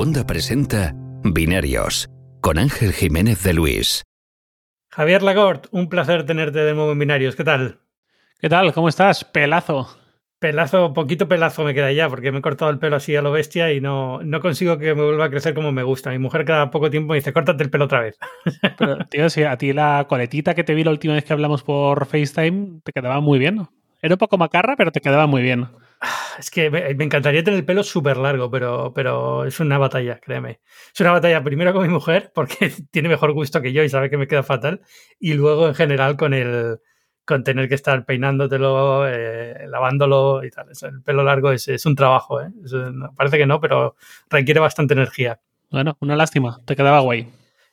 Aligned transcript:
Segunda 0.00 0.26
presenta 0.26 0.94
Binarios 1.24 2.08
con 2.40 2.56
Ángel 2.56 2.94
Jiménez 2.94 3.42
de 3.42 3.52
Luis. 3.52 4.02
Javier 4.88 5.22
Lagort, 5.22 5.66
un 5.72 5.90
placer 5.90 6.24
tenerte 6.24 6.60
de 6.60 6.72
nuevo 6.72 6.92
en 6.92 6.98
Binarios. 6.98 7.36
¿Qué 7.36 7.44
tal? 7.44 7.80
¿Qué 8.38 8.48
tal? 8.48 8.72
¿Cómo 8.72 8.88
estás? 8.88 9.26
Pelazo. 9.26 9.94
Pelazo, 10.38 10.94
poquito 10.94 11.28
pelazo 11.28 11.64
me 11.64 11.74
queda 11.74 11.92
ya, 11.92 12.08
porque 12.08 12.32
me 12.32 12.38
he 12.38 12.40
cortado 12.40 12.70
el 12.70 12.78
pelo 12.78 12.96
así 12.96 13.14
a 13.14 13.20
lo 13.20 13.30
bestia 13.30 13.74
y 13.74 13.82
no, 13.82 14.22
no 14.22 14.40
consigo 14.40 14.78
que 14.78 14.94
me 14.94 15.04
vuelva 15.04 15.26
a 15.26 15.30
crecer 15.30 15.52
como 15.52 15.70
me 15.70 15.82
gusta. 15.82 16.08
Mi 16.08 16.18
mujer 16.18 16.46
cada 16.46 16.70
poco 16.70 16.88
tiempo 16.88 17.12
me 17.12 17.16
dice, 17.16 17.34
córtate 17.34 17.62
el 17.62 17.68
pelo 17.68 17.84
otra 17.84 18.00
vez. 18.00 18.18
Pero, 18.78 19.04
tío, 19.04 19.28
si 19.28 19.42
a 19.42 19.58
ti 19.58 19.74
la 19.74 20.06
coletita 20.08 20.54
que 20.54 20.64
te 20.64 20.74
vi 20.74 20.82
la 20.82 20.92
última 20.92 21.12
vez 21.12 21.26
que 21.26 21.34
hablamos 21.34 21.62
por 21.62 22.06
FaceTime 22.06 22.80
te 22.84 22.92
quedaba 22.92 23.20
muy 23.20 23.38
bien. 23.38 23.68
Era 24.00 24.14
un 24.14 24.18
poco 24.18 24.38
macarra, 24.38 24.76
pero 24.78 24.92
te 24.92 25.02
quedaba 25.02 25.26
muy 25.26 25.42
bien. 25.42 25.68
Es 26.38 26.50
que 26.50 26.70
me, 26.70 26.90
encantaría 26.90 27.44
tener 27.44 27.58
el 27.58 27.66
pelo 27.66 27.82
súper 27.82 28.16
largo, 28.16 28.50
pero, 28.50 28.92
pero 28.94 29.44
es 29.44 29.60
una 29.60 29.76
batalla, 29.78 30.18
créeme. 30.18 30.60
Es 30.94 31.00
una 31.00 31.12
batalla 31.12 31.42
primero 31.44 31.72
con 31.72 31.82
mi 31.82 31.92
mujer, 31.92 32.32
porque 32.34 32.72
tiene 32.90 33.08
mejor 33.08 33.32
gusto 33.32 33.60
que 33.60 33.72
yo 33.72 33.82
y 33.82 33.88
sabe 33.88 34.08
que 34.08 34.16
me 34.16 34.26
queda 34.26 34.42
fatal, 34.42 34.80
y 35.18 35.34
luego 35.34 35.68
en 35.68 35.74
general 35.74 36.16
con 36.16 36.32
el 36.34 36.78
con 37.26 37.44
tener 37.44 37.68
que 37.68 37.76
estar 37.76 38.04
peinándotelo, 38.06 39.06
eh, 39.06 39.66
lavándolo 39.68 40.42
y 40.42 40.50
tal. 40.50 40.68
El 40.82 41.02
pelo 41.02 41.22
largo 41.22 41.52
es, 41.52 41.68
es 41.68 41.86
un 41.86 41.94
trabajo, 41.94 42.40
¿eh? 42.40 42.48
parece 43.14 43.38
que 43.38 43.46
no, 43.46 43.60
pero 43.60 43.94
requiere 44.28 44.58
bastante 44.58 44.94
energía. 44.94 45.40
Bueno, 45.70 45.96
una 46.00 46.16
lástima, 46.16 46.58
te 46.64 46.74
quedaba 46.74 46.98
guay. 47.00 47.28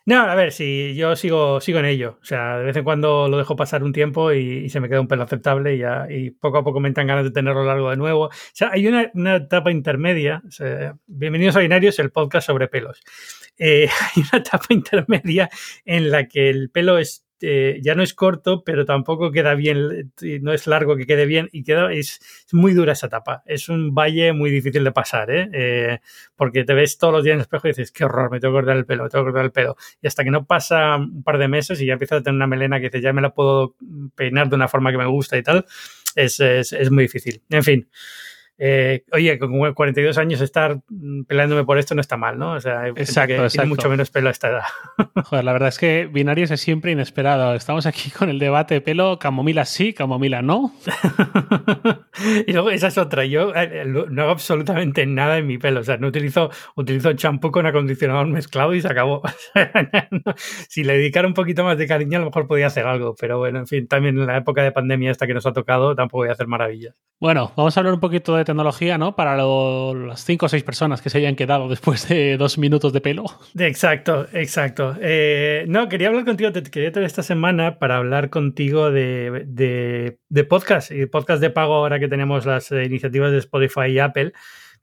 No, 0.07 0.21
a 0.21 0.35
ver, 0.35 0.53
si 0.53 0.95
yo 0.95 1.17
sigo, 1.17 1.59
sigo 1.59 1.79
en 1.79 1.85
ello. 1.85 2.17
O 2.21 2.25
sea, 2.25 2.59
de 2.59 2.63
vez 2.63 2.77
en 2.77 2.85
cuando 2.85 3.27
lo 3.27 3.37
dejo 3.37 3.57
pasar 3.57 3.83
un 3.83 3.91
tiempo 3.91 4.31
y, 4.31 4.69
se 4.69 4.79
me 4.79 4.87
queda 4.87 5.01
un 5.01 5.09
pelo 5.09 5.23
aceptable 5.23 5.75
y, 5.75 5.79
ya, 5.79 6.07
y 6.09 6.29
poco 6.31 6.59
a 6.59 6.63
poco 6.63 6.79
me 6.79 6.87
entran 6.87 7.07
ganas 7.07 7.25
de 7.25 7.31
tenerlo 7.31 7.65
largo 7.65 7.89
de 7.89 7.97
nuevo. 7.97 8.27
O 8.27 8.31
sea, 8.53 8.69
hay 8.71 8.87
una, 8.87 9.11
una 9.15 9.35
etapa 9.35 9.69
intermedia. 9.69 10.41
bienvenidos 11.07 11.57
a 11.57 11.59
Binarios, 11.59 11.99
el 11.99 12.11
podcast 12.11 12.47
sobre 12.47 12.69
pelos. 12.69 13.01
Eh, 13.57 13.89
hay 14.15 14.23
una 14.31 14.39
etapa 14.39 14.67
intermedia 14.69 15.49
en 15.83 16.09
la 16.09 16.25
que 16.29 16.49
el 16.49 16.69
pelo 16.69 16.97
es 16.97 17.26
eh, 17.41 17.79
ya 17.81 17.95
no 17.95 18.03
es 18.03 18.13
corto, 18.13 18.63
pero 18.63 18.85
tampoco 18.85 19.31
queda 19.31 19.53
bien, 19.53 20.11
no 20.41 20.53
es 20.53 20.67
largo 20.67 20.95
que 20.95 21.05
quede 21.05 21.25
bien 21.25 21.49
y 21.51 21.63
queda, 21.63 21.91
es, 21.91 22.19
muy 22.51 22.73
dura 22.73 22.93
esa 22.93 23.07
etapa. 23.07 23.43
Es 23.45 23.69
un 23.69 23.93
valle 23.93 24.33
muy 24.33 24.49
difícil 24.49 24.83
de 24.83 24.91
pasar, 24.91 25.29
¿eh? 25.31 25.49
¿eh? 25.53 25.99
porque 26.35 26.63
te 26.63 26.73
ves 26.73 26.97
todos 26.97 27.13
los 27.13 27.23
días 27.23 27.33
en 27.33 27.39
el 27.39 27.41
espejo 27.41 27.67
y 27.67 27.71
dices, 27.71 27.91
qué 27.91 28.05
horror, 28.05 28.31
me 28.31 28.39
tengo 28.39 28.53
que 28.53 28.59
cortar 28.59 28.77
el 28.77 28.85
pelo, 28.85 29.03
me 29.03 29.09
tengo 29.09 29.25
que 29.25 29.31
cortar 29.31 29.45
el 29.45 29.51
pelo. 29.51 29.75
Y 30.01 30.07
hasta 30.07 30.23
que 30.23 30.31
no 30.31 30.45
pasa 30.45 30.95
un 30.97 31.23
par 31.23 31.37
de 31.37 31.47
meses 31.47 31.79
y 31.81 31.85
ya 31.85 31.93
empiezas 31.93 32.21
a 32.21 32.23
tener 32.23 32.35
una 32.35 32.47
melena 32.47 32.77
que 32.79 32.85
dices, 32.85 33.01
ya 33.01 33.13
me 33.13 33.21
la 33.21 33.33
puedo 33.33 33.75
peinar 34.15 34.49
de 34.49 34.55
una 34.55 34.67
forma 34.67 34.91
que 34.91 34.97
me 34.97 35.05
gusta 35.05 35.37
y 35.37 35.43
tal, 35.43 35.65
es, 36.15 36.39
es 36.39 36.91
muy 36.91 37.03
difícil. 37.03 37.41
En 37.49 37.63
fin. 37.63 37.87
Eh, 38.59 39.03
oye, 39.11 39.37
con 39.37 39.73
42 39.73 40.17
años 40.17 40.41
estar 40.41 40.79
peleándome 41.27 41.63
por 41.63 41.77
esto 41.77 41.93
no 41.93 42.01
está 42.01 42.17
mal, 42.17 42.39
¿no? 42.39 42.53
O 42.53 42.59
sea, 42.59 42.87
exacto, 42.87 43.43
que 43.43 43.49
tiene 43.49 43.67
mucho 43.67 43.89
menos 43.89 44.09
pelo 44.09 44.29
a 44.29 44.31
esta 44.31 44.49
edad. 44.49 44.63
Joder, 45.25 45.45
la 45.45 45.53
verdad 45.53 45.69
es 45.69 45.77
que 45.77 46.09
binarios 46.11 46.49
es 46.49 46.59
siempre 46.59 46.91
inesperado. 46.91 47.53
Estamos 47.53 47.85
aquí 47.85 48.09
con 48.17 48.29
el 48.29 48.39
debate 48.39 48.75
de 48.75 48.81
pelo, 48.81 49.19
camomila 49.19 49.65
sí, 49.65 49.93
camomila 49.93 50.41
no. 50.41 50.73
y 52.47 52.51
luego 52.51 52.71
esa 52.71 52.87
es 52.87 52.97
otra. 52.97 53.25
Yo 53.25 53.53
eh, 53.55 53.85
no 53.85 54.21
hago 54.23 54.31
absolutamente 54.31 55.05
nada 55.05 55.37
en 55.37 55.45
mi 55.45 55.59
pelo. 55.59 55.81
O 55.81 55.83
sea, 55.83 55.97
no 55.97 56.07
utilizo, 56.07 56.49
utilizo 56.75 57.13
champú 57.13 57.51
con 57.51 57.67
acondicionador 57.67 58.25
mezclado 58.27 58.73
y 58.73 58.81
se 58.81 58.87
acabó. 58.87 59.21
si 60.67 60.83
le 60.83 60.93
dedicara 60.93 61.27
un 61.27 61.35
poquito 61.35 61.63
más 61.63 61.77
de 61.77 61.85
cariño, 61.85 62.17
a 62.17 62.21
lo 62.21 62.27
mejor 62.27 62.47
podía 62.47 62.67
hacer 62.67 62.87
algo. 62.87 63.15
Pero 63.19 63.37
bueno, 63.37 63.59
en 63.59 63.67
fin, 63.67 63.87
también 63.87 64.17
en 64.17 64.25
la 64.25 64.37
época 64.37 64.63
de 64.63 64.71
pandemia 64.71 65.11
esta 65.11 65.27
que 65.27 65.35
nos 65.35 65.45
ha 65.45 65.53
tocado, 65.53 65.95
tampoco 65.95 66.21
voy 66.23 66.29
a 66.29 66.31
hacer 66.31 66.47
maravillas. 66.47 66.95
Bueno, 67.19 67.51
vamos 67.55 67.75
a 67.75 67.79
hablar 67.79 67.95
un 67.95 67.99
poquito 67.99 68.35
de 68.35 68.45
tecnología, 68.47 68.97
¿no? 68.97 69.15
Para 69.15 69.37
las 69.37 70.25
cinco 70.25 70.47
o 70.47 70.49
seis 70.49 70.63
personas 70.63 71.01
que 71.01 71.09
se 71.11 71.19
hayan 71.19 71.35
quedado 71.35 71.69
después 71.69 72.07
de 72.07 72.37
dos 72.37 72.57
minutos 72.57 72.93
de 72.93 73.01
pelo. 73.01 73.25
Exacto, 73.57 74.27
exacto. 74.33 74.95
Eh, 74.99 75.65
no, 75.67 75.87
quería 75.87 76.07
hablar 76.07 76.25
contigo, 76.25 76.51
te 76.51 76.63
quería 76.63 76.91
tener 76.91 77.05
esta 77.05 77.23
semana 77.23 77.77
para 77.77 77.97
hablar 77.97 78.29
contigo 78.29 78.89
de, 78.89 79.43
de, 79.45 80.19
de 80.29 80.43
podcast 80.43 80.91
y 80.91 81.05
podcast 81.05 81.41
de 81.41 81.51
pago 81.51 81.75
ahora 81.75 81.99
que 81.99 82.07
tenemos 82.07 82.45
las 82.45 82.71
iniciativas 82.71 83.31
de 83.31 83.37
Spotify 83.37 83.87
y 83.89 83.99
Apple. 83.99 84.33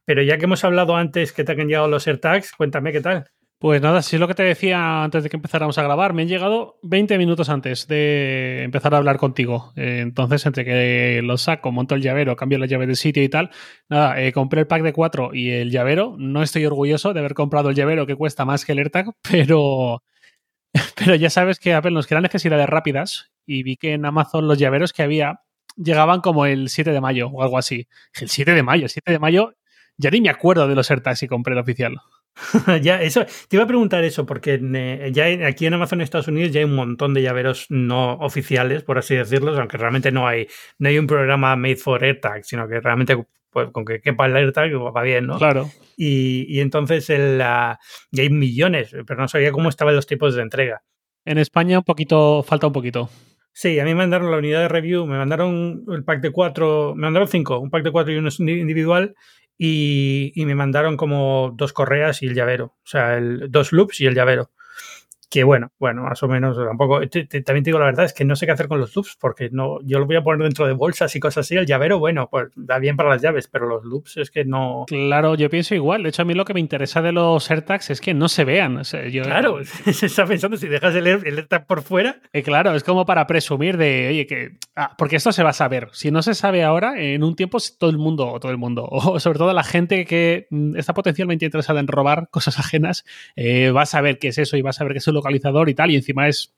Pero 0.05 0.23
ya 0.23 0.39
que 0.39 0.45
hemos 0.45 0.63
hablado 0.65 0.97
antes 0.97 1.33
que 1.33 1.45
te 1.45 1.53
han 1.53 1.67
llegado 1.67 1.89
los 1.89 2.07
AirTags, 2.07 2.53
cuéntame 2.53 2.93
qué 2.93 3.01
tal. 3.01 3.25
Pues 3.59 3.81
nada, 3.81 4.03
si 4.03 4.17
es 4.17 4.21
lo 4.21 4.29
que 4.29 4.35
te 4.35 4.43
decía 4.43 5.05
antes 5.05 5.23
de 5.23 5.31
que 5.31 5.37
empezáramos 5.37 5.79
a 5.79 5.83
grabar. 5.83 6.13
Me 6.13 6.23
han 6.23 6.29
llegado 6.29 6.79
20 6.83 7.17
minutos 7.17 7.49
antes 7.49 7.87
de 7.87 8.63
empezar 8.63 8.95
a 8.95 8.99
hablar 8.99 9.17
contigo. 9.17 9.73
Eh, 9.77 10.01
entonces, 10.03 10.45
entre 10.45 10.65
que 10.65 11.23
lo 11.23 11.39
saco, 11.39 11.73
monto 11.73 11.95
el 11.95 12.03
llavero, 12.03 12.37
cambio 12.37 12.59
la 12.59 12.67
llave 12.67 12.87
del 12.87 12.97
sitio 12.97 13.23
y 13.23 13.29
tal, 13.29 13.51
nada, 13.89 14.21
eh, 14.21 14.33
compré 14.33 14.61
el 14.61 14.67
pack 14.67 14.83
de 14.83 14.93
4 14.93 15.31
y 15.33 15.51
el 15.51 15.71
llavero. 15.71 16.15
No 16.19 16.43
estoy 16.43 16.67
orgulloso 16.67 17.15
de 17.15 17.21
haber 17.21 17.33
comprado 17.35 17.71
el 17.71 17.77
llavero 17.77 18.07
que 18.07 18.17
cuesta 18.17 18.45
más 18.45 18.65
que 18.67 18.73
el 18.73 18.79
AirTag, 18.79 19.07
pero, 19.31 20.03
pero 20.97 21.15
ya 21.15 21.31
sabes 21.31 21.59
que 21.59 21.75
Apple 21.75 21.93
nos 21.93 22.07
queda 22.07 22.21
necesidades 22.21 22.69
rápidas 22.69 23.33
y 23.47 23.63
vi 23.63 23.77
que 23.77 23.95
en 23.95 24.07
Amazon 24.07 24.49
los 24.49 24.59
llaveros 24.59 24.93
que 24.93 25.03
había 25.03 25.41
llegaban 25.77 26.21
como 26.21 26.47
el 26.47 26.69
7 26.69 26.93
de 26.93 27.01
mayo 27.01 27.29
o 27.29 27.43
algo 27.43 27.59
así. 27.59 27.89
El 28.21 28.29
7 28.29 28.55
de 28.55 28.63
mayo, 28.63 28.85
el 28.85 28.91
7 28.91 29.13
de 29.13 29.19
mayo, 29.19 29.55
ya 29.97 30.11
ni 30.11 30.21
me 30.21 30.31
acuerdo 30.31 30.69
de 30.69 30.75
los 30.75 30.91
AirTags 30.91 31.23
y 31.25 31.29
compré 31.29 31.55
el 31.55 31.61
oficial. 31.61 31.97
ya, 32.83 33.01
eso, 33.01 33.25
te 33.49 33.57
iba 33.57 33.65
a 33.65 33.69
preguntar 33.69 34.03
eso, 34.05 34.27
porque 34.27 34.61
eh, 34.61 35.11
ya 35.13 35.27
aquí 35.47 35.67
en 35.67 35.75
Amazon 35.75 36.01
Estados 36.01 36.29
Unidos 36.29 36.53
ya 36.53 36.61
hay 36.61 36.65
un 36.65 36.75
montón 36.75 37.15
de 37.15 37.23
llaveros 37.23 37.67
no 37.69 38.15
oficiales, 38.15 38.83
por 38.83 38.99
así 38.99 39.15
decirlo, 39.15 39.57
aunque 39.57 39.77
realmente 39.77 40.11
no 40.11 40.27
hay, 40.27 40.49
no 40.79 40.89
hay 40.89 40.99
un 40.99 41.07
programa 41.07 41.55
made 41.57 41.77
for 41.77 42.03
AirTag, 42.03 42.45
sino 42.45 42.69
que 42.69 42.81
realmente 42.81 43.17
pues, 43.51 43.71
con 43.71 43.85
que 43.85 44.01
quepa 44.01 44.27
el 44.27 44.37
AirTag 44.37 44.73
va 44.75 45.03
bien, 45.03 45.27
¿no? 45.27 45.39
Claro. 45.39 45.71
Y, 45.97 46.45
y 46.49 46.61
entonces 46.61 47.09
el, 47.11 47.41
y 48.11 48.21
hay 48.21 48.31
millones, 48.31 48.95
pero 49.07 49.21
no 49.21 49.29
sabía 49.29 49.53
cómo 49.53 49.69
estaban 49.69 49.95
los 49.95 50.07
tipos 50.07 50.35
de 50.35 50.43
entrega. 50.43 50.83
En 51.25 51.39
España 51.39 51.79
un 51.79 51.85
poquito, 51.85 52.43
falta 52.43 52.67
un 52.67 52.73
poquito. 52.73 53.09
Sí, 53.57 53.79
a 53.79 53.85
mí 53.85 53.91
me 53.91 53.99
mandaron 53.99 54.33
la 54.33 54.39
unidad 54.39 54.63
de 54.63 54.69
review, 54.69 55.07
me 55.07 55.17
mandaron 55.17 55.85
el 55.89 56.03
pack 56.03 56.21
de 56.21 56.33
cuatro, 56.33 56.95
me 56.97 57.03
mandaron 57.03 57.29
cinco, 57.29 57.61
un 57.61 57.71
pack 57.71 57.85
de 57.85 57.93
cuatro 57.93 58.13
y 58.13 58.17
uno 58.17 58.29
individual, 58.41 59.15
y, 59.57 60.33
y, 60.35 60.47
me 60.47 60.55
mandaron 60.55 60.97
como 60.97 61.53
dos 61.55 61.73
correas 61.73 62.23
y 62.23 62.27
el 62.27 62.35
llavero, 62.35 62.67
o 62.67 62.87
sea, 62.87 63.17
el, 63.17 63.51
dos 63.51 63.73
loops 63.73 64.01
y 64.01 64.07
el 64.07 64.15
llavero 64.15 64.51
que 65.31 65.45
bueno, 65.45 65.73
bueno, 65.79 66.03
más 66.03 66.23
o 66.23 66.29
menos 66.29 66.57
tampoco. 66.57 67.01
también 67.01 67.45
te 67.45 67.63
digo 67.63 67.79
la 67.79 67.87
verdad, 67.87 68.05
es 68.05 68.13
que 68.13 68.25
no 68.25 68.37
sé 68.37 68.47
qué 68.47 68.53
hacer 68.53 68.69
con 68.69 68.81
los 68.81 68.95
loops, 68.95 69.17
porque 69.21 69.51
no, 69.51 69.79
yo 69.83 69.99
lo 69.99 70.07
voy 70.07 70.17
a 70.17 70.23
poner 70.23 70.43
dentro 70.43 70.67
de 70.67 70.73
bolsas 70.73 71.15
y 71.17 71.21
cosas 71.21 71.47
así. 71.47 71.57
El 71.57 71.67
llavero, 71.67 71.99
bueno, 71.99 72.29
pues 72.31 72.49
da 72.57 72.79
bien 72.79 72.97
para 72.97 73.11
las 73.11 73.23
llaves, 73.23 73.49
pero 73.49 73.67
los 73.67 73.85
loops 73.85 74.17
es 74.17 74.31
que 74.31 74.45
no. 74.45 74.85
Claro, 74.87 75.35
yo 75.35 75.49
pienso 75.51 75.75
igual. 75.75 76.03
De 76.03 76.11
hecho, 76.11 76.23
a 76.23 76.25
mí 76.25 76.35
lo 76.35 76.45
que 76.45 76.55
me 76.55 76.61
interesa 76.61 77.03
de 77.03 77.13
los 77.13 77.51
AirTags 77.51 77.91
es 77.91 78.01
que 78.01 78.15
no 78.15 78.29
se 78.29 78.45
vean. 78.45 78.83
Claro, 79.23 79.59
se 79.93 80.07
está 80.07 80.27
pensando 80.27 80.57
si 80.57 80.69
dejas 80.69 80.95
el, 80.95 81.07
AirTag 81.07 81.67
por 81.67 81.83
fuera. 81.83 82.21
Eh, 82.33 82.43
claro, 82.43 82.75
es 82.75 82.85
como 82.85 83.05
para 83.05 83.27
presumir 83.27 83.77
de, 83.77 84.09
oye, 84.09 84.27
que. 84.27 84.59
Ah, 84.77 84.95
porque 84.97 85.17
esto 85.17 85.33
se 85.33 85.43
va 85.43 85.51
a 85.51 85.55
saber. 85.55 85.89
Si 85.93 86.11
no 86.11 86.23
se 86.23 86.35
sabe 86.35 86.65
ahora, 86.65 87.01
en 87.01 87.23
un 87.23 87.37
tiempo 87.37 87.59
todo 87.79 87.91
el 87.91 87.99
mundo, 87.99 88.29
o 88.29 88.41
todo 88.41 88.53
el 88.53 88.59
mundo, 88.59 88.89
o 88.91 89.21
sobre 89.21 89.39
todo 89.39 89.53
la 89.53 89.65
gente 89.65 90.05
que 90.05 90.49
está 90.77 90.95
potencialmente 90.95 91.45
interesada 91.45 91.81
en 91.81 91.87
robar 91.87 92.29
cosas 92.31 92.59
ajenas, 92.59 93.05
eh, 93.37 93.71
va 93.71 93.83
a 93.83 93.87
saber 93.87 94.19
qué 94.19 94.29
es 94.29 94.39
eso 94.39 94.57
y 94.57 94.63
va 94.63 94.71
a 94.71 94.73
saber 94.73 94.93
que 94.93 94.99
es 94.99 95.09
localizador 95.15 95.69
y 95.69 95.75
tal, 95.75 95.91
y 95.91 95.97
encima 95.97 96.29
es 96.29 96.55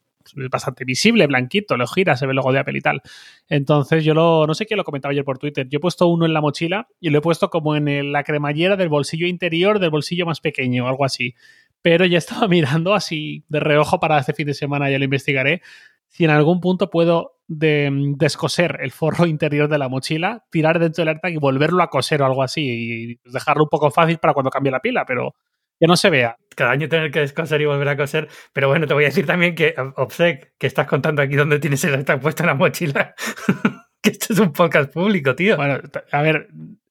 bastante 0.50 0.84
visible, 0.84 1.26
blanquito, 1.26 1.76
lo 1.76 1.86
gira, 1.86 2.16
se 2.16 2.26
ve 2.26 2.32
el 2.32 2.36
logo 2.36 2.52
de 2.52 2.58
Apple 2.58 2.78
y 2.78 2.80
tal. 2.80 3.02
Entonces 3.48 4.04
yo 4.04 4.14
lo, 4.14 4.46
no 4.46 4.54
sé 4.54 4.66
quién 4.66 4.78
lo 4.78 4.84
comentaba 4.84 5.12
ayer 5.12 5.24
por 5.24 5.38
Twitter, 5.38 5.68
yo 5.68 5.76
he 5.76 5.80
puesto 5.80 6.08
uno 6.08 6.26
en 6.26 6.32
la 6.32 6.40
mochila 6.40 6.88
y 7.00 7.10
lo 7.10 7.18
he 7.18 7.22
puesto 7.22 7.50
como 7.50 7.76
en 7.76 8.12
la 8.12 8.24
cremallera 8.24 8.76
del 8.76 8.88
bolsillo 8.88 9.26
interior 9.26 9.78
del 9.78 9.90
bolsillo 9.90 10.26
más 10.26 10.40
pequeño, 10.40 10.88
algo 10.88 11.04
así. 11.04 11.34
Pero 11.82 12.04
ya 12.04 12.18
estaba 12.18 12.48
mirando 12.48 12.94
así 12.94 13.44
de 13.48 13.60
reojo 13.60 14.00
para 14.00 14.18
este 14.18 14.32
fin 14.32 14.46
de 14.46 14.54
semana, 14.54 14.90
ya 14.90 14.98
lo 14.98 15.04
investigaré, 15.04 15.62
si 16.08 16.24
en 16.24 16.30
algún 16.30 16.60
punto 16.60 16.90
puedo 16.90 17.36
descoser 17.48 18.78
el 18.80 18.90
forro 18.90 19.26
interior 19.26 19.68
de 19.68 19.78
la 19.78 19.88
mochila, 19.88 20.44
tirar 20.50 20.78
dentro 20.78 21.02
del 21.02 21.10
AirTag 21.10 21.32
y 21.32 21.36
volverlo 21.36 21.82
a 21.82 21.90
coser 21.90 22.22
o 22.22 22.26
algo 22.26 22.42
así 22.42 23.20
y 23.24 23.30
dejarlo 23.30 23.64
un 23.64 23.68
poco 23.68 23.90
fácil 23.90 24.18
para 24.18 24.34
cuando 24.34 24.50
cambie 24.50 24.72
la 24.72 24.80
pila, 24.80 25.04
pero 25.06 25.34
que 25.78 25.86
no 25.86 25.96
se 25.96 26.10
vea. 26.10 26.36
Cada 26.56 26.72
año 26.72 26.88
tener 26.88 27.12
que 27.12 27.20
descoser 27.20 27.60
y 27.60 27.66
volver 27.66 27.88
a 27.88 27.96
coser. 27.96 28.28
Pero 28.52 28.68
bueno, 28.68 28.88
te 28.88 28.94
voy 28.94 29.04
a 29.04 29.08
decir 29.08 29.26
también 29.26 29.54
que, 29.54 29.74
Obsec, 29.94 30.54
que 30.58 30.66
estás 30.66 30.88
contando 30.88 31.22
aquí 31.22 31.36
dónde 31.36 31.60
tienes 31.60 31.84
el 31.84 31.94
está 31.94 32.18
puesto 32.18 32.42
en 32.42 32.48
la 32.48 32.54
mochila, 32.54 33.14
que 34.02 34.10
esto 34.10 34.32
es 34.32 34.38
un 34.40 34.52
podcast 34.52 34.92
público, 34.92 35.36
tío. 35.36 35.56
Bueno, 35.56 35.78
a 36.10 36.22
ver, 36.22 36.48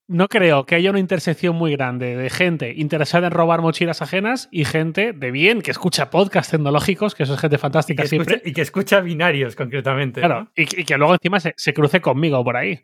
no 0.07 0.27
creo 0.27 0.65
que 0.65 0.75
haya 0.75 0.91
una 0.91 0.99
intersección 0.99 1.55
muy 1.55 1.71
grande 1.71 2.15
de 2.15 2.29
gente 2.29 2.73
interesada 2.77 3.27
en 3.27 3.33
robar 3.33 3.61
mochilas 3.61 4.03
ajenas 4.03 4.47
y 4.51 4.65
gente 4.65 5.13
de 5.13 5.31
bien 5.31 5.63
que 5.63 5.71
escucha 5.71 6.11
podcasts 6.11 6.51
tecnológicos, 6.51 7.15
que 7.15 7.23
eso 7.23 7.33
es 7.33 7.39
gente 7.39 7.57
fantástica 7.57 8.03
y 8.03 8.07
siempre. 8.07 8.41
y 8.45 8.53
que 8.53 8.61
escucha 8.61 9.01
binarios, 9.01 9.55
concretamente. 9.55 10.21
Claro, 10.21 10.51
y, 10.55 10.65
que 10.65 10.97
luego 10.97 11.13
encima 11.13 11.39
se, 11.39 11.55
se, 11.57 11.73
cruce 11.73 12.01
conmigo 12.01 12.43
por 12.43 12.55
ahí. 12.55 12.81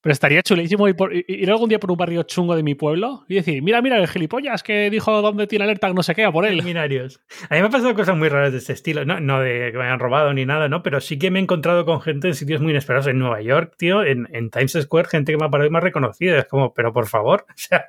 Pero 0.00 0.12
estaría 0.12 0.42
chulísimo 0.42 0.86
ir, 0.86 0.94
por, 0.94 1.12
ir, 1.12 1.50
algún 1.50 1.68
día 1.68 1.80
por 1.80 1.90
un 1.90 1.96
barrio 1.96 2.22
chungo 2.22 2.54
de 2.54 2.62
mi 2.62 2.76
pueblo 2.76 3.24
y 3.28 3.34
decir, 3.34 3.62
mira, 3.62 3.82
mira, 3.82 3.98
el 3.98 4.06
gilipollas 4.06 4.62
que 4.62 4.90
dijo 4.90 5.20
dónde 5.22 5.48
tiene 5.48 5.64
alerta, 5.64 5.92
no 5.92 6.04
sé 6.04 6.14
qué, 6.14 6.24
a 6.24 6.30
por 6.30 6.46
él. 6.46 6.62
Minarios. 6.62 7.20
A 7.50 7.54
mí 7.54 7.60
me 7.60 7.66
han 7.66 7.72
pasado 7.72 7.94
cosas 7.94 8.16
muy 8.16 8.28
raras 8.28 8.52
de 8.52 8.58
este 8.58 8.72
estilo, 8.72 9.04
no, 9.04 9.40
de 9.40 9.70
que 9.72 9.78
me 9.78 9.84
hayan 9.84 9.98
robado 9.98 10.32
ni 10.32 10.46
nada, 10.46 10.68
¿no? 10.68 10.84
Pero 10.84 11.00
sí 11.00 11.18
que 11.18 11.32
me 11.32 11.40
he 11.40 11.42
encontrado 11.42 11.84
con 11.84 12.00
gente 12.00 12.28
en 12.28 12.34
sitios 12.34 12.60
muy 12.60 12.70
inesperados. 12.70 13.08
En 13.08 13.18
Nueva 13.18 13.42
York, 13.42 13.74
tío, 13.76 14.04
en, 14.04 14.26
Times 14.50 14.78
Square, 14.80 15.08
gente 15.08 15.32
que 15.32 15.38
me 15.38 15.46
ha 15.46 15.50
parado 15.50 15.68
y 15.68 15.72
me 15.72 15.78
ha 15.78 15.80
reconocido. 15.80 16.36
Es 16.36 16.46
como, 16.46 16.74
pero 16.74 16.92
por 16.92 17.06
favor, 17.08 17.46
o 17.48 17.52
sea, 17.56 17.86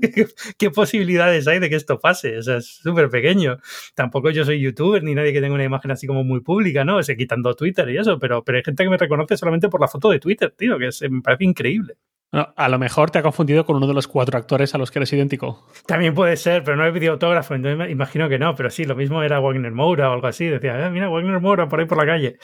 ¿qué, 0.00 0.26
¿qué, 0.58 0.70
posibilidades 0.70 1.48
hay 1.48 1.58
de 1.58 1.68
que 1.68 1.76
esto 1.76 1.98
pase? 1.98 2.38
O 2.38 2.42
sea, 2.42 2.58
es 2.58 2.66
súper 2.66 3.10
pequeño. 3.10 3.58
Tampoco 3.94 4.30
yo 4.30 4.44
soy 4.44 4.60
youtuber 4.60 5.02
ni 5.02 5.14
nadie 5.14 5.32
que 5.32 5.40
tenga 5.40 5.54
una 5.54 5.64
imagen 5.64 5.90
así 5.90 6.06
como 6.06 6.22
muy 6.22 6.40
pública, 6.40 6.84
¿no? 6.84 6.98
O 6.98 7.00
quitando 7.00 7.54
Twitter 7.54 7.88
y 7.90 7.98
eso, 7.98 8.20
pero, 8.20 8.44
pero 8.44 8.58
hay 8.58 8.64
gente 8.64 8.84
que 8.84 8.90
me 8.90 8.96
reconoce 8.96 9.36
solamente 9.36 9.68
por 9.68 9.80
la 9.80 9.88
foto 9.88 10.10
de 10.10 10.20
Twitter, 10.20 10.54
tío, 10.56 10.78
que 10.78 10.86
es, 10.86 11.02
me 11.10 11.20
parece 11.22 11.39
increíble. 11.44 11.96
No, 12.32 12.52
a 12.56 12.68
lo 12.68 12.78
mejor 12.78 13.10
te 13.10 13.18
ha 13.18 13.22
confundido 13.22 13.66
con 13.66 13.76
uno 13.76 13.88
de 13.88 13.94
los 13.94 14.06
cuatro 14.06 14.38
actores 14.38 14.72
a 14.74 14.78
los 14.78 14.92
que 14.92 15.00
eres 15.00 15.12
idéntico. 15.12 15.66
También 15.86 16.14
puede 16.14 16.36
ser, 16.36 16.62
pero 16.62 16.76
no 16.76 16.86
he 16.86 16.92
pedido 16.92 17.14
autógrafo, 17.14 17.54
entonces 17.54 17.90
imagino 17.90 18.28
que 18.28 18.38
no, 18.38 18.54
pero 18.54 18.70
sí, 18.70 18.84
lo 18.84 18.94
mismo 18.94 19.22
era 19.22 19.40
Wagner 19.40 19.72
Moura 19.72 20.10
o 20.10 20.12
algo 20.12 20.28
así. 20.28 20.46
Decía, 20.46 20.86
ah, 20.86 20.90
mira, 20.90 21.08
Wagner 21.08 21.40
Moura 21.40 21.68
por 21.68 21.80
ahí 21.80 21.86
por 21.86 21.98
la 21.98 22.06
calle. 22.06 22.38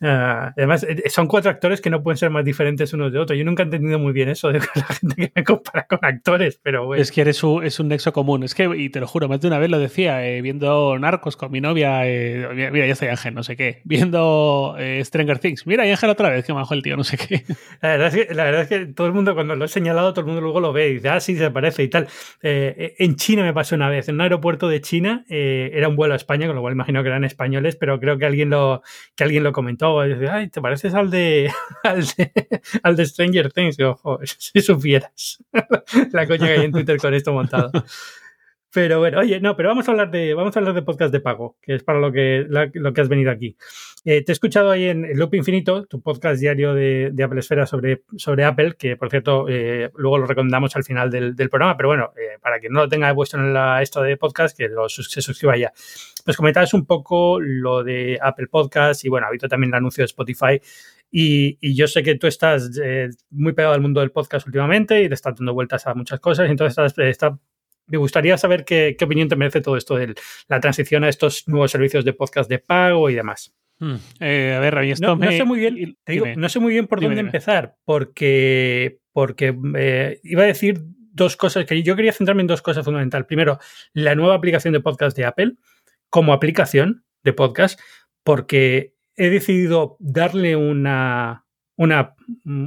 Uh, 0.00 0.54
además, 0.56 0.84
eh, 0.84 1.10
son 1.10 1.26
cuatro 1.26 1.50
actores 1.50 1.80
que 1.80 1.90
no 1.90 2.04
pueden 2.04 2.16
ser 2.16 2.30
más 2.30 2.44
diferentes 2.44 2.92
unos 2.92 3.12
de 3.12 3.18
otros. 3.18 3.36
Yo 3.36 3.44
nunca 3.44 3.64
he 3.64 3.66
entendido 3.66 3.98
muy 3.98 4.12
bien 4.12 4.28
eso 4.28 4.52
de 4.52 4.60
la 4.74 4.84
gente 4.84 5.14
que 5.16 5.32
me 5.34 5.44
compara 5.44 5.86
con 5.86 5.98
actores, 6.02 6.60
pero 6.62 6.86
bueno. 6.86 7.02
Es 7.02 7.10
que 7.10 7.22
eres 7.22 7.42
un, 7.42 7.64
es 7.64 7.80
un 7.80 7.88
nexo 7.88 8.12
común. 8.12 8.44
Es 8.44 8.54
que, 8.54 8.70
y 8.76 8.90
te 8.90 9.00
lo 9.00 9.08
juro, 9.08 9.28
más 9.28 9.40
de 9.40 9.48
una 9.48 9.58
vez 9.58 9.70
lo 9.70 9.78
decía, 9.78 10.24
eh, 10.24 10.40
viendo 10.40 10.96
Narcos 10.98 11.36
con 11.36 11.50
mi 11.50 11.60
novia, 11.60 12.06
eh, 12.06 12.70
mira, 12.72 12.86
ya 12.86 12.92
estoy 12.92 13.08
Ángel, 13.08 13.34
no 13.34 13.42
sé 13.42 13.56
qué. 13.56 13.80
Viendo 13.84 14.76
eh, 14.78 15.02
Stranger 15.04 15.38
Things, 15.38 15.66
mira, 15.66 15.84
y 15.86 15.90
Ángel 15.90 16.10
otra 16.10 16.30
vez, 16.30 16.44
que 16.44 16.54
majo 16.54 16.74
el 16.74 16.82
tío, 16.82 16.96
no 16.96 17.04
sé 17.04 17.16
qué. 17.16 17.44
La 17.82 17.88
verdad, 17.90 18.08
es 18.08 18.26
que, 18.26 18.34
la 18.34 18.44
verdad 18.44 18.62
es 18.62 18.68
que 18.68 18.86
todo 18.86 19.06
el 19.06 19.12
mundo, 19.12 19.34
cuando 19.34 19.56
lo 19.56 19.64
he 19.64 19.68
señalado, 19.68 20.12
todo 20.12 20.20
el 20.22 20.26
mundo 20.26 20.40
luego 20.40 20.60
lo 20.60 20.72
ve 20.72 20.88
y 20.88 20.94
dice, 20.94 21.08
ah, 21.08 21.20
sí, 21.20 21.36
se 21.36 21.50
parece 21.50 21.82
y 21.82 21.88
tal. 21.88 22.08
en 22.42 23.16
China 23.16 23.42
me 23.42 23.52
pasó 23.52 23.74
una 23.74 23.88
vez, 23.88 24.08
en 24.08 24.16
un 24.16 24.20
aeropuerto 24.22 24.68
de 24.68 24.80
China, 24.80 25.24
era 25.28 25.88
un 25.88 25.96
vuelo 25.96 26.14
a 26.14 26.16
España, 26.16 26.46
con 26.46 26.56
lo 26.56 26.62
cual 26.62 26.74
imagino 26.74 27.02
que 27.02 27.08
eran 27.08 27.24
españoles, 27.24 27.76
pero 27.76 28.00
creo 28.00 28.18
que 28.18 28.26
alguien 28.26 28.50
lo, 28.50 28.82
que 29.14 29.24
alguien 29.24 29.44
lo 29.44 29.52
comentó. 29.52 29.87
Y 30.06 30.26
ay, 30.26 30.48
te 30.48 30.60
pareces 30.60 30.94
al 30.94 31.10
de, 31.10 31.50
al 31.82 32.06
de, 32.06 32.32
al 32.82 32.96
de 32.96 33.06
Stranger 33.06 33.52
Things. 33.52 33.78
Ojo, 33.80 34.18
si 34.24 34.60
supieras 34.60 35.42
la 36.12 36.26
coña 36.26 36.46
que 36.46 36.52
hay 36.52 36.64
en 36.64 36.72
Twitter 36.72 36.98
con 36.98 37.14
esto 37.14 37.32
montado. 37.32 37.70
Pero 38.72 38.98
bueno, 38.98 39.20
oye, 39.20 39.40
no, 39.40 39.56
pero 39.56 39.70
vamos 39.70 39.88
a 39.88 39.92
hablar 39.92 40.10
de, 40.10 40.34
vamos 40.34 40.54
a 40.54 40.60
hablar 40.60 40.74
de 40.74 40.82
podcast 40.82 41.10
de 41.10 41.20
pago, 41.20 41.56
que 41.62 41.74
es 41.74 41.82
para 41.82 42.00
lo 42.00 42.12
que, 42.12 42.46
lo 42.48 42.92
que 42.92 43.00
has 43.00 43.08
venido 43.08 43.30
aquí. 43.30 43.56
Eh, 44.04 44.22
te 44.22 44.32
he 44.32 44.34
escuchado 44.34 44.70
ahí 44.70 44.84
en 44.84 45.18
Loop 45.18 45.34
Infinito, 45.34 45.86
tu 45.86 46.02
podcast 46.02 46.38
diario 46.40 46.74
de, 46.74 47.12
Apple 47.22 47.40
Esfera 47.40 47.66
sobre, 47.66 48.02
sobre 48.16 48.44
Apple, 48.44 48.74
que 48.78 48.96
por 48.96 49.08
cierto, 49.08 49.46
eh, 49.48 49.90
luego 49.96 50.18
lo 50.18 50.26
recomendamos 50.26 50.76
al 50.76 50.84
final 50.84 51.10
del, 51.10 51.34
programa, 51.48 51.76
pero 51.76 51.88
bueno, 51.88 52.12
eh, 52.16 52.38
para 52.40 52.60
quien 52.60 52.72
no 52.72 52.80
lo 52.80 52.88
tenga 52.88 53.14
puesto 53.14 53.38
en 53.38 53.54
la, 53.54 53.80
esto 53.80 54.02
de 54.02 54.16
podcast, 54.16 54.56
que 54.56 54.68
se 54.88 55.22
suscriba 55.22 55.56
ya. 55.56 55.72
Pues 56.24 56.36
comentabas 56.36 56.74
un 56.74 56.84
poco 56.84 57.40
lo 57.40 57.82
de 57.82 58.18
Apple 58.20 58.48
Podcast 58.48 59.04
y 59.04 59.08
bueno, 59.08 59.26
ha 59.26 59.30
habido 59.30 59.48
también 59.48 59.72
el 59.72 59.78
anuncio 59.78 60.02
de 60.02 60.06
Spotify. 60.06 60.60
Y, 61.10 61.74
yo 61.74 61.86
sé 61.86 62.02
que 62.02 62.16
tú 62.16 62.26
estás 62.26 62.78
eh, 62.82 63.08
muy 63.30 63.54
pegado 63.54 63.74
al 63.74 63.80
mundo 63.80 64.00
del 64.00 64.10
podcast 64.10 64.46
últimamente 64.46 65.02
y 65.02 65.08
te 65.08 65.14
estás 65.14 65.34
dando 65.36 65.54
vueltas 65.54 65.86
a 65.86 65.94
muchas 65.94 66.20
cosas. 66.20 66.50
Entonces, 66.50 66.72
estás, 66.72 66.98
está, 66.98 67.38
me 67.88 67.98
gustaría 67.98 68.38
saber 68.38 68.64
qué, 68.64 68.96
qué, 68.98 69.04
opinión 69.04 69.28
te 69.28 69.36
merece 69.36 69.60
todo 69.60 69.76
esto 69.76 69.96
de 69.96 70.14
la 70.48 70.60
transición 70.60 71.04
a 71.04 71.08
estos 71.08 71.48
nuevos 71.48 71.70
servicios 71.70 72.04
de 72.04 72.12
podcast 72.12 72.48
de 72.48 72.58
pago 72.58 73.10
y 73.10 73.14
demás. 73.14 73.54
Hmm. 73.78 73.96
Eh, 74.20 74.54
a 74.56 74.60
ver, 74.60 74.76
esto 74.84 75.06
no, 75.06 75.16
me... 75.16 75.26
no, 75.26 75.32
sé 75.32 75.44
muy 75.44 75.60
bien, 75.60 75.96
te 76.04 76.12
digo, 76.12 76.26
no 76.36 76.48
sé 76.48 76.58
muy 76.58 76.72
bien 76.72 76.86
por 76.86 76.98
dime, 76.98 77.10
dónde 77.10 77.20
dime. 77.20 77.28
empezar, 77.28 77.76
porque, 77.84 78.98
porque 79.12 79.56
eh, 79.76 80.20
iba 80.24 80.42
a 80.42 80.46
decir 80.46 80.80
dos 81.12 81.36
cosas 81.36 81.64
que 81.64 81.82
yo 81.82 81.96
quería 81.96 82.12
centrarme 82.12 82.42
en 82.42 82.48
dos 82.48 82.62
cosas 82.62 82.84
fundamentales. 82.84 83.26
Primero, 83.26 83.58
la 83.92 84.14
nueva 84.14 84.34
aplicación 84.34 84.72
de 84.72 84.80
podcast 84.80 85.16
de 85.16 85.24
Apple 85.24 85.54
como 86.10 86.32
aplicación 86.32 87.04
de 87.22 87.32
podcast, 87.32 87.78
porque 88.24 88.94
he 89.16 89.30
decidido 89.30 89.96
darle 90.00 90.56
una, 90.56 91.44
una 91.76 92.14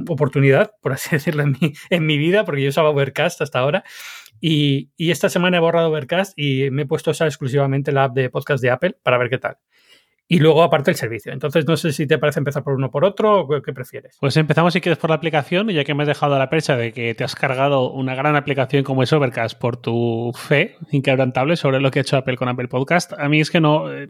oportunidad, 0.08 0.72
por 0.80 0.92
así 0.92 1.10
decirlo, 1.12 1.42
en 1.42 1.56
mi, 1.60 1.72
en 1.90 2.06
mi 2.06 2.18
vida, 2.18 2.44
porque 2.44 2.62
yo 2.62 2.68
usaba 2.68 2.90
Overcast 2.90 3.40
hasta 3.40 3.58
ahora. 3.58 3.84
Y, 4.44 4.90
y, 4.96 5.12
esta 5.12 5.28
semana 5.28 5.58
he 5.58 5.60
borrado 5.60 5.88
Overcast 5.88 6.36
y 6.36 6.68
me 6.72 6.82
he 6.82 6.86
puesto 6.86 7.10
a 7.10 7.12
usar 7.12 7.28
exclusivamente 7.28 7.92
la 7.92 8.04
app 8.04 8.14
de 8.14 8.28
podcast 8.28 8.60
de 8.60 8.70
Apple 8.70 8.96
para 9.04 9.16
ver 9.16 9.30
qué 9.30 9.38
tal. 9.38 9.58
Y 10.32 10.38
luego, 10.38 10.62
aparte, 10.62 10.90
el 10.90 10.96
servicio. 10.96 11.30
Entonces, 11.30 11.66
no 11.66 11.76
sé 11.76 11.92
si 11.92 12.06
te 12.06 12.16
parece 12.16 12.40
empezar 12.40 12.64
por 12.64 12.72
uno 12.72 12.90
por 12.90 13.04
otro 13.04 13.40
o 13.40 13.62
qué 13.62 13.72
prefieres. 13.72 14.16
Pues 14.18 14.36
empezamos, 14.38 14.72
si 14.72 14.80
quieres, 14.80 14.98
por 14.98 15.10
la 15.10 15.16
aplicación, 15.16 15.68
ya 15.68 15.84
que 15.84 15.92
me 15.92 16.04
has 16.04 16.06
dejado 16.06 16.34
a 16.34 16.38
la 16.38 16.48
percha 16.48 16.74
de 16.74 16.92
que 16.92 17.14
te 17.14 17.22
has 17.22 17.34
cargado 17.34 17.90
una 17.92 18.14
gran 18.14 18.34
aplicación 18.34 18.82
como 18.82 19.02
es 19.02 19.12
Overcast 19.12 19.58
por 19.58 19.76
tu 19.76 20.32
fe 20.34 20.76
inquebrantable 20.90 21.56
sobre 21.56 21.80
lo 21.80 21.90
que 21.90 21.98
ha 21.98 22.02
hecho 22.02 22.16
Apple 22.16 22.36
con 22.36 22.48
Apple 22.48 22.68
Podcast. 22.68 23.12
A 23.12 23.28
mí 23.28 23.40
es 23.40 23.50
que 23.50 23.60
no. 23.60 23.92
Eh, 23.92 24.08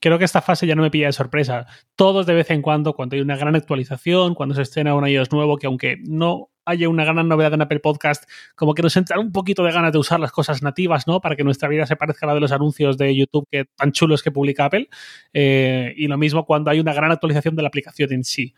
creo 0.00 0.18
que 0.18 0.26
esta 0.26 0.42
fase 0.42 0.66
ya 0.66 0.74
no 0.74 0.82
me 0.82 0.90
pilla 0.90 1.06
de 1.06 1.12
sorpresa. 1.12 1.66
Todos 1.96 2.26
de 2.26 2.34
vez 2.34 2.50
en 2.50 2.60
cuando, 2.60 2.92
cuando 2.92 3.16
hay 3.16 3.22
una 3.22 3.36
gran 3.36 3.56
actualización, 3.56 4.34
cuando 4.34 4.54
se 4.54 4.62
estrena 4.62 4.94
un 4.94 5.08
iOS 5.08 5.32
nuevo, 5.32 5.56
que 5.56 5.66
aunque 5.66 5.96
no 6.06 6.50
haya 6.64 6.88
una 6.88 7.04
gran 7.04 7.28
novedad 7.28 7.54
en 7.54 7.62
Apple 7.62 7.80
Podcast, 7.80 8.24
como 8.54 8.74
que 8.74 8.82
nos 8.82 8.96
entra 8.96 9.18
un 9.18 9.32
poquito 9.32 9.64
de 9.64 9.72
ganas 9.72 9.92
de 9.92 9.98
usar 9.98 10.20
las 10.20 10.32
cosas 10.32 10.62
nativas, 10.62 11.06
¿no? 11.06 11.20
Para 11.20 11.36
que 11.36 11.44
nuestra 11.44 11.68
vida 11.68 11.86
se 11.86 11.96
parezca 11.96 12.26
a 12.26 12.28
la 12.28 12.34
de 12.34 12.40
los 12.40 12.52
anuncios 12.52 12.96
de 12.98 13.14
YouTube 13.14 13.46
que 13.50 13.66
tan 13.76 13.92
chulos 13.92 14.22
que 14.22 14.30
publica 14.30 14.66
Apple. 14.66 14.88
Eh, 15.32 15.94
y 15.96 16.08
lo 16.08 16.18
mismo 16.18 16.44
cuando 16.44 16.70
hay 16.70 16.80
una 16.80 16.92
gran 16.92 17.10
actualización 17.10 17.56
de 17.56 17.62
la 17.62 17.68
aplicación 17.68 18.12
en 18.12 18.24
sí. 18.24 18.54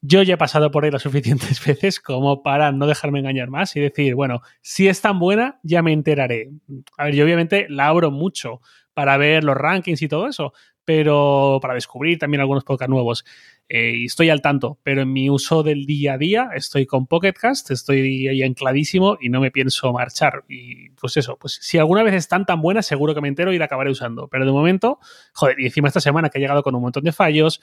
Yo 0.00 0.22
ya 0.22 0.34
he 0.34 0.36
pasado 0.36 0.70
por 0.70 0.84
ahí 0.84 0.90
las 0.90 1.02
suficientes 1.02 1.64
veces 1.66 2.00
como 2.00 2.42
para 2.42 2.70
no 2.72 2.86
dejarme 2.86 3.18
engañar 3.18 3.50
más 3.50 3.74
y 3.76 3.80
decir, 3.80 4.14
bueno, 4.14 4.42
si 4.60 4.88
es 4.88 5.00
tan 5.00 5.18
buena, 5.18 5.58
ya 5.62 5.82
me 5.82 5.92
enteraré. 5.92 6.50
A 6.96 7.04
ver, 7.04 7.14
yo 7.14 7.24
obviamente 7.24 7.66
la 7.68 7.88
abro 7.88 8.10
mucho 8.10 8.60
para 8.94 9.16
ver 9.16 9.44
los 9.44 9.56
rankings 9.56 10.02
y 10.02 10.08
todo 10.08 10.26
eso, 10.26 10.52
pero 10.88 11.58
para 11.60 11.74
descubrir 11.74 12.18
también 12.18 12.40
algunos 12.40 12.64
podcasts 12.64 12.88
nuevos. 12.88 13.22
Eh, 13.68 13.92
y 13.94 14.04
estoy 14.06 14.30
al 14.30 14.40
tanto, 14.40 14.78
pero 14.82 15.02
en 15.02 15.12
mi 15.12 15.28
uso 15.28 15.62
del 15.62 15.84
día 15.84 16.14
a 16.14 16.16
día 16.16 16.48
estoy 16.54 16.86
con 16.86 17.06
Pocketcast, 17.06 17.70
estoy 17.70 18.26
ahí 18.26 18.42
ancladísimo 18.42 19.18
y 19.20 19.28
no 19.28 19.42
me 19.42 19.50
pienso 19.50 19.92
marchar. 19.92 20.44
Y 20.48 20.88
pues 20.92 21.18
eso, 21.18 21.36
pues 21.38 21.58
si 21.60 21.76
alguna 21.76 22.02
vez 22.02 22.14
están 22.14 22.46
tan 22.46 22.62
buenas, 22.62 22.86
seguro 22.86 23.14
que 23.14 23.20
me 23.20 23.28
entero 23.28 23.52
y 23.52 23.58
la 23.58 23.66
acabaré 23.66 23.90
usando. 23.90 24.28
Pero 24.28 24.46
de 24.46 24.50
momento, 24.52 24.98
joder, 25.34 25.60
y 25.60 25.66
encima 25.66 25.88
esta 25.88 26.00
semana 26.00 26.30
que 26.30 26.38
he 26.38 26.40
llegado 26.40 26.62
con 26.62 26.74
un 26.74 26.80
montón 26.80 27.04
de 27.04 27.12
fallos. 27.12 27.60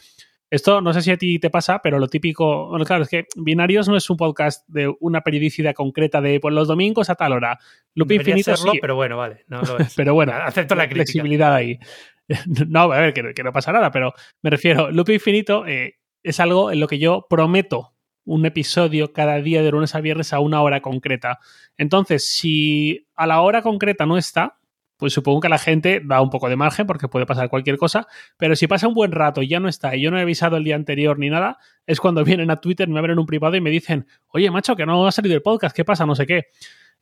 Esto 0.52 0.80
no 0.80 0.94
sé 0.94 1.02
si 1.02 1.10
a 1.10 1.18
ti 1.18 1.40
te 1.40 1.50
pasa, 1.50 1.80
pero 1.82 1.98
lo 1.98 2.08
típico, 2.08 2.68
bueno, 2.70 2.86
claro, 2.86 3.02
es 3.02 3.10
que 3.10 3.26
Binarios 3.36 3.88
no 3.88 3.98
es 3.98 4.08
un 4.12 4.18
podcast 4.18 4.64
de 4.70 4.94
una 5.00 5.22
periodicidad 5.22 5.74
concreta 5.74 6.22
de 6.22 6.40
pues, 6.40 6.54
los 6.54 6.68
domingos 6.68 7.10
a 7.10 7.16
tal 7.16 7.34
hora. 7.34 7.58
Loop 7.96 8.12
Infinito 8.12 8.56
serlo, 8.56 8.74
sí. 8.74 8.78
pero 8.80 8.96
bueno, 8.96 9.18
vale, 9.18 9.44
no 9.48 9.64
lo 9.64 9.80
es. 9.80 9.96
pero 9.96 10.14
bueno, 10.14 10.34
acepto 10.34 10.76
la 10.76 10.84
crítica. 10.84 10.98
flexibilidad 11.06 11.56
ahí. 11.56 11.80
No, 12.68 12.92
a 12.92 13.00
ver, 13.00 13.14
que, 13.14 13.44
no 13.44 13.54
pasa 13.54 13.72
nada, 13.72 13.92
pero 13.92 14.14
me 14.42 14.50
refiero, 14.50 14.92
Loop 14.92 15.10
Infinito 15.10 15.66
eh, 15.68 16.00
es 16.24 16.40
algo 16.40 16.72
en 16.72 16.80
lo 16.80 16.88
que 16.88 17.00
yo 17.00 17.28
prometo 17.30 17.94
un 18.26 18.46
episodio 18.46 19.14
cada 19.14 19.40
día 19.42 19.62
de 19.62 19.72
lunes 19.72 19.94
a 19.94 20.02
viernes 20.02 20.34
a 20.34 20.40
una 20.40 20.62
hora 20.62 20.82
concreta. 20.82 21.40
Entonces, 21.78 22.28
si 22.28 23.08
a 23.16 23.28
la 23.28 23.42
hora 23.42 23.62
concreta 23.62 24.08
no 24.08 24.18
está, 24.18 24.58
pues 24.98 25.14
supongo 25.14 25.42
que 25.42 25.50
la 25.50 25.58
gente 25.58 26.02
da 26.04 26.22
un 26.22 26.30
poco 26.30 26.50
de 26.50 26.56
margen 26.56 26.88
porque 26.88 27.08
puede 27.08 27.26
pasar 27.26 27.50
cualquier 27.50 27.78
cosa, 27.78 28.08
pero 28.38 28.56
si 28.56 28.66
pasa 28.66 28.88
un 28.88 28.94
buen 28.94 29.12
rato 29.12 29.42
y 29.42 29.48
ya 29.48 29.60
no 29.60 29.68
está 29.68 29.96
y 29.96 30.02
yo 30.02 30.10
no 30.10 30.18
he 30.18 30.22
avisado 30.22 30.58
el 30.58 30.64
día 30.64 30.76
anterior 30.76 31.20
ni 31.20 31.30
nada, 31.30 31.58
es 31.86 32.00
cuando 32.00 32.24
vienen 32.24 32.50
a 32.50 32.58
Twitter, 32.58 32.88
me 32.88 32.98
abren 33.00 33.20
un 33.20 33.26
privado 33.26 33.56
y 33.56 33.62
me 33.62 33.70
dicen, 33.70 34.08
oye, 34.30 34.50
macho, 34.50 34.76
que 34.76 34.86
no 34.86 35.06
ha 35.06 35.12
salido 35.12 35.36
el 35.36 35.42
podcast, 35.42 35.76
¿qué 35.76 35.86
pasa? 35.86 36.06
No 36.06 36.16
sé 36.16 36.26
qué. 36.26 36.46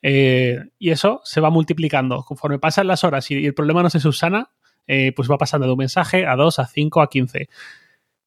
Eh, 0.02 0.60
y 0.80 0.90
eso 0.90 1.22
se 1.24 1.40
va 1.40 1.50
multiplicando. 1.50 2.24
Conforme 2.24 2.60
pasan 2.60 2.88
las 2.88 3.04
horas 3.04 3.30
y 3.32 3.46
el 3.46 3.54
problema 3.54 3.84
no 3.84 3.90
se 3.90 4.02
subsana, 4.02 4.50
eh, 4.88 5.14
pues 5.16 5.30
va 5.30 5.38
pasando 5.38 5.68
de 5.68 5.74
un 5.74 5.80
mensaje 5.80 6.26
a 6.26 6.36
dos, 6.36 6.60
a 6.60 6.68
cinco, 6.68 7.02
a 7.02 7.10
quince. 7.10 7.50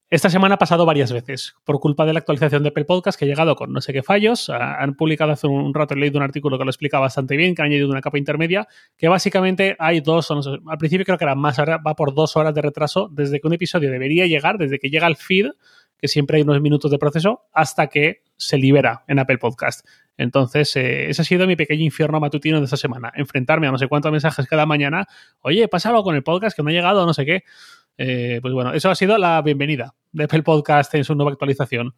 Esta 0.09 0.31
semana 0.31 0.55
ha 0.55 0.59
pasado 0.59 0.87
varias 0.87 1.11
veces 1.13 1.57
por 1.65 1.81
culpa 1.81 2.07
de 2.07 2.13
la 2.13 2.21
actualización 2.21 2.63
de 2.63 2.69
Apple 2.69 2.85
Podcast 2.85 3.19
que 3.19 3.25
ha 3.25 3.29
llegado 3.29 3.57
con 3.57 3.73
no 3.73 3.81
sé 3.81 3.93
qué 3.93 4.05
fallos. 4.05 4.49
Han 4.51 4.95
publicado 4.95 5.33
hace 5.33 5.49
un 5.49 5.75
rato, 5.75 5.95
he 5.95 5.97
leído 5.97 6.19
un 6.19 6.23
artículo 6.23 6.59
que 6.59 6.65
lo 6.65 6.71
explica 6.71 7.01
bastante 7.01 7.37
bien, 7.37 7.57
que 7.57 7.63
han 7.63 7.67
añadido 7.67 7.91
una 7.91 8.01
capa 8.01 8.17
intermedia, 8.17 8.69
que 8.97 9.09
básicamente 9.09 9.75
hay 9.81 10.01
dos, 10.01 10.31
al 10.31 10.79
principio 10.79 11.05
creo 11.05 11.19
que 11.19 11.25
era 11.25 11.35
más, 11.35 11.59
ahora 11.59 11.79
va 11.79 11.97
por 11.97 12.15
dos 12.15 12.37
horas 12.37 12.55
de 12.55 12.63
retraso 12.63 13.09
desde 13.11 13.41
que 13.41 13.49
un 13.49 13.55
episodio 13.55 13.91
debería 13.91 14.27
llegar, 14.27 14.59
desde 14.59 14.79
que 14.79 14.91
llega 14.91 15.09
al 15.09 15.17
feed, 15.17 15.47
que 15.99 16.09
siempre 16.09 16.37
hay 16.37 16.43
unos 16.43 16.61
minutos 16.61 16.91
de 16.91 16.99
proceso, 16.99 17.43
hasta 17.53 17.87
que 17.89 18.23
se 18.37 18.59
libera 18.59 19.05
en 19.09 19.19
Apple 19.19 19.39
Podcast. 19.39 19.87
Entonces, 20.17 20.75
eh, 20.77 21.11
ese 21.11 21.23
ha 21.23 21.25
sido 21.25 21.47
mi 21.47 21.57
pequeño 21.57 21.85
infierno 21.85 22.21
matutino 22.21 22.59
de 22.59 22.65
esta 22.65 22.77
semana. 22.77 23.13
Enfrentarme 23.15 23.67
a 23.67 23.73
no 23.73 23.79
sé 23.79 23.87
cuántos 23.89 24.13
mensajes 24.13 24.47
cada 24.47 24.67
mañana. 24.67 25.07
Oye, 25.41 25.69
pasa 25.69 25.91
algo 25.91 26.03
con 26.03 26.15
el 26.15 26.23
podcast 26.23 26.57
que 26.57 26.63
no 26.63 26.71
ha 26.71 26.73
llegado, 26.73 27.05
no 27.07 27.15
sé 27.15 27.27
qué. 27.27 27.45
Eh, 27.99 28.39
pues 28.43 28.53
bueno, 28.55 28.73
eso 28.73 28.91
ha 28.91 28.95
sido 28.95 29.19
la 29.19 29.41
bienvenida 29.43 29.95
de 30.13 30.25
Apple 30.25 30.43
Podcast 30.43 30.95
en 30.95 31.05
su 31.05 31.15
nueva 31.15 31.33
actualización. 31.33 31.95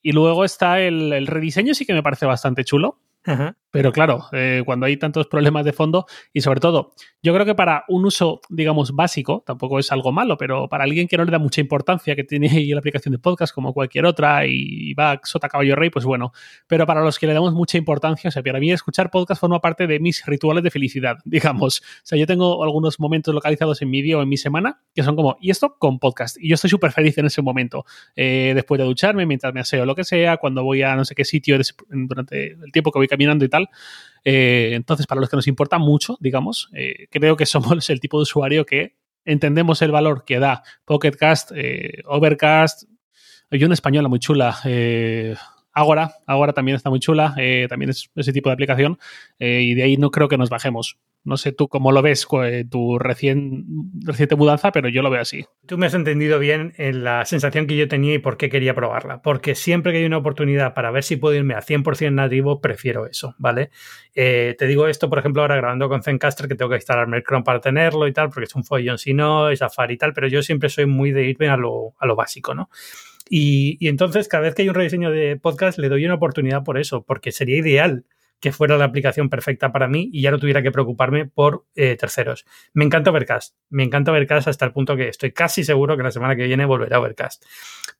Y 0.00 0.12
luego 0.12 0.44
está 0.44 0.80
el, 0.80 1.12
el 1.12 1.26
rediseño, 1.26 1.74
sí 1.74 1.84
que 1.84 1.94
me 1.94 2.02
parece 2.02 2.26
bastante 2.26 2.64
chulo. 2.64 3.00
Ajá. 3.24 3.56
Pero 3.70 3.92
claro, 3.92 4.24
eh, 4.32 4.62
cuando 4.64 4.86
hay 4.86 4.96
tantos 4.96 5.26
problemas 5.26 5.64
de 5.64 5.72
fondo 5.72 6.06
y 6.32 6.40
sobre 6.40 6.60
todo, 6.60 6.92
yo 7.22 7.34
creo 7.34 7.44
que 7.44 7.54
para 7.54 7.84
un 7.88 8.06
uso, 8.06 8.40
digamos, 8.48 8.92
básico, 8.92 9.42
tampoco 9.46 9.78
es 9.78 9.92
algo 9.92 10.10
malo, 10.10 10.38
pero 10.38 10.68
para 10.68 10.84
alguien 10.84 11.06
que 11.06 11.18
no 11.18 11.24
le 11.24 11.30
da 11.30 11.38
mucha 11.38 11.60
importancia, 11.60 12.16
que 12.16 12.24
tiene 12.24 12.48
ahí 12.48 12.68
la 12.68 12.78
aplicación 12.78 13.12
de 13.12 13.18
podcast 13.18 13.54
como 13.54 13.74
cualquier 13.74 14.06
otra 14.06 14.46
y 14.46 14.94
va 14.94 15.20
sota 15.22 15.48
caballo 15.48 15.76
rey, 15.76 15.90
pues 15.90 16.06
bueno. 16.06 16.32
Pero 16.66 16.86
para 16.86 17.02
los 17.02 17.18
que 17.18 17.26
le 17.26 17.34
damos 17.34 17.52
mucha 17.52 17.76
importancia, 17.76 18.28
o 18.28 18.30
sea, 18.30 18.42
para 18.42 18.58
mí 18.58 18.72
escuchar 18.72 19.10
podcast 19.10 19.40
forma 19.40 19.60
parte 19.60 19.86
de 19.86 20.00
mis 20.00 20.24
rituales 20.24 20.64
de 20.64 20.70
felicidad, 20.70 21.18
digamos. 21.26 21.80
O 21.80 22.00
sea, 22.04 22.18
yo 22.18 22.26
tengo 22.26 22.64
algunos 22.64 22.98
momentos 22.98 23.34
localizados 23.34 23.82
en 23.82 23.90
mi 23.90 24.00
día 24.00 24.16
o 24.16 24.22
en 24.22 24.28
mi 24.28 24.38
semana 24.38 24.80
que 24.94 25.02
son 25.02 25.14
como, 25.14 25.36
y 25.40 25.50
esto 25.50 25.76
con 25.78 25.98
podcast. 25.98 26.38
Y 26.40 26.48
yo 26.48 26.54
estoy 26.54 26.70
súper 26.70 26.92
feliz 26.92 27.18
en 27.18 27.26
ese 27.26 27.42
momento. 27.42 27.84
Eh, 28.16 28.52
después 28.54 28.78
de 28.78 28.84
ducharme, 28.84 29.26
mientras 29.26 29.52
me 29.52 29.60
aseo 29.60 29.84
lo 29.84 29.94
que 29.94 30.04
sea, 30.04 30.38
cuando 30.38 30.64
voy 30.64 30.82
a 30.82 30.96
no 30.96 31.04
sé 31.04 31.14
qué 31.14 31.24
sitio 31.24 31.58
durante 31.90 32.52
el 32.52 32.72
tiempo 32.72 32.90
que 32.92 32.98
voy 32.98 33.08
caminando 33.08 33.44
y 33.44 33.48
tal 33.48 33.57
eh, 34.24 34.70
entonces, 34.74 35.06
para 35.06 35.20
los 35.20 35.30
que 35.30 35.36
nos 35.36 35.46
importa 35.46 35.78
mucho, 35.78 36.16
digamos, 36.20 36.68
eh, 36.74 37.06
creo 37.10 37.36
que 37.36 37.46
somos 37.46 37.88
el 37.90 38.00
tipo 38.00 38.18
de 38.18 38.22
usuario 38.22 38.66
que 38.66 38.96
entendemos 39.24 39.82
el 39.82 39.90
valor 39.90 40.24
que 40.24 40.38
da 40.38 40.62
Pocket 40.84 41.12
Cast, 41.12 41.52
eh, 41.54 42.02
Overcast, 42.06 42.84
hay 43.50 43.64
una 43.64 43.74
española 43.74 44.08
muy 44.08 44.18
chula, 44.18 44.58
Agora, 45.78 46.12
Agora 46.26 46.52
también 46.52 46.74
está 46.74 46.90
muy 46.90 46.98
chula, 46.98 47.34
también 47.68 47.90
es 47.90 48.10
ese 48.16 48.32
tipo 48.32 48.48
de 48.48 48.54
aplicación, 48.54 48.98
y 49.38 49.74
de 49.74 49.82
ahí 49.84 49.96
no 49.96 50.10
creo 50.10 50.28
que 50.28 50.36
nos 50.36 50.50
bajemos. 50.50 50.98
No 51.24 51.36
sé 51.36 51.52
tú 51.52 51.68
cómo 51.68 51.92
lo 51.92 52.00
ves, 52.00 52.26
eh, 52.44 52.64
tu 52.70 52.98
recién, 52.98 53.66
reciente 54.02 54.34
mudanza, 54.34 54.72
pero 54.72 54.88
yo 54.88 55.02
lo 55.02 55.10
veo 55.10 55.20
así. 55.20 55.44
Tú 55.66 55.76
me 55.76 55.86
has 55.86 55.94
entendido 55.94 56.38
bien 56.38 56.72
en 56.78 57.04
la 57.04 57.24
sensación 57.26 57.66
que 57.66 57.76
yo 57.76 57.86
tenía 57.86 58.14
y 58.14 58.18
por 58.18 58.38
qué 58.38 58.48
quería 58.48 58.74
probarla. 58.74 59.20
Porque 59.20 59.54
siempre 59.54 59.92
que 59.92 59.98
hay 59.98 60.04
una 60.04 60.16
oportunidad 60.16 60.72
para 60.74 60.90
ver 60.90 61.04
si 61.04 61.16
puedo 61.16 61.34
irme 61.34 61.54
a 61.54 61.60
100% 61.60 62.12
nativo, 62.12 62.60
prefiero 62.60 63.06
eso, 63.06 63.34
¿vale? 63.38 63.70
Eh, 64.14 64.54
te 64.58 64.66
digo 64.66 64.88
esto, 64.88 65.10
por 65.10 65.18
ejemplo, 65.18 65.42
ahora 65.42 65.56
grabando 65.56 65.88
con 65.88 66.02
Zencaster, 66.02 66.48
que 66.48 66.54
tengo 66.54 66.70
que 66.70 66.76
instalarme 66.76 67.18
el 67.18 67.24
Chrome 67.24 67.44
para 67.44 67.60
tenerlo 67.60 68.08
y 68.08 68.12
tal, 68.12 68.30
porque 68.30 68.44
es 68.44 68.54
un 68.54 68.64
follón 68.64 68.96
si 68.96 69.12
no, 69.12 69.50
es 69.50 69.58
Safari 69.58 69.94
y 69.94 69.98
tal, 69.98 70.14
pero 70.14 70.28
yo 70.28 70.42
siempre 70.42 70.70
soy 70.70 70.86
muy 70.86 71.12
de 71.12 71.24
irme 71.24 71.48
a 71.48 71.56
lo, 71.56 71.94
a 71.98 72.06
lo 72.06 72.16
básico, 72.16 72.54
¿no? 72.54 72.70
Y, 73.30 73.86
entonces, 73.88 74.28
cada 74.28 74.44
vez 74.44 74.54
que 74.54 74.62
hay 74.62 74.68
un 74.68 74.74
rediseño 74.74 75.10
de 75.10 75.36
podcast, 75.36 75.78
le 75.78 75.88
doy 75.88 76.04
una 76.04 76.14
oportunidad 76.14 76.64
por 76.64 76.78
eso, 76.78 77.04
porque 77.04 77.32
sería 77.32 77.56
ideal 77.56 78.04
que 78.40 78.52
fuera 78.52 78.78
la 78.78 78.84
aplicación 78.84 79.28
perfecta 79.28 79.72
para 79.72 79.88
mí 79.88 80.10
y 80.12 80.22
ya 80.22 80.30
no 80.30 80.38
tuviera 80.38 80.62
que 80.62 80.70
preocuparme 80.70 81.26
por 81.26 81.66
eh, 81.74 81.96
terceros. 81.96 82.46
Me 82.72 82.84
encanta 82.84 83.10
Overcast, 83.10 83.56
me 83.68 83.82
encanta 83.82 84.12
Overcast 84.12 84.46
hasta 84.46 84.64
el 84.64 84.72
punto 84.72 84.96
que 84.96 85.08
estoy 85.08 85.32
casi 85.32 85.64
seguro 85.64 85.96
que 85.96 86.04
la 86.04 86.12
semana 86.12 86.36
que 86.36 86.44
viene 86.44 86.64
volverá 86.64 86.98
a 86.98 87.00
Overcast. 87.00 87.44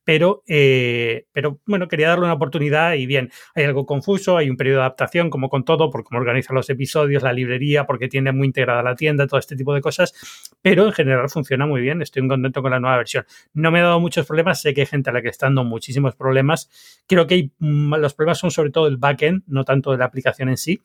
Pero, 0.09 0.43
eh, 0.49 1.27
pero 1.35 1.61
bueno, 1.67 1.87
quería 1.87 2.09
darle 2.09 2.25
una 2.25 2.33
oportunidad 2.33 2.95
y 2.95 3.05
bien, 3.05 3.31
hay 3.55 3.65
algo 3.65 3.85
confuso, 3.85 4.38
hay 4.38 4.49
un 4.49 4.57
periodo 4.57 4.79
de 4.79 4.85
adaptación 4.85 5.29
como 5.29 5.50
con 5.50 5.67
todo, 5.67 5.91
por 5.91 6.03
cómo 6.03 6.19
organizan 6.19 6.57
los 6.57 6.71
episodios, 6.71 7.23
la 7.23 7.35
librería, 7.35 7.85
porque 7.85 8.09
tiene 8.09 8.33
muy 8.33 8.47
integrada 8.47 8.83
la 8.83 8.95
tienda, 8.95 9.27
todo 9.27 9.38
este 9.38 9.55
tipo 9.55 9.75
de 9.75 9.83
cosas, 9.83 10.15
pero 10.62 10.87
en 10.87 10.93
general 10.93 11.29
funciona 11.29 11.67
muy 11.67 11.83
bien, 11.83 12.00
estoy 12.00 12.27
contento 12.27 12.62
con 12.62 12.71
la 12.71 12.81
nueva 12.81 12.97
versión. 12.97 13.27
No 13.53 13.71
me 13.71 13.81
ha 13.81 13.83
dado 13.83 14.00
muchos 14.00 14.25
problemas, 14.25 14.62
sé 14.62 14.73
que 14.73 14.81
hay 14.81 14.87
gente 14.87 15.11
a 15.11 15.12
la 15.12 15.21
que 15.21 15.29
está 15.29 15.45
dando 15.45 15.65
muchísimos 15.65 16.17
problemas, 16.17 16.71
creo 17.07 17.27
que 17.27 17.50
mm, 17.59 17.97
los 17.97 18.15
problemas 18.15 18.38
son 18.38 18.50
sobre 18.50 18.71
todo 18.71 18.87
el 18.87 18.97
backend, 18.97 19.43
no 19.47 19.65
tanto 19.65 19.93
de 19.93 19.99
la 19.99 20.07
aplicación 20.07 20.49
en 20.49 20.57
sí. 20.57 20.83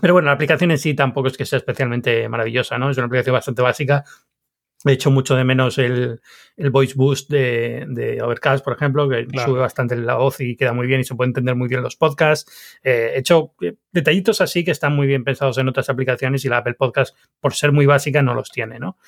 Pero 0.00 0.14
bueno, 0.14 0.26
la 0.26 0.32
aplicación 0.32 0.70
en 0.70 0.78
sí 0.78 0.94
tampoco 0.94 1.28
es 1.28 1.36
que 1.36 1.44
sea 1.44 1.58
especialmente 1.58 2.26
maravillosa, 2.30 2.78
¿no? 2.78 2.88
Es 2.88 2.96
una 2.96 3.06
aplicación 3.06 3.34
bastante 3.34 3.60
básica. 3.60 4.04
He 4.84 4.92
hecho 4.92 5.10
mucho 5.10 5.34
de 5.34 5.44
menos 5.44 5.78
el, 5.78 6.20
voice 6.70 6.94
boost 6.94 7.30
de, 7.30 8.18
Overcast, 8.22 8.64
por 8.64 8.74
ejemplo, 8.74 9.08
que 9.08 9.26
sube 9.44 9.58
bastante 9.58 9.96
la 9.96 10.14
voz 10.14 10.40
y 10.40 10.56
queda 10.56 10.72
muy 10.72 10.86
bien 10.86 11.00
y 11.00 11.04
se 11.04 11.14
puede 11.14 11.28
entender 11.28 11.56
muy 11.56 11.68
bien 11.68 11.82
los 11.82 11.96
podcasts. 11.96 12.78
Eh, 12.82 13.12
he 13.14 13.18
hecho 13.18 13.54
eh, 13.62 13.74
detallitos 13.90 14.40
así 14.40 14.64
que 14.64 14.70
están 14.70 14.94
muy 14.94 15.06
bien 15.06 15.24
pensados 15.24 15.58
en 15.58 15.68
otras 15.68 15.88
aplicaciones 15.88 16.44
y 16.44 16.48
la 16.48 16.58
Apple 16.58 16.74
Podcast, 16.74 17.16
por 17.40 17.54
ser 17.54 17.72
muy 17.72 17.86
básica, 17.86 18.22
no 18.22 18.34
los 18.34 18.50
tiene, 18.50 18.78
¿no? 18.78 18.98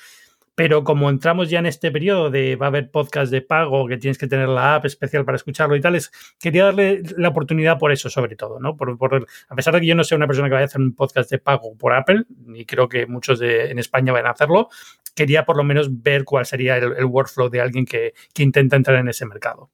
Pero 0.59 0.83
como 0.83 1.09
entramos 1.09 1.49
ya 1.49 1.59
en 1.59 1.67
este 1.67 1.89
periodo 1.89 2.29
de 2.29 2.57
va 2.57 2.65
a 2.65 2.67
haber 2.67 2.91
podcast 2.91 3.31
de 3.31 3.41
pago, 3.41 3.87
que 3.87 3.95
tienes 3.95 4.17
que 4.17 4.27
tener 4.27 4.49
la 4.49 4.75
app 4.75 4.83
especial 4.83 5.23
para 5.23 5.37
escucharlo 5.37 5.73
y 5.77 5.79
tal, 5.79 5.97
quería 6.37 6.65
darle 6.65 7.01
la 7.15 7.29
oportunidad 7.29 7.79
por 7.79 7.93
eso, 7.93 8.09
sobre 8.09 8.35
todo, 8.35 8.59
¿no? 8.59 8.75
Por, 8.75 9.25
a 9.47 9.55
pesar 9.55 9.73
de 9.73 9.79
que 9.79 9.87
yo 9.87 9.95
no 9.95 10.03
sea 10.03 10.17
una 10.17 10.27
persona 10.27 10.49
que 10.49 10.55
vaya 10.55 10.63
a 10.63 10.65
hacer 10.65 10.81
un 10.81 10.93
podcast 10.95 11.31
de 11.31 11.37
pago 11.37 11.77
por 11.77 11.93
Apple, 11.93 12.25
y 12.53 12.65
creo 12.65 12.89
que 12.89 13.05
muchos 13.05 13.39
de, 13.39 13.71
en 13.71 13.79
España 13.79 14.11
van 14.11 14.25
a 14.25 14.31
hacerlo, 14.31 14.67
quería 15.15 15.45
por 15.45 15.55
lo 15.55 15.63
menos 15.63 16.03
ver 16.03 16.25
cuál 16.25 16.45
sería 16.45 16.75
el, 16.75 17.05
workflow 17.05 17.49
de 17.49 17.61
alguien 17.61 17.85
que, 17.85 18.11
que 18.33 18.43
intenta 18.43 18.75
entrar 18.75 18.97
en 18.97 19.07
ese 19.07 19.25
mercado. 19.25 19.71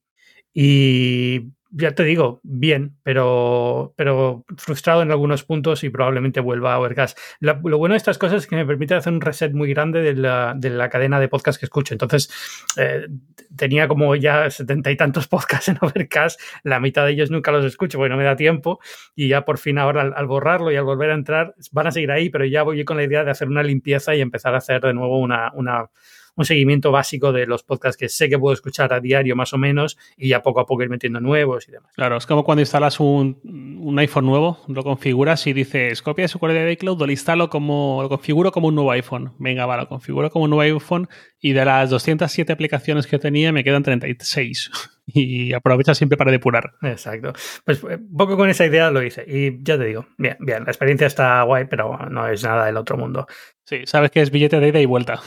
Y 0.53 1.47
ya 1.71 1.93
te 1.93 2.03
digo, 2.03 2.39
bien, 2.43 2.95
pero, 3.03 3.93
pero 3.97 4.45
frustrado 4.57 5.01
en 5.01 5.11
algunos 5.11 5.43
puntos 5.43 5.83
y 5.83 5.89
probablemente 5.89 6.39
vuelva 6.39 6.73
a 6.73 6.79
Overcast. 6.79 7.17
lo 7.39 7.77
bueno 7.77 7.93
de 7.93 7.97
estas 7.97 8.17
cosas 8.17 8.43
es 8.43 8.47
que 8.47 8.55
me 8.55 8.65
permite 8.65 8.93
hacer 8.93 9.11
un 9.11 9.21
reset 9.21 9.53
muy 9.53 9.69
grande 9.73 10.01
de 10.01 10.13
la, 10.15 10.53
de 10.55 10.69
la 10.69 10.89
cadena 10.89 11.19
de 11.19 11.27
podcast 11.27 11.59
que 11.59 11.65
escucho. 11.65 11.93
Entonces, 11.93 12.29
eh, 12.77 13.07
tenía 13.55 13.87
como 13.87 14.15
ya 14.15 14.49
setenta 14.49 14.91
y 14.91 14.97
tantos 14.97 15.27
podcasts 15.29 15.69
en 15.69 15.77
Overcast, 15.81 16.39
la 16.63 16.79
mitad 16.79 17.05
de 17.05 17.11
ellos 17.11 17.31
nunca 17.31 17.51
los 17.51 17.65
escucho 17.65 17.97
porque 17.97 18.09
no 18.09 18.17
me 18.17 18.23
da 18.23 18.35
tiempo 18.35 18.79
y 19.15 19.27
ya 19.27 19.45
por 19.45 19.57
fin 19.57 19.77
ahora 19.77 20.01
al, 20.01 20.27
borrarlo 20.27 20.71
y 20.71 20.75
al 20.75 20.83
volver 20.83 21.11
a 21.11 21.15
entrar 21.15 21.55
van 21.71 21.87
a 21.87 21.91
seguir 21.91 22.11
ahí, 22.11 22.29
pero 22.29 22.45
ya 22.45 22.63
voy 22.63 22.83
con 22.85 22.97
la 22.97 23.03
idea 23.03 23.23
de 23.23 23.31
hacer 23.31 23.47
una 23.47 23.63
limpieza 23.63 24.15
y 24.15 24.21
empezar 24.21 24.53
a 24.55 24.59
hacer 24.59 24.81
de 24.81 24.93
nuevo 24.93 25.19
una, 25.19 25.51
una 25.53 25.89
un 26.35 26.45
seguimiento 26.45 26.91
básico 26.91 27.31
de 27.31 27.45
los 27.45 27.63
podcasts 27.63 27.97
que 27.97 28.09
sé 28.09 28.29
que 28.29 28.37
puedo 28.37 28.53
escuchar 28.53 28.93
a 28.93 28.99
diario 28.99 29.35
más 29.35 29.53
o 29.53 29.57
menos 29.57 29.97
y 30.17 30.29
ya 30.29 30.41
poco 30.41 30.59
a 30.59 30.65
poco 30.65 30.83
ir 30.83 30.89
metiendo 30.89 31.19
nuevos 31.19 31.67
y 31.67 31.71
demás. 31.71 31.91
Claro, 31.95 32.17
es 32.17 32.25
como 32.25 32.43
cuando 32.43 32.61
instalas 32.61 32.99
un, 32.99 33.95
iPhone 33.97 34.25
nuevo, 34.25 34.59
lo 34.67 34.83
configuras 34.83 35.47
y 35.47 35.53
dices 35.53 36.01
copia 36.01 36.27
su 36.27 36.39
correo 36.39 36.65
de 36.65 36.73
iCloud, 36.73 36.99
lo 36.99 37.11
instalo 37.11 37.49
como, 37.49 37.99
lo 38.01 38.09
configuro 38.09 38.51
como 38.51 38.67
un 38.67 38.75
nuevo 38.75 38.91
iPhone. 38.91 39.33
Venga, 39.39 39.65
va, 39.65 39.77
lo 39.77 39.87
configuro 39.87 40.29
como 40.29 40.45
un 40.45 40.51
nuevo 40.51 40.61
iPhone 40.61 41.07
y 41.39 41.53
de 41.53 41.65
las 41.65 41.89
207 41.89 42.51
aplicaciones 42.51 43.07
que 43.07 43.19
tenía 43.19 43.51
me 43.51 43.63
quedan 43.63 43.83
36 43.83 44.71
y 45.05 45.53
aprovecha 45.53 45.93
siempre 45.95 46.17
para 46.17 46.31
depurar. 46.31 46.73
Exacto. 46.81 47.33
Pues 47.63 47.83
un 47.83 47.91
eh, 47.91 47.99
poco 48.17 48.37
con 48.37 48.49
esa 48.49 48.65
idea 48.65 48.91
lo 48.91 49.03
hice 49.03 49.23
y 49.27 49.63
ya 49.63 49.77
te 49.77 49.85
digo, 49.85 50.07
bien, 50.17 50.37
bien, 50.39 50.63
la 50.63 50.71
experiencia 50.71 51.07
está 51.07 51.41
guay, 51.43 51.65
pero 51.69 51.97
no 52.09 52.27
es 52.27 52.43
nada 52.43 52.65
del 52.65 52.77
otro 52.77 52.97
mundo. 52.97 53.27
Sí, 53.63 53.81
sabes 53.85 54.11
que 54.11 54.21
es 54.21 54.31
billete 54.31 54.59
de 54.59 54.67
ida 54.67 54.79
y 54.79 54.85
vuelta. 54.85 55.21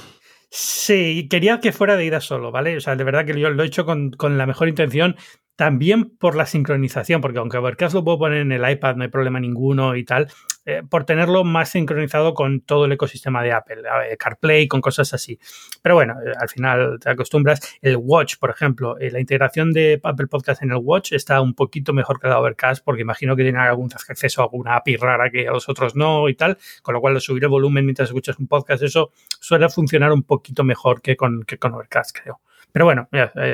Sí, 0.51 1.29
quería 1.29 1.61
que 1.61 1.73
fuera 1.73 1.97
de 1.97 2.07
ida 2.07 2.21
solo, 2.21 2.51
¿vale? 2.51 2.77
O 2.77 2.81
sea, 2.81 2.97
de 2.97 3.05
verdad 3.05 3.27
que 3.27 3.39
yo 3.39 3.51
lo 3.51 3.63
he 3.63 3.67
hecho 3.67 3.85
con, 3.85 4.11
con 4.13 4.39
la 4.39 4.47
mejor 4.47 4.69
intención 4.69 5.17
también 5.57 6.17
por 6.17 6.37
la 6.37 6.47
sincronización, 6.47 7.21
porque 7.21 7.39
aunque 7.39 7.59
Overcast 7.59 7.95
lo 7.95 8.05
puedo 8.05 8.19
poner 8.19 8.39
en 8.39 8.53
el 8.53 8.71
iPad, 8.71 8.97
no 8.97 9.03
hay 9.03 9.11
problema 9.11 9.41
ninguno 9.41 9.97
y 9.97 10.05
tal, 10.05 10.29
eh, 10.69 10.83
por 10.87 11.05
tenerlo 11.05 11.45
más 11.45 11.71
sincronizado 11.71 12.35
con 12.35 12.61
todo 12.61 12.85
el 12.85 12.93
ecosistema 12.93 13.43
de 13.43 13.53
Apple, 13.53 13.85
CarPlay, 14.19 14.69
con 14.69 14.83
cosas 14.83 15.15
así. 15.15 15.39
Pero 15.81 15.95
bueno, 15.95 16.17
eh, 16.21 16.35
al 16.39 16.51
final 16.51 16.99
te 17.01 17.09
acostumbras. 17.09 17.79
El 17.81 17.97
Watch, 17.97 18.37
por 18.39 18.51
ejemplo, 18.51 18.99
eh, 18.99 19.11
la 19.11 19.19
integración 19.19 19.73
de 19.73 19.99
Apple 20.03 20.27
Podcast 20.27 20.63
en 20.63 20.73
el 20.73 20.77
Watch 20.77 21.13
está 21.13 21.41
un 21.41 21.55
poquito 21.55 21.95
mejor 21.95 22.21
que 22.21 22.29
la 22.29 22.39
Overcast, 22.39 22.85
porque 22.85 23.01
imagino 23.01 23.35
que 23.35 23.45
tiene 23.45 23.59
algún 23.59 23.89
acceso 23.95 24.43
a 24.43 24.45
alguna 24.45 24.77
API 24.77 24.97
rara 24.97 25.31
que 25.31 25.49
a 25.49 25.53
los 25.53 25.71
otros 25.71 25.97
no 25.97 26.29
y 26.29 26.35
tal, 26.35 26.59
con 26.83 26.93
lo 26.93 27.01
cual 27.01 27.19
subir 27.19 27.45
el 27.45 27.49
volumen 27.49 27.87
mientras 27.87 28.11
escuchas 28.11 28.39
un 28.39 28.47
podcast, 28.47 28.83
eso 28.83 29.11
suele 29.41 29.71
funcionar 29.71 30.13
un 30.13 30.23
poquito 30.23 30.65
mejor 30.65 31.01
que 31.01 31.17
con, 31.17 31.45
que 31.45 31.57
con 31.57 31.73
Overcast, 31.73 32.15
creo. 32.15 32.43
Pero 32.71 32.85
bueno, 32.85 33.09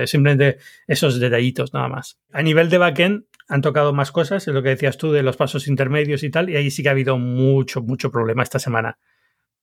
simplemente 0.06 0.58
esos 0.88 1.20
detallitos 1.20 1.72
nada 1.72 1.86
más. 1.86 2.18
A 2.32 2.42
nivel 2.42 2.68
de 2.68 2.78
backend 2.78 3.24
han 3.48 3.60
tocado 3.60 3.92
más 3.92 4.10
cosas, 4.12 4.46
es 4.48 4.54
lo 4.54 4.62
que 4.62 4.70
decías 4.70 4.96
tú 4.96 5.12
de 5.12 5.22
los 5.22 5.36
pasos 5.36 5.68
intermedios 5.68 6.22
y 6.22 6.30
tal, 6.30 6.50
y 6.50 6.56
ahí 6.56 6.70
sí 6.70 6.82
que 6.82 6.88
ha 6.88 6.92
habido 6.92 7.18
mucho, 7.18 7.82
mucho 7.82 8.10
problema 8.10 8.42
esta 8.42 8.58
semana. 8.58 8.98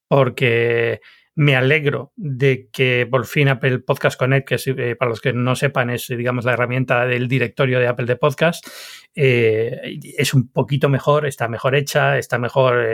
Porque 0.08 1.02
me 1.34 1.56
alegro 1.56 2.12
de 2.18 2.70
que 2.72 3.08
por 3.10 3.26
fin 3.26 3.48
Apple 3.48 3.80
Podcast 3.80 4.20
Connect, 4.20 4.48
que 4.48 4.58
eh, 4.66 4.96
para 4.96 5.10
los 5.10 5.22
que 5.22 5.32
no 5.32 5.56
sepan 5.56 5.90
es, 5.90 6.08
digamos, 6.08 6.44
la 6.44 6.54
herramienta 6.54 7.06
del 7.06 7.28
directorio 7.28 7.80
de 7.80 7.88
Apple 7.88 8.06
de 8.06 8.18
Podcast, 8.18 8.68
eh, 9.16 10.00
es 10.18 10.34
un 10.34 10.52
poquito 10.52 10.90
mejor, 10.90 11.26
está 11.26 11.48
mejor 11.48 11.76
hecha, 11.76 12.18
está 12.18 12.38
mejor 12.38 12.86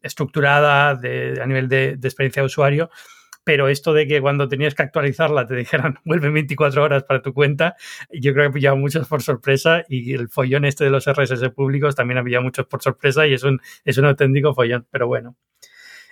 estructurada 0.00 0.90
a 0.90 1.46
nivel 1.46 1.68
de, 1.68 1.98
experiencia 2.00 2.42
de 2.42 2.46
usuario 2.46 2.90
pero 3.44 3.68
esto 3.68 3.92
de 3.92 4.06
que 4.06 4.20
cuando 4.20 4.48
tenías 4.48 4.74
que 4.74 4.82
actualizarla 4.82 5.46
te 5.46 5.54
dijeran 5.54 5.98
vuelve 6.04 6.30
24 6.30 6.82
horas 6.82 7.04
para 7.04 7.22
tu 7.22 7.32
cuenta, 7.32 7.76
yo 8.10 8.32
creo 8.32 8.44
que 8.44 8.48
ha 8.48 8.52
pillado 8.52 8.76
muchos 8.76 9.06
por 9.06 9.22
sorpresa 9.22 9.84
y 9.88 10.14
el 10.14 10.28
follón 10.28 10.64
este 10.64 10.84
de 10.84 10.90
los 10.90 11.06
RSS 11.06 11.50
públicos 11.50 11.94
también 11.94 12.18
ha 12.18 12.24
pillado 12.24 12.42
muchos 12.42 12.66
por 12.66 12.82
sorpresa 12.82 13.26
y 13.26 13.34
es 13.34 13.44
un, 13.44 13.60
es 13.84 13.98
un 13.98 14.06
auténtico 14.06 14.54
follón, 14.54 14.86
pero 14.90 15.06
bueno. 15.06 15.36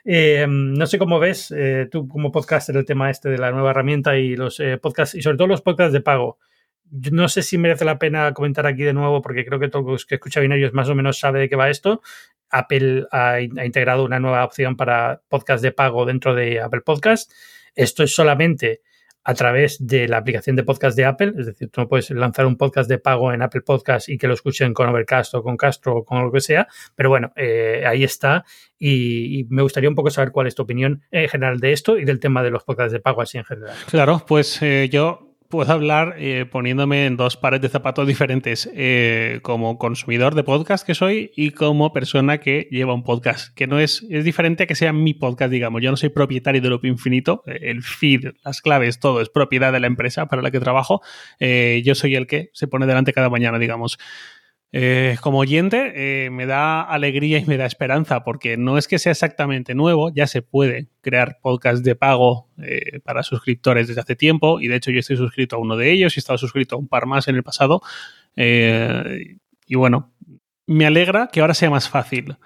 Eh, 0.04 0.46
no 0.48 0.86
sé 0.86 0.98
cómo 0.98 1.20
ves 1.20 1.54
eh, 1.56 1.88
tú 1.90 2.08
como 2.08 2.32
podcaster 2.32 2.76
el 2.76 2.84
tema 2.84 3.08
este 3.10 3.28
de 3.28 3.38
la 3.38 3.52
nueva 3.52 3.70
herramienta 3.70 4.18
y 4.18 4.34
los 4.34 4.58
eh, 4.58 4.76
podcasts 4.76 5.14
y 5.14 5.22
sobre 5.22 5.36
todo 5.36 5.46
los 5.46 5.62
podcasts 5.62 5.92
de 5.92 6.00
pago. 6.00 6.38
No 6.92 7.26
sé 7.28 7.42
si 7.42 7.56
merece 7.56 7.86
la 7.86 7.98
pena 7.98 8.34
comentar 8.34 8.66
aquí 8.66 8.82
de 8.82 8.92
nuevo 8.92 9.22
porque 9.22 9.46
creo 9.46 9.58
que 9.58 9.68
todos 9.68 9.86
los 9.86 10.06
que 10.06 10.16
escucha 10.16 10.40
binarios 10.40 10.74
más 10.74 10.90
o 10.90 10.94
menos 10.94 11.18
sabe 11.18 11.40
de 11.40 11.48
qué 11.48 11.56
va 11.56 11.70
esto. 11.70 12.02
Apple 12.50 13.06
ha, 13.10 13.40
integrado 13.40 14.04
una 14.04 14.20
nueva 14.20 14.44
opción 14.44 14.76
para 14.76 15.22
podcast 15.28 15.62
de 15.62 15.72
pago 15.72 16.04
dentro 16.04 16.34
de 16.34 16.60
Apple 16.60 16.82
Podcast. 16.82 17.32
Esto 17.74 18.02
es 18.02 18.14
solamente 18.14 18.82
a 19.24 19.34
través 19.34 19.86
de 19.86 20.06
la 20.06 20.18
aplicación 20.18 20.56
de 20.56 20.64
podcast 20.64 20.96
de 20.96 21.04
Apple, 21.04 21.32
es 21.38 21.46
decir, 21.46 21.70
tú 21.70 21.80
no 21.80 21.88
puedes 21.88 22.10
lanzar 22.10 22.44
un 22.44 22.56
podcast 22.56 22.90
de 22.90 22.98
pago 22.98 23.32
en 23.32 23.40
Apple 23.40 23.62
Podcast 23.62 24.08
y 24.08 24.18
que 24.18 24.26
lo 24.26 24.34
escuchen 24.34 24.74
con 24.74 24.88
Overcast 24.88 25.34
o 25.34 25.42
con 25.42 25.56
Castro 25.56 25.96
o 25.96 26.04
con 26.04 26.24
lo 26.24 26.32
que 26.32 26.40
sea, 26.40 26.66
pero 26.96 27.08
bueno, 27.08 27.32
eh, 27.36 27.84
ahí 27.86 28.02
está 28.02 28.44
y, 28.78 29.46
me 29.48 29.62
gustaría 29.62 29.88
un 29.88 29.94
poco 29.94 30.10
saber 30.10 30.32
cuál 30.32 30.48
es 30.48 30.56
tu 30.56 30.62
opinión 30.62 31.02
en 31.12 31.28
general 31.28 31.60
de 31.60 31.72
esto 31.72 31.96
y 31.98 32.04
del 32.04 32.18
tema 32.18 32.42
de 32.42 32.50
los 32.50 32.64
podcasts 32.64 32.92
de 32.92 32.98
pago 32.98 33.22
así 33.22 33.38
en 33.38 33.44
general. 33.44 33.76
Claro, 33.88 34.24
pues 34.26 34.60
eh, 34.60 34.88
yo 34.90 35.31
puedo 35.52 35.70
hablar 35.70 36.14
eh, 36.16 36.46
poniéndome 36.50 37.04
en 37.04 37.18
dos 37.18 37.36
pares 37.36 37.60
de 37.60 37.68
zapatos 37.68 38.08
diferentes, 38.08 38.70
eh, 38.74 39.38
como 39.42 39.76
consumidor 39.76 40.34
de 40.34 40.44
podcast 40.44 40.86
que 40.86 40.94
soy 40.94 41.30
y 41.36 41.50
como 41.50 41.92
persona 41.92 42.38
que 42.38 42.68
lleva 42.70 42.94
un 42.94 43.04
podcast, 43.04 43.54
que 43.54 43.66
no 43.66 43.78
es, 43.78 44.02
es 44.08 44.24
diferente 44.24 44.62
a 44.62 44.66
que 44.66 44.74
sea 44.74 44.94
mi 44.94 45.12
podcast, 45.12 45.52
digamos. 45.52 45.82
Yo 45.82 45.90
no 45.90 45.98
soy 45.98 46.08
propietario 46.08 46.62
de 46.62 46.70
Loop 46.70 46.86
Infinito, 46.86 47.42
el 47.44 47.82
feed, 47.82 48.30
las 48.42 48.62
claves, 48.62 48.98
todo 48.98 49.20
es 49.20 49.28
propiedad 49.28 49.74
de 49.74 49.80
la 49.80 49.88
empresa 49.88 50.24
para 50.24 50.40
la 50.40 50.50
que 50.50 50.58
trabajo. 50.58 51.02
Eh, 51.38 51.82
yo 51.84 51.94
soy 51.94 52.14
el 52.14 52.26
que 52.26 52.48
se 52.54 52.66
pone 52.66 52.86
delante 52.86 53.12
cada 53.12 53.28
mañana, 53.28 53.58
digamos. 53.58 53.98
Eh, 54.74 55.18
como 55.20 55.38
oyente, 55.38 55.92
eh, 56.24 56.30
me 56.30 56.46
da 56.46 56.80
alegría 56.80 57.38
y 57.38 57.44
me 57.44 57.58
da 57.58 57.66
esperanza, 57.66 58.24
porque 58.24 58.56
no 58.56 58.78
es 58.78 58.88
que 58.88 58.98
sea 58.98 59.12
exactamente 59.12 59.74
nuevo, 59.74 60.10
ya 60.14 60.26
se 60.26 60.40
puede 60.40 60.88
crear 61.02 61.38
podcast 61.42 61.84
de 61.84 61.94
pago 61.94 62.48
eh, 62.62 63.00
para 63.00 63.22
suscriptores 63.22 63.88
desde 63.88 64.00
hace 64.00 64.16
tiempo, 64.16 64.60
y 64.60 64.68
de 64.68 64.76
hecho 64.76 64.90
yo 64.90 65.00
estoy 65.00 65.18
suscrito 65.18 65.56
a 65.56 65.58
uno 65.58 65.76
de 65.76 65.90
ellos 65.92 66.16
y 66.16 66.18
he 66.18 66.20
estado 66.20 66.38
suscrito 66.38 66.76
a 66.76 66.78
un 66.78 66.88
par 66.88 67.04
más 67.04 67.28
en 67.28 67.36
el 67.36 67.42
pasado. 67.42 67.82
y 68.34 69.74
bueno, 69.74 70.12
me 70.66 70.86
alegra 70.86 71.28
que 71.30 71.40
ahora 71.40 71.54
sea 71.54 71.70
más 71.70 71.88
fácil. 71.88 72.36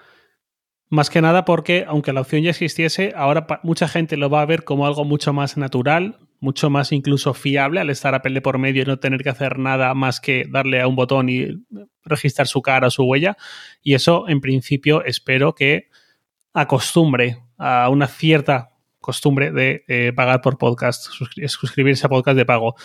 Más 0.89 1.09
que 1.09 1.21
nada 1.21 1.45
porque, 1.45 1.85
aunque 1.87 2.13
la 2.13 2.21
opción 2.21 2.43
ya 2.43 2.49
existiese, 2.49 3.13
ahora 3.15 3.47
mucha 3.63 3.87
gente 3.87 4.17
lo 4.17 4.29
va 4.29 4.41
a 4.41 4.45
ver 4.45 4.63
como 4.63 4.85
algo 4.85 5.05
mucho 5.05 5.33
más 5.33 5.57
natural, 5.57 6.17
mucho 6.39 6.69
más 6.69 6.91
incluso 6.91 7.33
fiable 7.33 7.79
al 7.79 7.89
estar 7.89 8.13
a 8.13 8.21
pele 8.21 8.41
por 8.41 8.57
medio 8.57 8.83
y 8.83 8.85
no 8.85 8.99
tener 8.99 9.23
que 9.23 9.29
hacer 9.29 9.57
nada 9.57 9.93
más 9.93 10.19
que 10.19 10.45
darle 10.49 10.81
a 10.81 10.87
un 10.87 10.95
botón 10.95 11.29
y 11.29 11.47
registrar 12.03 12.47
su 12.47 12.61
cara 12.61 12.87
o 12.87 12.91
su 12.91 13.03
huella. 13.03 13.37
Y 13.81 13.93
eso, 13.93 14.27
en 14.27 14.41
principio, 14.41 15.03
espero 15.03 15.55
que 15.55 15.89
acostumbre 16.53 17.39
a 17.57 17.89
una 17.89 18.07
cierta 18.07 18.71
costumbre 18.99 19.51
de 19.51 19.83
eh, 19.87 20.11
pagar 20.15 20.41
por 20.41 20.57
podcast, 20.57 21.07
suscribirse 21.47 22.05
a 22.05 22.09
podcast 22.09 22.37
de 22.37 22.45
pago. 22.45 22.75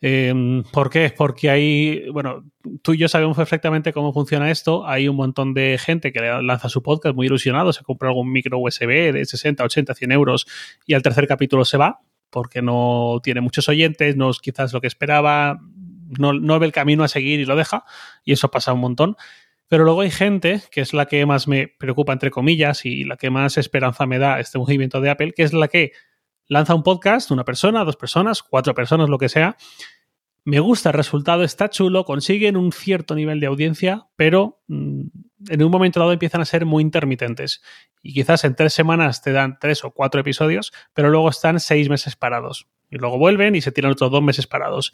Em, 0.00 0.62
¿Por 0.64 0.90
qué? 0.90 1.12
Porque 1.16 1.48
hay, 1.48 2.10
bueno, 2.10 2.44
tú 2.82 2.92
y 2.92 2.98
yo 2.98 3.08
sabemos 3.08 3.36
perfectamente 3.36 3.92
cómo 3.92 4.12
funciona 4.12 4.50
esto. 4.50 4.86
Hay 4.86 5.08
un 5.08 5.16
montón 5.16 5.54
de 5.54 5.78
gente 5.78 6.12
que 6.12 6.20
lanza 6.20 6.68
su 6.68 6.82
podcast 6.82 7.14
muy 7.16 7.26
ilusionado, 7.26 7.72
se 7.72 7.82
compra 7.82 8.08
algún 8.08 8.30
micro 8.30 8.58
USB 8.58 9.12
de 9.12 9.24
60, 9.24 9.64
80, 9.64 9.94
100 9.94 10.12
euros 10.12 10.46
y 10.86 10.94
al 10.94 11.02
tercer 11.02 11.26
capítulo 11.26 11.64
se 11.64 11.78
va 11.78 12.00
porque 12.34 12.62
no 12.62 13.20
tiene 13.22 13.40
muchos 13.40 13.68
oyentes, 13.68 14.16
no 14.16 14.28
es 14.28 14.40
quizás 14.40 14.72
lo 14.72 14.80
que 14.80 14.88
esperaba, 14.88 15.60
no, 16.18 16.58
ve 16.58 16.66
el 16.66 16.72
camino 16.72 17.04
a 17.04 17.08
seguir 17.08 17.38
y 17.38 17.44
lo 17.44 17.54
deja, 17.54 17.84
y 18.24 18.32
eso 18.32 18.50
pasa 18.50 18.72
un 18.72 18.80
montón. 18.80 19.16
Pero 19.68 19.84
luego 19.84 20.00
hay 20.00 20.10
gente, 20.10 20.60
que 20.72 20.80
es 20.80 20.92
la 20.92 21.06
que 21.06 21.24
más 21.26 21.46
me 21.46 21.68
preocupa, 21.68 22.12
entre 22.12 22.32
comillas, 22.32 22.84
y 22.86 23.04
la 23.04 23.16
que 23.16 23.30
más 23.30 23.56
esperanza 23.56 24.04
me 24.04 24.18
da 24.18 24.40
este 24.40 24.58
movimiento 24.58 25.00
de 25.00 25.10
Apple, 25.10 25.32
que 25.32 25.44
es 25.44 25.52
la 25.52 25.68
que 25.68 25.92
lanza 26.48 26.74
un 26.74 26.82
podcast, 26.82 27.30
una 27.30 27.44
persona, 27.44 27.84
dos 27.84 27.96
personas, 27.96 28.42
cuatro 28.42 28.74
personas, 28.74 29.08
lo 29.08 29.18
que 29.18 29.28
sea, 29.28 29.56
me 30.44 30.58
gusta 30.58 30.88
el 30.88 30.94
resultado, 30.94 31.44
está 31.44 31.70
chulo, 31.70 32.04
consiguen 32.04 32.56
un 32.56 32.72
cierto 32.72 33.14
nivel 33.14 33.38
de 33.38 33.46
audiencia, 33.46 34.08
pero 34.16 34.60
mm, 34.66 35.02
en 35.48 35.62
un 35.62 35.70
momento 35.70 36.00
dado 36.00 36.12
empiezan 36.12 36.40
a 36.40 36.44
ser 36.44 36.66
muy 36.66 36.82
intermitentes. 36.82 37.62
Y 38.02 38.12
quizás 38.12 38.44
en 38.44 38.54
tres 38.54 38.72
semanas 38.72 39.22
te 39.22 39.32
dan 39.32 39.58
tres 39.60 39.84
o 39.84 39.90
cuatro 39.90 40.20
episodios, 40.20 40.72
pero 40.92 41.10
luego 41.10 41.28
están 41.28 41.60
seis 41.60 41.88
meses 41.88 42.16
parados. 42.16 42.68
Y 42.90 42.98
luego 42.98 43.18
vuelven 43.18 43.56
y 43.56 43.60
se 43.60 43.72
tiran 43.72 43.92
otros 43.92 44.10
dos 44.10 44.22
meses 44.22 44.46
parados. 44.46 44.92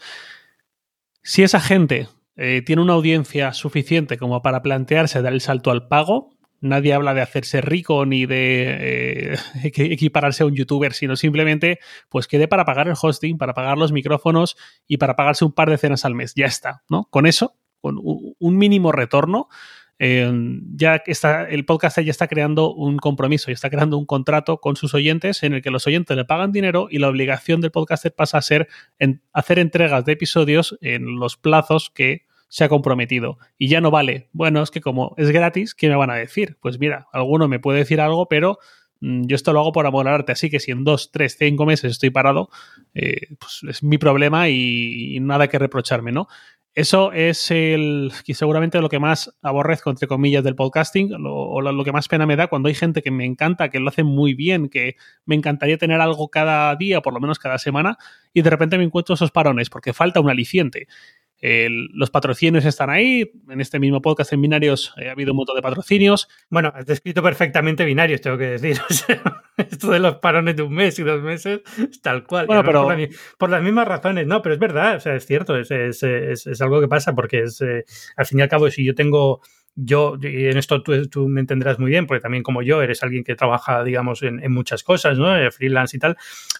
Si 1.23 1.43
esa 1.43 1.61
gente 1.61 2.09
eh, 2.37 2.63
tiene 2.65 2.83
una 2.83 2.95
audiencia 2.95 3.53
suficiente 3.53 4.17
como 4.17 4.43
para 4.43 4.63
plantearse 4.63 5.23
dar 5.23 5.33
el 5.33 5.41
salto 5.41 5.71
al 5.71 5.89
pago, 5.89 6.31
nadie 6.61 6.95
habla 6.95 7.15
de 7.15 7.21
hacerse 7.21 7.61
rico 7.61 8.07
ni 8.07 8.27
de 8.27 9.35
eh, 9.35 9.39
equipararse 9.65 10.43
a 10.43 10.47
un 10.47 10.55
youtuber, 10.55 10.93
sino 10.93 11.17
simplemente 11.17 11.81
pues 12.09 12.27
quede 12.27 12.49
para 12.49 12.65
pagar 12.65 12.89
el 12.89 12.95
hosting, 13.01 13.39
para 13.39 13.55
pagar 13.55 13.79
los 13.79 13.93
micrófonos 13.93 14.57
y 14.87 14.99
para 14.99 15.17
pagarse 15.17 15.45
un 15.45 15.53
par 15.53 15.71
de 15.71 15.79
cenas 15.79 16.05
al 16.05 16.15
mes. 16.15 16.35
Ya 16.35 16.47
está, 16.47 16.83
¿no? 16.89 17.09
Con 17.11 17.27
eso, 17.27 17.57
con 17.81 17.99
un 18.03 18.57
mínimo 18.57 18.93
retorno, 18.93 19.49
eh, 20.03 20.33
ya 20.75 21.03
está, 21.05 21.45
el 21.45 21.67
podcast 21.67 21.99
ya 22.01 22.11
está 22.11 22.27
creando 22.27 22.73
un 22.73 22.97
compromiso 22.97 23.51
y 23.51 23.55
está 23.55 23.69
creando 23.69 23.99
un 23.99 24.07
contrato 24.07 24.57
con 24.57 24.75
sus 24.75 24.95
oyentes 24.95 25.43
en 25.43 25.53
el 25.53 25.61
que 25.61 25.71
los 25.71 25.87
oyentes 25.87 26.17
le 26.17 26.25
pagan 26.25 26.53
dinero 26.53 26.89
y 26.91 26.99
la 26.99 27.09
obligación 27.09 27.61
del 27.61 27.71
podcaster 27.71 28.15
pasa 28.15 28.39
a 28.39 28.43
ser 28.43 28.67
hacer 29.35 29.59
entregas 29.59 30.07
de 30.07 30.13
episodios 30.13 30.79
en 30.81 31.21
los 31.21 31.37
plazos 31.37 31.91
que 31.91 32.25
se 32.49 32.65
ha 32.65 32.71
comprometido. 32.71 33.39
Y 33.59 33.69
ya 33.69 33.83
no 33.83 33.91
vale. 33.91 34.31
Bueno, 34.33 34.63
es 34.63 34.71
que 34.71 34.81
como 34.81 35.15
es 35.19 35.31
gratis, 35.31 35.75
¿qué 35.75 35.91
me 35.91 35.97
van 35.97 36.11
a 36.11 36.15
decir? 36.15 36.57
Pues 36.63 36.79
mira, 36.79 37.07
alguno 37.13 37.47
me 37.47 37.61
puede 37.61 37.81
decir 37.81 38.01
algo, 38.01 38.27
pero 38.27 38.59
mm, 39.01 39.27
yo 39.27 39.37
esto 39.37 39.53
lo 39.53 39.61
hago 39.61 39.73
por 39.73 39.87
amor 39.87 40.09
arte. 40.09 40.33
Así 40.33 40.49
que 40.49 40.61
si 40.61 40.71
en 40.71 40.83
dos, 40.83 41.13
tres, 41.13 41.37
cinco 41.39 41.67
meses 41.67 41.93
estoy 41.93 42.09
parado, 42.09 42.49
eh, 42.95 43.37
pues 43.39 43.61
es 43.69 43.83
mi 43.83 43.99
problema 43.99 44.49
y, 44.49 45.19
nada 45.21 45.49
que 45.49 45.59
reprocharme, 45.59 46.11
¿no? 46.11 46.27
Eso 46.81 47.13
es 47.13 47.51
el 47.51 48.11
seguramente 48.33 48.81
lo 48.81 48.89
que 48.89 48.99
más 48.99 49.37
aborrezco, 49.43 49.91
entre 49.91 50.09
comillas, 50.09 50.43
del 50.43 50.55
podcasting, 50.55 51.13
o 51.27 51.61
lo, 51.61 51.85
que 51.85 51.93
más 51.93 52.09
pena 52.09 52.25
me 52.25 52.37
da 52.37 52.47
cuando 52.47 52.69
hay 52.71 52.75
gente 52.75 53.03
que 53.03 53.11
me 53.11 53.27
encanta, 53.27 53.69
que 53.69 53.81
lo 53.81 53.91
hace 53.91 54.03
muy 54.03 54.33
bien, 54.33 54.71
que 54.71 54.97
me 55.27 55.35
encantaría 55.35 55.77
tener 55.77 56.01
algo 56.01 56.31
cada 56.31 56.75
día, 56.77 57.03
por 57.03 57.13
lo 57.13 57.21
menos 57.21 57.39
cada 57.39 57.59
semana, 57.59 57.99
y 58.33 58.41
de 58.41 58.49
repente 58.49 58.79
me 58.79 58.85
encuentro 58.85 59.15
esos 59.15 59.31
parones, 59.31 59.69
porque 59.69 59.93
falta 59.93 60.21
un 60.21 60.31
aliciente 60.31 60.89
los 61.41 62.11
patrocinios 62.11 62.65
están 62.65 62.91
ahí. 62.91 63.31
En 63.49 63.61
este 63.61 63.79
mismo 63.79 64.03
podcast 64.03 64.33
en 64.33 64.43
binarios 64.43 64.93
eh, 64.97 65.09
ha 65.09 65.13
habido 65.13 65.33
un 65.33 65.39
montón 65.39 65.57
de 65.57 65.63
patrocinios. 65.63 66.29
Bueno, 66.51 66.73
has 66.75 66.87
descrito 66.87 67.23
perfectamente 67.23 67.85
binarios, 67.85 68.21
tengo 68.21 68.37
que 68.37 68.59
decir. 68.59 68.79
esto 69.57 69.91
de 69.91 69.99
los 69.99 70.17
parones 70.17 70.57
de 70.57 70.63
un 70.63 70.73
mes 70.73 70.99
y 70.99 71.03
dos 71.03 71.23
meses, 71.23 71.61
tal 72.03 72.27
cual. 72.27 72.47
Bueno, 72.47 72.63
pero... 72.65 72.89
por, 73.39 73.51
las 73.51 73.63
mismas 73.63 73.87
razones, 73.87 74.27
no, 74.27 74.43
pero 74.43 74.55
es 74.55 74.59
verdad, 74.59 74.97
o 74.97 75.01
sea, 75.01 75.15
es 75.15 75.27
cierto, 75.27 75.57
es, 75.57 75.71
es, 75.71 76.03
es, 76.03 76.61
algo 76.61 76.81
que 76.81 76.89
pasa 76.89 77.15
porque 77.15 77.43
es, 77.43 77.61
eh, 77.61 77.85
al 78.17 78.27
fin 78.27 78.39
y 78.39 78.43
al 78.43 78.49
cabo, 78.49 78.71
si 78.71 78.85
yo 78.85 78.95
tengo 78.95 79.41
yo, 79.75 80.17
y 80.21 80.47
en 80.47 80.59
esto 80.59 80.83
tú, 80.83 81.29
me 81.29 81.41
entenderás 81.41 81.79
muy 81.79 81.91
bien, 81.91 82.07
porque 82.07 82.21
también 82.21 82.43
como 82.43 82.63
yo 82.63 82.83
eres 82.83 83.03
alguien 83.03 83.25
que 83.25 83.35
trabaja, 83.35 83.85
digamos, 83.85 84.23
en, 84.23 84.43
en 84.43 84.53
muchas 84.53 84.83
cosas, 84.83 85.19
¿no? 85.19 85.29
Freelance 85.51 85.97
y 85.97 86.01
tal. 86.01 86.17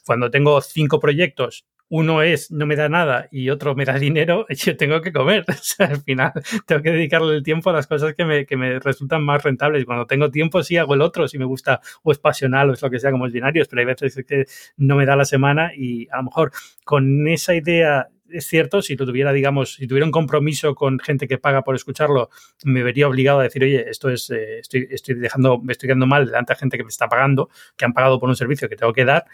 Cuando 0.07 0.31
tengo 0.31 0.61
cinco 0.61 1.01
proyectos 1.01 1.67
uno 1.91 2.23
es 2.23 2.51
no 2.53 2.67
me 2.67 2.77
da 2.77 2.89
nada 2.89 3.29
y 3.31 3.51
otro 3.51 3.75
me 3.75 3.85
da 3.85 3.99
dinero, 3.99 4.47
yo 4.49 4.77
tengo 4.77 5.03
que 5.03 5.13
comer. 5.13 5.45
O 5.61 5.63
sea, 5.63 5.89
al 5.89 6.03
final 6.03 6.33
tengo 6.67 6.83
que 6.83 6.91
dedicarle 6.91 7.37
el 7.37 7.43
tiempo 7.43 7.71
a 7.71 7.73
las 7.73 7.87
cosas 7.87 8.15
que 8.15 8.25
me, 8.25 8.47
que 8.47 8.57
me 8.57 8.79
resultan 8.79 9.23
más 9.23 9.43
rentables. 9.43 9.85
Cuando 9.85 10.07
tengo 10.07 10.31
tiempo 10.31 10.63
sí 10.63 10.77
hago 10.77 10.95
el 10.95 11.03
otro, 11.03 11.29
si 11.29 11.39
me 11.39 11.45
gusta 11.45 11.81
o 12.03 12.13
es 12.13 12.19
pasional 12.19 12.71
o 12.71 12.73
es 12.73 12.83
lo 12.83 12.91
que 12.91 12.99
sea 12.99 13.11
como 13.11 13.27
es 13.27 13.33
binarios, 13.33 13.69
pero 13.69 13.81
hay 13.81 13.87
veces 13.87 14.25
que 14.27 14.47
no 14.77 14.97
me 14.97 15.05
da 15.05 15.17
la 15.17 15.25
semana 15.25 15.73
y 15.77 16.09
a 16.11 16.19
lo 16.19 16.25
mejor 16.25 16.53
con 16.85 17.29
esa 17.29 17.55
idea 17.55 18.09
es 18.33 18.47
cierto, 18.47 18.83
si 18.83 18.97
tuviera, 18.97 19.33
digamos, 19.33 19.75
si 19.75 19.87
tuviera 19.87 20.07
un 20.07 20.13
compromiso 20.13 20.75
con 20.75 20.99
gente 20.99 21.29
que 21.29 21.39
paga 21.39 21.63
por 21.63 21.75
escucharlo, 21.75 22.31
me 22.65 22.83
vería 22.83 23.09
obligado 23.09 23.41
a 23.41 23.43
decir, 23.43 23.63
oye, 23.63 23.89
esto 23.89 24.11
es, 24.11 24.31
eh, 24.31 24.59
estoy, 24.61 24.89
estoy 24.91 25.15
dejando, 25.15 25.59
me 25.59 25.73
estoy 25.73 25.89
quedando 25.89 26.07
mal 26.07 26.27
delante 26.27 26.53
de 26.53 26.59
gente 26.59 26.77
que 26.77 26.85
me 26.85 26.89
está 26.89 27.09
pagando, 27.09 27.51
que 27.77 27.85
han 27.85 27.93
pagado 27.93 28.19
por 28.19 28.29
un 28.29 28.37
servicio 28.37 28.69
que 28.69 28.77
tengo 28.77 28.93
que 28.93 29.05
dar, 29.05 29.25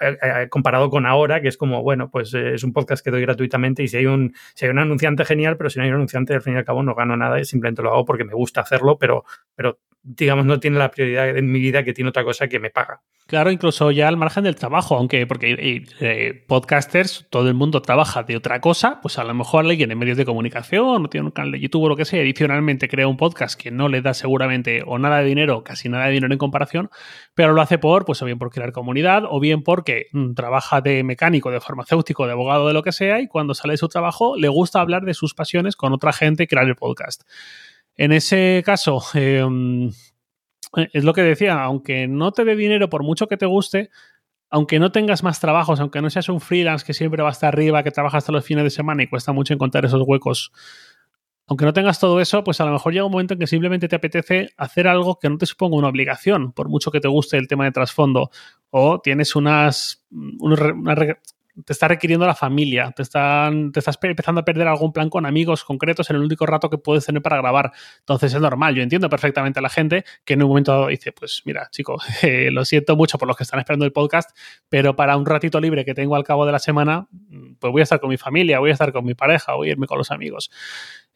eh, 0.00 0.16
eh, 0.22 0.48
comparado 0.48 0.90
con 0.90 1.06
ahora, 1.06 1.40
que 1.40 1.48
es 1.48 1.56
como, 1.56 1.82
bueno, 1.82 2.10
pues 2.10 2.34
es 2.34 2.62
un 2.64 2.72
podcast 2.72 3.04
que 3.04 3.10
doy 3.10 3.22
gratuitamente 3.22 3.82
y 3.82 3.88
si 3.88 3.96
hay 3.96 4.06
un, 4.06 4.34
si 4.54 4.64
hay 4.66 4.70
un 4.70 4.78
anunciante 4.78 5.24
genial, 5.24 5.56
pero 5.56 5.70
si 5.70 5.78
no 5.78 5.84
hay 5.84 5.90
un 5.90 5.96
anunciante, 5.96 6.34
al 6.34 6.42
fin 6.42 6.54
y 6.54 6.56
al 6.56 6.64
cabo 6.64 6.82
no 6.82 6.94
gano 6.94 7.16
nada 7.16 7.40
y 7.40 7.44
simplemente 7.44 7.82
lo 7.82 7.92
hago 7.92 8.04
porque 8.04 8.24
me 8.24 8.34
gusta 8.34 8.60
hacerlo, 8.60 8.98
pero, 8.98 9.24
pero 9.54 9.78
digamos, 10.02 10.46
no 10.46 10.60
tiene 10.60 10.78
la 10.78 10.90
prioridad 10.90 11.36
en 11.36 11.50
mi 11.50 11.58
vida 11.58 11.84
que 11.84 11.92
tiene 11.92 12.10
otra 12.10 12.24
cosa 12.24 12.48
que 12.48 12.58
me 12.58 12.70
paga. 12.70 13.02
Claro, 13.26 13.50
incluso 13.50 13.90
ya 13.90 14.08
al 14.08 14.16
margen 14.16 14.44
del 14.44 14.56
trabajo, 14.56 14.96
aunque 14.96 15.26
porque 15.26 15.52
eh, 15.52 15.84
eh, 16.00 16.44
podcasters, 16.46 17.26
todo 17.28 17.48
el 17.48 17.54
mundo 17.54 17.82
trabaja 17.82 17.97
de 17.98 18.36
otra 18.36 18.60
cosa, 18.60 19.00
pues 19.02 19.18
a 19.18 19.24
lo 19.24 19.34
mejor 19.34 19.64
alguien 19.64 19.90
en 19.90 19.98
medios 19.98 20.16
de 20.16 20.24
comunicación 20.24 21.04
o 21.04 21.08
tiene 21.08 21.26
un 21.26 21.32
canal 21.32 21.50
de 21.50 21.58
YouTube 21.58 21.82
o 21.82 21.88
lo 21.88 21.96
que 21.96 22.04
sea, 22.04 22.20
adicionalmente 22.20 22.88
crea 22.88 23.08
un 23.08 23.16
podcast 23.16 23.60
que 23.60 23.72
no 23.72 23.88
le 23.88 24.02
da 24.02 24.14
seguramente 24.14 24.84
o 24.86 24.98
nada 24.98 25.18
de 25.18 25.24
dinero, 25.24 25.64
casi 25.64 25.88
nada 25.88 26.06
de 26.06 26.12
dinero 26.12 26.32
en 26.32 26.38
comparación, 26.38 26.90
pero 27.34 27.54
lo 27.54 27.60
hace 27.60 27.76
por, 27.76 28.04
pues 28.04 28.22
o 28.22 28.24
bien 28.24 28.38
por 28.38 28.50
crear 28.50 28.70
comunidad 28.70 29.24
o 29.28 29.40
bien 29.40 29.64
porque 29.64 30.06
mm, 30.12 30.34
trabaja 30.34 30.80
de 30.80 31.02
mecánico, 31.02 31.50
de 31.50 31.60
farmacéutico, 31.60 32.26
de 32.26 32.32
abogado, 32.32 32.68
de 32.68 32.72
lo 32.72 32.84
que 32.84 32.92
sea, 32.92 33.20
y 33.20 33.26
cuando 33.26 33.52
sale 33.52 33.72
de 33.72 33.78
su 33.78 33.88
trabajo 33.88 34.36
le 34.36 34.48
gusta 34.48 34.80
hablar 34.80 35.02
de 35.02 35.14
sus 35.14 35.34
pasiones 35.34 35.74
con 35.74 35.92
otra 35.92 36.12
gente 36.12 36.44
y 36.44 36.46
crear 36.46 36.66
el 36.66 36.76
podcast. 36.76 37.22
En 37.96 38.12
ese 38.12 38.62
caso, 38.64 39.02
em, 39.14 39.90
es 40.92 41.02
lo 41.02 41.12
que 41.14 41.22
decía, 41.22 41.64
aunque 41.64 42.06
no 42.06 42.30
te 42.30 42.44
dé 42.44 42.54
dinero 42.54 42.88
por 42.88 43.02
mucho 43.02 43.26
que 43.26 43.36
te 43.36 43.46
guste, 43.46 43.90
aunque 44.50 44.78
no 44.78 44.92
tengas 44.92 45.22
más 45.22 45.40
trabajos, 45.40 45.80
aunque 45.80 46.00
no 46.00 46.10
seas 46.10 46.28
un 46.28 46.40
freelance 46.40 46.84
que 46.84 46.94
siempre 46.94 47.22
va 47.22 47.30
hasta 47.30 47.48
arriba, 47.48 47.82
que 47.82 47.90
trabaja 47.90 48.18
hasta 48.18 48.32
los 48.32 48.44
fines 48.44 48.64
de 48.64 48.70
semana 48.70 49.02
y 49.02 49.06
cuesta 49.06 49.32
mucho 49.32 49.54
encontrar 49.54 49.84
esos 49.84 50.02
huecos, 50.06 50.52
aunque 51.48 51.64
no 51.64 51.72
tengas 51.72 51.98
todo 51.98 52.20
eso, 52.20 52.44
pues 52.44 52.60
a 52.60 52.66
lo 52.66 52.72
mejor 52.72 52.92
llega 52.92 53.06
un 53.06 53.12
momento 53.12 53.32
en 53.32 53.40
que 53.40 53.46
simplemente 53.46 53.88
te 53.88 53.96
apetece 53.96 54.50
hacer 54.58 54.86
algo 54.86 55.18
que 55.18 55.30
no 55.30 55.38
te 55.38 55.46
suponga 55.46 55.76
una 55.78 55.88
obligación, 55.88 56.52
por 56.52 56.68
mucho 56.68 56.90
que 56.90 57.00
te 57.00 57.08
guste 57.08 57.38
el 57.38 57.48
tema 57.48 57.64
de 57.64 57.72
trasfondo, 57.72 58.30
o 58.70 59.00
tienes 59.00 59.34
unas, 59.34 60.04
te 61.64 61.72
está 61.72 61.88
requiriendo 61.88 62.26
la 62.26 62.34
familia, 62.34 62.92
te, 62.94 63.02
están, 63.02 63.72
te 63.72 63.80
estás 63.80 63.98
empezando 64.02 64.40
a 64.40 64.44
perder 64.44 64.68
algún 64.68 64.92
plan 64.92 65.10
con 65.10 65.26
amigos 65.26 65.64
concretos 65.64 66.08
en 66.10 66.16
el 66.16 66.22
único 66.22 66.46
rato 66.46 66.70
que 66.70 66.78
puedes 66.78 67.06
tener 67.06 67.22
para 67.22 67.36
grabar. 67.38 67.72
Entonces 68.00 68.34
es 68.34 68.40
normal, 68.40 68.74
yo 68.74 68.82
entiendo 68.82 69.08
perfectamente 69.08 69.58
a 69.58 69.62
la 69.62 69.68
gente 69.68 70.04
que 70.24 70.34
en 70.34 70.42
un 70.42 70.48
momento 70.48 70.72
dado 70.72 70.86
dice, 70.88 71.12
pues 71.12 71.42
mira, 71.44 71.68
chico, 71.70 71.98
eh, 72.22 72.50
lo 72.50 72.64
siento 72.64 72.96
mucho 72.96 73.18
por 73.18 73.28
los 73.28 73.36
que 73.36 73.44
están 73.44 73.60
esperando 73.60 73.84
el 73.84 73.92
podcast, 73.92 74.36
pero 74.68 74.96
para 74.96 75.16
un 75.16 75.26
ratito 75.26 75.60
libre 75.60 75.84
que 75.84 75.94
tengo 75.94 76.16
al 76.16 76.24
cabo 76.24 76.46
de 76.46 76.52
la 76.52 76.58
semana, 76.58 77.08
pues 77.58 77.72
voy 77.72 77.80
a 77.80 77.84
estar 77.84 78.00
con 78.00 78.10
mi 78.10 78.16
familia, 78.16 78.58
voy 78.58 78.70
a 78.70 78.72
estar 78.74 78.92
con 78.92 79.04
mi 79.04 79.14
pareja, 79.14 79.54
voy 79.54 79.68
a 79.68 79.72
irme 79.72 79.86
con 79.86 79.98
los 79.98 80.10
amigos. 80.10 80.50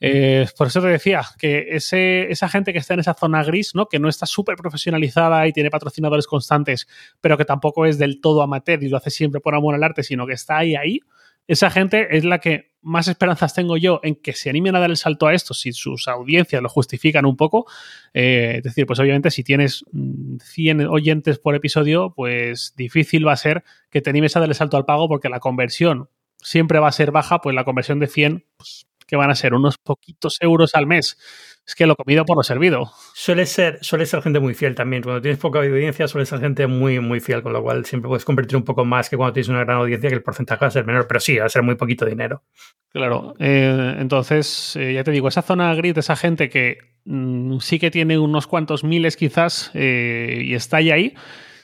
Eh, 0.04 0.48
por 0.58 0.66
eso 0.66 0.82
te 0.82 0.88
decía 0.88 1.22
que 1.38 1.68
esa 1.70 2.48
gente 2.48 2.72
que 2.72 2.80
está 2.80 2.94
en 2.94 3.00
esa 3.00 3.14
zona 3.14 3.44
gris, 3.44 3.72
¿no? 3.76 3.86
que 3.86 4.00
no 4.00 4.08
está 4.08 4.26
súper 4.26 4.56
profesionalizada 4.56 5.46
y 5.46 5.52
tiene 5.52 5.70
patrocinadores 5.70 6.26
constantes, 6.26 6.88
pero 7.20 7.38
que 7.38 7.44
tampoco 7.44 7.86
es 7.86 7.98
del 7.98 8.20
todo 8.20 8.42
amateur 8.42 8.82
y 8.82 8.88
lo 8.88 8.96
hace 8.96 9.10
siempre 9.10 9.40
por 9.40 9.54
amor 9.54 9.76
al 9.76 9.84
arte, 9.84 10.02
sino 10.02 10.26
que 10.26 10.32
está 10.32 10.58
ahí, 10.58 10.74
ahí, 10.74 11.00
esa 11.46 11.70
gente 11.70 12.16
es 12.16 12.24
la 12.24 12.38
que 12.38 12.72
más 12.82 13.06
esperanzas 13.06 13.54
tengo 13.54 13.76
yo 13.76 14.00
en 14.02 14.16
que 14.16 14.32
se 14.32 14.50
animen 14.50 14.74
a 14.74 14.80
dar 14.80 14.90
el 14.90 14.96
salto 14.96 15.28
a 15.28 15.34
esto 15.34 15.54
si 15.54 15.72
sus 15.72 16.08
audiencias 16.08 16.60
lo 16.60 16.68
justifican 16.68 17.24
un 17.26 17.36
poco. 17.36 17.66
Eh, 18.12 18.54
es 18.56 18.62
decir, 18.64 18.86
pues 18.86 18.98
obviamente 18.98 19.30
si 19.30 19.44
tienes 19.44 19.84
100 19.92 20.78
mm, 20.78 20.90
oyentes 20.90 21.38
por 21.38 21.54
episodio, 21.54 22.12
pues 22.14 22.74
difícil 22.76 23.26
va 23.26 23.32
a 23.32 23.36
ser 23.36 23.62
que 23.90 24.00
te 24.00 24.10
animes 24.10 24.36
a 24.36 24.40
dar 24.40 24.48
el 24.48 24.54
salto 24.54 24.76
al 24.76 24.84
pago 24.84 25.08
porque 25.08 25.28
la 25.28 25.38
conversión 25.38 26.08
siempre 26.38 26.80
va 26.80 26.88
a 26.88 26.92
ser 26.92 27.12
baja, 27.12 27.40
pues 27.40 27.54
la 27.54 27.64
conversión 27.64 28.00
de 28.00 28.08
100, 28.08 28.44
pues 28.56 28.86
que 29.12 29.16
van 29.18 29.30
a 29.30 29.34
ser 29.34 29.52
unos 29.52 29.76
poquitos 29.76 30.38
euros 30.40 30.74
al 30.74 30.86
mes. 30.86 31.18
Es 31.66 31.74
que 31.74 31.86
lo 31.86 31.96
comido 31.96 32.24
por 32.24 32.38
lo 32.38 32.42
servido. 32.42 32.90
Suele 33.12 33.44
ser, 33.44 33.78
suele 33.82 34.06
ser 34.06 34.22
gente 34.22 34.40
muy 34.40 34.54
fiel 34.54 34.74
también. 34.74 35.02
Cuando 35.02 35.20
tienes 35.20 35.38
poca 35.38 35.58
audiencia, 35.58 36.08
suele 36.08 36.24
ser 36.24 36.40
gente 36.40 36.66
muy, 36.66 36.98
muy 36.98 37.20
fiel, 37.20 37.42
con 37.42 37.52
lo 37.52 37.62
cual 37.62 37.84
siempre 37.84 38.08
puedes 38.08 38.24
convertir 38.24 38.56
un 38.56 38.64
poco 38.64 38.86
más 38.86 39.10
que 39.10 39.18
cuando 39.18 39.34
tienes 39.34 39.50
una 39.50 39.64
gran 39.64 39.76
audiencia, 39.76 40.08
que 40.08 40.14
el 40.14 40.22
porcentaje 40.22 40.64
va 40.64 40.68
a 40.68 40.70
ser 40.70 40.86
menor, 40.86 41.06
pero 41.06 41.20
sí, 41.20 41.36
va 41.36 41.44
a 41.44 41.50
ser 41.50 41.62
muy 41.62 41.74
poquito 41.74 42.06
dinero. 42.06 42.42
Claro. 42.88 43.34
Eh, 43.38 43.96
entonces, 43.98 44.76
eh, 44.76 44.94
ya 44.94 45.04
te 45.04 45.10
digo, 45.10 45.28
esa 45.28 45.42
zona 45.42 45.74
gris 45.74 45.94
esa 45.98 46.16
gente 46.16 46.48
que 46.48 46.78
mm, 47.04 47.58
sí 47.58 47.78
que 47.78 47.90
tiene 47.90 48.18
unos 48.18 48.46
cuantos 48.46 48.82
miles 48.82 49.18
quizás 49.18 49.70
eh, 49.74 50.40
y 50.42 50.54
está 50.54 50.78
ahí 50.78 50.90
ahí 50.90 51.14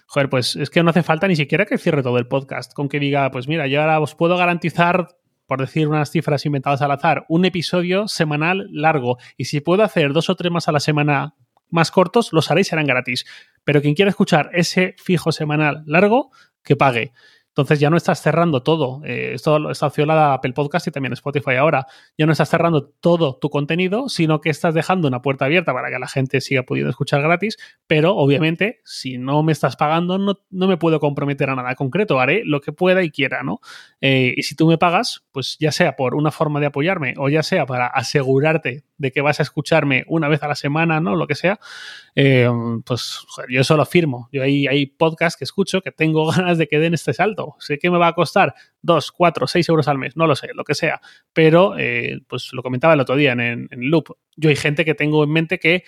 joder, 0.08 0.30
pues 0.30 0.56
es 0.56 0.70
que 0.70 0.82
no 0.82 0.90
hace 0.90 1.02
falta 1.02 1.28
ni 1.28 1.36
siquiera 1.36 1.66
que 1.66 1.76
cierre 1.76 2.02
todo 2.02 2.16
el 2.16 2.26
podcast, 2.26 2.72
con 2.72 2.88
que 2.88 2.98
diga, 2.98 3.30
pues 3.30 3.46
mira, 3.46 3.66
yo 3.66 3.82
ahora 3.82 4.00
os 4.00 4.14
puedo 4.14 4.38
garantizar 4.38 5.17
por 5.48 5.60
decir 5.60 5.88
unas 5.88 6.10
cifras 6.10 6.44
inventadas 6.44 6.82
al 6.82 6.90
azar, 6.90 7.24
un 7.26 7.46
episodio 7.46 8.06
semanal 8.06 8.68
largo. 8.70 9.16
Y 9.38 9.46
si 9.46 9.60
puedo 9.60 9.82
hacer 9.82 10.12
dos 10.12 10.28
o 10.28 10.36
tres 10.36 10.52
más 10.52 10.68
a 10.68 10.72
la 10.72 10.78
semana 10.78 11.34
más 11.70 11.90
cortos, 11.90 12.34
los 12.34 12.50
haré 12.50 12.64
serán 12.64 12.86
gratis. 12.86 13.24
Pero 13.64 13.80
quien 13.80 13.94
quiera 13.94 14.10
escuchar 14.10 14.50
ese 14.52 14.94
fijo 14.98 15.32
semanal 15.32 15.84
largo, 15.86 16.30
que 16.62 16.76
pague. 16.76 17.12
Entonces 17.58 17.80
ya 17.80 17.90
no 17.90 17.96
estás 17.96 18.22
cerrando 18.22 18.62
todo. 18.62 19.00
Eh, 19.04 19.32
esto 19.34 19.72
está 19.72 19.88
opcionada 19.88 20.32
Apple 20.32 20.52
Podcast 20.52 20.86
y 20.86 20.92
también 20.92 21.12
Spotify 21.14 21.56
ahora. 21.56 21.88
Ya 22.16 22.24
no 22.24 22.30
estás 22.30 22.50
cerrando 22.50 22.86
todo 23.00 23.34
tu 23.34 23.50
contenido, 23.50 24.08
sino 24.08 24.40
que 24.40 24.48
estás 24.48 24.74
dejando 24.74 25.08
una 25.08 25.22
puerta 25.22 25.46
abierta 25.46 25.72
para 25.72 25.90
que 25.90 25.98
la 25.98 26.06
gente 26.06 26.40
siga 26.40 26.62
pudiendo 26.62 26.90
escuchar 26.90 27.20
gratis. 27.20 27.58
Pero 27.88 28.14
obviamente, 28.14 28.80
si 28.84 29.18
no 29.18 29.42
me 29.42 29.50
estás 29.50 29.74
pagando, 29.74 30.18
no, 30.18 30.38
me 30.50 30.76
puedo 30.76 31.00
comprometer 31.00 31.50
a 31.50 31.56
nada 31.56 31.74
concreto. 31.74 32.20
Haré 32.20 32.42
lo 32.44 32.60
que 32.60 32.70
pueda 32.70 33.02
y 33.02 33.10
quiera, 33.10 33.42
¿no? 33.42 33.60
Eh, 34.00 34.34
y 34.36 34.44
si 34.44 34.54
tú 34.54 34.68
me 34.68 34.78
pagas, 34.78 35.24
pues 35.32 35.56
ya 35.58 35.72
sea 35.72 35.96
por 35.96 36.14
una 36.14 36.30
forma 36.30 36.60
de 36.60 36.66
apoyarme 36.66 37.14
o 37.16 37.28
ya 37.28 37.42
sea 37.42 37.66
para 37.66 37.88
asegurarte 37.88 38.84
de 38.98 39.12
que 39.12 39.20
vas 39.20 39.40
a 39.40 39.42
escucharme 39.42 40.04
una 40.06 40.28
vez 40.28 40.42
a 40.42 40.48
la 40.48 40.54
semana, 40.54 41.00
¿no? 41.00 41.16
Lo 41.16 41.26
que 41.26 41.34
sea, 41.34 41.58
eh, 42.14 42.48
pues 42.84 43.20
yo 43.48 43.60
eso 43.60 43.76
lo 43.76 43.86
firmo. 43.86 44.28
Yo 44.32 44.42
hay, 44.42 44.66
hay 44.66 44.86
podcasts 44.86 45.36
que 45.36 45.44
escucho 45.44 45.80
que 45.80 45.92
tengo 45.92 46.26
ganas 46.30 46.58
de 46.58 46.68
que 46.68 46.78
den 46.78 46.94
este 46.94 47.12
salto. 47.14 47.47
Sé 47.58 47.78
que 47.78 47.90
me 47.90 47.98
va 47.98 48.08
a 48.08 48.12
costar 48.14 48.54
2, 48.82 49.12
4, 49.12 49.46
6 49.46 49.68
euros 49.68 49.88
al 49.88 49.98
mes, 49.98 50.16
no 50.16 50.26
lo 50.26 50.36
sé, 50.36 50.48
lo 50.54 50.64
que 50.64 50.74
sea. 50.74 51.00
Pero, 51.32 51.78
eh, 51.78 52.20
pues 52.26 52.50
lo 52.52 52.62
comentaba 52.62 52.94
el 52.94 53.00
otro 53.00 53.16
día 53.16 53.32
en, 53.32 53.40
en, 53.40 53.90
Loop. 53.90 54.16
Yo 54.36 54.50
hay 54.50 54.56
gente 54.56 54.84
que 54.84 54.94
tengo 54.94 55.24
en 55.24 55.30
mente 55.30 55.58
que 55.58 55.84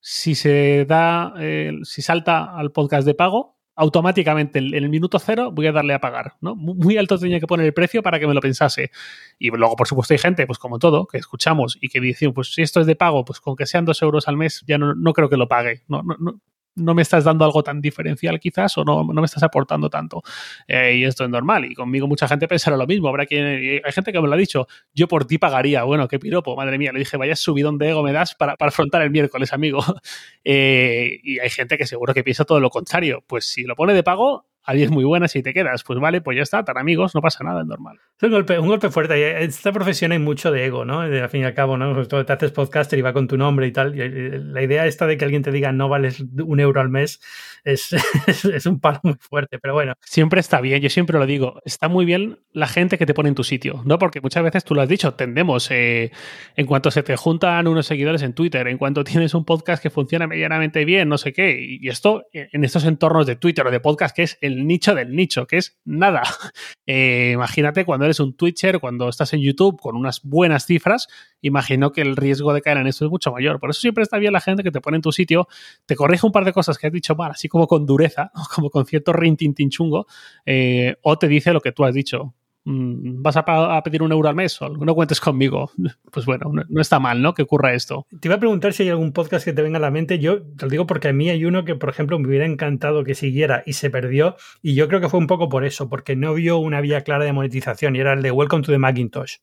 si 0.00 0.34
se 0.34 0.84
da, 0.84 1.34
eh, 1.38 1.72
si 1.82 2.02
salta 2.02 2.56
al 2.56 2.72
podcast 2.72 3.06
de 3.06 3.14
pago, 3.14 3.54
automáticamente 3.76 4.58
en 4.58 4.74
el 4.74 4.88
minuto 4.88 5.18
cero 5.18 5.50
voy 5.52 5.66
a 5.66 5.72
darle 5.72 5.94
a 5.94 6.00
pagar, 6.00 6.34
¿no? 6.40 6.54
Muy 6.54 6.96
alto 6.96 7.18
tenía 7.18 7.40
que 7.40 7.46
poner 7.46 7.66
el 7.66 7.74
precio 7.74 8.02
para 8.02 8.20
que 8.20 8.26
me 8.26 8.34
lo 8.34 8.40
pensase. 8.40 8.90
Y 9.38 9.50
luego, 9.50 9.76
por 9.76 9.88
supuesto, 9.88 10.14
hay 10.14 10.18
gente, 10.18 10.46
pues 10.46 10.58
como 10.58 10.78
todo, 10.78 11.06
que 11.06 11.18
escuchamos 11.18 11.76
y 11.80 11.88
que 11.88 12.00
dice, 12.00 12.30
pues 12.30 12.54
si 12.54 12.62
esto 12.62 12.80
es 12.80 12.86
de 12.86 12.96
pago, 12.96 13.24
pues 13.24 13.40
con 13.40 13.56
que 13.56 13.66
sean 13.66 13.84
dos 13.84 14.00
euros 14.02 14.28
al 14.28 14.36
mes, 14.36 14.62
ya 14.66 14.78
no, 14.78 14.94
no 14.94 15.12
creo 15.12 15.28
que 15.28 15.36
lo 15.36 15.48
pague. 15.48 15.82
No, 15.88 16.02
no, 16.02 16.16
no 16.18 16.40
me 16.76 17.02
estás 17.02 17.24
dando 17.24 17.44
algo 17.44 17.62
tan 17.62 17.80
diferencial 17.80 18.38
quizás 18.40 18.76
o 18.78 18.84
no, 18.84 19.04
no 19.04 19.20
me 19.20 19.26
estás 19.26 19.42
aportando 19.42 19.90
tanto. 19.90 20.22
Eh, 20.66 20.96
y 20.98 21.04
esto 21.04 21.24
es 21.24 21.30
normal. 21.30 21.64
Y 21.64 21.74
conmigo 21.74 22.06
mucha 22.06 22.28
gente 22.28 22.48
pensará 22.48 22.76
lo 22.76 22.86
mismo. 22.86 23.08
Habrá 23.08 23.26
quien, 23.26 23.46
hay 23.46 23.92
gente 23.92 24.12
que 24.12 24.20
me 24.20 24.28
lo 24.28 24.34
ha 24.34 24.36
dicho, 24.36 24.66
yo 24.92 25.08
por 25.08 25.26
ti 25.26 25.38
pagaría. 25.38 25.84
Bueno, 25.84 26.08
qué 26.08 26.18
piropo, 26.18 26.56
madre 26.56 26.78
mía. 26.78 26.92
Le 26.92 27.00
dije, 27.00 27.16
vaya 27.16 27.36
subidón 27.36 27.78
de 27.78 27.90
ego 27.90 28.02
me 28.02 28.12
das 28.12 28.34
para, 28.34 28.56
para 28.56 28.68
afrontar 28.68 29.02
el 29.02 29.10
miércoles, 29.10 29.52
amigo. 29.52 29.80
Eh, 30.46 31.20
y 31.22 31.38
hay 31.38 31.48
gente 31.48 31.78
que 31.78 31.86
seguro 31.86 32.12
que 32.12 32.22
piensa 32.22 32.44
todo 32.44 32.60
lo 32.60 32.68
contrario. 32.68 33.24
Pues 33.26 33.46
si 33.46 33.62
lo 33.64 33.74
pone 33.74 33.94
de 33.94 34.02
pago, 34.02 34.46
a 34.64 34.74
es 34.74 34.90
muy 34.90 35.04
buena 35.04 35.28
si 35.28 35.42
te 35.42 35.52
quedas. 35.52 35.84
Pues 35.84 35.98
vale, 35.98 36.20
pues 36.20 36.36
ya 36.36 36.42
está, 36.42 36.64
tan 36.64 36.78
amigos, 36.78 37.14
no 37.14 37.20
pasa 37.20 37.44
nada, 37.44 37.60
es 37.60 37.66
normal. 37.66 37.98
Es 38.16 38.22
un 38.22 38.30
golpe, 38.30 38.58
un 38.58 38.68
golpe 38.68 38.90
fuerte. 38.90 39.42
En 39.42 39.48
esta 39.48 39.72
profesión 39.72 40.12
hay 40.12 40.18
mucho 40.18 40.50
de 40.50 40.64
ego, 40.64 40.84
¿no? 40.84 41.00
Al 41.00 41.28
fin 41.28 41.42
y 41.42 41.44
al 41.44 41.54
cabo, 41.54 41.76
¿no? 41.76 42.06
Te 42.06 42.32
haces 42.32 42.50
podcaster 42.50 42.98
y 42.98 43.02
va 43.02 43.12
con 43.12 43.28
tu 43.28 43.36
nombre 43.36 43.66
y 43.66 43.72
tal. 43.72 43.94
la 43.94 44.62
idea 44.62 44.86
esta 44.86 45.06
de 45.06 45.16
que 45.16 45.24
alguien 45.24 45.42
te 45.42 45.52
diga 45.52 45.72
no 45.72 45.88
vales 45.88 46.20
un 46.20 46.60
euro 46.60 46.80
al 46.80 46.88
mes 46.88 47.20
es, 47.64 47.94
es, 48.44 48.66
un 48.66 48.78
palo 48.78 49.00
muy 49.02 49.14
fuerte, 49.18 49.58
pero 49.58 49.72
bueno. 49.72 49.94
Siempre 50.02 50.40
está 50.40 50.60
bien, 50.60 50.82
yo 50.82 50.90
siempre 50.90 51.18
lo 51.18 51.24
digo, 51.24 51.60
está 51.64 51.88
muy 51.88 52.04
bien 52.04 52.38
la 52.52 52.66
gente 52.66 52.98
que 52.98 53.06
te 53.06 53.14
pone 53.14 53.30
en 53.30 53.34
tu 53.34 53.42
sitio, 53.42 53.82
¿no? 53.86 53.98
Porque 53.98 54.20
muchas 54.20 54.42
veces 54.42 54.64
tú 54.64 54.74
lo 54.74 54.82
has 54.82 54.88
dicho, 54.88 55.14
tendemos, 55.14 55.70
eh, 55.70 56.12
en 56.56 56.66
cuanto 56.66 56.90
se 56.90 57.02
te 57.02 57.16
juntan 57.16 57.66
unos 57.66 57.86
seguidores 57.86 58.20
en 58.20 58.34
Twitter, 58.34 58.68
en 58.68 58.76
cuanto 58.76 59.02
tienes 59.04 59.32
un 59.32 59.46
podcast 59.46 59.82
que 59.82 59.88
funciona 59.88 60.26
medianamente 60.26 60.84
bien, 60.84 61.08
no 61.08 61.16
sé 61.16 61.32
qué, 61.32 61.58
y 61.58 61.88
esto 61.88 62.26
en 62.32 62.64
estos 62.64 62.84
entornos 62.84 63.26
de 63.26 63.36
Twitter 63.36 63.66
o 63.66 63.70
de 63.70 63.80
podcast 63.80 64.14
que 64.14 64.24
es 64.24 64.38
el 64.42 64.53
nicho 64.54 64.94
del 64.94 65.14
nicho, 65.14 65.46
que 65.46 65.58
es 65.58 65.78
nada. 65.84 66.22
Eh, 66.86 67.30
imagínate 67.32 67.86
cuando 67.86 68.04
eres 68.04 68.20
un 68.20 68.36
Twitcher, 68.36 68.78
cuando 68.78 69.08
estás 69.08 69.32
en 69.32 69.40
YouTube 69.40 69.80
con 69.80 69.96
unas 69.96 70.20
buenas 70.22 70.66
cifras, 70.66 71.08
imagino 71.40 71.92
que 71.92 72.02
el 72.02 72.14
riesgo 72.14 72.52
de 72.52 72.60
caer 72.60 72.76
en 72.76 72.86
esto 72.86 73.06
es 73.06 73.10
mucho 73.10 73.32
mayor. 73.32 73.58
Por 73.58 73.70
eso 73.70 73.80
siempre 73.80 74.02
está 74.02 74.18
bien 74.18 74.34
la 74.34 74.42
gente 74.42 74.62
que 74.62 74.70
te 74.70 74.82
pone 74.82 74.96
en 74.96 75.02
tu 75.02 75.10
sitio, 75.10 75.48
te 75.86 75.96
corrige 75.96 76.26
un 76.26 76.32
par 76.32 76.44
de 76.44 76.52
cosas 76.52 76.76
que 76.76 76.86
has 76.86 76.92
dicho 76.92 77.14
mal, 77.14 77.30
así 77.30 77.48
como 77.48 77.66
con 77.66 77.86
dureza, 77.86 78.30
como 78.54 78.68
con 78.68 78.84
cierto 78.84 79.14
rintintin 79.14 79.70
chungo, 79.70 80.06
eh, 80.44 80.96
o 81.00 81.18
te 81.18 81.26
dice 81.26 81.54
lo 81.54 81.62
que 81.62 81.72
tú 81.72 81.84
has 81.86 81.94
dicho. 81.94 82.34
Mm, 82.66 83.20
¿Vas 83.22 83.36
a, 83.36 83.82
pedir 83.82 84.02
un 84.02 84.10
euro 84.10 84.28
al 84.28 84.34
mes? 84.34 84.60
O 84.62 84.68
no 84.68 84.94
cuentes 84.94 85.20
conmigo. 85.20 85.70
Pues 86.10 86.26
bueno, 86.26 86.52
no, 86.68 86.80
está 86.80 87.00
mal, 87.00 87.20
¿no? 87.20 87.34
Que 87.34 87.42
ocurra 87.42 87.74
esto. 87.74 88.06
Te 88.20 88.28
iba 88.28 88.36
a 88.36 88.38
preguntar 88.38 88.72
si 88.72 88.84
hay 88.84 88.90
algún 88.90 89.12
podcast 89.12 89.44
que 89.44 89.52
te 89.52 89.62
venga 89.62 89.78
a 89.78 89.80
la 89.80 89.90
mente. 89.90 90.20
Yo 90.20 90.42
te 90.42 90.66
lo 90.66 90.70
digo 90.70 90.86
porque 90.86 91.08
a 91.08 91.12
mí 91.12 91.28
hay 91.28 91.44
uno 91.44 91.64
que, 91.64 91.74
por 91.74 91.88
ejemplo, 91.88 92.20
me 92.20 92.28
hubiera 92.28 92.46
encantado 92.46 93.02
que 93.02 93.16
siguiera 93.16 93.64
y 93.66 93.72
se 93.72 93.90
perdió. 93.90 94.36
Y 94.62 94.76
yo 94.76 94.86
creo 94.86 95.00
que 95.00 95.08
fue 95.08 95.18
un 95.18 95.26
poco 95.26 95.48
por 95.48 95.64
eso, 95.64 95.88
porque 95.88 96.14
no 96.14 96.34
vio 96.34 96.58
una 96.58 96.80
vía 96.80 97.02
clara 97.02 97.24
de 97.24 97.32
monetización 97.32 97.96
y 97.96 98.00
era 98.00 98.12
el 98.12 98.22
de 98.22 98.30
Welcome 98.30 98.62
to 98.62 98.70
the 98.70 98.78
Macintosh. 98.78 99.38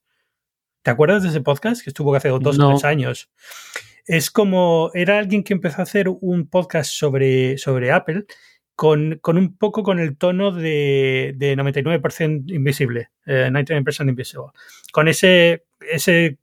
¿Te 0.81 0.91
acuerdas 0.91 1.23
de 1.23 1.29
ese 1.29 1.41
podcast 1.41 1.83
que 1.83 1.89
estuvo 1.89 2.15
hace 2.15 2.29
dos 2.29 2.57
o 2.57 2.69
tres 2.69 2.85
años? 2.85 3.29
Es 4.05 4.31
como, 4.31 4.91
era 4.93 5.19
alguien 5.19 5.43
que 5.43 5.53
empezó 5.53 5.81
a 5.81 5.83
hacer 5.83 6.07
un 6.09 6.47
podcast 6.47 6.91
sobre, 6.91 7.57
sobre 7.57 7.91
Apple 7.91 8.25
con, 8.75 9.19
un 9.23 9.57
poco 9.57 9.83
con 9.83 9.99
el 9.99 10.17
tono 10.17 10.51
de, 10.51 11.33
de 11.35 11.55
99% 11.55 12.51
invisible, 12.51 13.09
99% 13.25 14.05
eh, 14.05 14.09
invisible, 14.09 14.45
con 14.91 15.07
ese, 15.07 15.65
ese 15.79 16.39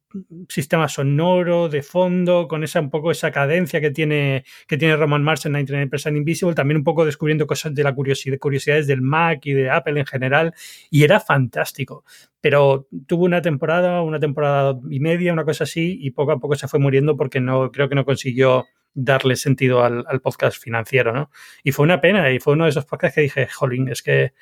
sistema 0.49 0.89
sonoro 0.89 1.69
de 1.69 1.83
fondo, 1.83 2.49
con 2.49 2.65
esa 2.65 2.81
un 2.81 2.91
poco 2.91 3.11
esa 3.11 3.31
cadencia 3.31 3.81
que 3.81 3.91
tiene, 3.91 4.45
que 4.67 4.79
tiene 4.79 4.97
Roman 4.97 5.23
Mars 5.23 5.47
en 5.47 5.55
99% 5.55 6.17
Invisible, 6.17 6.55
también 6.55 6.79
un 6.79 6.85
poco 6.85 7.05
descubriendo 7.05 7.47
cosas 7.47 7.75
de 7.75 7.83
la 7.83 7.95
curiosidad, 7.95 8.39
curiosidades 8.39 8.87
del 8.87 9.03
Mac 9.03 9.45
y 9.45 9.53
de 9.53 9.71
Apple 9.71 10.01
en 10.01 10.07
general, 10.07 10.55
y 10.91 11.05
era 11.05 11.21
fantástico. 11.21 12.05
Pero 12.41 12.87
tuvo 13.07 13.25
una 13.25 13.43
temporada, 13.43 14.03
una 14.03 14.21
temporada 14.21 14.79
y 14.89 15.01
media, 15.01 15.33
una 15.33 15.45
cosa 15.45 15.65
así, 15.65 15.99
y 16.01 16.11
poco 16.13 16.33
a 16.33 16.39
poco 16.39 16.55
se 16.55 16.69
fue 16.69 16.81
muriendo 16.81 17.17
porque 17.17 17.41
no, 17.41 17.71
creo 17.71 17.89
que 17.89 17.95
no 17.95 18.05
consiguió 18.05 18.67
darle 18.99 19.37
sentido 19.37 19.85
al, 19.85 20.21
podcast 20.21 20.61
financiero, 20.63 21.13
¿no? 21.13 21.31
Y 21.63 21.73
fue 21.73 21.85
una 21.85 22.01
pena, 22.01 22.31
y 22.31 22.41
fue 22.41 22.55
uno 22.55 22.65
de 22.65 22.71
esos 22.71 22.85
podcasts 22.85 23.15
que 23.15 23.23
dije, 23.23 23.47
jolín, 23.47 23.89
es 23.89 24.03
que 24.03 24.33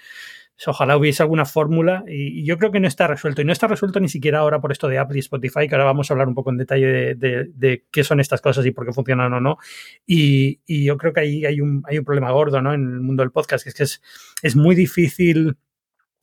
Ojalá 0.66 0.96
hubiese 0.96 1.22
alguna 1.22 1.44
fórmula 1.44 2.02
y, 2.08 2.42
yo 2.44 2.56
creo 2.56 2.72
que 2.72 2.80
no 2.80 2.88
está 2.88 3.06
resuelto. 3.06 3.42
Y 3.42 3.44
no 3.44 3.52
está 3.52 3.66
resuelto 3.66 4.00
ni 4.00 4.08
siquiera 4.08 4.38
ahora 4.38 4.58
por 4.58 4.72
esto 4.72 4.88
de 4.88 4.96
Apple 4.96 5.18
y 5.18 5.20
Spotify, 5.20 5.68
que 5.68 5.74
ahora 5.74 5.84
vamos 5.84 6.10
a 6.10 6.14
hablar 6.14 6.28
un 6.28 6.34
poco 6.34 6.50
en 6.50 6.56
detalle 6.56 7.14
de, 7.14 7.84
qué 7.90 8.04
son 8.04 8.20
estas 8.20 8.40
cosas 8.40 8.64
y 8.64 8.70
por 8.70 8.86
qué 8.86 8.92
funcionan 8.92 9.34
o 9.34 9.40
no. 9.40 9.58
Y, 10.06 10.60
yo 10.66 10.96
creo 10.96 11.12
que 11.12 11.20
ahí 11.20 11.44
hay 11.44 11.60
un, 11.60 11.82
problema 12.06 12.30
gordo 12.30 12.62
¿no? 12.62 12.72
en 12.72 12.80
el 12.80 13.00
mundo 13.00 13.22
del 13.22 13.32
podcast, 13.32 13.64
que 13.64 13.70
es 13.70 13.74
que 13.74 14.46
es 14.46 14.56
muy 14.56 14.74
difícil 14.74 15.58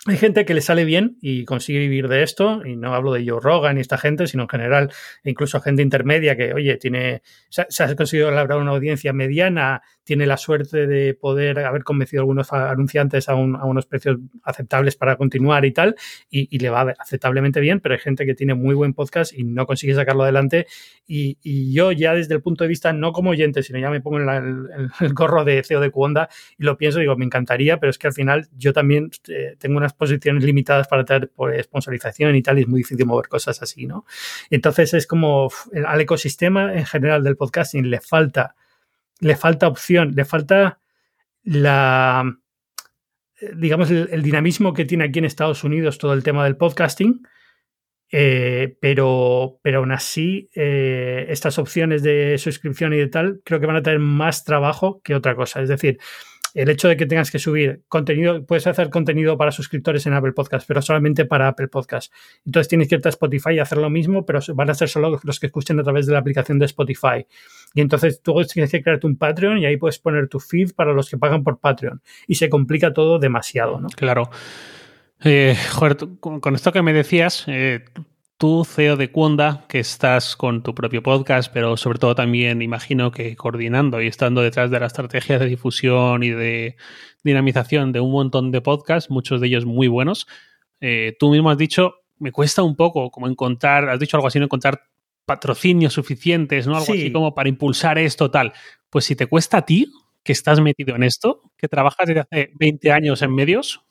hay 0.06 0.18
gente 0.18 0.44
que 0.44 0.54
le 0.54 0.60
sale 0.60 0.84
bien 0.84 1.18
y 1.22 1.46
consigue 1.46 1.80
vivir 1.80 2.10
de 2.10 2.24
esto, 2.24 2.66
y 2.66 2.76
no 2.76 2.94
hablo 2.94 3.14
de 3.14 3.26
Joe 3.26 3.40
Rogan 3.42 3.78
y 3.78 3.82
esta 3.82 3.98
gente, 3.98 4.28
sino 4.28 4.44
en 4.44 4.50
general, 4.50 4.92
incluso 5.24 5.62
gente 5.62 5.82
intermedia 5.82 6.36
que, 6.36 6.54
oye, 6.54 6.76
tiene, 6.76 7.22
se, 7.50 7.84
ha 7.84 7.96
conseguido 7.96 8.30
lograr 8.30 8.60
una 8.60 8.72
audiencia 8.72 9.14
mediana, 9.14 9.82
tiene 10.04 10.26
la 10.26 10.36
suerte 10.36 10.88
de 10.88 11.14
poder 11.14 11.60
haber 11.60 11.86
convencido 11.86 12.20
a 12.20 12.24
algunos 12.24 12.52
anunciantes 12.52 13.30
a, 13.30 13.36
unos 13.36 13.86
precios 13.86 14.18
aceptables 14.44 14.98
para 14.98 15.16
continuar 15.16 15.64
y 15.64 15.72
tal, 15.72 15.96
y, 16.30 16.58
le 16.58 16.70
va 16.70 16.94
aceptablemente 17.00 17.62
bien, 17.62 17.80
pero 17.80 17.96
hay 17.96 18.02
gente 18.02 18.26
que 18.26 18.36
tiene 18.36 18.56
muy 18.56 18.76
buen 18.76 18.94
podcast 18.94 19.32
y 19.32 19.46
no 19.46 19.66
consigue 19.66 19.96
sacarlo 19.96 20.24
adelante. 20.24 20.68
Y, 21.08 21.38
yo 21.74 21.94
ya 21.94 22.14
desde 22.14 22.36
el 22.36 22.42
punto 22.42 22.66
de 22.66 22.68
vista, 22.68 22.92
no 22.92 23.14
como 23.14 23.30
oyente, 23.30 23.64
sino 23.64 23.80
ya 23.80 23.90
me 23.90 24.02
pongo 24.02 24.20
en 24.20 24.28
el, 24.28 25.14
gorro 25.14 25.46
de 25.46 25.64
CEO 25.64 25.80
de 25.80 25.92
Cuonda 25.92 26.28
y 26.58 26.64
lo 26.66 26.78
pienso, 26.78 27.00
digo, 27.00 27.16
me 27.16 27.24
encantaría, 27.24 27.80
pero 27.80 27.90
es 27.90 27.98
que 27.98 28.08
al 28.08 28.14
final 28.14 28.50
yo 28.58 28.74
también 28.74 29.10
eh, 29.30 29.56
tengo 29.58 29.78
unas 29.78 29.93
posiciones 29.94 30.44
limitadas 30.44 30.88
para 30.88 31.06
tener 31.06 31.30
por 31.30 31.54
sponsorización 31.64 32.36
y 32.36 32.42
tal, 32.42 32.60
y 32.60 32.62
es 32.62 32.68
muy 32.68 32.80
difícil 32.80 33.06
mover 33.06 33.28
cosas 33.28 33.62
así, 33.62 33.86
¿no? 33.86 34.06
Entonces 34.50 34.94
es 34.94 35.08
como 35.08 35.50
al 35.86 36.02
ecosistema 36.02 36.74
en 36.74 36.86
general 36.86 37.24
del 37.24 37.38
podcasting 37.38 37.90
le 37.90 38.00
falta, 38.00 38.56
le 39.20 39.36
falta 39.36 39.68
opción, 39.68 40.14
le 40.16 40.26
falta 40.26 40.80
la 41.44 42.38
digamos, 43.56 43.92
el, 43.92 44.22
dinamismo 44.22 44.74
que 44.74 44.86
tiene 44.86 45.06
aquí 45.06 45.20
en 45.20 45.26
Estados 45.26 45.64
Unidos 45.64 45.98
todo 45.98 46.14
el 46.14 46.24
tema 46.24 46.44
del 46.44 46.58
podcasting, 46.58 47.28
eh, 48.12 48.78
pero, 48.80 49.60
pero 49.64 49.80
aún 49.80 49.92
así, 49.92 50.50
eh, 50.56 51.26
estas 51.30 51.58
opciones 51.58 52.04
de 52.04 52.38
suscripción 52.38 52.94
y 52.94 52.98
de 52.98 53.08
tal, 53.08 53.42
creo 53.44 53.60
que 53.60 53.66
van 53.66 53.78
a 53.78 53.84
tener 53.84 54.00
más 54.00 54.44
trabajo 54.44 55.02
que 55.04 55.16
otra 55.16 55.36
cosa. 55.36 55.62
Es 55.62 55.70
decir, 55.70 56.00
el 56.54 56.70
hecho 56.70 56.88
de 56.88 56.98
que 56.98 57.06
tengas 57.06 57.32
que 57.32 57.40
subir 57.40 57.84
contenido, 57.88 58.46
puedes 58.46 58.68
hacer 58.68 58.90
contenido 58.90 59.38
para 59.38 59.52
suscriptores 59.52 60.06
en 60.06 60.14
Apple 60.14 60.34
Podcast, 60.34 60.68
pero 60.68 60.82
solamente 60.82 61.26
para 61.26 61.48
Apple 61.48 61.68
Podcast. 61.68 62.14
Entonces 62.46 62.68
tienes 62.68 62.88
que 62.88 62.96
irte 62.96 63.08
a 63.08 63.12
Spotify 63.12 63.54
y 63.54 63.60
hacer 63.60 63.78
lo 63.78 63.90
mismo, 63.90 64.26
pero 64.26 64.40
van 64.54 64.70
a 64.70 64.74
ser 64.74 64.90
solo 64.90 65.20
los 65.24 65.40
que 65.40 65.48
escuchen 65.48 65.80
a 65.80 65.84
través 65.84 66.06
de 66.06 66.14
la 66.14 66.20
aplicación 66.20 66.60
de 66.60 66.66
Spotify. 66.66 67.26
Y 67.74 67.82
entonces 67.82 68.22
tú 68.22 68.36
tienes 68.46 68.72
que 68.72 68.84
crearte 68.84 69.08
un 69.08 69.18
Patreon 69.18 69.58
y 69.58 69.66
ahí 69.66 69.78
puedes 69.78 70.00
poner 70.00 70.28
tu 70.28 70.40
feed 70.40 70.74
para 70.76 70.94
los 70.94 71.10
que 71.10 71.18
pagan 71.18 71.44
por 71.44 71.60
Patreon. 71.60 72.02
Y 72.28 72.36
se 72.36 72.50
complica 72.50 72.94
todo 72.94 73.20
demasiado, 73.20 73.80
¿no? 73.80 73.88
Claro. 73.90 74.30
Eh, 75.24 75.56
joder, 75.72 75.98
con, 76.20 76.56
esto 76.56 76.72
que 76.72 76.82
me 76.82 76.94
decías, 76.94 77.46
eh, 77.48 77.86
tú, 78.44 78.66
CEO 78.66 78.98
de 78.98 79.10
Cuonda, 79.10 79.64
que 79.70 79.80
estás 79.80 80.36
con 80.36 80.64
tu 80.64 80.76
propio 80.76 81.02
podcast, 81.02 81.50
pero 81.54 81.78
sobre 81.78 81.98
todo 81.98 82.14
también 82.14 82.62
imagino 82.62 83.10
que 83.10 83.38
coordinando 83.38 84.02
y 84.02 84.08
estando 84.08 84.42
detrás 84.42 84.70
de 84.70 84.82
la 84.82 84.88
estrategia 84.88 85.40
de 85.40 85.46
difusión 85.46 86.24
y 86.24 86.32
de 86.32 86.76
dinamización 87.24 87.94
de 87.94 88.02
un 88.02 88.12
montón 88.12 88.52
de 88.52 88.60
podcasts, 88.60 89.10
muchos 89.10 89.40
de 89.40 89.48
ellos 89.48 89.66
muy 89.66 89.88
buenos, 89.88 90.28
eh, 90.82 91.16
tú 91.18 91.32
mismo 91.32 91.52
has 91.52 91.58
dicho, 91.58 92.02
me 92.20 92.34
cuesta 92.34 92.64
un 92.64 92.76
poco 92.76 93.12
como 93.12 93.30
encontrar, 93.30 93.88
has 93.88 94.02
dicho 94.02 94.18
algo 94.18 94.28
así, 94.28 94.40
no 94.40 94.46
encontrar 94.46 94.90
patrocinios 95.24 95.94
suficientes, 95.94 96.68
¿no? 96.68 96.76
Algo 96.76 96.92
así 96.92 97.14
como 97.14 97.34
para 97.34 97.48
impulsar 97.48 97.98
esto, 97.98 98.30
tal. 98.30 98.52
Pues 98.90 99.06
si 99.06 99.16
te 99.16 99.28
cuesta 99.28 99.60
a 99.60 99.66
ti, 99.66 99.90
que 100.22 100.34
estás 100.34 100.60
metido 100.60 100.98
en 100.98 101.04
esto, 101.04 101.44
que 101.58 101.70
trabajas 101.70 102.08
desde 102.08 102.20
hace 102.20 102.52
20 102.60 102.92
años 102.92 103.22
en 103.22 103.34
medios, 103.34 103.86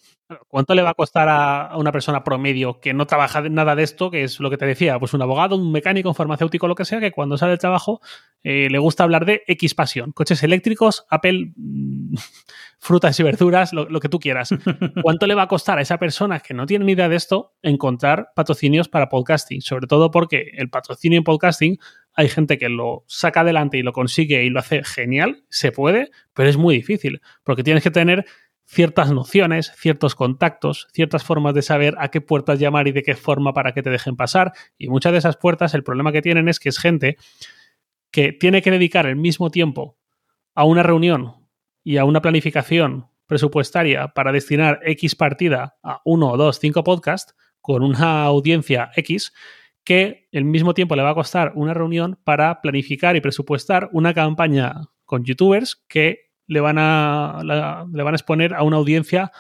¿Cuánto 0.49 0.75
le 0.75 0.83
va 0.83 0.91
a 0.91 0.95
costar 0.95 1.29
a 1.29 1.77
una 1.77 1.93
persona 1.93 2.25
promedio 2.25 2.81
que 2.81 2.93
no 2.95 3.07
trabaja 3.07 3.41
nada 3.43 3.75
de 3.75 3.83
esto, 3.83 4.11
que 4.11 4.25
es 4.25 4.41
lo 4.41 4.51
que 4.51 4.57
te 4.57 4.67
decía, 4.67 4.99
pues 4.99 5.15
un 5.15 5.23
abogado, 5.23 5.57
un 5.57 5.73
mecánico, 5.73 6.09
un 6.09 6.15
farmacéutico, 6.15 6.69
lo 6.69 6.75
que 6.75 6.85
sea, 6.85 7.01
que 7.01 7.13
cuando 7.13 7.39
sale 7.39 7.51
del 7.51 7.59
trabajo 7.59 8.01
eh, 8.43 8.69
le 8.71 8.79
gusta 8.79 9.05
hablar 9.05 9.25
de 9.25 9.43
X 9.47 9.75
pasión, 9.75 10.13
coches 10.13 10.43
eléctricos, 10.43 11.07
Apple, 11.11 11.53
mm, 11.57 12.15
frutas 12.79 13.19
y 13.21 13.23
verduras, 13.23 13.73
lo, 13.73 14.01
que 14.01 14.09
tú 14.09 14.19
quieras. 14.19 14.51
¿Cuánto 15.03 15.27
le 15.27 15.35
va 15.35 15.43
a 15.43 15.49
costar 15.49 15.79
a 15.79 15.83
esa 15.83 15.99
persona 15.99 16.41
que 16.41 16.55
no 16.55 16.67
tiene 16.67 16.85
ni 16.85 16.93
idea 16.93 17.09
de 17.09 17.17
esto 17.17 17.55
encontrar 17.63 18.31
patrocinios 18.35 18.89
para 18.89 19.09
podcasting? 19.09 19.61
Sobre 19.61 19.87
todo 19.87 20.11
porque 20.11 20.51
el 20.57 20.69
patrocinio 20.71 21.19
en 21.19 21.25
podcasting 21.25 21.79
hay 22.15 22.29
gente 22.29 22.59
que 22.59 22.69
lo 22.69 23.05
saca 23.07 23.41
adelante 23.41 23.79
y 23.79 23.83
lo 23.83 23.93
consigue 23.93 24.45
y 24.45 24.51
lo 24.51 24.59
hace 24.59 24.83
genial, 24.85 25.45
se 25.49 25.73
puede, 25.73 26.11
pero 26.35 26.49
es 26.49 26.57
muy 26.57 26.75
difícil, 26.77 27.23
porque 27.43 27.63
tienes 27.63 27.83
que 27.83 27.91
tener 27.91 28.27
ciertas 28.65 29.13
nociones, 29.13 29.73
ciertos 29.77 30.15
contactos, 30.15 30.89
ciertas 30.93 31.25
formas 31.25 31.55
de 31.55 31.63
saber 31.63 31.95
a 31.99 32.09
qué 32.09 32.21
puertas 32.21 32.59
llamar 32.59 32.89
y 32.89 32.93
de 32.93 33.03
qué 33.03 33.15
forma 33.15 33.53
para 33.53 33.73
que 33.73 33.83
te 33.83 33.91
dejen 33.91 34.17
pasar. 34.17 34.53
Y 34.79 34.89
muchas 34.89 35.13
de 35.13 35.19
esas 35.19 35.37
puertas, 35.37 35.75
el 35.75 35.83
problema 35.83 36.13
que 36.13 36.23
tienen 36.23 36.49
es 36.49 36.59
que 36.59 36.69
es 36.69 36.79
gente 36.79 37.17
que 38.11 38.33
tiene 38.33 38.63
que 38.63 38.71
dedicar 38.71 39.07
el 39.07 39.17
mismo 39.17 39.51
tiempo 39.51 39.97
a 40.55 40.65
una 40.65 40.83
reunión 40.83 41.35
y 41.83 41.97
a 41.97 42.05
una 42.05 42.21
planificación 42.23 43.07
presupuestaria 43.27 44.09
para 44.09 44.33
destinar 44.33 44.81
X 44.85 45.17
partida 45.17 45.77
a 45.83 46.01
uno, 46.05 46.37
dos, 46.37 46.59
cinco 46.59 46.85
podcasts 46.85 47.35
con 47.61 47.83
una 47.83 48.25
audiencia 48.25 48.91
X, 48.97 49.33
que 49.85 50.29
el 50.33 50.45
mismo 50.45 50.75
tiempo 50.75 50.97
le 50.97 51.03
va 51.03 51.11
a 51.11 51.15
costar 51.15 51.53
una 51.55 51.75
reunión 51.75 52.19
para 52.25 52.61
planificar 52.61 53.17
y 53.17 53.21
presupuestar 53.21 53.89
una 53.93 54.13
campaña 54.15 54.75
con 55.05 55.25
youtubers 55.25 55.83
que 55.89 56.32
le 56.53 56.61
van 56.61 56.77
a, 56.79 57.41
le 57.43 58.03
van 58.03 58.15
a 58.15 58.17
exponer 58.17 58.55
a 58.55 58.63
una 58.63 58.77
audiencia 58.77 59.33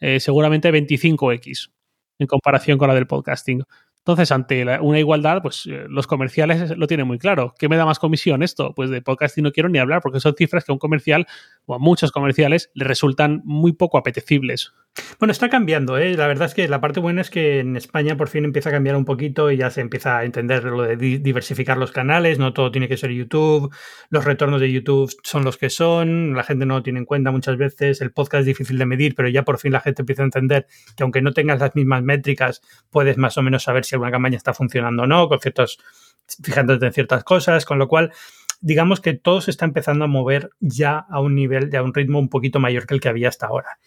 eh, 0.00 0.20
seguramente 0.20 0.72
25x 0.72 1.70
en 2.18 2.26
comparación 2.26 2.78
con 2.78 2.88
la 2.88 2.94
del 2.94 3.06
podcasting. 3.06 3.64
Entonces, 4.00 4.32
ante 4.32 4.64
una 4.80 4.98
igualdad, 4.98 5.42
pues 5.42 5.66
eh, 5.66 5.84
los 5.88 6.06
comerciales 6.06 6.76
lo 6.76 6.86
tienen 6.86 7.06
muy 7.06 7.18
claro. 7.18 7.54
¿Qué 7.58 7.68
me 7.68 7.76
da 7.76 7.84
más 7.84 7.98
comisión 7.98 8.42
esto? 8.42 8.72
Pues 8.74 8.90
de 8.90 9.02
podcasting 9.02 9.44
no 9.44 9.52
quiero 9.52 9.68
ni 9.68 9.78
hablar, 9.78 10.00
porque 10.02 10.20
son 10.20 10.34
cifras 10.34 10.64
que 10.64 10.72
a 10.72 10.74
un 10.74 10.78
comercial 10.78 11.26
o 11.66 11.74
a 11.74 11.78
muchos 11.78 12.10
comerciales 12.10 12.70
le 12.74 12.84
resultan 12.84 13.42
muy 13.44 13.72
poco 13.72 13.98
apetecibles. 13.98 14.72
Bueno, 15.20 15.30
está 15.30 15.48
cambiando, 15.48 15.98
¿eh? 15.98 16.16
La 16.16 16.26
verdad 16.26 16.46
es 16.46 16.54
que 16.54 16.66
la 16.66 16.80
parte 16.80 16.98
buena 16.98 17.20
es 17.20 17.30
que 17.30 17.60
en 17.60 17.76
España 17.76 18.16
por 18.16 18.28
fin 18.28 18.44
empieza 18.44 18.70
a 18.70 18.72
cambiar 18.72 18.96
un 18.96 19.04
poquito 19.04 19.50
y 19.50 19.56
ya 19.56 19.70
se 19.70 19.80
empieza 19.80 20.18
a 20.18 20.24
entender 20.24 20.64
lo 20.64 20.82
de 20.82 20.96
diversificar 20.96 21.76
los 21.76 21.92
canales, 21.92 22.38
no 22.38 22.52
todo 22.52 22.72
tiene 22.72 22.88
que 22.88 22.96
ser 22.96 23.12
YouTube, 23.12 23.72
los 24.08 24.24
retornos 24.24 24.60
de 24.60 24.72
YouTube 24.72 25.12
son 25.22 25.44
los 25.44 25.58
que 25.58 25.70
son, 25.70 26.34
la 26.34 26.42
gente 26.42 26.66
no 26.66 26.76
lo 26.76 26.82
tiene 26.82 26.98
en 26.98 27.04
cuenta 27.04 27.30
muchas 27.30 27.56
veces, 27.56 28.00
el 28.00 28.10
podcast 28.12 28.40
es 28.40 28.46
difícil 28.46 28.78
de 28.78 28.86
medir, 28.86 29.14
pero 29.14 29.28
ya 29.28 29.44
por 29.44 29.58
fin 29.58 29.72
la 29.72 29.80
gente 29.80 30.02
empieza 30.02 30.22
a 30.22 30.24
entender 30.24 30.66
que 30.96 31.04
aunque 31.04 31.22
no 31.22 31.32
tengas 31.32 31.60
las 31.60 31.74
mismas 31.76 32.02
métricas, 32.02 32.60
puedes 32.90 33.16
más 33.16 33.38
o 33.38 33.42
menos 33.42 33.62
saber 33.62 33.84
si 33.84 33.89
alguna 33.94 34.10
campaña 34.10 34.36
está 34.36 34.54
funcionando 34.54 35.04
o 35.04 35.06
no, 35.06 35.28
con 35.28 35.40
ciertos, 35.40 35.78
fijándote 36.42 36.86
en 36.86 36.92
ciertas 36.92 37.24
cosas, 37.24 37.64
con 37.64 37.78
lo 37.78 37.88
cual 37.88 38.12
digamos 38.60 39.00
que 39.00 39.14
todo 39.14 39.40
se 39.40 39.50
está 39.50 39.64
empezando 39.64 40.04
a 40.04 40.08
mover 40.08 40.50
ya 40.60 40.98
a 40.98 41.20
un 41.20 41.34
nivel, 41.34 41.70
ya 41.70 41.80
a 41.80 41.82
un 41.82 41.94
ritmo 41.94 42.18
un 42.18 42.28
poquito 42.28 42.60
mayor 42.60 42.86
que 42.86 42.94
el 42.94 43.00
que 43.00 43.08
había 43.08 43.28
hasta 43.28 43.46
ahora 43.46 43.78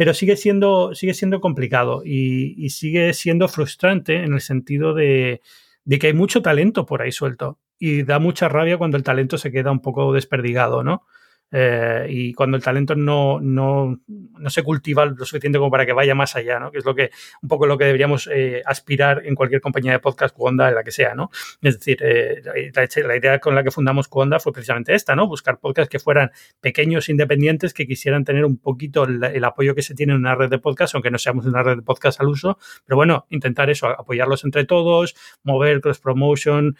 pero 0.00 0.14
sigue 0.14 0.34
siendo, 0.36 0.94
sigue 0.94 1.12
siendo 1.12 1.42
complicado 1.42 2.00
y, 2.06 2.70
sigue 2.70 3.12
siendo 3.12 3.48
frustrante 3.48 4.24
en 4.24 4.32
el 4.32 4.40
sentido 4.40 4.94
de, 4.94 5.42
de, 5.84 5.98
que 5.98 6.06
hay 6.06 6.14
mucho 6.14 6.40
talento 6.40 6.86
por 6.86 7.02
ahí 7.02 7.12
suelto 7.12 7.58
y 7.78 8.04
da 8.04 8.18
mucha 8.18 8.48
rabia 8.48 8.78
cuando 8.78 8.96
el 8.96 9.02
talento 9.02 9.36
se 9.36 9.52
queda 9.52 9.70
un 9.70 9.82
poco 9.82 10.14
desperdigado, 10.14 10.82
¿no? 10.82 11.04
Eh, 11.52 12.06
y 12.08 12.32
cuando 12.32 12.56
el 12.56 12.62
talento 12.62 12.94
no, 12.94 13.40
no, 13.40 14.00
no, 14.06 14.50
se 14.50 14.62
cultiva 14.62 15.04
lo 15.04 15.24
suficiente 15.24 15.58
como 15.58 15.70
para 15.70 15.84
que 15.84 15.92
vaya 15.92 16.14
más 16.14 16.36
allá, 16.36 16.60
¿no? 16.60 16.70
Que 16.70 16.78
es 16.78 16.84
lo 16.84 16.94
que, 16.94 17.10
un 17.42 17.48
poco 17.48 17.66
lo 17.66 17.76
que 17.76 17.84
deberíamos 17.84 18.28
eh, 18.32 18.62
aspirar 18.64 19.22
en 19.24 19.34
cualquier 19.34 19.60
compañía 19.60 19.92
de 19.92 19.98
podcast, 19.98 20.34
Cuonda, 20.34 20.68
en 20.68 20.76
la 20.76 20.84
que 20.84 20.92
sea, 20.92 21.14
¿no? 21.14 21.30
Es 21.60 21.78
decir, 21.78 21.98
eh, 22.02 22.42
la, 22.74 23.16
idea 23.16 23.40
con 23.40 23.54
la 23.54 23.64
que 23.64 23.70
fundamos 23.70 24.06
Cuonda 24.06 24.38
fue 24.38 24.52
precisamente 24.52 24.94
esta, 24.94 25.16
¿no? 25.16 25.26
Buscar 25.26 25.58
podcasts 25.58 25.90
que 25.90 25.98
fueran 25.98 26.30
pequeños, 26.60 27.08
independientes, 27.08 27.74
que 27.74 27.86
quisieran 27.86 28.24
tener 28.24 28.44
un 28.44 28.56
poquito 28.56 29.04
el, 29.04 29.44
apoyo 29.44 29.74
que 29.74 29.82
se 29.82 29.94
tiene 29.94 30.12
en 30.12 30.20
una 30.20 30.36
red 30.36 30.50
de 30.50 30.58
podcast, 30.58 30.94
aunque 30.94 31.10
no 31.10 31.18
seamos 31.18 31.46
una 31.46 31.62
red 31.62 31.76
de 31.76 31.82
podcast 31.82 32.20
al 32.20 32.28
uso, 32.28 32.58
pero 32.86 32.96
bueno, 32.96 33.26
intentar 33.30 33.70
eso, 33.70 33.88
apoyarlos 33.88 34.44
entre 34.44 34.64
todos, 34.64 35.16
mover 35.42 35.80
cross 35.80 35.98
promotion, 35.98 36.76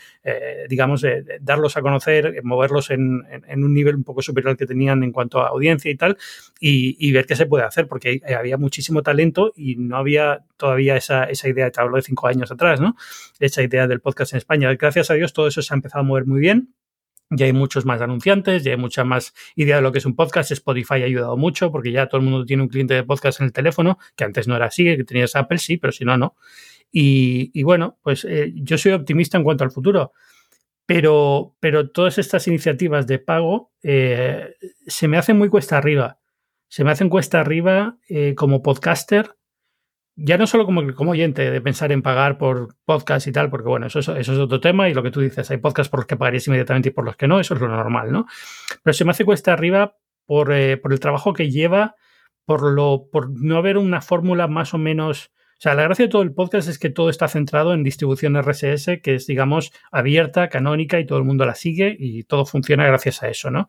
digamos, 0.68 1.04
darlos 1.40 1.76
a 1.76 1.82
conocer, 1.82 2.42
moverlos 2.44 2.90
en, 2.90 3.24
en, 3.30 3.44
en 3.48 3.64
un 3.64 3.74
nivel 3.74 3.96
un 3.96 4.04
poco 4.04 4.22
superior 4.22 4.56
que 4.60 4.66
tenían 4.66 5.02
en 5.02 5.10
cuanto 5.10 5.40
a 5.40 5.48
audiencia 5.48 5.90
y 5.90 5.96
tal, 5.96 6.16
y, 6.60 7.10
ver 7.10 7.26
qué 7.26 7.34
se 7.34 7.46
puede 7.46 7.64
hacer, 7.64 7.88
porque 7.88 8.20
había 8.38 8.56
muchísimo 8.56 9.02
talento 9.02 9.52
y 9.56 9.76
no 9.76 9.96
había 9.96 10.44
todavía 10.56 10.96
esa, 10.96 11.24
esa 11.24 11.48
idea, 11.48 11.70
te 11.70 11.80
hablo 11.80 11.96
de 11.96 12.02
cinco 12.02 12.28
años 12.28 12.52
atrás, 12.52 12.80
¿no? 12.80 12.94
Esa 13.40 13.62
idea 13.62 13.88
del 13.88 14.00
podcast 14.00 14.34
en 14.34 14.38
España. 14.38 14.72
Gracias 14.74 15.10
a 15.10 15.14
Dios 15.14 15.32
todo 15.32 15.48
eso 15.48 15.62
se 15.62 15.74
ha 15.74 15.76
empezado 15.76 16.00
a 16.00 16.04
mover 16.04 16.26
muy 16.26 16.40
bien. 16.40 16.74
Ya 17.32 17.46
hay 17.46 17.52
muchos 17.52 17.86
más 17.86 18.00
anunciantes, 18.00 18.64
ya 18.64 18.72
hay 18.72 18.76
mucha 18.76 19.04
más 19.04 19.32
idea 19.54 19.76
de 19.76 19.82
lo 19.82 19.92
que 19.92 19.98
es 19.98 20.04
un 20.04 20.16
podcast. 20.16 20.50
Spotify 20.50 20.94
ha 20.94 21.04
ayudado 21.04 21.36
mucho 21.36 21.70
porque 21.70 21.92
ya 21.92 22.08
todo 22.08 22.20
el 22.20 22.26
mundo 22.26 22.44
tiene 22.44 22.64
un 22.64 22.68
cliente 22.68 22.94
de 22.94 23.04
podcast 23.04 23.40
en 23.40 23.46
el 23.46 23.52
teléfono, 23.52 23.98
que 24.16 24.24
antes 24.24 24.48
no 24.48 24.56
era 24.56 24.66
así, 24.66 24.84
que 24.84 25.04
tenías 25.04 25.36
Apple, 25.36 25.58
sí, 25.58 25.76
pero 25.76 25.92
si 25.92 26.04
no, 26.04 26.16
no. 26.16 26.34
Y, 26.92 27.62
bueno, 27.62 27.98
pues 28.02 28.24
eh, 28.24 28.52
yo 28.54 28.76
soy 28.76 28.92
optimista 28.92 29.38
en 29.38 29.44
cuanto 29.44 29.62
al 29.62 29.70
futuro. 29.70 30.12
Pero, 30.90 31.54
pero 31.60 31.88
todas 31.90 32.18
estas 32.18 32.48
iniciativas 32.48 33.06
de 33.06 33.20
pago 33.20 33.70
eh, 33.80 34.56
se 34.88 35.06
me 35.06 35.18
hacen 35.18 35.38
muy 35.38 35.48
cuesta 35.48 35.78
arriba. 35.78 36.18
Se 36.66 36.82
me 36.82 36.90
hacen 36.90 37.08
cuesta 37.08 37.38
arriba 37.38 37.96
eh, 38.08 38.34
como 38.34 38.60
podcaster, 38.60 39.36
ya 40.16 40.36
no 40.36 40.48
solo 40.48 40.66
como, 40.66 40.92
como 40.94 41.12
oyente 41.12 41.48
de 41.48 41.60
pensar 41.60 41.92
en 41.92 42.02
pagar 42.02 42.38
por 42.38 42.74
podcast 42.84 43.28
y 43.28 43.30
tal, 43.30 43.50
porque 43.50 43.68
bueno, 43.68 43.86
eso, 43.86 44.00
es 44.16 44.28
otro 44.30 44.58
tema 44.58 44.88
y 44.88 44.94
lo 44.94 45.04
que 45.04 45.12
tú 45.12 45.20
dices, 45.20 45.48
hay 45.52 45.58
podcasts 45.58 45.88
por 45.88 46.00
los 46.00 46.08
que 46.08 46.16
pagarías 46.16 46.48
inmediatamente 46.48 46.88
y 46.88 46.92
por 46.92 47.04
los 47.04 47.14
que 47.14 47.28
no, 47.28 47.38
eso 47.38 47.54
es 47.54 47.60
lo 47.60 47.68
normal, 47.68 48.10
¿no? 48.10 48.26
Pero 48.82 48.92
se 48.92 49.04
me 49.04 49.12
hace 49.12 49.24
cuesta 49.24 49.52
arriba 49.52 49.96
por, 50.26 50.52
eh, 50.52 50.76
por 50.76 50.92
el 50.92 50.98
trabajo 50.98 51.32
que 51.34 51.52
lleva 51.52 51.94
por, 52.44 52.68
lo, 52.68 53.06
por 53.12 53.30
no 53.30 53.58
haber 53.58 53.78
una 53.78 54.00
fórmula 54.00 54.48
más 54.48 54.74
o 54.74 54.78
menos... 54.78 55.30
O 55.60 55.62
sea, 55.62 55.74
la 55.74 55.82
gracia 55.82 56.06
de 56.06 56.08
todo 56.08 56.22
el 56.22 56.32
podcast 56.32 56.70
es 56.70 56.78
que 56.78 56.88
todo 56.88 57.10
está 57.10 57.28
centrado 57.28 57.74
en 57.74 57.84
distribución 57.84 58.34
RSS, 58.34 59.02
que 59.02 59.16
es, 59.16 59.26
digamos, 59.26 59.72
abierta, 59.92 60.48
canónica 60.48 60.98
y 60.98 61.04
todo 61.04 61.18
el 61.18 61.24
mundo 61.24 61.44
la 61.44 61.54
sigue 61.54 61.94
y 61.98 62.22
todo 62.22 62.46
funciona 62.46 62.86
gracias 62.86 63.22
a 63.22 63.28
eso, 63.28 63.50
¿no? 63.50 63.68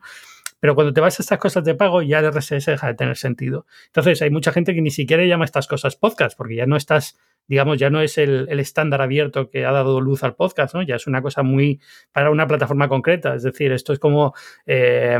Pero 0.58 0.74
cuando 0.74 0.94
te 0.94 1.02
vas 1.02 1.20
a 1.20 1.22
estas 1.22 1.38
cosas 1.38 1.64
de 1.64 1.74
pago, 1.74 2.00
ya 2.00 2.20
el 2.20 2.32
RSS 2.32 2.64
deja 2.64 2.86
de 2.86 2.94
tener 2.94 3.18
sentido. 3.18 3.66
Entonces, 3.88 4.22
hay 4.22 4.30
mucha 4.30 4.52
gente 4.52 4.72
que 4.74 4.80
ni 4.80 4.90
siquiera 4.90 5.22
llama 5.26 5.44
estas 5.44 5.66
cosas 5.66 5.94
podcast, 5.94 6.34
porque 6.34 6.54
ya 6.54 6.64
no 6.64 6.76
estás, 6.76 7.18
digamos, 7.46 7.76
ya 7.76 7.90
no 7.90 8.00
es 8.00 8.16
el, 8.16 8.48
estándar 8.58 9.02
abierto 9.02 9.50
que 9.50 9.66
ha 9.66 9.72
dado 9.72 10.00
luz 10.00 10.24
al 10.24 10.34
podcast, 10.34 10.74
¿no? 10.74 10.80
Ya 10.80 10.96
es 10.96 11.06
una 11.06 11.20
cosa 11.20 11.42
muy 11.42 11.78
para 12.10 12.30
una 12.30 12.46
plataforma 12.46 12.88
concreta. 12.88 13.34
Es 13.34 13.42
decir, 13.42 13.70
esto 13.70 13.92
es 13.92 13.98
como. 13.98 14.32
Eh, 14.64 15.18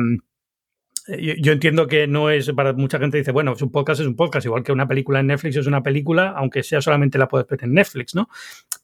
eh, 1.09 1.37
yo, 1.41 1.53
entiendo 1.53 1.89
que 1.89 2.07
no 2.07 2.31
es 2.31 2.51
para 2.53 2.73
mucha 2.75 2.99
gente 2.99 3.19
dice, 3.19 3.33
bueno, 3.33 3.55
un 3.61 3.73
podcast 3.73 4.01
es 4.01 4.07
un 4.07 4.15
podcast, 4.15 4.47
igual 4.47 4.63
que 4.63 4.71
una 4.71 4.87
película 4.87 5.19
en 5.21 5.27
Netflix 5.27 5.57
es 5.57 5.67
una 5.67 5.83
película, 5.83 6.33
aunque 6.37 6.63
sea 6.63 6.81
solamente 6.81 7.19
la 7.19 7.27
puedes 7.27 7.49
ver 7.49 7.65
en 7.65 7.75
Netflix, 7.75 8.15
¿no? 8.15 8.29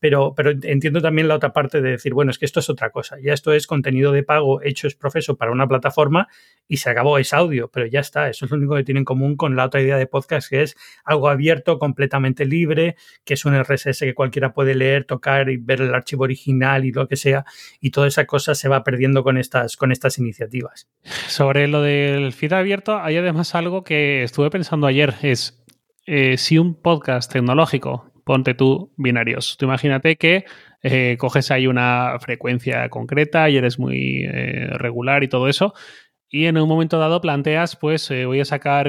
Pero, 0.01 0.35
pero 0.35 0.51
entiendo 0.51 1.01
también 1.01 1.29
la 1.29 1.37
otra 1.37 1.53
parte 1.53 1.81
de 1.81 1.91
decir, 1.91 2.15
bueno, 2.15 2.31
es 2.31 2.39
que 2.39 2.47
esto 2.47 2.61
es 2.61 2.69
otra 2.71 2.91
cosa, 2.91 3.17
ya 3.23 3.33
esto 3.33 3.53
es 3.53 3.67
contenido 3.67 4.11
de 4.13 4.25
pago 4.25 4.61
hecho 4.63 4.89
es 4.89 4.97
profeso 4.97 5.37
para 5.37 5.53
una 5.53 5.69
plataforma 5.69 6.29
y 6.67 6.79
se 6.79 6.91
acabó, 6.91 7.19
es 7.19 7.33
audio, 7.33 7.69
pero 7.69 7.87
ya 7.87 8.01
está, 8.01 8.29
eso 8.29 8.45
es 8.45 8.51
lo 8.51 8.57
único 8.57 8.75
que 8.75 8.85
tiene 8.85 8.99
en 8.99 9.05
común 9.05 9.37
con 9.37 9.55
la 9.55 9.67
otra 9.67 9.81
idea 9.81 9.97
de 9.97 10.07
podcast, 10.07 10.51
que 10.51 10.63
es 10.63 10.77
algo 11.05 11.29
abierto, 11.29 11.79
completamente 11.79 12.47
libre, 12.47 12.97
que 13.25 13.35
es 13.35 13.45
un 13.45 13.55
RSS 13.59 14.01
que 14.01 14.15
cualquiera 14.15 14.53
puede 14.53 14.75
leer, 14.75 15.05
tocar 15.05 15.51
y 15.51 15.57
ver 15.57 15.83
el 15.83 15.95
archivo 15.95 16.25
original 16.25 16.85
y 16.85 16.93
lo 16.93 17.07
que 17.07 17.17
sea, 17.17 17.45
y 17.81 17.91
toda 17.91 18.09
esa 18.09 18.27
cosa 18.27 18.55
se 18.55 18.69
va 18.69 18.83
perdiendo 18.83 19.23
con 19.23 19.39
estas, 19.39 19.77
con 19.77 19.93
estas 19.93 20.19
iniciativas. 20.19 20.89
Sobre 21.29 21.69
lo 21.69 21.83
de 21.83 22.08
el 22.15 22.33
feed 22.33 22.53
abierto 22.53 22.99
hay 22.99 23.17
además 23.17 23.55
algo 23.55 23.85
que 23.85 24.23
estuve 24.23 24.51
pensando 24.51 24.87
ayer, 24.87 25.15
es 25.23 25.65
eh, 26.07 26.37
si 26.37 26.59
un 26.59 26.75
podcast 26.75 27.33
tecnológico, 27.33 28.13
ponte 28.25 28.55
tú 28.55 28.93
binarios, 28.97 29.57
tú 29.59 29.67
imagínate 29.67 30.17
que 30.17 30.45
eh, 30.83 31.17
coges 31.19 31.51
ahí 31.51 31.67
una 31.67 32.17
frecuencia 32.21 32.89
concreta 32.89 33.49
y 33.51 33.57
eres 33.57 33.79
muy 33.79 34.25
eh, 34.25 34.69
regular 34.73 35.23
y 35.25 35.29
todo 35.29 35.49
eso, 35.49 35.75
y 36.29 36.47
en 36.47 36.59
un 36.59 36.69
momento 36.69 36.99
dado 36.99 37.21
planteas, 37.21 37.77
pues 37.77 38.11
voy 38.11 38.41
a 38.41 38.45
sacar 38.45 38.85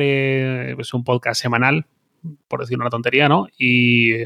pues 0.75 0.93
un 0.93 1.03
podcast 1.05 1.41
semanal, 1.41 1.85
por 2.47 2.59
decir 2.59 2.77
una 2.77 2.89
tontería, 2.89 3.29
¿no? 3.29 3.47
Y 3.57 4.23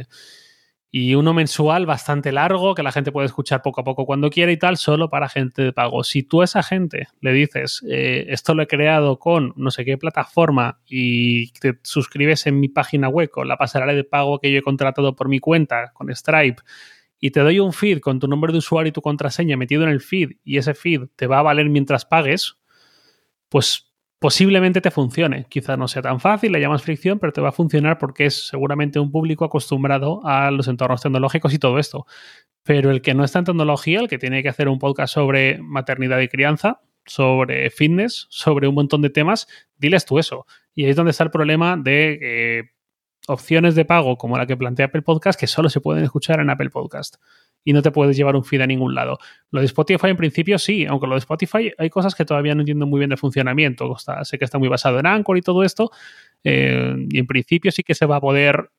y 0.95 1.15
uno 1.15 1.33
mensual 1.33 1.87
bastante 1.87 2.31
largo 2.31 2.75
que 2.75 2.83
la 2.83 2.91
gente 2.91 3.11
puede 3.11 3.25
escuchar 3.25 3.63
poco 3.63 3.81
a 3.81 3.83
poco 3.83 4.05
cuando 4.05 4.29
quiera 4.29 4.51
y 4.51 4.57
tal, 4.57 4.77
solo 4.77 5.09
para 5.09 5.27
gente 5.27 5.63
de 5.63 5.73
pago. 5.73 6.03
Si 6.03 6.21
tú 6.21 6.41
a 6.41 6.43
esa 6.43 6.61
gente 6.61 7.07
le 7.19 7.33
dices, 7.33 7.83
eh, 7.89 8.27
esto 8.29 8.53
lo 8.53 8.61
he 8.61 8.67
creado 8.67 9.17
con 9.17 9.53
no 9.55 9.71
sé 9.71 9.85
qué 9.85 9.97
plataforma 9.97 10.81
y 10.85 11.51
te 11.53 11.79
suscribes 11.81 12.45
en 12.45 12.59
mi 12.59 12.69
página 12.69 13.09
web 13.09 13.31
con 13.31 13.47
la 13.47 13.57
pasarela 13.57 13.95
de 13.95 14.03
pago 14.03 14.37
que 14.37 14.51
yo 14.51 14.59
he 14.59 14.61
contratado 14.61 15.15
por 15.15 15.29
mi 15.29 15.39
cuenta 15.39 15.91
con 15.95 16.15
Stripe 16.15 16.61
y 17.19 17.31
te 17.31 17.39
doy 17.39 17.59
un 17.59 17.73
feed 17.73 17.99
con 17.99 18.19
tu 18.19 18.27
nombre 18.27 18.51
de 18.51 18.59
usuario 18.59 18.89
y 18.89 18.93
tu 18.93 19.01
contraseña 19.01 19.57
metido 19.57 19.81
en 19.81 19.89
el 19.89 19.99
feed 19.99 20.33
y 20.43 20.59
ese 20.59 20.75
feed 20.75 21.07
te 21.15 21.25
va 21.25 21.39
a 21.39 21.41
valer 21.41 21.69
mientras 21.69 22.05
pagues, 22.05 22.59
pues 23.49 23.91
posiblemente 24.23 24.79
te 24.79 24.89
funcione. 24.89 25.47
Quizá 25.49 25.75
no 25.75 25.89
sea 25.89 26.01
tan 26.01 26.21
fácil, 26.21 26.53
le 26.53 26.61
llamas 26.61 26.81
fricción, 26.81 27.19
pero 27.19 27.33
te 27.33 27.41
va 27.41 27.49
a 27.49 27.51
funcionar 27.51 27.97
porque 27.97 28.27
es 28.27 28.47
seguramente 28.47 28.97
un 28.97 29.11
público 29.11 29.43
acostumbrado 29.43 30.25
a 30.25 30.49
los 30.49 30.69
entornos 30.69 31.01
tecnológicos 31.01 31.53
y 31.53 31.59
todo 31.59 31.77
esto. 31.77 32.05
Pero 32.63 32.89
el 32.89 33.01
que 33.01 33.15
no 33.15 33.25
está 33.25 33.39
en 33.39 33.45
tecnología, 33.45 33.99
el 33.99 34.07
que 34.07 34.17
tiene 34.17 34.41
que 34.41 34.47
hacer 34.47 34.69
un 34.69 34.79
podcast 34.79 35.13
sobre 35.13 35.57
maternidad 35.61 36.21
y 36.21 36.29
crianza, 36.29 36.79
sobre 37.05 37.69
fitness, 37.69 38.27
sobre 38.29 38.69
un 38.69 38.75
montón 38.75 39.01
de 39.01 39.09
temas, 39.09 39.45
diles 39.75 40.05
tú 40.05 40.17
eso. 40.17 40.45
Y 40.73 40.85
ahí 40.85 40.91
es 40.91 40.95
donde 40.95 41.11
está 41.11 41.25
el 41.25 41.29
problema 41.29 41.75
de 41.75 42.19
eh, 42.21 42.63
opciones 43.27 43.75
de 43.75 43.83
pago 43.83 44.17
como 44.17 44.37
la 44.37 44.45
que 44.45 44.55
plantea 44.55 44.85
Apple 44.85 45.01
Podcast 45.01 45.37
que 45.37 45.47
solo 45.47 45.69
se 45.69 45.81
pueden 45.81 46.05
escuchar 46.05 46.39
en 46.39 46.49
Apple 46.49 46.69
Podcast 46.69 47.17
y 47.63 47.73
no 47.73 47.81
te 47.81 47.91
puedes 47.91 48.17
llevar 48.17 48.35
un 48.35 48.43
feed 48.43 48.61
a 48.61 48.67
ningún 48.67 48.95
lado. 48.95 49.17
Lo 49.51 49.59
de 49.59 49.65
Spotify 49.65 50.07
en 50.07 50.17
principio 50.17 50.57
sí, 50.57 50.85
aunque 50.85 51.07
lo 51.07 51.13
de 51.13 51.19
Spotify 51.19 51.71
hay 51.77 51.89
cosas 51.89 52.15
que 52.15 52.25
todavía 52.25 52.55
no 52.55 52.61
entiendo 52.61 52.85
muy 52.85 52.99
bien 52.99 53.09
de 53.09 53.17
funcionamiento. 53.17 53.95
sé 54.23 54.37
que 54.37 54.45
está 54.45 54.59
muy 54.59 54.67
basado 54.67 54.99
en 54.99 55.05
Anchor 55.05 55.37
y 55.37 55.41
todo 55.41 55.63
esto, 55.63 55.91
eh, 56.43 56.95
y 57.09 57.19
en 57.19 57.27
principio 57.27 57.71
sí 57.71 57.83
que 57.83 57.95
se 57.95 58.05
va 58.05 58.17
a 58.17 58.21
poder 58.21 58.69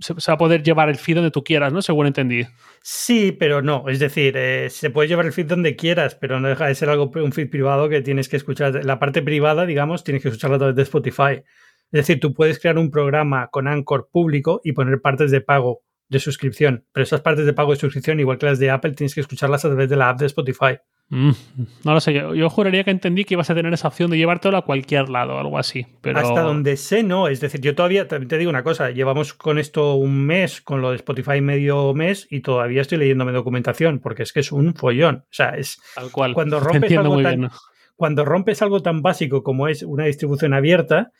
se, 0.00 0.14
va 0.14 0.34
a 0.34 0.38
poder 0.38 0.62
llevar 0.62 0.88
el 0.88 0.96
feed 0.96 1.16
donde 1.16 1.30
tú 1.30 1.42
quieras, 1.42 1.72
¿no? 1.72 1.82
Según 1.82 2.06
entendí. 2.06 2.46
Sí, 2.82 3.32
pero 3.32 3.62
no. 3.62 3.88
Es 3.88 3.98
decir, 3.98 4.36
eh, 4.36 4.70
se 4.70 4.90
puede 4.90 5.08
llevar 5.08 5.26
el 5.26 5.32
feed 5.32 5.46
donde 5.46 5.76
quieras, 5.76 6.14
pero 6.14 6.40
no 6.40 6.48
deja 6.48 6.66
de 6.66 6.74
ser 6.74 6.88
algo, 6.88 7.10
un 7.14 7.32
feed 7.32 7.50
privado 7.50 7.88
que 7.88 8.00
tienes 8.00 8.28
que 8.28 8.36
escuchar. 8.36 8.84
La 8.84 8.98
parte 8.98 9.22
privada, 9.22 9.66
digamos, 9.66 10.04
tienes 10.04 10.22
que 10.22 10.28
escucharla 10.28 10.56
a 10.56 10.58
través 10.60 10.76
de 10.76 10.82
Spotify. 10.82 11.42
Es 11.90 12.06
decir, 12.06 12.20
tú 12.20 12.34
puedes 12.34 12.58
crear 12.58 12.78
un 12.78 12.90
programa 12.90 13.48
con 13.48 13.66
Anchor 13.66 14.08
público 14.12 14.60
y 14.62 14.72
poner 14.72 15.00
partes 15.00 15.30
de 15.30 15.40
pago 15.40 15.82
de 16.08 16.18
suscripción. 16.18 16.84
Pero 16.92 17.04
esas 17.04 17.20
partes 17.20 17.46
de 17.46 17.52
pago 17.52 17.72
de 17.72 17.78
suscripción, 17.78 18.20
igual 18.20 18.38
que 18.38 18.46
las 18.46 18.58
de 18.58 18.70
Apple, 18.70 18.92
tienes 18.92 19.14
que 19.14 19.20
escucharlas 19.20 19.64
a 19.64 19.68
través 19.68 19.88
de 19.88 19.96
la 19.96 20.10
app 20.10 20.18
de 20.18 20.26
Spotify. 20.26 20.78
Mm, 21.10 21.30
no 21.84 21.94
lo 21.94 22.00
sé, 22.00 22.12
yo, 22.12 22.50
juraría 22.50 22.84
que 22.84 22.90
entendí 22.90 23.24
que 23.24 23.32
ibas 23.34 23.48
a 23.48 23.54
tener 23.54 23.72
esa 23.72 23.88
opción 23.88 24.10
de 24.10 24.18
llevártelo 24.18 24.58
a 24.58 24.64
cualquier 24.64 25.08
lado, 25.08 25.38
algo 25.38 25.58
así. 25.58 25.86
Pero... 26.02 26.18
Hasta 26.18 26.42
donde 26.42 26.76
sé, 26.76 27.02
no. 27.02 27.28
Es 27.28 27.40
decir, 27.40 27.60
yo 27.60 27.74
todavía, 27.74 28.08
también 28.08 28.28
te 28.28 28.36
digo 28.36 28.50
una 28.50 28.62
cosa, 28.62 28.90
llevamos 28.90 29.32
con 29.32 29.58
esto 29.58 29.94
un 29.94 30.26
mes, 30.26 30.60
con 30.60 30.82
lo 30.82 30.90
de 30.90 30.96
Spotify 30.96 31.40
medio 31.40 31.94
mes, 31.94 32.26
y 32.30 32.40
todavía 32.40 32.82
estoy 32.82 32.98
leyéndome 32.98 33.32
documentación, 33.32 34.00
porque 34.00 34.22
es 34.22 34.32
que 34.32 34.40
es 34.40 34.52
un 34.52 34.74
follón. 34.74 35.24
O 35.24 35.32
sea, 35.32 35.50
es 35.50 35.80
Tal 35.94 36.10
cual. 36.10 36.34
cuando 36.34 36.60
rompes 36.60 36.96
algo 36.96 37.22
tan, 37.22 37.50
cuando 37.96 38.24
rompes 38.24 38.60
algo 38.62 38.82
tan 38.82 39.00
básico 39.00 39.42
como 39.42 39.66
es 39.68 39.82
una 39.82 40.04
distribución 40.04 40.52
abierta, 40.52 41.10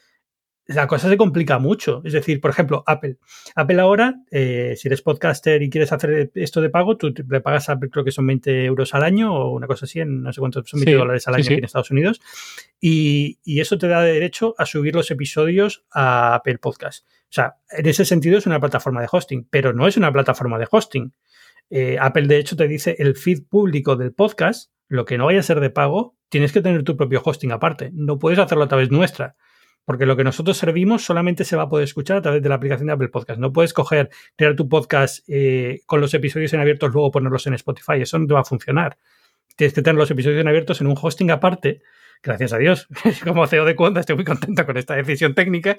la 0.69 0.87
cosa 0.87 1.09
se 1.09 1.17
complica 1.17 1.59
mucho. 1.59 2.03
Es 2.05 2.13
decir, 2.13 2.41
por 2.41 2.51
ejemplo, 2.51 2.85
Apple. 2.87 3.17
Apple 3.55 3.81
ahora, 3.81 4.23
eh, 4.31 4.75
si 4.77 4.89
eres 4.89 5.01
podcaster 5.01 5.63
y 5.63 5.71
quieres 5.71 5.93
hacer 5.93 6.31
esto 6.35 6.61
de 6.61 6.69
pago, 6.69 6.99
tú 6.99 7.13
le 7.29 7.41
pagas 7.41 7.69
a 7.69 7.73
Apple, 7.73 7.89
creo 7.91 8.05
que 8.05 8.13
son 8.13 8.27
20 8.27 8.67
euros 8.67 8.95
al 8.95 9.03
año 9.03 9.35
o 9.35 9.51
una 9.53 9.67
cosa 9.67 9.87
así, 9.87 10.01
en 10.01 10.23
no 10.23 10.33
sé 10.33 10.41
cuántos, 10.41 10.69
son 10.69 10.81
20 10.81 10.95
dólares 10.95 11.27
al 11.27 11.35
año 11.35 11.45
aquí 11.45 11.55
en 11.55 11.65
Estados 11.65 11.91
Unidos. 11.91 12.21
Y, 12.81 13.39
y, 13.45 13.61
eso 13.61 13.79
te 13.79 13.89
da 13.89 14.03
derecho 14.03 14.55
a 14.59 14.67
subir 14.67 14.95
los 14.95 15.11
episodios 15.11 15.85
a 15.91 16.35
Apple 16.35 16.59
Podcast. 16.59 17.07
O 17.07 17.33
sea, 17.33 17.57
en 17.71 17.87
ese 17.87 18.05
sentido 18.05 18.37
es 18.37 18.47
una 18.47 18.61
plataforma 18.61 19.01
de 19.01 19.09
hosting, 19.11 19.49
pero 19.51 19.73
no 19.73 19.89
es 19.89 19.97
una 19.97 20.13
plataforma 20.13 20.59
de 20.59 20.69
hosting. 20.71 21.15
Eh, 21.71 21.97
Apple, 21.99 22.27
de 22.27 22.39
hecho, 22.39 22.57
te 22.57 22.69
dice 22.69 22.95
el 22.99 23.17
feed 23.17 23.45
público 23.49 23.97
del 23.97 24.13
podcast, 24.13 24.71
lo 24.87 25.07
que 25.07 25.17
no 25.17 25.27
vaya 25.27 25.41
a 25.41 25.43
ser 25.43 25.61
de 25.61 25.71
pago, 25.71 26.17
tienes 26.29 26.53
que 26.53 26.61
tener 26.61 26.83
tu 26.83 26.97
propio 26.97 27.23
hosting 27.25 27.53
aparte. 27.53 27.91
No 27.95 28.19
puedes 28.19 28.39
hacerlo 28.39 28.65
a 28.65 28.69
través 28.69 28.91
nuestra 28.91 29.37
porque 29.89 30.05
lo 30.05 30.19
que 30.19 30.23
nosotros 30.23 30.59
servimos 30.59 31.03
solamente 31.03 31.47
se 31.47 31.57
va 31.57 31.63
a 31.63 31.69
poder 31.71 31.85
escuchar 31.85 32.19
a 32.19 32.21
través 32.21 32.43
de 32.43 32.49
la 32.51 32.57
aplicación 32.57 32.89
de 32.89 32.93
Apple 32.93 33.09
Podcast. 33.09 33.41
No 33.41 33.55
puedes 33.55 33.73
coger, 33.73 34.11
crear 34.37 34.55
tu 34.55 34.69
podcast 34.69 35.25
eh, 35.29 35.81
con 35.87 36.03
los 36.03 36.13
episodios 36.13 36.53
en 36.53 36.61
abiertos, 36.61 36.93
luego 36.93 37.11
ponerlos 37.11 37.47
en 37.47 37.55
Spotify. 37.55 37.95
Eso 38.03 38.19
no 38.19 38.27
te 38.27 38.35
va 38.35 38.41
a 38.41 38.45
funcionar. 38.45 38.99
Tienes 39.57 39.73
que 39.73 39.81
tener 39.81 39.97
los 39.97 40.11
episodios 40.11 40.43
en 40.43 40.49
abiertos 40.49 40.83
en 40.83 40.89
un 40.89 40.95
hosting 41.01 41.31
aparte 41.31 41.81
gracias 42.23 42.53
a 42.53 42.59
Dios, 42.59 42.89
como 43.25 43.47
CEO 43.47 43.65
de 43.65 43.77
cuenta 43.77 44.01
estoy 44.01 44.17
muy 44.17 44.25
contento 44.25 44.65
con 44.67 44.77
esta 44.77 44.95
decisión 44.95 45.35
técnica. 45.35 45.79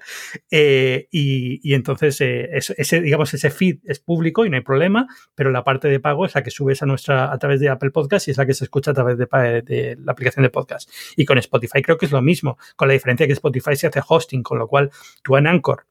Eh, 0.50 1.08
y, 1.12 1.74
entonces, 1.74 2.20
eh, 2.22 2.50
ese, 2.54 3.02
digamos, 3.02 3.34
ese 3.34 3.50
feed 3.50 3.80
es 3.86 4.00
público 4.00 4.46
y 4.46 4.50
no 4.50 4.56
hay 4.56 4.64
problema, 4.64 5.08
pero 5.36 5.52
la 5.52 5.64
parte 5.64 5.88
de 5.88 6.00
pago 6.00 6.26
es 6.26 6.36
la 6.36 6.44
que 6.44 6.52
subes 6.52 6.82
a 6.82 6.86
nuestra 6.86 7.32
a 7.32 7.38
través 7.38 7.60
de 7.60 7.70
Apple 7.70 7.92
Podcast 7.92 8.28
y 8.28 8.32
es 8.32 8.38
la 8.38 8.46
que 8.46 8.54
se 8.54 8.64
escucha 8.64 8.92
a 8.92 8.94
través 8.94 9.18
de, 9.18 9.26
de 9.26 9.98
la 10.00 10.12
aplicación 10.12 10.44
de 10.44 10.50
podcast. 10.50 10.90
Y 11.16 11.26
con 11.26 11.38
Spotify 11.38 11.82
creo 11.82 11.98
que 11.98 12.06
es 12.06 12.12
lo 12.12 12.22
mismo, 12.22 12.58
con 12.76 12.88
la 12.88 12.94
diferencia 12.94 13.28
que 13.28 13.34
Spotify 13.34 13.76
se 13.76 13.88
hace 13.88 14.02
hosting, 14.08 14.44
con 14.44 14.58
lo 14.58 14.68
cual 14.68 14.92
tú 15.24 15.38
en 15.38 15.48
Anchor 15.48 15.86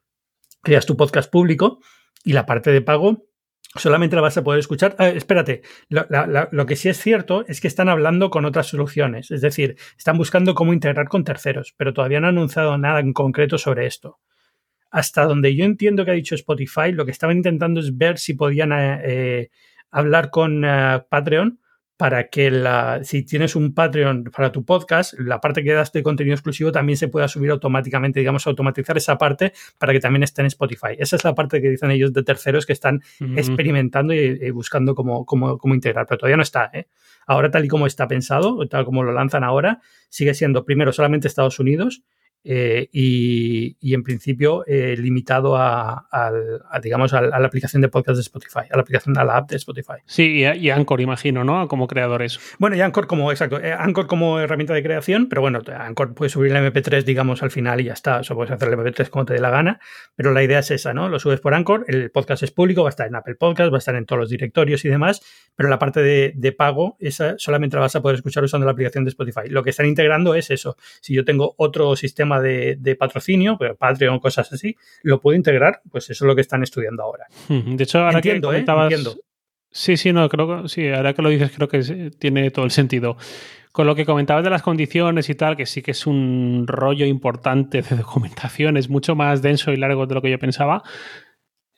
creas 0.62 0.86
tu 0.86 0.96
podcast 0.96 1.30
público 1.30 1.80
y 2.24 2.32
la 2.32 2.46
parte 2.46 2.70
de 2.70 2.82
pago 2.82 3.27
solamente 3.74 4.16
la 4.16 4.22
vas 4.22 4.36
a 4.36 4.44
poder 4.44 4.60
escuchar. 4.60 4.96
Ah, 4.98 5.08
espérate, 5.08 5.62
lo, 5.88 6.66
que 6.66 6.76
sí 6.76 6.88
es 6.88 6.98
cierto 6.98 7.44
es 7.46 7.60
que 7.60 7.68
están 7.68 7.88
hablando 7.88 8.30
con 8.30 8.44
otras 8.44 8.66
soluciones, 8.66 9.30
es 9.30 9.40
decir, 9.40 9.76
están 9.96 10.16
buscando 10.16 10.54
cómo 10.54 10.72
integrar 10.72 11.08
con 11.08 11.24
terceros, 11.24 11.74
pero 11.76 11.92
todavía 11.92 12.20
no 12.20 12.28
han 12.28 12.36
anunciado 12.36 12.78
nada 12.78 13.00
en 13.00 13.12
concreto 13.12 13.58
sobre 13.58 13.86
esto. 13.86 14.18
Hasta 14.90 15.24
donde 15.24 15.54
yo 15.54 15.64
entiendo 15.64 16.04
que 16.04 16.12
ha 16.12 16.14
dicho 16.14 16.34
Spotify, 16.34 16.92
lo 16.92 17.04
que 17.04 17.10
estaban 17.10 17.36
intentando 17.36 17.80
es 17.80 17.96
ver 17.96 18.18
si 18.18 18.34
podían 18.34 18.72
eh, 18.72 19.00
eh, 19.04 19.50
hablar 19.90 20.30
con 20.30 20.64
eh, 20.64 21.02
Patreon 21.10 21.60
para 21.98 22.28
que 22.28 22.52
la, 22.52 23.00
si 23.02 23.24
tienes 23.24 23.56
un 23.56 23.74
Patreon 23.74 24.30
para 24.34 24.52
tu 24.52 24.64
podcast, 24.64 25.14
la 25.18 25.40
parte 25.40 25.64
que 25.64 25.72
das 25.72 25.90
de 25.90 26.04
contenido 26.04 26.32
exclusivo 26.32 26.70
también 26.70 26.96
se 26.96 27.08
pueda 27.08 27.26
subir 27.26 27.50
automáticamente, 27.50 28.20
digamos, 28.20 28.46
automatizar 28.46 28.96
esa 28.96 29.18
parte 29.18 29.52
para 29.78 29.92
que 29.92 29.98
también 29.98 30.22
esté 30.22 30.42
en 30.42 30.46
Spotify. 30.46 30.94
Esa 30.96 31.16
es 31.16 31.24
la 31.24 31.34
parte 31.34 31.60
que 31.60 31.70
dicen 31.70 31.90
ellos 31.90 32.12
de 32.12 32.22
terceros 32.22 32.66
que 32.66 32.72
están 32.72 33.02
experimentando 33.36 34.14
y, 34.14 34.48
buscando 34.52 34.94
cómo, 34.94 35.26
cómo, 35.26 35.58
cómo, 35.58 35.74
integrar, 35.74 36.06
pero 36.06 36.18
todavía 36.18 36.36
no 36.36 36.44
está. 36.44 36.70
¿eh? 36.72 36.86
Ahora, 37.26 37.50
tal 37.50 37.64
y 37.64 37.68
como 37.68 37.88
está 37.88 38.06
pensado, 38.06 38.64
tal 38.68 38.84
como 38.84 39.02
lo 39.02 39.12
lanzan 39.12 39.42
ahora, 39.42 39.80
sigue 40.08 40.34
siendo 40.34 40.64
primero 40.64 40.92
solamente 40.92 41.26
Estados 41.26 41.58
Unidos 41.58 42.04
eh, 42.44 42.88
y, 42.92 43.76
en 43.94 44.02
principio 44.02 44.64
eh, 44.66 44.96
limitado 44.96 45.56
a, 45.56 46.06
digamos, 46.82 47.12
a, 47.12 47.20
la 47.20 47.46
aplicación 47.46 47.82
de 47.82 47.88
podcast 47.88 48.16
de 48.16 48.22
Spotify, 48.22 48.60
a 48.70 48.76
la 48.76 48.82
aplicación, 48.82 49.18
a 49.18 49.24
la 49.24 49.36
app 49.36 49.50
de 49.50 49.56
Spotify. 49.56 49.98
Sí, 50.06 50.44
y, 50.44 50.70
Anchor, 50.70 51.00
imagino, 51.00 51.44
¿no? 51.44 51.68
Como 51.68 51.86
creadores. 51.86 52.38
Bueno, 52.58 52.76
y 52.76 52.80
Anchor 52.80 53.06
como, 53.06 53.30
exacto, 53.32 53.60
eh, 53.60 53.72
Anchor 53.72 54.06
como 54.06 54.38
herramienta 54.40 54.74
de 54.74 54.82
creación, 54.82 55.28
pero 55.28 55.42
bueno, 55.42 55.60
Anchor 55.66 56.14
puede 56.14 56.30
subir 56.30 56.54
el 56.54 56.72
MP3, 56.72 57.02
digamos, 57.02 57.42
al 57.42 57.50
final 57.50 57.80
y 57.80 57.84
ya 57.84 57.92
está, 57.92 58.20
o 58.20 58.34
puedes 58.34 58.52
hacer 58.52 58.68
el 58.68 58.78
MP3 58.78 59.08
como 59.08 59.24
te 59.24 59.34
dé 59.34 59.40
la 59.40 59.50
gana, 59.50 59.80
pero 60.14 60.32
la 60.32 60.42
idea 60.42 60.60
es 60.60 60.70
esa, 60.70 60.94
¿no? 60.94 61.08
Lo 61.08 61.18
subes 61.18 61.40
por 61.40 61.54
Anchor, 61.54 61.84
el 61.88 62.10
podcast 62.10 62.42
es 62.42 62.50
público, 62.50 62.82
va 62.82 62.88
a 62.88 62.90
estar 62.90 63.08
en 63.08 63.16
Apple 63.16 63.34
Podcast, 63.34 63.72
va 63.72 63.76
a 63.76 63.78
estar 63.78 63.96
en 63.96 64.06
todos 64.06 64.20
los 64.20 64.30
directorios 64.30 64.84
y 64.84 64.88
demás, 64.88 65.20
pero 65.56 65.68
la 65.68 65.78
parte 65.78 66.00
de, 66.00 66.32
de 66.36 66.52
pago, 66.52 66.96
esa 67.00 67.34
solamente 67.38 67.76
la 67.76 67.82
vas 67.82 67.96
a 67.96 68.02
poder 68.02 68.16
escuchar 68.16 68.44
usando 68.44 68.64
la 68.64 68.72
aplicación 68.72 69.04
de 69.04 69.10
Spotify. 69.10 69.48
Lo 69.48 69.62
que 69.62 69.70
están 69.70 69.86
integrando 69.86 70.34
es 70.34 70.50
eso. 70.50 70.76
Si 71.00 71.14
yo 71.14 71.24
tengo 71.24 71.54
otro 71.56 71.96
sistema 71.96 72.27
de, 72.40 72.96
patrocinio, 72.98 73.56
pero 73.58 73.76
Patreon, 73.76 74.18
cosas 74.18 74.52
así, 74.52 74.76
lo 75.02 75.20
puedo 75.20 75.36
integrar, 75.36 75.80
pues 75.90 76.10
eso 76.10 76.24
es 76.24 76.28
lo 76.28 76.34
que 76.34 76.42
están 76.42 76.62
estudiando 76.62 77.02
ahora. 77.02 77.26
De 77.48 77.82
hecho, 77.82 78.00
ahora 78.00 78.20
que 78.20 78.32
¿eh? 78.32 78.64
Sí, 79.70 79.96
sí, 79.96 80.12
no, 80.12 80.28
creo 80.28 80.62
que 80.62 80.68
sí, 80.68 80.88
ahora 80.88 81.12
que 81.12 81.22
lo 81.22 81.28
dices, 81.28 81.52
creo 81.54 81.68
que 81.68 82.10
tiene 82.18 82.50
todo 82.50 82.64
el 82.64 82.70
sentido. 82.70 83.16
Con 83.70 83.86
lo 83.86 83.94
que 83.94 84.06
comentabas 84.06 84.42
de 84.42 84.50
las 84.50 84.62
condiciones 84.62 85.28
y 85.28 85.34
tal, 85.34 85.56
que 85.56 85.66
sí 85.66 85.82
que 85.82 85.90
es 85.90 86.06
un 86.06 86.64
rollo 86.66 87.04
importante 87.04 87.82
de 87.82 87.96
documentación, 87.96 88.76
es 88.76 88.88
mucho 88.88 89.14
más 89.14 89.42
denso 89.42 89.70
y 89.72 89.76
largo 89.76 90.06
de 90.06 90.14
lo 90.14 90.22
que 90.22 90.30
yo 90.30 90.38
pensaba. 90.38 90.82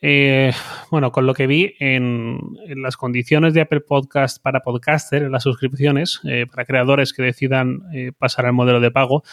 Eh, 0.03 0.53
bueno, 0.91 1.13
con 1.13 1.27
lo 1.27 1.35
que 1.35 1.47
vi 1.47 1.75
en, 1.79 2.39
las 2.77 2.97
condiciones 2.97 3.53
de 3.53 3.61
Apple 3.63 3.81
Podcast 3.81 4.43
para 4.43 4.61
podcaster, 4.61 5.25
en 5.25 5.33
las 5.33 5.43
suscripciones, 5.43 6.21
eh, 6.25 6.47
para 6.51 6.65
creadores 6.65 7.13
que 7.13 7.23
decidan 7.23 7.81
pasar 8.19 8.47
al 8.47 8.55
modelo 8.55 8.81
de 8.81 8.91
pago, 8.91 9.25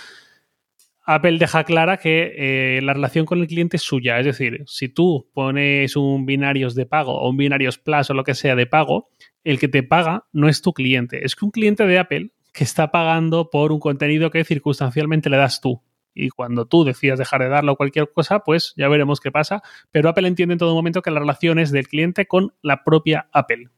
Apple 1.10 1.38
deja 1.38 1.64
clara 1.64 1.97
que 1.97 2.34
eh, 2.36 2.82
la 2.82 2.93
relación 2.93 3.26
con 3.26 3.39
el 3.39 3.47
cliente 3.47 3.78
es 3.78 3.84
suya. 3.84 4.20
Es 4.20 4.26
decir, 4.26 4.64
si 4.68 4.89
tú 4.89 5.30
pones 5.34 5.95
un 5.95 6.26
binarios 6.26 6.76
de 6.76 6.86
pago 6.86 7.18
o 7.18 7.30
un 7.30 7.38
binarios 7.38 7.78
plus 7.78 8.10
o 8.10 8.14
lo 8.14 8.26
que 8.26 8.36
sea 8.36 8.55
de 8.58 8.66
pago, 8.66 9.10
el 9.45 9.58
que 9.58 9.70
te 9.70 9.84
paga 9.84 10.26
no 10.34 10.49
es 10.49 10.62
tu 10.62 10.74
cliente. 10.74 11.26
Es 11.26 11.38
que 11.38 11.45
un 11.45 11.51
cliente 11.51 11.88
de 11.88 11.97
Apple 11.97 12.32
que 12.51 12.66
está 12.66 12.91
pagando 12.91 13.49
por 13.49 13.72
un 13.72 13.80
contenido 13.80 14.32
que 14.32 14.43
circunstancialmente 14.43 15.30
le 15.30 15.38
das 15.38 15.62
tú. 15.62 15.82
Y 16.14 16.28
cuando 16.30 16.66
tú 16.66 16.84
decidas 16.84 17.20
dejar 17.20 17.41
de 17.41 17.49
darlo 17.49 17.78
cualquier 17.78 18.12
cosa, 18.12 18.39
pues 18.39 18.74
ya 18.76 18.89
veremos 18.89 19.22
qué 19.22 19.32
pasa. 19.32 19.62
Pero 19.91 20.10
Apple 20.10 20.28
entiende 20.28 20.53
en 20.53 20.60
todo 20.60 20.76
momento 20.76 21.01
que 21.01 21.12
la 21.12 21.22
relación 21.22 21.58
es 21.58 21.72
del 21.72 21.88
cliente 21.88 22.26
con 22.26 22.53
la 22.62 22.84
propia 22.84 23.30
Apple 23.32 23.70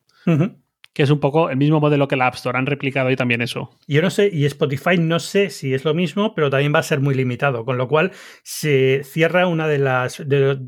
que 0.94 1.04
es 1.04 1.10
un 1.10 1.20
poco 1.20 1.50
el 1.50 1.58
mismo 1.58 1.80
modelo 1.80 2.08
que 2.08 2.16
la 2.16 2.28
App 2.28 2.36
Store. 2.36 2.58
Han 2.58 2.66
replicado 2.66 3.10
ahí 3.10 3.16
también 3.16 3.42
eso. 3.42 3.70
Yo 3.88 4.02
no 4.02 4.10
sé, 4.10 4.30
y 4.32 4.46
Spotify 4.46 4.98
no 4.98 5.20
sé 5.20 5.50
si 5.50 5.74
es 5.74 5.86
lo 5.86 5.94
mismo, 5.94 6.34
pero 6.34 6.50
también 6.50 6.74
va 6.74 6.80
a 6.80 6.84
ser 6.84 7.00
muy 7.00 7.16
limitado, 7.16 7.66
con 7.66 7.78
lo 7.78 7.88
cual 7.88 8.12
se 8.44 9.04
cierra 9.04 9.48
una 9.48 9.68
de 9.68 9.78
las, 9.78 10.18
de, 10.26 10.60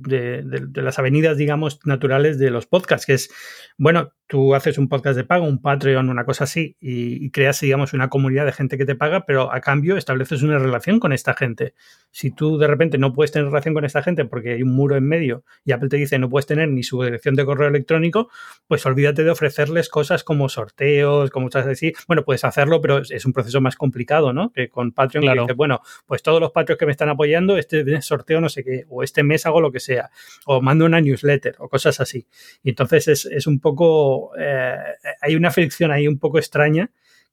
las 0.76 1.00
avenidas, 1.00 1.38
digamos, 1.38 1.80
naturales 1.86 2.38
de 2.40 2.52
los 2.52 2.66
podcasts, 2.66 3.06
que 3.06 3.14
es, 3.14 3.34
bueno, 3.78 4.14
tú 4.32 4.56
haces 4.56 4.78
un 4.78 4.88
podcast 4.88 5.18
de 5.18 5.26
pago, 5.26 5.46
un 5.46 5.62
Patreon, 5.62 6.08
una 6.08 6.24
cosa 6.24 6.46
así, 6.46 6.78
y, 6.80 7.32
creas, 7.32 7.60
digamos, 7.60 7.92
una 7.92 8.08
comunidad 8.08 8.46
de 8.46 8.54
gente 8.54 8.78
que 8.78 8.86
te 8.86 8.96
paga, 8.96 9.26
pero 9.26 9.54
a 9.54 9.60
cambio 9.60 9.98
estableces 9.98 10.42
una 10.42 10.58
relación 10.58 11.02
con 11.02 11.12
esta 11.12 11.34
gente. 11.34 11.74
Si 12.12 12.32
tú 12.32 12.58
de 12.58 12.66
repente 12.66 12.98
no 12.98 13.12
puedes 13.12 13.34
tener 13.34 13.50
relación 13.50 13.74
con 13.74 13.84
esta 13.84 14.02
gente 14.02 14.24
porque 14.24 14.54
hay 14.54 14.64
un 14.64 14.74
muro 14.74 14.96
en 14.96 15.06
medio 15.06 15.44
y 15.66 15.74
Apple 15.74 15.90
te 15.90 15.98
dice 15.98 16.18
no 16.18 16.30
puedes 16.30 16.46
tener 16.46 16.70
ni 16.70 16.82
su 16.82 17.04
dirección 17.04 17.36
de 17.36 17.44
correo 17.44 17.68
electrónico, 17.68 18.30
pues 18.68 18.86
olvídate 18.86 19.26
de 19.26 19.32
ofrecerles 19.32 19.90
cosas 19.90 20.24
como 20.24 20.48
sorteos, 20.48 21.30
como 21.30 21.48
cosas 21.48 21.68
así. 21.68 21.92
Bueno, 22.08 22.24
puedes 22.24 22.46
hacerlo, 22.46 22.80
pero 22.80 23.00
es 23.00 23.26
un 23.26 23.34
proceso 23.34 23.60
más 23.60 23.76
complicado, 23.76 24.32
¿no? 24.32 24.54
Que 24.54 24.70
con 24.70 24.94
Patreon, 24.94 25.26
claro. 25.26 25.46
que 25.46 25.54
bueno, 25.54 25.82
pues 26.06 26.24
todos 26.24 26.40
los 26.40 26.52
Patreons 26.52 26.80
que 26.80 26.86
me 26.86 26.94
están 26.94 27.10
apoyando, 27.10 27.58
este 27.58 28.02
sorteo 28.02 28.40
no 28.40 28.48
sé 28.48 28.64
qué, 28.64 28.86
o 28.88 29.04
este 29.04 29.24
mes 29.24 29.46
hago 29.46 29.60
lo 29.60 29.74
que 29.74 29.82
sea, 29.82 30.10
o 30.46 30.62
mando 30.62 30.86
una 30.86 31.02
newsletter, 31.02 31.56
o 31.60 31.68
cosas 31.68 32.00
así. 32.00 32.26
Y 32.64 32.70
entonces 32.70 33.10
es, 33.10 33.26
es 33.26 33.46
un 33.46 33.60
poco 33.60 34.21
eh, 34.38 34.78
hay 35.22 35.36
una 35.36 35.52
fricción 35.52 35.92
ahí 35.92 36.08
un 36.08 36.20
poco 36.20 36.38
extraña 36.38 36.90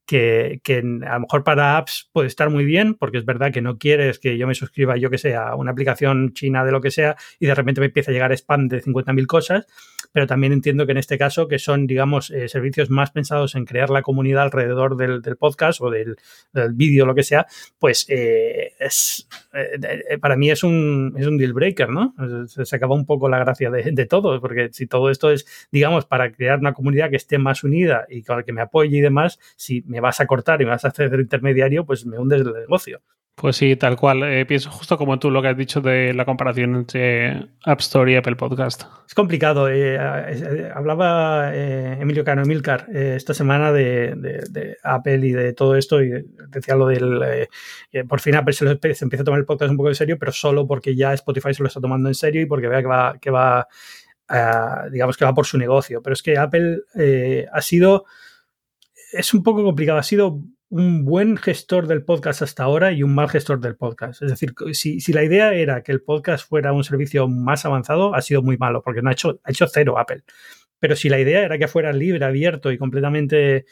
que, 0.09 0.61
a 1.06 1.14
lo 1.14 1.20
mejor 1.20 1.44
para 1.44 1.76
apps 1.76 2.09
puede 2.12 2.28
estar 2.28 2.48
muy 2.48 2.64
bien, 2.64 2.94
porque 2.94 3.18
es 3.18 3.26
verdad 3.26 3.52
que 3.52 3.61
no 3.61 3.76
quieres 3.76 4.18
que 4.18 4.38
yo 4.38 4.46
me 4.46 4.54
suscriba, 4.54 4.96
yo 4.96 5.11
que 5.11 5.18
sé, 5.18 5.34
a 5.36 5.54
una 5.54 5.72
aplicación 5.72 6.32
china 6.32 6.64
de 6.64 6.72
lo 6.72 6.80
que 6.80 6.90
sea, 6.90 7.16
y 7.38 7.46
de 7.46 7.54
repente 7.54 7.82
me 7.82 7.88
empieza 7.88 8.11
a 8.11 8.14
llegar 8.14 8.32
spam 8.32 8.68
de 8.68 8.82
50.000 8.82 9.26
cosas, 9.26 9.66
pero 10.11 10.26
también 10.26 10.54
entiendo 10.54 10.86
que 10.86 10.92
en 10.92 10.98
este 10.98 11.18
caso, 11.18 11.46
que 11.46 11.59
son, 11.59 11.86
digamos, 11.86 12.30
eh, 12.30 12.48
servicios 12.48 12.88
más 12.88 13.11
pensados 13.11 13.54
en 13.54 13.66
crear 13.66 13.90
la 13.90 14.00
comunidad 14.00 14.44
alrededor 14.44 14.96
del, 14.96 15.20
podcast 15.36 15.82
o 15.82 15.90
del, 15.90 16.16
del 16.54 16.72
vídeo, 16.72 17.04
lo 17.04 17.14
que 17.14 17.22
sea, 17.22 17.46
pues 17.78 18.06
eh, 18.09 18.72
es, 18.80 19.28
para 20.22 20.36
mí 20.36 20.50
es 20.50 20.64
un, 20.64 21.14
es 21.18 21.26
un 21.26 21.36
deal 21.36 21.52
breaker, 21.52 21.90
¿no? 21.90 22.14
Se, 22.46 22.74
acaba 22.74 22.94
un 22.94 23.04
poco 23.04 23.28
la 23.28 23.38
gracia 23.40 23.70
de, 23.70 23.90
de, 23.92 24.06
todo, 24.06 24.40
porque 24.40 24.70
si 24.72 24.86
todo 24.86 25.11
esto 25.11 25.30
es, 25.30 25.68
digamos, 25.70 26.06
para 26.06 26.32
crear 26.32 26.59
una 26.61 26.72
comunidad 26.72 27.11
que 27.11 27.16
esté 27.16 27.36
más 27.36 27.62
unida 27.62 28.06
y 28.09 28.22
con 28.22 28.38
la 28.38 28.42
que 28.42 28.54
me 28.54 28.62
apoye 28.62 28.96
y 28.96 29.00
demás, 29.02 29.38
si 29.56 29.82
me 29.86 29.97
vas 30.01 30.20
a 30.20 30.26
cortar 30.26 30.61
y 30.62 30.64
me 30.64 30.72
vas 30.72 30.84
a 30.84 30.88
hacer 30.88 31.12
intermediario, 31.18 31.84
pues 31.84 32.07
me 32.07 32.18
hundes 32.18 32.42
el 32.42 32.53
negocio. 32.53 33.01
Pues 33.38 33.55
sí, 33.55 33.76
tal 33.76 33.96
cual. 33.96 34.24
Eh, 34.24 34.44
pienso 34.46 34.68
justo 34.68 34.99
como 34.99 35.20
tú 35.20 35.30
lo 35.30 35.40
que 35.40 35.46
has 35.46 35.57
dicho 35.57 35.80
de 35.80 36.12
la 36.12 36.24
comparación 36.24 36.74
entre 36.74 37.51
App 37.64 37.78
Store 37.78 38.11
y 38.11 38.16
Apple 38.16 38.34
Podcast. 38.34 38.82
Es 39.07 39.14
complicado. 39.14 39.68
Eh, 39.68 39.94
eh, 39.94 40.70
hablaba 40.74 41.55
Emilio 41.55 42.24
Cano 42.24 42.42
Emilcar 42.42 42.86
esta 42.92 43.34
semana 43.34 43.70
de, 43.70 44.76
Apple 44.82 45.24
y 45.24 45.30
de 45.30 45.53
todo 45.53 45.76
esto 45.76 46.03
y 46.03 46.11
decía 46.49 46.74
lo 46.74 46.88
del... 46.88 47.49
por 48.09 48.18
fin 48.18 48.34
Apple 48.34 48.55
se, 48.55 48.66
empieza 48.66 49.22
a 49.22 49.24
tomar 49.24 49.38
el 49.38 49.46
podcast 49.46 49.70
un 49.70 49.76
poco 49.76 49.90
en 49.90 49.94
serio, 49.94 50.18
pero 50.18 50.32
solo 50.32 50.66
porque 50.66 50.96
ya 50.96 51.14
Spotify 51.14 51.55
se 51.55 51.62
lo 51.62 51.68
está 51.68 51.80
tomando 51.80 52.09
en 52.09 52.16
serio 52.16 52.42
y 52.42 52.46
porque 52.46 52.66
vea 52.66 52.80
que 52.80 52.88
va, 52.88 53.18
que 53.20 53.30
va 53.30 53.68
digamos 54.90 55.16
que 55.16 55.24
va 55.24 55.32
por 55.32 55.46
su 55.46 55.59
negocio. 55.59 56.03
Pero 56.03 56.14
es 56.14 56.22
que 56.24 56.36
Apple 56.36 56.80
ha 57.53 57.62
sido 57.62 58.05
es 59.12 59.34
un 59.34 59.42
poco 59.42 59.64
complicado. 59.64 59.98
Ha 59.98 60.02
sido 60.02 60.42
un 60.70 61.04
buen 61.04 61.36
gestor 61.36 61.86
del 61.86 62.04
podcast 62.04 62.42
hasta 62.42 62.64
ahora 62.64 62.92
y 62.92 63.02
un 63.02 63.14
mal 63.14 63.28
gestor 63.28 63.61
del 63.61 63.76
podcast. 63.76 64.22
Es 64.22 64.30
decir, 64.30 64.54
si, 64.72 65.12
la 65.12 65.24
idea 65.24 65.54
era 65.54 65.82
que 65.82 65.92
el 65.92 66.02
podcast 66.02 66.46
fuera 66.46 66.72
un 66.72 66.84
servicio 66.84 67.26
más 67.26 67.64
avanzado, 67.64 68.14
ha 68.14 68.20
sido 68.20 68.42
muy 68.42 68.59
malo, 68.59 68.82
porque 68.82 69.00
no 69.00 69.09
ha 69.09 69.12
hecho, 69.12 69.40
ha 69.44 69.50
hecho 69.50 69.66
cero 69.66 69.98
Apple. 69.98 70.22
Pero 70.78 70.94
si 70.94 71.09
la 71.09 71.18
idea 71.18 71.42
era 71.42 71.59
que 71.59 71.68
fuera 71.68 71.92
libre, 71.92 72.24
abierto 72.24 72.70
y 72.70 72.76
completamente, 72.78 73.64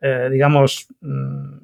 eh, 0.00 0.28
digamos, 0.30 0.86
mm, 1.00 1.56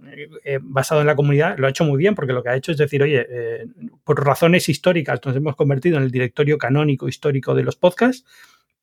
eh, 0.45 0.59
basado 0.61 1.01
en 1.01 1.07
la 1.07 1.16
comunidad, 1.16 1.57
lo 1.57 1.66
ha 1.66 1.70
hecho 1.70 1.85
muy 1.85 1.97
bien, 1.97 2.16
porque 2.16 2.33
lo 2.33 2.43
que 2.43 2.51
ha 2.51 2.57
hecho 2.57 2.72
es 2.72 2.78
decir, 2.78 3.03
oye, 3.03 3.26
eh, 3.31 3.66
por 4.05 4.24
razones 4.24 4.68
históricas 4.68 5.20
nos 5.24 5.37
hemos 5.37 5.55
convertido 5.55 5.99
en 5.99 6.03
el 6.03 6.11
directorio 6.11 6.59
canónico 6.59 7.09
histórico 7.09 7.55
de 7.55 7.62
los 7.62 7.76
podcasts 7.76 8.24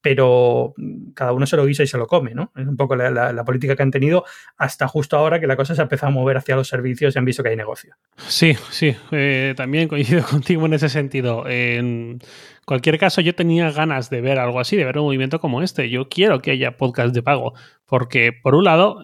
pero 0.09 0.73
cada 1.15 1.33
uno 1.33 1.45
se 1.45 1.57
lo 1.57 1.65
guisa 1.65 1.83
y 1.83 1.87
se 1.87 1.97
lo 1.97 2.07
come, 2.07 2.33
¿no? 2.33 2.53
Es 2.55 2.65
un 2.65 2.77
poco 2.77 2.95
la, 2.95 3.43
política 3.43 3.75
que 3.75 3.83
han 3.83 3.91
tenido 3.91 4.23
hasta 4.55 4.87
justo 4.87 5.17
ahora 5.17 5.41
que 5.41 5.47
la 5.47 5.57
cosa 5.57 5.75
se 5.75 5.81
ha 5.81 5.83
empezado 5.83 6.13
a 6.13 6.15
mover 6.15 6.37
hacia 6.37 6.55
los 6.55 6.69
servicios 6.69 7.13
y 7.13 7.19
han 7.19 7.25
visto 7.25 7.43
que 7.43 7.49
hay 7.49 7.57
negocio. 7.57 7.97
Sí, 8.15 8.55
sí, 8.69 8.95
eh, 9.11 9.53
también 9.57 9.89
coincido 9.89 10.23
contigo 10.29 10.65
en 10.65 10.75
ese 10.75 10.87
sentido. 10.87 11.45
En 11.45 12.19
cualquier 12.63 12.97
caso, 12.97 13.19
yo 13.19 13.35
tenía 13.35 13.69
ganas 13.69 14.09
de 14.09 14.21
ver 14.21 14.39
algo 14.39 14.61
así, 14.61 14.77
de 14.77 14.85
ver 14.85 14.97
un 14.97 15.03
movimiento 15.03 15.41
como 15.41 15.61
este. 15.61 15.89
Yo 15.89 16.07
quiero 16.07 16.41
que 16.41 16.51
haya 16.51 16.77
podcast 16.77 17.13
de 17.13 17.21
pago, 17.21 17.53
porque 17.85 18.31
por 18.31 18.55
un 18.55 18.63
lado, 18.63 19.03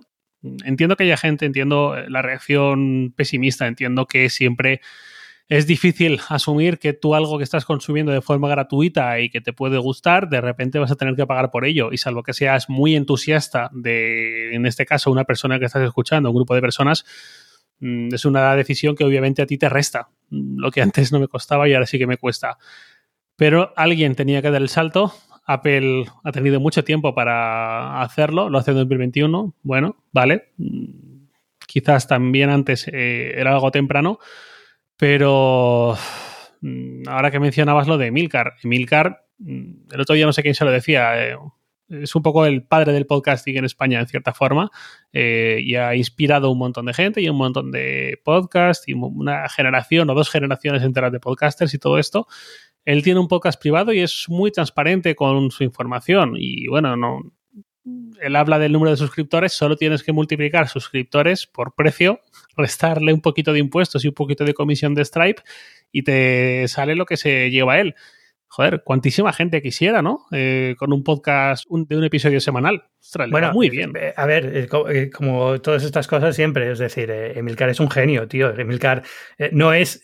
entiendo 0.63 0.95
que 0.95 1.03
haya 1.03 1.17
gente, 1.17 1.45
entiendo 1.45 1.97
la 2.07 2.21
reacción 2.21 3.13
pesimista, 3.13 3.67
entiendo 3.67 4.05
que 4.05 4.29
siempre 4.29 4.79
es 5.49 5.67
difícil 5.67 6.19
asumir 6.29 6.79
que 6.79 6.93
tú 6.93 7.15
algo 7.15 7.37
que 7.37 7.43
estás 7.43 7.65
consumiendo 7.65 8.11
de 8.11 8.21
forma 8.21 8.47
gratuita 8.47 9.19
y 9.19 9.29
que 9.29 9.41
te 9.41 9.53
puede 9.53 9.77
gustar, 9.77 10.29
de 10.29 10.41
repente 10.41 10.79
vas 10.79 10.91
a 10.91 10.95
tener 10.95 11.15
que 11.15 11.27
pagar 11.27 11.51
por 11.51 11.65
ello. 11.65 11.91
Y 11.91 11.97
salvo 11.97 12.23
que 12.23 12.33
seas 12.33 12.69
muy 12.69 12.95
entusiasta 12.95 13.69
de, 13.73 14.55
en 14.55 14.65
este 14.65 14.85
caso, 14.85 15.11
una 15.11 15.25
persona 15.25 15.59
que 15.59 15.65
estás 15.65 15.83
escuchando, 15.83 16.29
un 16.29 16.35
grupo 16.35 16.55
de 16.55 16.61
personas, 16.61 17.05
mm, 17.79 18.13
es 18.13 18.25
una 18.25 18.55
decisión 18.55 18.95
que 18.95 19.03
obviamente 19.03 19.41
a 19.41 19.45
ti 19.45 19.57
te 19.57 19.69
resta. 19.69 20.09
Mm, 20.29 20.59
lo 20.59 20.71
que 20.71 20.81
antes 20.81 21.11
no 21.11 21.19
me 21.19 21.27
costaba 21.27 21.67
y 21.67 21.73
ahora 21.73 21.87
sí 21.87 21.97
que 21.99 22.07
me 22.07 22.17
cuesta. 22.17 22.57
Pero 23.35 23.73
alguien 23.75 24.15
tenía 24.15 24.41
que 24.41 24.51
dar 24.51 24.61
el 24.61 24.69
salto. 24.69 25.13
Apple 25.45 26.05
ha 26.23 26.31
tenido 26.31 26.61
mucho 26.61 26.85
tiempo 26.85 27.13
para 27.13 28.01
hacerlo, 28.01 28.49
lo 28.49 28.59
hace 28.59 28.71
en 28.71 28.77
2021. 28.77 29.53
Bueno, 29.61 29.97
vale. 30.13 30.53
Mm, 30.57 31.25
quizás 31.67 32.07
también 32.07 32.49
antes 32.49 32.87
eh, 32.87 33.33
era 33.35 33.51
algo 33.53 33.71
temprano 33.71 34.19
pero 34.97 35.97
mm, 36.61 37.07
ahora 37.07 37.31
que 37.31 37.39
mencionabas 37.39 37.87
lo 37.87 37.97
de 37.97 38.07
Emilcar, 38.07 38.53
Emilcar, 38.63 39.25
mm, 39.39 39.91
el 39.91 40.01
otro 40.01 40.15
día 40.15 40.25
no 40.25 40.33
sé 40.33 40.43
quién 40.43 40.55
se 40.55 40.65
lo 40.65 40.71
decía, 40.71 41.27
eh, 41.27 41.37
es 41.89 42.15
un 42.15 42.23
poco 42.23 42.45
el 42.45 42.63
padre 42.63 42.93
del 42.93 43.05
podcasting 43.05 43.57
en 43.57 43.65
España, 43.65 43.99
en 43.99 44.07
cierta 44.07 44.33
forma, 44.33 44.71
eh, 45.11 45.59
y 45.61 45.75
ha 45.75 45.95
inspirado 45.95 46.49
un 46.51 46.57
montón 46.57 46.85
de 46.85 46.93
gente 46.93 47.21
y 47.21 47.29
un 47.29 47.37
montón 47.37 47.71
de 47.71 48.19
podcasts 48.23 48.87
y 48.87 48.93
una 48.93 49.47
generación 49.49 50.09
o 50.09 50.15
dos 50.15 50.29
generaciones 50.29 50.83
enteras 50.83 51.11
de 51.11 51.19
podcasters 51.19 51.73
y 51.73 51.79
todo 51.79 51.99
esto. 51.99 52.27
Él 52.85 53.03
tiene 53.03 53.19
un 53.19 53.27
podcast 53.27 53.61
privado 53.61 53.93
y 53.93 53.99
es 53.99 54.25
muy 54.27 54.51
transparente 54.51 55.15
con 55.15 55.51
su 55.51 55.63
información 55.63 56.33
y 56.37 56.67
bueno, 56.67 56.95
no, 56.97 57.21
él 58.21 58.35
habla 58.35 58.59
del 58.59 58.71
número 58.71 58.91
de 58.91 58.97
suscriptores, 58.97 59.53
solo 59.53 59.75
tienes 59.75 60.03
que 60.03 60.13
multiplicar 60.13 60.67
suscriptores 60.67 61.47
por 61.47 61.75
precio 61.75 62.21
restarle 62.55 63.13
un 63.13 63.21
poquito 63.21 63.53
de 63.53 63.59
impuestos 63.59 64.03
y 64.05 64.09
un 64.09 64.13
poquito 64.13 64.45
de 64.45 64.53
comisión 64.53 64.93
de 64.93 65.05
Stripe 65.05 65.41
y 65.91 66.03
te 66.03 66.67
sale 66.67 66.95
lo 66.95 67.05
que 67.05 67.17
se 67.17 67.49
lleva 67.49 67.79
él. 67.79 67.95
Joder, 68.55 68.83
cuantísima 68.83 69.33
gente 69.33 69.63
quisiera, 69.63 70.03
¿no? 70.03 70.27
Eh, 70.31 70.75
con 70.77 70.93
un 70.93 71.03
podcast 71.03 71.65
de 71.67 71.97
un 71.97 72.03
episodio 72.03 72.39
semanal. 72.39 72.83
bueno, 73.31 73.51
muy 73.51 73.71
bien. 73.71 73.93
Eh, 73.99 74.13
a 74.15 74.27
ver, 74.27 74.55
eh, 74.55 75.09
como 75.09 75.59
todas 75.59 75.83
estas 75.83 76.07
cosas 76.07 76.35
siempre, 76.35 76.71
es 76.71 76.77
decir, 76.77 77.09
Emilcar 77.09 77.69
es 77.69 77.79
un 77.79 77.89
genio, 77.89 78.27
tío. 78.27 78.55
Emilcar 78.55 79.01
no 79.53 79.73
es 79.73 80.03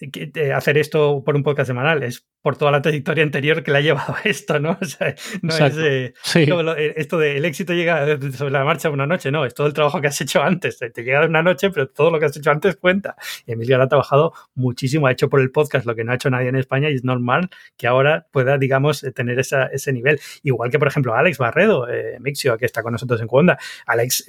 hacer 0.56 0.80
esto 0.80 1.22
por 1.24 1.36
un 1.36 1.44
podcast 1.44 1.68
semanal, 1.68 2.02
es 2.02 2.28
por 2.42 2.58
toda 2.58 2.72
la 2.72 2.82
trayectoria 2.82 3.24
anterior 3.24 3.64
que 3.64 3.72
le 3.72 3.80
ha 3.80 3.82
llevado 3.82 4.16
a 4.16 4.22
esto, 4.24 4.60
¿no? 4.60 4.78
O 4.82 4.86
sea, 4.86 5.14
no 5.42 5.54
es 5.54 5.78
eh, 5.78 6.14
eh, 6.36 6.94
esto 6.96 7.18
de 7.18 7.38
el 7.38 7.46
éxito 7.46 7.74
llega 7.74 8.18
sobre 8.32 8.52
la 8.52 8.64
marcha 8.64 8.88
de 8.88 8.94
una 8.94 9.06
noche, 9.06 9.32
no, 9.32 9.46
es 9.46 9.54
todo 9.54 9.68
el 9.68 9.74
trabajo 9.74 10.00
que 10.00 10.08
has 10.08 10.20
hecho 10.22 10.42
antes. 10.42 10.78
Te 10.80 11.04
llega 11.04 11.22
de 11.22 11.28
una 11.28 11.44
noche, 11.44 11.70
pero 11.70 11.90
todo 11.90 12.12
lo 12.12 12.20
que 12.20 12.26
has 12.26 12.38
hecho 12.38 12.50
antes 12.50 12.78
cuenta. 12.78 13.16
Y 13.46 13.54
Emilio 13.54 13.82
ha 13.82 13.88
trabajado 13.88 14.34
muchísimo, 14.56 15.08
ha 15.08 15.12
hecho 15.12 15.30
por 15.30 15.42
el 15.42 15.52
podcast 15.52 15.86
lo 15.86 15.96
que 15.96 16.04
no 16.04 16.12
ha 16.12 16.16
hecho 16.16 16.30
nadie 16.30 16.50
en 16.50 16.56
España 16.56 16.90
y 16.90 16.96
es 16.96 17.04
normal 17.04 17.50
que 17.78 17.88
ahora 17.88 18.28
pueda, 18.40 18.58
digamos, 18.58 19.04
eh, 19.04 19.12
tener 19.12 19.40
ese 19.40 19.94
nivel. 19.94 20.20
Igual 20.44 20.72
que, 20.72 20.80
por 20.80 20.88
ejemplo, 20.88 21.14
Alex 21.14 21.38
Barredo, 21.38 21.88
Mixio, 22.20 22.58
que 22.58 22.66
está 22.66 22.82
con 22.82 22.94
nosotros 22.94 23.20
en 23.22 23.28
Cuonda. 23.28 23.58
Alex, 23.86 24.26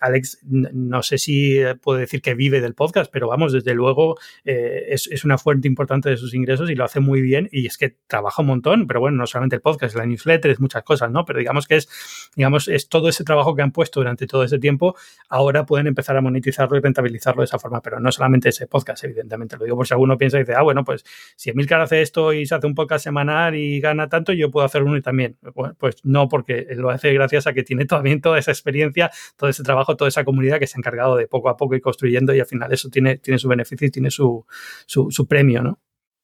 Alex, 0.00 0.40
no 0.42 1.02
sé 1.02 1.18
si 1.18 1.60
puedo 1.82 1.98
decir 1.98 2.20
que 2.20 2.34
vive 2.34 2.60
del 2.60 2.74
podcast, 2.74 3.10
pero 3.12 3.28
vamos, 3.28 3.52
desde 3.52 3.74
luego 3.74 4.16
es, 4.44 5.06
es 5.06 5.24
una 5.24 5.38
fuente 5.38 5.68
importante 5.68 6.10
de 6.10 6.16
sus 6.16 6.34
ingresos 6.34 6.70
y 6.70 6.74
lo 6.74 6.84
hace 6.84 7.00
muy 7.00 7.20
bien 7.20 7.48
y 7.52 7.66
es 7.66 7.78
que 7.78 7.96
trabaja 8.06 8.42
un 8.42 8.48
montón, 8.48 8.86
pero 8.86 9.00
bueno, 9.00 9.16
no 9.16 9.26
solamente 9.26 9.56
el 9.56 9.62
podcast, 9.62 9.94
la 9.94 10.06
newsletter, 10.06 10.50
es 10.50 10.60
muchas 10.60 10.82
cosas, 10.82 11.10
¿no? 11.10 11.24
Pero 11.24 11.38
digamos 11.38 11.66
que 11.66 11.76
es, 11.76 11.88
digamos, 12.34 12.68
es 12.68 12.88
todo 12.88 13.08
ese 13.08 13.24
trabajo 13.24 13.54
que 13.54 13.62
han 13.62 13.72
puesto 13.72 14.00
durante 14.00 14.26
todo 14.26 14.44
ese 14.44 14.58
tiempo, 14.58 14.96
ahora 15.28 15.66
pueden 15.66 15.86
empezar 15.86 16.16
a 16.16 16.20
monetizarlo 16.20 16.76
y 16.76 16.80
rentabilizarlo 16.80 17.42
de 17.42 17.46
esa 17.46 17.58
forma, 17.58 17.80
pero 17.80 18.00
no 18.00 18.10
solamente 18.12 18.48
ese 18.48 18.66
podcast, 18.66 19.04
evidentemente, 19.04 19.56
lo 19.56 19.64
digo 19.64 19.76
por 19.76 19.86
si 19.86 19.94
alguno 19.94 20.16
piensa 20.18 20.38
y 20.38 20.40
dice, 20.40 20.54
ah, 20.54 20.62
bueno, 20.62 20.84
pues 20.84 21.04
si 21.36 21.50
Emilcar 21.50 21.80
hace 21.80 22.02
esto 22.02 22.32
y 22.32 22.46
se 22.46 22.54
hace 22.54 22.66
un 22.66 22.74
podcast 22.74 23.04
semanal 23.04 23.27
y 23.54 23.80
gana 23.80 24.08
tanto, 24.08 24.32
yo 24.32 24.50
puedo 24.50 24.66
hacer 24.66 24.82
uno 24.82 24.96
y 24.96 25.02
también. 25.02 25.36
pues 25.78 25.96
no, 26.04 26.28
porque 26.28 26.66
lo 26.70 26.90
hace 26.90 27.12
gracias 27.12 27.46
a 27.46 27.52
que 27.52 27.62
tiene 27.62 27.84
también 27.84 28.20
toda 28.20 28.38
esa 28.38 28.50
experiencia, 28.50 29.10
todo 29.36 29.50
ese 29.50 29.62
trabajo, 29.62 29.96
toda 29.96 30.08
esa 30.08 30.24
comunidad 30.24 30.58
que 30.58 30.66
se 30.66 30.76
ha 30.76 30.80
encargado 30.80 31.16
de 31.16 31.26
poco 31.26 31.48
a 31.48 31.56
poco 31.56 31.74
ir 31.74 31.82
construyendo 31.82 32.34
y 32.34 32.40
al 32.40 32.46
final 32.46 32.72
eso 32.72 32.88
tiene, 32.90 33.18
tiene 33.18 33.38
su 33.38 33.48
beneficio 33.48 33.86
y 33.86 33.90
tiene 33.90 34.10
su, 34.10 34.46
su, 34.86 35.26
premio, 35.26 35.62
¿no? 35.62 35.78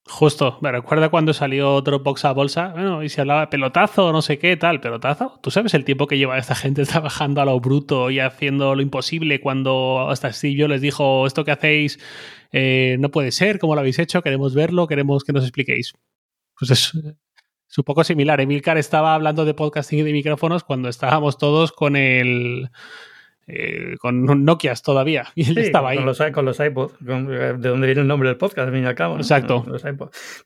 Justo, 0.07 0.59
me 0.61 0.71
recuerda 0.71 1.09
cuando 1.09 1.33
salió 1.33 1.81
Dropbox 1.81 2.27
a 2.27 2.33
bolsa, 2.33 2.69
bueno, 2.75 3.03
y 3.03 3.09
se 3.09 3.23
hablaba 3.23 3.49
pelotazo, 3.49 4.13
no 4.13 4.21
sé 4.21 4.39
qué, 4.39 4.55
tal, 4.59 4.81
pelotazo. 4.81 5.39
¿Tú 5.43 5.51
sabes 5.51 5.73
el 5.73 5.85
tiempo 5.85 6.07
que 6.07 6.19
lleva 6.19 6.37
esta 6.37 6.55
gente 6.55 6.85
trabajando 6.87 7.41
a 7.41 7.47
lo 7.47 7.59
bruto 7.59 8.11
y 8.11 8.21
haciendo 8.21 8.75
lo 8.75 8.83
imposible 8.83 9.41
cuando 9.41 10.09
hasta 10.11 10.33
Steve 10.33 10.69
les 10.69 10.83
dijo, 10.83 11.27
esto 11.27 11.45
que 11.45 11.53
hacéis 11.53 11.99
eh, 12.53 12.97
no 13.01 13.11
puede 13.11 13.33
ser, 13.33 13.59
¿cómo 13.59 13.75
lo 13.75 13.81
habéis 13.81 13.99
hecho? 13.99 14.23
Queremos 14.23 14.55
verlo, 14.55 14.87
queremos 14.87 15.25
que 15.25 15.33
nos 15.33 15.43
expliquéis. 15.43 15.95
Pues 16.59 16.71
es, 16.71 16.95
un 16.95 17.85
poco 17.85 18.05
similar. 18.05 18.41
Emilcar 18.41 18.79
estaba 18.79 19.15
hablando 19.15 19.45
de 19.45 19.55
podcasting 19.55 20.01
y 20.01 20.03
de 20.03 20.13
micrófonos 20.13 20.65
cuando 20.65 20.89
estábamos 20.89 21.39
todos 21.39 21.73
con 21.73 21.97
el 21.97 22.71
eh, 23.47 23.97
con 23.99 24.45
Nokias 24.45 24.83
todavía. 24.83 25.27
Y 25.35 25.51
él 25.51 25.59
estaba 25.59 25.91
ahí. 25.91 25.97
Con 25.97 26.07
los, 26.07 26.23
con 26.33 26.45
los 26.45 26.61
iPods, 26.61 26.95
de 27.01 27.69
donde 27.69 27.87
viene 27.87 28.01
el 28.03 28.07
nombre 28.07 28.29
del 28.29 28.39
podcast, 28.39 28.69
al 28.69 28.75
fin 28.75 28.85
y 28.85 28.87
al 28.87 28.95
cabo. 28.95 29.17
Exacto. 29.17 29.65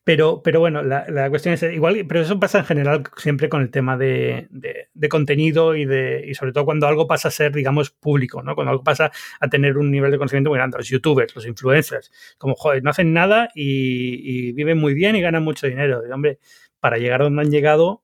pero, 0.05 0.43
pero 0.43 0.61
bueno, 0.61 0.83
la, 0.83 1.05
la, 1.09 1.29
cuestión 1.31 1.55
es 1.55 1.63
igual, 1.63 2.05
pero 2.09 2.21
eso 2.21 2.41
pasa 2.41 2.59
en 2.59 2.65
general 2.65 3.03
siempre 3.17 3.49
con 3.49 3.63
el 3.63 3.71
tema 3.71 3.97
de, 3.97 4.49
de, 4.51 5.09
contenido 5.09 5.77
y, 5.77 5.85
de, 5.85 6.25
y 6.27 6.35
sobre 6.35 6.53
todo 6.53 6.65
cuando 6.65 6.87
algo 6.87 7.07
pasa 7.07 7.29
a 7.29 7.31
ser, 7.31 7.53
digamos, 7.53 7.91
público, 7.91 8.43
¿no? 8.43 8.55
Cuando 8.55 8.71
algo 8.71 8.83
pasa 8.83 9.11
a 9.41 9.49
tener 9.49 9.79
un 9.79 9.91
nivel 9.91 10.11
de 10.11 10.19
conocimiento 10.19 10.51
muy 10.51 10.59
grande. 10.59 10.79
Los 10.79 10.89
youtubers, 10.89 11.35
los 11.35 11.47
influencers, 11.47 12.11
como, 12.39 12.55
joder, 12.55 12.83
no 12.83 12.91
hacen 12.91 13.13
nada 13.13 13.51
y, 13.55 14.49
y 14.49 14.53
viven 14.53 14.79
muy 14.79 14.95
bien 14.95 15.17
y 15.17 15.21
ganan 15.21 15.45
mucho 15.45 15.67
dinero. 15.67 16.03
Y, 16.09 16.11
hombre, 16.11 16.39
para 16.81 16.99
llegar 16.99 17.23
donde 17.23 17.43
han 17.43 17.51
llegado, 17.51 18.03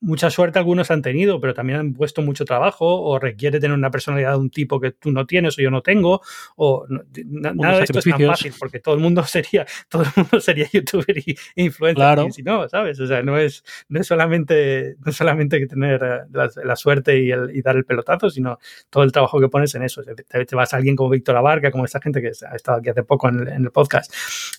mucha 0.00 0.30
suerte 0.30 0.58
algunos 0.58 0.90
han 0.90 1.02
tenido, 1.02 1.40
pero 1.40 1.54
también 1.54 1.78
han 1.78 1.94
puesto 1.94 2.22
mucho 2.22 2.44
trabajo 2.44 3.02
o 3.02 3.18
requiere 3.18 3.60
tener 3.60 3.76
una 3.76 3.90
personalidad 3.90 4.32
de 4.32 4.38
un 4.38 4.50
tipo 4.50 4.80
que 4.80 4.92
tú 4.92 5.12
no 5.12 5.26
tienes 5.26 5.58
o 5.58 5.62
yo 5.62 5.70
no 5.70 5.82
tengo 5.82 6.22
o 6.56 6.86
nada 7.26 7.78
de 7.78 7.84
esto 7.84 7.98
es 7.98 8.04
tan 8.04 8.20
fácil 8.20 8.54
porque 8.58 8.80
todo 8.80 8.94
el 8.94 9.00
mundo 9.00 9.22
sería 9.24 9.66
todo 9.88 10.02
el 10.02 10.08
mundo 10.16 10.40
sería 10.40 10.66
youtuber 10.72 11.18
y 11.18 11.36
influencer 11.56 11.96
claro. 11.96 12.26
y 12.26 12.32
si 12.32 12.42
no, 12.42 12.68
¿sabes? 12.68 12.98
O 13.00 13.06
sea, 13.06 13.22
no 13.22 13.38
es 13.38 13.62
no 13.88 14.00
es 14.00 14.06
solamente 14.06 14.96
no 15.04 15.12
solamente 15.12 15.58
que 15.58 15.66
tener 15.66 16.00
eh, 16.02 16.48
la, 16.64 16.76
suerte 16.76 17.18
y, 17.18 17.30
el, 17.30 17.54
y, 17.54 17.62
dar 17.62 17.76
el 17.76 17.84
pelotazo, 17.84 18.30
sino 18.30 18.58
todo 18.88 19.02
el 19.02 19.12
trabajo 19.12 19.40
que 19.40 19.48
pones 19.48 19.74
en 19.74 19.82
eso. 19.82 20.02
Te, 20.02 20.56
vas 20.56 20.72
a 20.72 20.76
alguien 20.76 20.96
como 20.96 21.10
Víctor 21.10 21.36
Abarca, 21.36 21.70
como 21.70 21.84
esta 21.84 22.00
gente 22.00 22.20
que 22.20 22.28
ha 22.28 22.56
estado 22.56 22.78
aquí 22.78 22.88
hace 22.88 23.02
poco 23.02 23.28
en 23.28 23.40
el, 23.40 23.48
en 23.48 23.64
el 23.64 23.70
podcast. 23.70 24.12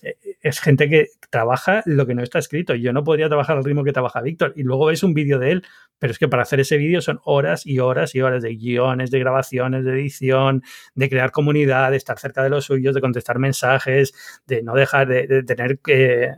Eh, 0.04 0.16
es 0.42 0.60
gente 0.60 0.90
que 0.90 1.08
trabaja 1.30 1.84
lo 1.86 2.06
que 2.06 2.16
no 2.16 2.24
está 2.24 2.40
escrito. 2.40 2.76
Yo 2.76 2.94
no 2.94 3.04
podría 3.04 3.28
trabajar 3.28 3.58
al 3.58 3.64
ritmo 3.64 3.84
que 3.84 3.94
trabaja 3.94 4.22
Víctor 4.22 4.54
y 4.56 4.64
luego 4.64 4.88
ves 4.88 5.04
un 5.04 5.14
vídeo 5.14 5.31
de 5.40 5.52
él, 5.52 5.64
pero 6.02 6.14
es 6.14 6.18
que 6.18 6.28
para 6.28 6.42
hacer 6.42 6.60
ese 6.60 6.78
vídeo 6.78 7.00
son 7.00 7.20
horas 7.26 7.68
y 7.68 7.78
horas 7.78 8.16
y 8.16 8.22
horas 8.22 8.42
de 8.42 8.56
guiones, 8.56 9.12
de 9.12 9.20
grabaciones, 9.20 9.86
de 9.86 9.92
edición, 9.92 10.64
de 10.96 11.10
crear 11.10 11.30
comunidad, 11.30 11.92
de 11.92 11.98
estar 11.98 12.18
cerca 12.18 12.42
de 12.42 12.50
los 12.50 12.66
suyos, 12.66 12.96
de 12.96 13.02
contestar 13.02 13.38
mensajes, 13.38 14.12
de 14.48 14.64
no 14.64 14.74
dejar 14.74 15.08
de, 15.08 15.44
tener 15.44 15.78
que 15.78 16.32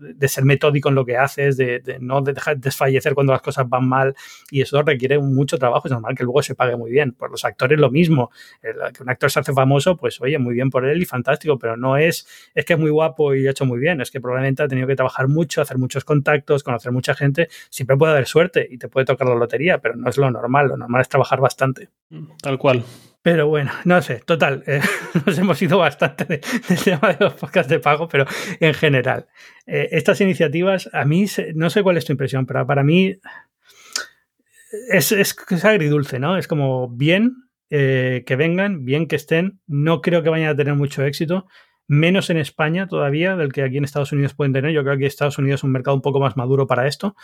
de 0.00 0.28
ser 0.28 0.44
metódico 0.44 0.88
en 0.88 0.96
lo 0.96 1.04
que 1.04 1.16
haces, 1.16 1.56
de, 1.56 1.98
no 2.00 2.22
dejar 2.22 2.58
desfallecer 2.58 3.14
cuando 3.14 3.32
las 3.32 3.42
cosas 3.42 3.68
van 3.68 3.88
mal 3.88 4.16
y 4.50 4.62
eso 4.62 4.82
requiere 4.82 5.18
mucho 5.20 5.58
trabajo, 5.58 5.86
es 5.86 5.92
normal 5.92 6.16
que 6.16 6.24
luego 6.24 6.42
se 6.42 6.56
pague 6.56 6.76
muy 6.76 6.90
bien. 6.90 7.12
Por 7.12 7.30
los 7.30 7.44
actores 7.44 7.78
lo 7.78 7.92
mismo, 7.92 8.32
que 8.60 9.02
un 9.02 9.10
actor 9.10 9.30
se 9.30 9.38
hace 9.38 9.52
famoso, 9.52 9.96
pues 9.96 10.20
oye, 10.20 10.38
muy 10.38 10.54
bien 10.54 10.70
por 10.70 10.84
él 10.84 11.00
y 11.00 11.04
fantástico, 11.04 11.56
pero 11.56 11.76
no 11.76 11.96
es, 11.96 12.26
es 12.52 12.64
que 12.64 12.72
es 12.72 12.78
muy 12.78 12.90
guapo 12.90 13.32
y 13.34 13.46
ha 13.46 13.52
hecho 13.52 13.64
muy 13.64 13.78
bien, 13.78 14.00
es 14.00 14.10
que 14.10 14.20
probablemente 14.20 14.64
ha 14.64 14.68
tenido 14.68 14.88
que 14.88 14.96
trabajar 14.96 15.28
mucho, 15.28 15.62
hacer 15.62 15.78
muchos 15.78 16.04
contactos, 16.04 16.64
conocer 16.64 16.90
mucha 16.90 17.14
gente, 17.14 17.48
siempre 17.70 17.96
puede 17.96 18.14
haber 18.18 18.28
suerte 18.28 18.66
y 18.70 18.78
te 18.78 18.88
puede 18.88 19.06
tocar 19.06 19.28
la 19.28 19.34
lotería, 19.34 19.78
pero 19.78 19.96
no 19.96 20.08
es 20.08 20.16
lo 20.16 20.30
normal, 20.30 20.68
lo 20.68 20.76
normal 20.76 21.00
es 21.00 21.08
trabajar 21.08 21.40
bastante. 21.40 21.88
Tal 22.42 22.58
cual. 22.58 22.84
Pero 23.22 23.48
bueno, 23.48 23.72
no 23.84 24.00
sé, 24.00 24.22
total, 24.24 24.62
eh, 24.66 24.80
nos 25.26 25.38
hemos 25.38 25.60
ido 25.60 25.78
bastante 25.78 26.24
del 26.68 26.82
tema 26.82 27.12
de 27.12 27.24
los 27.24 27.34
podcasts 27.34 27.70
de 27.70 27.80
pago, 27.80 28.08
pero 28.08 28.26
en 28.60 28.74
general, 28.74 29.26
eh, 29.66 29.88
estas 29.92 30.20
iniciativas, 30.20 30.88
a 30.92 31.04
mí, 31.04 31.26
no 31.54 31.70
sé 31.70 31.82
cuál 31.82 31.96
es 31.96 32.04
tu 32.04 32.12
impresión, 32.12 32.46
pero 32.46 32.66
para 32.66 32.84
mí 32.84 33.16
es, 34.90 35.12
es, 35.12 35.36
es 35.50 35.64
agridulce, 35.64 36.18
¿no? 36.18 36.38
Es 36.38 36.46
como 36.46 36.88
bien 36.88 37.48
eh, 37.70 38.24
que 38.26 38.36
vengan, 38.36 38.84
bien 38.84 39.06
que 39.06 39.16
estén, 39.16 39.60
no 39.66 40.00
creo 40.00 40.22
que 40.22 40.30
vayan 40.30 40.48
a 40.48 40.56
tener 40.56 40.74
mucho 40.74 41.04
éxito, 41.04 41.46
menos 41.88 42.28
en 42.30 42.36
España 42.36 42.86
todavía 42.86 43.34
del 43.34 43.52
que 43.52 43.62
aquí 43.62 43.78
en 43.78 43.84
Estados 43.84 44.12
Unidos 44.12 44.34
pueden 44.34 44.52
tener. 44.52 44.72
Yo 44.72 44.84
creo 44.84 44.96
que 44.98 45.06
Estados 45.06 45.38
Unidos 45.38 45.60
es 45.60 45.64
un 45.64 45.72
mercado 45.72 45.96
un 45.96 46.02
poco 46.02 46.20
más 46.20 46.36
maduro 46.36 46.66
para 46.66 46.86
esto, 46.86 47.16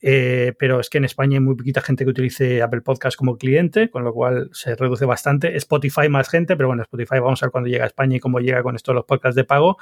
eh, 0.00 0.54
pero 0.58 0.80
es 0.80 0.90
que 0.90 0.98
en 0.98 1.04
España 1.04 1.36
hay 1.36 1.44
muy 1.44 1.54
poquita 1.54 1.82
gente 1.82 2.04
que 2.04 2.10
utilice 2.10 2.62
Apple 2.62 2.80
Podcast 2.80 3.16
como 3.16 3.36
cliente, 3.36 3.90
con 3.90 4.02
lo 4.02 4.12
cual 4.12 4.48
se 4.52 4.74
reduce 4.74 5.04
bastante. 5.04 5.56
Spotify 5.56 6.08
más 6.08 6.28
gente, 6.28 6.56
pero 6.56 6.68
bueno, 6.68 6.82
Spotify 6.82 7.20
vamos 7.20 7.42
a 7.42 7.46
ver 7.46 7.52
cuando 7.52 7.68
llega 7.68 7.84
a 7.84 7.88
España 7.88 8.16
y 8.16 8.20
cómo 8.20 8.40
llega 8.40 8.62
con 8.62 8.74
esto 8.74 8.94
los 8.94 9.04
podcasts 9.04 9.36
de 9.36 9.44
pago. 9.44 9.76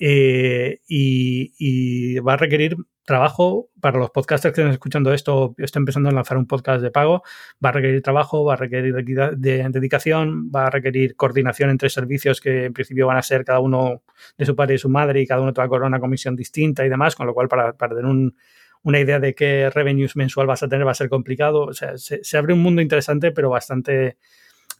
Eh, 0.00 0.80
y, 0.88 2.18
va 2.20 2.34
a 2.34 2.36
requerir 2.36 2.76
trabajo 3.04 3.68
para 3.80 3.98
los 3.98 4.10
podcasters 4.10 4.54
que 4.54 4.60
estén 4.60 4.72
escuchando 4.72 5.12
esto, 5.12 5.54
estén 5.58 5.82
empezando 5.82 6.08
a 6.08 6.12
lanzar 6.12 6.36
un 6.36 6.46
podcast 6.46 6.82
de 6.82 6.90
pago, 6.90 7.22
va 7.64 7.70
a 7.70 7.72
requerir 7.72 8.02
trabajo, 8.02 8.44
va 8.44 8.54
a 8.54 8.56
requerir 8.56 8.94
de, 8.94 9.68
dedicación, 9.68 10.50
va 10.54 10.66
a 10.66 10.70
requerir 10.70 11.16
coordinación 11.16 11.70
entre 11.70 11.90
servicios 11.90 12.40
que 12.40 12.66
en 12.66 12.72
principio 12.72 13.06
van 13.06 13.16
a 13.16 13.22
ser 13.22 13.44
cada 13.44 13.60
uno 13.60 14.02
de 14.38 14.46
su 14.46 14.54
padre 14.54 14.76
y 14.76 14.78
su 14.78 14.88
madre 14.88 15.20
y 15.20 15.26
cada 15.26 15.40
uno 15.40 15.52
te 15.52 15.60
va 15.60 15.64
a 15.64 15.68
cobrar 15.68 15.88
una 15.88 16.00
comisión 16.00 16.36
distinta 16.36 16.86
y 16.86 16.88
demás, 16.88 17.16
con 17.16 17.26
lo 17.26 17.34
cual 17.34 17.48
para, 17.48 17.72
para 17.72 17.96
tener 17.96 18.32
una 18.84 19.00
idea 19.00 19.18
de 19.18 19.34
qué 19.34 19.70
revenues 19.70 20.16
mensual 20.16 20.46
vas 20.46 20.62
a 20.62 20.68
tener 20.68 20.86
va 20.86 20.92
a 20.92 20.94
ser 20.94 21.08
complicado. 21.08 21.62
O 21.64 21.72
sea, 21.72 21.98
se, 21.98 22.22
se 22.22 22.38
abre 22.38 22.52
un 22.52 22.60
mundo 22.60 22.82
interesante, 22.82 23.32
pero 23.32 23.50
bastante 23.50 24.16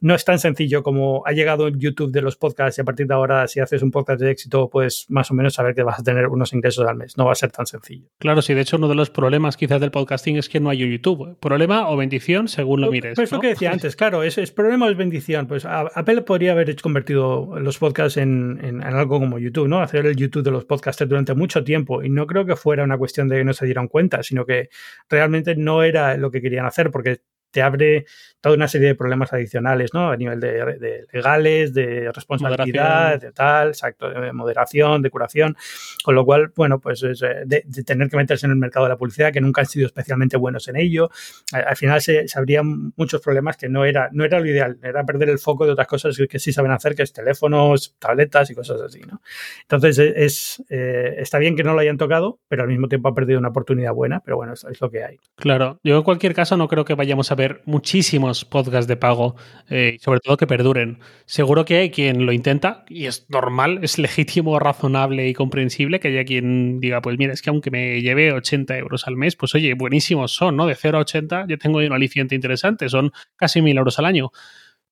no 0.03 0.17
es 0.17 0.25
tan 0.25 0.39
sencillo 0.39 0.83
como 0.83 1.23
ha 1.25 1.33
llegado 1.33 1.69
YouTube 1.69 2.11
de 2.11 2.23
los 2.23 2.37
podcasts 2.37 2.77
y 2.77 2.81
a 2.81 2.85
partir 2.85 3.07
de 3.07 3.15
ahora 3.15 3.47
si 3.47 3.61
haces 3.61 3.83
un 3.83 3.93
podcast 3.93 4.21
de 4.21 4.33
éxito 4.33 4.69
pues 4.69 5.07
más 5.09 5.31
o 5.31 5.35
menos 5.35 5.55
saber 5.55 5.75
que 5.75 5.85
vas 5.85 6.01
a 6.01 6.03
tener 6.03 6.27
unos 6.27 6.53
ingresos 6.53 6.87
al 6.87 6.97
mes. 6.97 7.17
No 7.17 7.25
va 7.25 7.33
a 7.33 7.37
ser 7.37 7.53
tan 7.53 7.67
sencillo. 7.67 8.09
Claro, 8.19 8.43
sí, 8.43 8.53
de 8.53 8.63
hecho 8.63 8.77
uno 8.77 8.89
de 8.89 8.97
los 8.97 9.11
problemas 9.11 9.57
quizás 9.57 9.81
del 9.81 9.93
podcasting 9.93 10.37
es 10.37 10.49
que 10.49 10.59
no 10.59 10.71
hay 10.71 10.79
YouTube. 10.79 11.39
Problema 11.39 11.89
o 11.89 11.97
bendición 11.97 12.49
según 12.49 12.81
lo 12.81 12.91
mires. 12.91 13.15
Pues 13.15 13.31
lo 13.31 13.39
que 13.39 13.49
decía 13.49 13.71
antes, 13.73 13.95
claro, 13.95 14.25
es, 14.25 14.37
problema 14.51 14.87
o 14.87 14.91
es 14.91 14.97
bendición. 14.97 15.47
Pues 15.47 15.65
Apple 15.65 16.23
podría 16.23 16.53
haber 16.53 16.75
convertido 16.83 17.61
los 17.61 17.79
podcasts 17.79 18.17
en, 18.17 18.83
algo 18.83 19.21
como 19.21 19.39
YouTube, 19.39 19.69
¿no? 19.69 19.81
Hacer 19.81 20.07
el 20.07 20.17
YouTube 20.17 20.43
de 20.43 20.51
los 20.51 20.65
podcasters 20.65 21.09
durante 21.09 21.35
mucho 21.35 21.63
tiempo 21.63 22.03
y 22.03 22.09
no 22.09 22.27
creo 22.27 22.45
que 22.45 22.57
fuera 22.57 22.83
una 22.83 22.99
cuestión 22.99 23.29
de 23.29 23.37
que 23.37 23.45
no 23.45 23.53
se 23.53 23.67
dieran 23.67 23.87
cuenta, 23.87 24.25
sino 24.25 24.45
que 24.45 24.69
realmente 25.09 25.55
no 25.55 25.85
era 25.85 26.17
lo 26.17 26.33
que 26.33 26.43
querían 26.43 26.67
hacer 26.67 26.91
porque 26.91 27.21
te 27.53 27.63
abre 27.63 28.07
toda 28.43 28.57
una 28.57 28.67
serie 28.67 28.89
de 28.89 28.95
problemas 28.97 29.33
adicionales, 29.33 29.95
¿no? 29.95 30.11
A 30.11 30.17
nivel 30.17 30.41
de, 30.41 31.07
legales, 31.13 31.73
de 31.73 32.11
responsabilidad, 32.13 33.21
de 33.21 33.31
tal, 33.31 33.69
exacto, 33.69 34.11
de 34.11 34.33
moderación, 34.33 35.01
de 35.01 35.11
curación, 35.11 35.57
con 36.03 36.17
lo 36.17 36.25
cual, 36.25 36.53
bueno, 36.57 36.81
pues 36.81 37.05
es, 37.05 37.23
eh, 37.23 37.45
de, 37.47 37.63
tener 37.85 38.11
que 38.11 38.17
meterse 38.17 38.47
en 38.47 38.53
el 38.53 38.59
mercado 38.59 38.87
de 38.87 38.91
la 38.91 38.97
publicidad, 38.97 39.33
que 39.33 39.41
nunca 39.41 39.61
han 39.61 39.69
sido 39.69 39.87
especialmente 39.87 40.37
buenos 40.37 40.67
en 40.67 40.77
ello. 40.77 41.09
Al, 41.53 41.77
final 41.77 42.01
se, 42.01 42.27
habrían 42.35 42.93
muchos 42.97 43.21
problemas 43.21 43.57
que 43.57 43.69
no 43.69 43.85
era, 43.85 44.09
no 44.13 44.25
era 44.25 44.41
lo 44.41 44.47
ideal, 44.47 44.79
era 44.83 45.05
perder 45.05 45.31
el 45.31 45.39
foco 45.39 45.65
de 45.65 45.73
otras 45.73 45.87
cosas 45.87 46.19
que, 46.29 46.39
sí 46.41 46.53
saben 46.53 46.73
hacer, 46.73 46.97
que 46.97 47.05
es 47.05 47.13
teléfonos, 47.13 47.95
tabletas 48.01 48.51
y 48.51 48.57
cosas 48.57 48.81
así, 48.81 49.01
¿no? 49.03 49.21
Entonces, 49.63 49.99
e, 50.01 50.25
es, 50.25 50.65
eh, 50.69 51.15
está 51.19 51.39
bien 51.39 51.55
que 51.55 51.63
no 51.63 51.75
lo 51.75 51.81
hayan 51.81 51.97
tocado, 51.97 52.41
pero 52.49 52.63
al 52.63 52.69
mismo 52.69 52.89
tiempo 52.89 53.09
ha 53.09 53.15
perdido 53.15 53.39
una 53.39 53.51
oportunidad 53.51 53.93
buena, 53.93 54.19
pero 54.19 54.37
bueno, 54.37 54.55
es, 54.55 54.65
es 54.65 54.81
lo 54.81 54.91
que 54.91 55.05
hay. 55.05 55.21
Claro, 55.37 55.79
yo 55.85 55.97
en 55.97 56.03
cualquier 56.03 56.35
caso 56.35 56.57
no 56.57 56.67
creo 56.67 56.85
que 56.85 56.95
vayamos 56.95 57.31
a 57.31 57.37
ver 57.37 57.42
muchísimos 57.65 58.45
podcasts 58.45 58.87
de 58.87 58.97
pago, 58.97 59.37
eh, 59.69 59.97
sobre 60.01 60.21
todo 60.21 60.37
que 60.37 60.47
perduren. 60.47 60.99
Seguro 61.27 61.65
que 61.65 61.77
hay 61.77 61.91
quien 61.91 62.27
lo 62.27 62.33
intenta 62.33 62.85
y 62.89 63.07
es 63.07 63.27
normal, 63.29 63.81
es 63.83 63.99
legítimo, 63.99 64.59
razonable 64.59 65.29
y 65.29 65.35
comprensible 65.35 66.01
que 66.01 66.09
haya 66.09 66.25
quien 66.25 66.81
diga, 66.81 67.01
pues 67.03 67.19
mira, 67.19 67.33
es 67.33 67.43
que 67.43 67.51
aunque 67.51 67.71
me 67.71 68.01
lleve 68.01 68.33
80 68.33 68.77
euros 68.79 69.07
al 69.07 69.17
mes, 69.17 69.37
pues 69.37 69.55
oye, 69.55 69.75
buenísimos 69.75 70.33
son, 70.33 70.57
¿no? 70.57 70.67
De 70.67 70.75
0 70.75 70.99
a 70.99 71.01
80 71.03 71.47
yo 71.49 71.59
tengo 71.59 71.79
un 71.79 71.93
aliciente 71.93 72.35
interesante, 72.35 72.89
son 72.89 73.13
casi 73.37 73.63
1000 73.63 73.79
euros 73.79 73.99
al 73.99 74.07
año. 74.07 74.31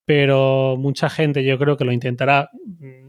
Pero 0.04 0.76
mucha 0.78 1.08
gente 1.10 1.44
yo 1.44 1.58
creo 1.58 1.76
que 1.76 1.84
lo 1.84 1.92
intentará 1.92 2.50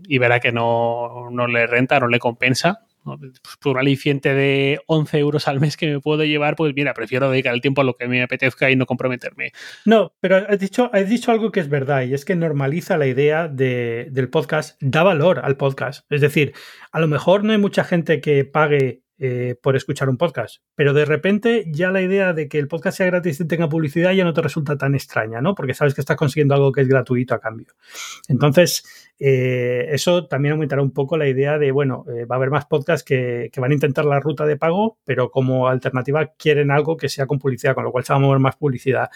y 0.08 0.18
verá 0.20 0.40
que 0.40 0.52
no, 0.52 1.30
no 1.32 1.48
le 1.48 1.66
renta, 1.66 2.00
no 2.00 2.08
le 2.08 2.20
compensa 2.20 2.86
pues 3.04 3.58
por 3.60 3.74
un 3.74 3.80
aliciente 3.80 4.34
de 4.34 4.80
11 4.88 5.18
euros 5.20 5.48
al 5.48 5.60
mes 5.60 5.78
que 5.78 5.88
me 5.88 6.00
puedo 6.00 6.24
llevar, 6.24 6.56
pues 6.56 6.74
mira, 6.76 6.94
prefiero 6.94 7.30
dedicar 7.30 7.54
el 7.54 7.62
tiempo 7.62 7.82
a 7.82 7.84
lo 7.84 7.96
que 7.96 8.08
me 8.08 8.22
apetezca 8.22 8.70
y 8.70 8.76
no 8.76 8.86
comprometerme. 8.86 9.52
No, 9.86 10.14
pero 10.20 10.38
has 10.38 10.60
dicho, 10.60 10.90
has 10.94 11.10
dicho 11.10 11.32
algo 11.32 11.52
que 11.52 11.60
es 11.60 11.70
verdad 11.70 12.04
y 12.04 12.14
es 12.14 12.26
que 12.26 12.36
normaliza 12.36 12.98
la 12.98 13.08
idea 13.08 13.48
de, 13.48 14.08
del 14.12 14.30
podcast, 14.30 14.82
da 14.82 15.04
valor 15.04 15.40
al 15.44 15.58
podcast. 15.58 16.06
Es 16.12 16.22
decir, 16.22 16.54
a 16.92 17.00
lo 17.00 17.08
mejor 17.08 17.44
no 17.44 17.52
hay 17.52 17.58
mucha 17.58 17.84
gente 17.84 18.22
que 18.22 18.46
pague 18.46 19.04
eh, 19.24 19.56
por 19.62 19.76
escuchar 19.76 20.10
un 20.10 20.18
podcast. 20.18 20.64
Pero 20.74 20.96
de 20.96 21.06
repente 21.06 21.66
ya 21.68 21.92
la 21.92 22.02
idea 22.02 22.34
de 22.34 22.48
que 22.50 22.58
el 22.58 22.68
podcast 22.68 22.98
sea 22.98 23.06
gratis 23.06 23.40
y 23.40 23.46
tenga 23.46 23.70
publicidad 23.70 24.14
ya 24.14 24.24
no 24.24 24.34
te 24.34 24.42
resulta 24.42 24.80
tan 24.80 24.96
extraña, 24.96 25.42
¿no? 25.42 25.54
Porque 25.54 25.76
sabes 25.76 25.94
que 25.94 26.02
estás 26.02 26.18
consiguiendo 26.18 26.56
algo 26.56 26.72
que 26.72 26.82
es 26.82 26.88
gratuito 26.88 27.36
a 27.36 27.40
cambio. 27.40 27.68
Entonces, 28.28 28.84
eh, 29.20 29.86
eso 29.94 30.26
también 30.26 30.54
aumentará 30.54 30.82
un 30.82 30.90
poco 30.90 31.18
la 31.18 31.28
idea 31.28 31.60
de, 31.60 31.72
bueno, 31.72 32.04
eh, 32.08 32.26
va 32.26 32.34
a 32.34 32.38
haber 32.38 32.50
más 32.50 32.66
podcasts 32.66 33.06
que, 33.06 33.52
van 33.58 33.70
a 33.70 33.76
intentar 33.76 34.06
la 34.06 34.20
ruta 34.20 34.48
de 34.48 34.58
pago, 34.58 34.98
pero 35.06 35.30
como 35.30 35.68
alternativa 35.68 36.34
quieren 36.36 36.72
algo 36.72 36.98
que 36.98 37.08
sea 37.08 37.28
con 37.28 37.38
publicidad, 37.38 37.76
con 37.76 37.84
lo 37.84 37.92
cual 37.92 38.04
se 38.04 38.14
va 38.14 38.18
a 38.18 38.22
mover 38.24 38.40
más 38.40 38.56
publicidad. 38.56 39.12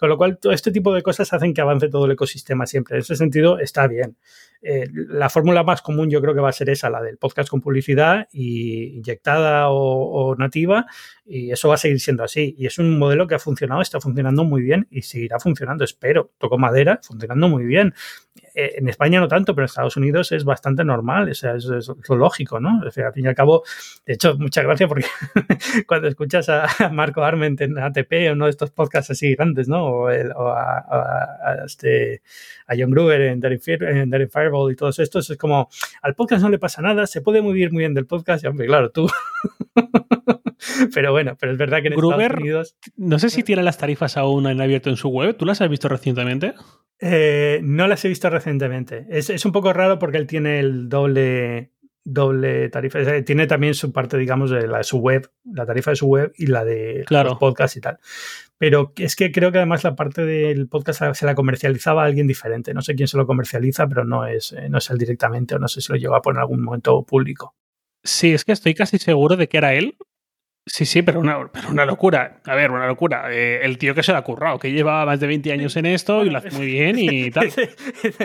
Con 0.00 0.08
lo 0.08 0.16
cual, 0.16 0.38
todo 0.38 0.54
este 0.54 0.72
tipo 0.72 0.94
de 0.94 1.02
cosas 1.02 1.30
hacen 1.34 1.52
que 1.52 1.60
avance 1.60 1.90
todo 1.90 2.06
el 2.06 2.12
ecosistema 2.12 2.64
siempre. 2.64 2.96
En 2.96 3.02
ese 3.02 3.16
sentido, 3.16 3.58
está 3.58 3.86
bien. 3.86 4.16
Eh, 4.62 4.86
la 4.92 5.28
fórmula 5.28 5.62
más 5.62 5.82
común 5.82 6.08
yo 6.08 6.22
creo 6.22 6.34
que 6.34 6.40
va 6.40 6.48
a 6.48 6.52
ser 6.52 6.70
esa, 6.70 6.88
la 6.88 7.02
del 7.02 7.18
podcast 7.18 7.50
con 7.50 7.60
publicidad 7.60 8.26
y 8.32 8.96
inyectada 8.96 9.66
o, 9.68 10.34
nativa, 10.36 10.86
y 11.26 11.50
eso 11.50 11.68
va 11.68 11.74
a 11.74 11.76
seguir 11.76 12.00
siendo 12.00 12.24
así. 12.24 12.54
Y 12.56 12.64
es 12.64 12.78
un 12.78 12.98
modelo 12.98 13.26
que 13.26 13.34
ha 13.34 13.38
funcionado, 13.38 13.82
está 13.82 14.00
funcionando 14.00 14.42
muy 14.42 14.62
bien 14.62 14.88
y 14.90 15.02
seguirá 15.02 15.38
funcionando, 15.38 15.84
espero. 15.84 16.30
Toco 16.38 16.56
madera, 16.56 16.98
funcionando 17.02 17.50
muy 17.50 17.66
bien. 17.66 17.92
Eh, 18.60 18.74
en 18.76 18.88
España 18.88 19.20
no 19.20 19.28
tanto, 19.28 19.54
pero 19.54 19.64
en 19.64 19.66
Estados 19.66 19.96
Unidos 19.96 20.32
es 20.32 20.44
bastante 20.44 20.84
normal, 20.84 21.30
o 21.30 21.34
sea, 21.34 21.54
es, 21.54 21.64
lo 21.64 22.16
lógico, 22.16 22.60
¿no? 22.60 22.82
O 22.86 22.90
sea, 22.90 23.06
al 23.06 23.12
fin 23.14 23.24
y 23.24 23.28
al 23.28 23.34
cabo, 23.34 23.62
de 24.04 24.12
hecho, 24.12 24.36
muchas 24.36 24.64
gracias 24.64 24.86
porque 24.86 25.06
cuando 25.86 26.08
escuchas 26.08 26.48
a 26.50 26.68
Marco 26.92 27.22
Arment 27.22 27.58
en 27.62 27.78
ATP 27.78 28.28
o 28.28 28.32
uno 28.32 28.44
de 28.44 28.50
estos 28.50 28.70
podcasts 28.70 29.10
así 29.12 29.34
grandes, 29.34 29.66
¿no? 29.66 29.86
O, 29.86 30.08
a, 30.08 31.64
este, 31.64 32.20
a 32.66 32.74
John 32.78 32.90
Gruber 32.90 33.22
en 33.22 33.40
Daring, 33.40 33.60
Fireball 33.60 34.72
y 34.72 34.76
todos 34.76 34.98
estos, 34.98 35.30
es 35.30 35.38
como, 35.38 35.70
al 36.02 36.14
podcast 36.14 36.42
no 36.42 36.50
le 36.50 36.58
pasa 36.58 36.82
nada, 36.82 37.06
se 37.06 37.22
puede 37.22 37.40
muy 37.40 37.54
bien 37.54 37.72
muy 37.72 37.80
bien 37.80 37.94
del 37.94 38.06
podcast, 38.06 38.44
y 38.44 38.46
hombre, 38.46 38.66
claro, 38.66 38.90
tú... 38.90 39.08
pero 40.94 41.12
bueno, 41.12 41.36
pero 41.38 41.52
es 41.52 41.58
verdad 41.58 41.80
que 41.80 41.88
en 41.88 41.94
Estados 41.94 42.38
Unidos... 42.38 42.76
No 42.96 43.18
sé 43.18 43.30
si 43.30 43.42
tiene 43.42 43.62
las 43.62 43.78
tarifas 43.78 44.16
aún 44.16 44.46
en 44.46 44.60
abierto 44.60 44.90
en 44.90 44.96
su 44.96 45.08
web, 45.08 45.36
¿tú 45.36 45.44
las 45.44 45.60
has 45.60 45.70
visto 45.70 45.88
recientemente? 45.88 46.54
Eh, 47.00 47.60
no 47.62 47.86
las 47.86 48.04
he 48.04 48.08
visto 48.08 48.28
recientemente. 48.28 49.06
Es, 49.08 49.44
un 49.44 49.52
poco 49.52 49.72
raro 49.72 49.98
porque 49.98 50.18
él 50.18 50.26
tiene 50.26 50.60
el 50.60 50.88
doble, 50.88 51.72
doble 52.04 52.68
tarifa. 52.68 52.98
tiene 53.24 53.46
también 53.46 53.74
su 53.74 53.92
parte, 53.92 54.18
digamos, 54.18 54.50
de, 54.50 54.66
la 54.66 54.78
de 54.78 54.84
su 54.84 54.98
web, 54.98 55.30
la 55.44 55.64
tarifa 55.64 55.92
de 55.92 55.96
su 55.96 56.06
web 56.06 56.32
y 56.36 56.46
la 56.46 56.64
de 56.64 57.04
los 57.08 57.38
podcasts 57.38 57.76
y 57.76 57.80
tal. 57.80 57.98
Pero 58.58 58.92
es 58.96 59.16
que 59.16 59.32
creo 59.32 59.50
que 59.50 59.58
además 59.58 59.82
la 59.84 59.96
parte 59.96 60.26
del 60.26 60.68
podcast 60.68 61.14
se 61.14 61.24
la 61.24 61.34
comercializaba 61.34 62.02
a 62.02 62.06
alguien 62.06 62.26
diferente. 62.26 62.74
No 62.74 62.82
sé 62.82 62.94
quién 62.94 63.08
se 63.08 63.16
lo 63.16 63.26
comercializa, 63.26 63.88
pero 63.88 64.04
no 64.04 64.26
es, 64.26 64.52
eh, 64.52 64.68
no 64.68 64.76
es 64.76 64.90
él 64.90 64.98
directamente 64.98 65.54
o 65.54 65.58
no 65.58 65.68
sé 65.68 65.80
si 65.80 65.90
lo 65.90 65.98
llegó 65.98 66.14
a 66.14 66.20
poner 66.20 66.38
en 66.38 66.42
algún 66.42 66.62
momento 66.62 67.02
público. 67.04 67.54
Sí, 68.02 68.32
es 68.32 68.44
que 68.44 68.52
estoy 68.52 68.74
casi 68.74 68.98
seguro 68.98 69.36
de 69.36 69.48
que 69.48 69.58
era 69.58 69.74
él, 69.74 69.96
Sí, 70.66 70.84
sí, 70.84 71.02
pero 71.02 71.20
una, 71.20 71.50
una 71.70 71.86
locura. 71.86 72.42
A 72.44 72.54
ver, 72.54 72.70
una 72.70 72.86
locura. 72.86 73.32
Eh, 73.32 73.60
el 73.62 73.78
tío 73.78 73.94
que 73.94 74.02
se 74.02 74.12
lo 74.12 74.18
ha 74.18 74.22
currado, 74.22 74.58
que 74.58 74.70
lleva 74.70 75.04
más 75.06 75.18
de 75.18 75.26
20 75.26 75.52
años 75.52 75.74
en 75.76 75.86
esto 75.86 76.24
y 76.24 76.30
lo 76.30 76.38
hace 76.38 76.50
muy 76.50 76.66
bien 76.66 76.96
y 76.98 77.30
tal. 77.32 77.50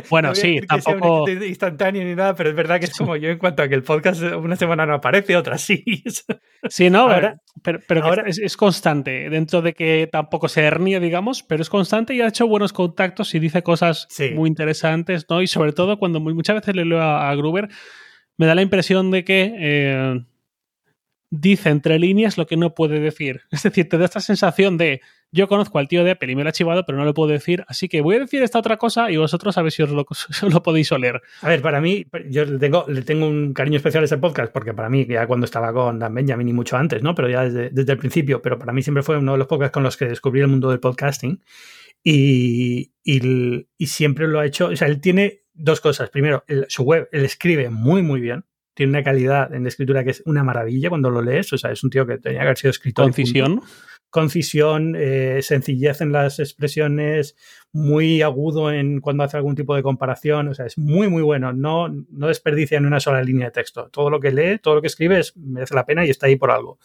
bueno, 0.09 0.35
sí, 0.35 0.59
tampoco. 0.67 1.29
instantáneo 1.29 2.03
ni 2.03 2.13
nada, 2.13 2.35
pero 2.35 2.49
es 2.49 2.55
verdad 2.55 2.79
que 2.79 2.85
es 2.85 2.93
como 2.93 3.15
yo 3.15 3.29
en 3.29 3.37
cuanto 3.37 3.63
a 3.63 3.67
que 3.69 3.75
el 3.75 3.83
podcast 3.83 4.21
una 4.21 4.57
semana 4.57 4.85
no 4.85 4.95
aparece, 4.95 5.35
otra 5.37 5.57
sí. 5.57 6.03
sí, 6.69 6.89
no, 6.89 7.07
pero, 7.63 7.79
pero 7.87 8.03
ahora 8.03 8.25
es, 8.27 8.57
constante. 8.57 9.29
Dentro 9.29 9.61
de 9.61 9.73
que 9.73 10.07
tampoco 10.11 10.49
se 10.49 10.61
hernia, 10.61 10.99
digamos, 10.99 11.41
pero 11.41 11.61
es 11.61 11.69
constante 11.69 12.13
y 12.13 12.21
ha 12.21 12.27
hecho 12.27 12.47
buenos 12.47 12.73
contactos 12.73 13.33
y 13.33 13.39
dice 13.39 13.63
cosas 13.63 14.07
muy 14.35 14.49
interesantes, 14.49 15.25
¿no? 15.29 15.41
Y 15.41 15.47
sobre 15.47 15.71
todo 15.71 15.97
cuando 15.97 16.19
muchas 16.19 16.57
veces 16.57 16.75
le 16.75 16.85
leo 16.85 17.01
a, 17.01 17.33
Gruber, 17.35 17.69
me 18.37 18.45
da 18.45 18.55
la 18.55 18.61
impresión 18.61 19.11
de 19.11 19.23
que. 19.23 19.53
Eh, 19.57 20.25
dice 21.31 21.69
entre 21.69 21.99
líneas 21.99 22.37
lo 22.37 22.47
que 22.47 22.57
no 22.57 22.73
puede 22.73 22.99
decir. 22.99 23.41
Es 23.51 23.63
decir, 23.63 23.89
te 23.89 23.97
da 23.97 24.05
esta 24.05 24.19
sensación 24.19 24.77
de 24.77 25.01
yo 25.31 25.49
conozco 25.49 25.79
al 25.79 25.89
tío 25.89 26.03
de 26.05 26.11
Apple 26.11 26.31
y 26.31 26.35
me 26.35 26.43
lo 26.43 26.49
ha 26.49 26.53
chivado, 26.53 26.85
pero 26.85 26.97
no 26.97 27.03
lo 27.03 27.13
puedo 27.13 27.29
decir, 27.29 27.65
así 27.67 27.89
que 27.89 27.99
voy 27.99 28.15
a 28.15 28.19
decir 28.19 28.41
esta 28.41 28.59
otra 28.59 28.77
cosa 28.77 29.11
y 29.11 29.17
vosotros 29.17 29.57
a 29.57 29.61
ver 29.63 29.71
si 29.73 29.83
os 29.83 29.89
lo, 29.89 30.05
podéis 30.63 30.91
oler. 30.93 31.21
A 31.41 31.49
ver, 31.49 31.61
para 31.61 31.81
mí, 31.81 32.05
yo 32.29 32.45
le 32.45 32.57
tengo, 32.57 32.85
un 33.27 33.53
cariño 33.53 33.75
especial 33.77 34.03
a 34.03 34.05
ese 34.05 34.17
podcast, 34.17 34.53
porque 34.53 34.73
para 34.73 34.89
mí, 34.89 35.05
ya 35.05 35.27
cuando 35.27 35.45
estaba 35.45 35.73
con 35.73 35.99
Dan 35.99 36.13
Benjamin 36.13 36.47
y 36.47 36.53
mucho 36.53 36.77
antes, 36.77 37.03
¿no? 37.03 37.15
Pero 37.15 37.29
ya 37.29 37.49
desde, 37.49 37.91
el 37.91 37.97
principio, 37.97 38.41
pero 38.41 38.57
para 38.57 38.71
mí 38.71 38.81
siempre 38.81 39.03
fue 39.03 39.17
uno 39.17 39.33
de 39.33 39.39
los 39.39 39.47
podcasts 39.47 39.73
con 39.73 39.83
los 39.83 39.97
que 39.97 40.05
descubrí 40.05 40.39
el 40.39 40.47
mundo 40.47 40.69
del 40.69 40.79
podcasting. 40.79 41.43
Y, 42.01 42.93
y, 43.03 43.87
siempre 43.87 44.27
lo 44.27 44.39
ha 44.39 44.45
hecho. 44.45 44.67
O 44.67 44.75
sea, 44.75 44.87
él 44.87 45.01
tiene 45.01 45.44
dos 45.55 45.81
cosas. 45.81 46.09
Primero, 46.09 46.43
su 46.67 46.83
web, 46.83 47.09
él 47.11 47.25
escribe 47.25 47.69
muy, 47.69 48.01
muy 48.01 48.21
bien 48.21 48.45
tiene 48.75 48.91
una 48.91 49.03
calidad 49.03 49.53
en 49.53 49.63
la 49.63 49.69
escritura 49.69 50.03
que 50.03 50.11
es 50.11 50.21
una 50.25 50.43
maravilla 50.43 50.89
cuando 50.89 51.09
lo 51.09 51.21
lees. 51.21 51.51
O 51.53 51.57
sea, 51.57 51.71
es 51.71 51.83
un 51.83 51.89
tío 51.89 52.05
que 52.05 52.17
tenía 52.17 52.41
que 52.41 52.45
haber 52.45 52.57
sido 52.57 52.71
escritor. 52.71 53.05
Concisión. 53.05 53.61
Concisión, 54.09 54.95
eh, 54.97 55.39
sencillez 55.41 55.99
en 56.01 56.11
las 56.11 56.39
expresiones, 56.39 57.35
muy 57.71 58.21
agudo 58.21 58.71
en 58.71 59.01
cuando 59.01 59.23
hace 59.23 59.37
algún 59.37 59.55
tipo 59.55 59.75
de 59.75 59.81
comparación. 59.81 60.49
O 60.49 60.53
sea, 60.53 60.65
es 60.65 60.77
muy, 60.77 61.09
muy 61.09 61.23
bueno. 61.23 61.53
No, 61.53 61.87
no 61.89 62.27
desperdicia 62.27 62.77
en 62.77 62.85
una 62.85 62.99
sola 62.99 63.23
línea 63.23 63.45
de 63.45 63.51
texto. 63.51 63.89
Todo 63.89 64.09
lo 64.09 64.19
que 64.19 64.31
lee, 64.31 64.59
todo 64.59 64.75
lo 64.75 64.81
que 64.81 64.87
escribe 64.87 65.21
merece 65.35 65.73
la 65.73 65.85
pena 65.85 66.05
y 66.05 66.09
está 66.09 66.27
ahí 66.27 66.35
por 66.35 66.51
algo 66.51 66.77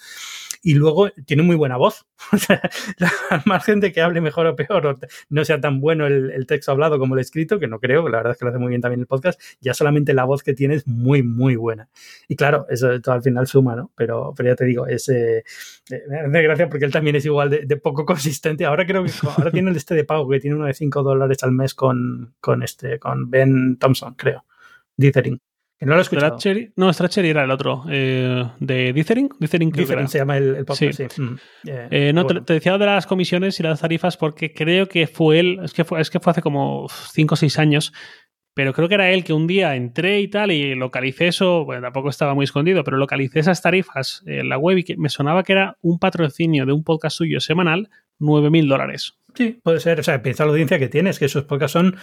y 0.62 0.74
luego 0.74 1.10
tiene 1.26 1.42
muy 1.42 1.56
buena 1.56 1.76
voz. 1.76 2.06
al 3.30 3.42
margen 3.46 3.80
de 3.80 3.92
que 3.92 4.02
hable 4.02 4.20
mejor 4.20 4.46
o 4.46 4.56
peor, 4.56 4.98
no 5.28 5.44
sea 5.44 5.60
tan 5.60 5.80
bueno 5.80 6.06
el, 6.06 6.46
texto 6.46 6.72
hablado 6.72 6.98
como 6.98 7.14
el 7.14 7.20
escrito, 7.20 7.58
que 7.58 7.66
no 7.66 7.80
creo, 7.80 8.08
la 8.08 8.18
verdad 8.18 8.32
es 8.32 8.38
que 8.38 8.44
lo 8.44 8.50
hace 8.50 8.58
muy 8.58 8.68
bien 8.68 8.80
también 8.80 9.00
el 9.00 9.06
podcast, 9.06 9.40
ya 9.60 9.72
solamente 9.74 10.12
la 10.12 10.24
voz 10.24 10.42
que 10.42 10.52
tiene 10.52 10.74
es 10.74 10.86
muy, 10.86 11.22
muy 11.22 11.56
buena. 11.56 11.88
Y 12.28 12.36
claro, 12.36 12.66
eso 12.68 12.90
al 13.06 13.22
final 13.22 13.46
suma, 13.46 13.74
¿no? 13.76 13.90
Pero, 13.94 14.34
pero 14.36 14.50
ya 14.50 14.56
te 14.56 14.64
digo, 14.64 14.86
es, 14.86 15.08
eh, 15.08 15.44
eh, 15.90 16.02
me 16.08 16.38
hace 16.38 16.42
gracia 16.42 16.68
porque 16.68 16.84
él 16.84 16.92
también 16.92 17.16
es 17.16 17.24
igual 17.24 17.50
de, 17.50 17.76
poco 17.76 18.04
consistente. 18.06 18.64
Ahora 18.64 18.86
creo 18.86 19.04
que 19.04 19.12
ahora 19.36 19.50
tiene 19.50 19.70
el 19.70 19.76
este 19.76 19.94
de 19.94 20.04
pago, 20.04 20.28
que 20.28 20.40
tiene 20.40 20.56
uno 20.56 20.66
de 20.66 20.74
5 20.74 21.02
dólares 21.02 21.42
al 21.42 21.52
mes 21.52 21.74
con, 21.74 22.34
con, 22.40 22.62
este, 22.62 22.98
con 22.98 23.30
Ben 23.30 23.78
Thompson, 23.78 24.14
creo. 24.14 24.44
Dithering 24.96 25.40
no 25.80 25.94
lo 25.94 25.98
he 25.98 26.02
escuchado. 26.02 26.36
no, 26.76 26.92
Strachery 26.92 27.30
era 27.30 27.44
el 27.44 27.50
otro. 27.50 27.84
Eh, 27.88 28.44
¿De 28.58 28.92
Dithering? 28.92 29.30
Dithering, 29.38 30.08
se 30.08 30.18
llama 30.18 30.36
el, 30.36 30.64
podcast, 30.64 31.00
sí. 31.12 31.22
Mm, 31.22 31.36
eh, 31.66 32.12
no, 32.12 32.26
te, 32.26 32.54
decía 32.54 32.76
de 32.76 32.86
las 32.86 33.06
comisiones 33.06 33.58
y 33.60 33.62
las 33.62 33.80
tarifas 33.80 34.16
porque 34.16 34.52
creo 34.52 34.86
que 34.86 35.06
fue 35.06 35.40
él, 35.40 35.60
es 35.62 35.72
que 35.72 35.84
fue, 35.84 36.00
es 36.00 36.10
que 36.10 36.20
fue 36.20 36.32
hace 36.32 36.42
como 36.42 36.86
5 36.88 37.34
o 37.34 37.36
6 37.36 37.58
años, 37.58 37.92
pero 38.52 38.74
creo 38.74 38.88
que 38.88 38.94
era 38.94 39.10
él 39.10 39.24
que 39.24 39.32
un 39.32 39.46
día 39.46 39.74
entré 39.74 40.20
y 40.20 40.28
tal 40.28 40.52
y 40.52 40.74
localicé 40.74 41.28
eso, 41.28 41.64
bueno, 41.64 41.80
tampoco 41.82 42.10
estaba 42.10 42.34
muy 42.34 42.44
escondido, 42.44 42.84
pero 42.84 42.98
localicé 42.98 43.40
esas 43.40 43.62
tarifas 43.62 44.22
en 44.26 44.48
la 44.48 44.58
web 44.58 44.78
y 44.78 44.84
que 44.84 44.96
me 44.98 45.08
sonaba 45.08 45.44
que 45.44 45.52
era 45.52 45.78
un 45.80 45.98
patrocinio 45.98 46.66
de 46.66 46.72
un 46.72 46.84
podcast 46.84 47.16
suyo 47.16 47.40
semanal, 47.40 47.88
9.000 48.18 48.68
dólares. 48.68 49.14
Sí, 49.34 49.60
puede 49.62 49.80
ser. 49.80 50.00
O 50.00 50.02
sea, 50.02 50.22
piensa 50.22 50.44
la 50.44 50.50
audiencia 50.50 50.78
que 50.78 50.88
tienes, 50.88 51.18
que 51.18 51.26
esos 51.26 51.44
podcasts 51.44 51.72
son 51.72 51.96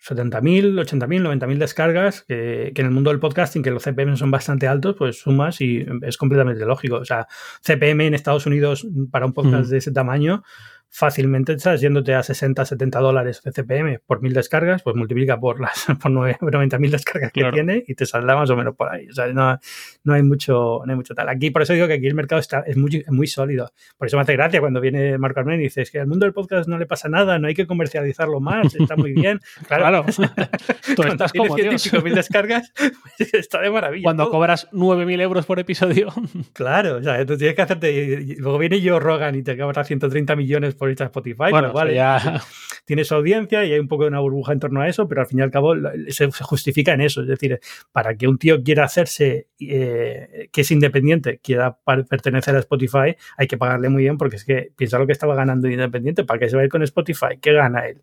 70.000, 0.00 0.74
80.000, 0.74 1.40
90.000 1.40 1.58
descargas, 1.58 2.22
que, 2.22 2.72
en 2.74 2.86
el 2.86 2.90
mundo 2.90 3.10
del 3.10 3.20
podcasting, 3.20 3.62
que 3.62 3.70
los 3.70 3.82
CPM 3.82 4.16
son 4.16 4.30
bastante 4.30 4.68
altos, 4.68 4.96
pues 4.96 5.18
sumas 5.18 5.60
y 5.60 5.86
es 6.02 6.16
completamente 6.16 6.64
lógico. 6.64 6.96
O 6.96 7.04
sea, 7.04 7.26
CPM 7.62 8.06
en 8.06 8.14
Estados 8.14 8.46
Unidos 8.46 8.86
para 9.10 9.26
un 9.26 9.32
podcast 9.32 9.70
de 9.70 9.78
ese 9.78 9.92
tamaño, 9.92 10.42
fácilmente 10.90 11.52
estás 11.52 11.80
yéndote 11.80 12.14
a 12.14 12.22
60, 12.22 12.64
70 12.64 12.98
dólares 13.00 13.42
de 13.44 13.52
CPM 13.52 14.00
por 14.06 14.22
mil 14.22 14.32
descargas, 14.32 14.82
pues 14.82 14.96
multiplica 14.96 15.38
por 15.38 15.60
las 15.60 15.86
por 16.00 16.10
90 16.10 16.78
mil 16.78 16.90
descargas 16.90 17.32
que 17.32 17.44
tiene 17.52 17.84
y 17.86 17.94
te 17.94 18.06
saldrá 18.06 18.36
más 18.36 18.50
o 18.50 18.56
menos 18.56 18.74
por 18.74 18.88
ahí. 18.90 19.08
O 19.08 19.12
sea, 19.12 19.26
no, 19.28 19.58
no, 20.04 20.14
hay 20.14 20.22
mucho, 20.22 20.80
no 20.84 20.90
hay 20.90 20.96
mucho 20.96 21.14
tal. 21.14 21.28
Aquí, 21.28 21.50
por 21.50 21.62
eso 21.62 21.72
digo 21.72 21.86
que 21.86 21.94
aquí 21.94 22.06
el 22.06 22.14
mercado 22.14 22.40
está, 22.40 22.60
es 22.60 22.76
muy, 22.76 23.04
muy 23.08 23.26
sólido. 23.26 23.72
Por 23.96 24.06
eso 24.06 24.16
me 24.16 24.22
hace 24.22 24.32
gracia 24.34 24.60
cuando 24.60 24.80
viene 24.80 25.18
Marco 25.18 25.40
Armen 25.40 25.60
y 25.60 25.64
dice, 25.64 25.82
es 25.82 25.90
que 25.90 26.00
al 26.00 26.06
mundo 26.06 26.24
del 26.26 26.32
podcast 26.32 26.68
no 26.68 26.78
le 26.78 26.86
pasa 26.86 27.08
nada, 27.08 27.38
no 27.38 27.48
hay 27.48 27.54
que 27.54 27.66
comercializarlo 27.66 28.40
más, 28.40 28.74
está 28.74 28.96
muy 28.96 29.12
bien. 29.12 29.40
Claro, 29.68 30.04
Tú 30.96 31.02
estás 31.02 31.32
como 31.32 31.54
mil 31.54 32.14
descargas, 32.14 32.72
pues 33.18 33.34
está 33.34 33.60
de 33.60 33.70
maravilla. 33.70 34.02
Cuando 34.02 34.30
cobras 34.30 34.68
9.000 34.72 35.20
euros 35.20 35.46
por 35.46 35.58
episodio. 35.58 36.08
Claro, 36.52 36.96
o 36.96 37.02
sea, 37.02 37.24
tú 37.26 37.36
tienes 37.36 37.54
que 37.54 37.62
hacerte... 37.62 38.36
Luego 38.38 38.58
viene 38.58 38.80
yo 38.80 38.98
Rogan 38.98 39.34
y 39.34 39.42
te 39.42 39.58
cobra 39.58 39.84
130 39.84 40.36
millones 40.36 40.74
por 40.78 40.88
irte 40.90 41.02
a 41.02 41.06
Spotify. 41.06 41.50
Bueno, 41.50 41.72
vale, 41.72 41.94
ya... 41.94 42.42
Tienes 42.84 43.12
audiencia 43.12 43.66
y 43.66 43.72
hay 43.72 43.78
un 43.78 43.86
poco 43.86 44.04
de 44.04 44.08
una 44.08 44.20
burbuja 44.20 44.54
en 44.54 44.60
torno 44.60 44.80
a 44.80 44.88
eso, 44.88 45.06
pero 45.06 45.20
al 45.20 45.26
fin 45.26 45.40
y 45.40 45.42
al 45.42 45.50
cabo 45.50 45.74
se, 46.08 46.30
justifica 46.40 46.94
en 46.94 47.02
eso. 47.02 47.20
Es 47.20 47.28
decir, 47.28 47.60
para 47.92 48.14
que 48.14 48.26
un 48.26 48.38
tío 48.38 48.62
quiera 48.62 48.84
hacerse, 48.84 49.48
eh, 49.60 50.48
que 50.50 50.62
es 50.62 50.70
independiente, 50.70 51.38
quiera 51.42 51.76
pertenecer 52.08 52.56
a 52.56 52.60
Spotify, 52.60 53.14
hay 53.36 53.46
que 53.46 53.58
pagarle 53.58 53.90
muy 53.90 54.04
bien 54.04 54.16
porque 54.16 54.36
es 54.36 54.44
que 54.46 54.72
piensa 54.74 54.98
lo 54.98 55.06
que 55.06 55.12
estaba 55.12 55.34
ganando 55.34 55.68
independiente, 55.68 56.24
¿para 56.24 56.40
qué 56.40 56.48
se 56.48 56.56
va 56.56 56.62
a 56.62 56.64
ir 56.64 56.70
con 56.70 56.82
Spotify? 56.82 57.38
¿Qué 57.42 57.52
gana 57.52 57.86
él? 57.86 58.00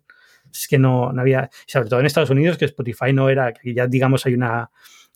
Es 0.52 0.68
que 0.68 0.78
no, 0.78 1.12
no 1.12 1.20
había, 1.20 1.50
sobre 1.66 1.88
todo 1.88 1.98
en 1.98 2.06
Estados 2.06 2.30
Unidos, 2.30 2.56
que 2.56 2.66
Spotify 2.66 3.12
no 3.12 3.28
era, 3.28 3.52
que 3.52 3.74
ya 3.74 3.88
digamos 3.88 4.24
hay 4.26 4.34
una, 4.34 4.70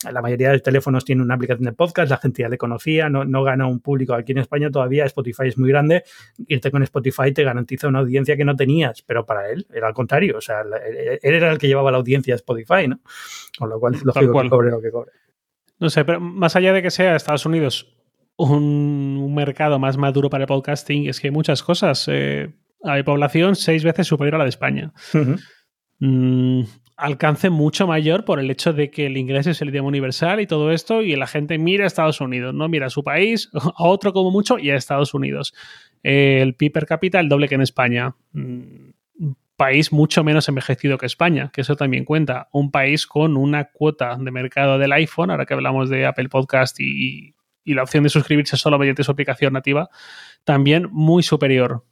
la 0.09 0.21
mayoría 0.21 0.51
de 0.51 0.59
teléfonos 0.59 1.05
tiene 1.05 1.21
una 1.21 1.35
aplicación 1.35 1.65
de 1.65 1.73
podcast, 1.73 2.09
la 2.09 2.17
gente 2.17 2.41
ya 2.41 2.49
le 2.49 2.57
conocía, 2.57 3.09
no, 3.09 3.25
no 3.25 3.43
gana 3.43 3.67
un 3.67 3.79
público. 3.79 4.13
Aquí 4.13 4.31
en 4.31 4.39
España 4.39 4.69
todavía 4.71 5.05
Spotify 5.05 5.47
es 5.47 5.57
muy 5.57 5.69
grande, 5.69 6.03
irte 6.47 6.71
con 6.71 6.83
Spotify 6.83 7.31
te 7.33 7.43
garantiza 7.43 7.87
una 7.87 7.99
audiencia 7.99 8.35
que 8.35 8.45
no 8.45 8.55
tenías, 8.55 9.01
pero 9.01 9.25
para 9.25 9.49
él 9.49 9.67
era 9.73 9.87
al 9.87 9.93
contrario, 9.93 10.37
o 10.37 10.41
sea, 10.41 10.61
él 10.61 11.33
era 11.33 11.51
el 11.51 11.57
que 11.57 11.67
llevaba 11.67 11.91
la 11.91 11.97
audiencia 11.97 12.33
a 12.33 12.37
Spotify, 12.37 12.87
¿no? 12.87 12.99
Con 13.57 13.69
lo 13.69 13.79
cual 13.79 13.95
es 13.95 14.03
lógico 14.03 14.41
que 14.41 14.49
cobre 14.49 14.71
lo 14.71 14.81
que 14.81 14.91
cobre. 14.91 15.11
No 15.79 15.89
sé, 15.89 16.05
pero 16.05 16.19
más 16.19 16.55
allá 16.55 16.73
de 16.73 16.81
que 16.81 16.91
sea 16.91 17.15
Estados 17.15 17.45
Unidos 17.45 17.95
un, 18.37 19.33
mercado 19.33 19.79
más 19.79 19.97
maduro 19.97 20.29
para 20.29 20.43
el 20.43 20.47
podcasting, 20.47 21.07
es 21.07 21.19
que 21.19 21.27
hay 21.27 21.31
muchas 21.31 21.63
cosas. 21.63 22.07
Eh, 22.07 22.53
hay 22.83 23.03
población 23.03 23.55
seis 23.55 23.83
veces 23.83 24.07
superior 24.07 24.35
a 24.35 24.37
la 24.39 24.43
de 24.45 24.49
España 24.49 24.91
alcance 27.01 27.49
mucho 27.49 27.87
mayor 27.87 28.25
por 28.25 28.39
el 28.39 28.51
hecho 28.51 28.73
de 28.73 28.91
que 28.91 29.07
el 29.07 29.17
inglés 29.17 29.47
es 29.47 29.61
el 29.61 29.69
idioma 29.69 29.87
universal 29.89 30.39
y 30.39 30.45
todo 30.45 30.71
esto, 30.71 31.01
y 31.01 31.15
la 31.15 31.25
gente 31.25 31.57
mira 31.57 31.83
a 31.83 31.87
Estados 31.87 32.21
Unidos, 32.21 32.53
no 32.53 32.69
mira 32.69 32.85
a 32.85 32.89
su 32.91 33.03
país, 33.03 33.49
a 33.75 33.83
otro 33.83 34.13
como 34.13 34.29
mucho, 34.29 34.59
y 34.59 34.69
a 34.69 34.75
Estados 34.75 35.13
Unidos. 35.13 35.53
el 36.03 36.53
PIB 36.53 36.71
per 36.71 36.85
cápita, 36.85 37.19
el 37.19 37.27
doble 37.27 37.47
que 37.47 37.55
en 37.55 37.61
España. 37.61 38.15
Un 38.33 38.93
mm, 39.17 39.33
país 39.55 39.91
mucho 39.91 40.23
menos 40.23 40.47
envejecido 40.47 40.97
que 40.97 41.05
España, 41.07 41.49
que 41.51 41.61
eso 41.61 41.75
también 41.75 42.05
cuenta. 42.05 42.49
Un 42.51 42.71
país 42.71 43.07
con 43.07 43.35
una 43.35 43.65
cuota 43.65 44.15
de 44.19 44.31
mercado 44.31 44.77
del 44.77 44.91
iPhone, 44.93 45.31
ahora 45.31 45.45
que 45.45 45.55
hablamos 45.55 45.89
de 45.89 46.05
Apple 46.05 46.29
Podcast 46.29 46.79
y, 46.79 47.33
la 47.65 47.83
opción 47.83 48.03
de 48.03 48.09
suscribirse 48.09 48.57
solo 48.57 48.77
mediante 48.77 49.03
su 49.03 49.11
aplicación 49.11 49.53
nativa, 49.53 49.89
también 50.43 50.87
muy 50.91 51.23
superior. 51.23 51.83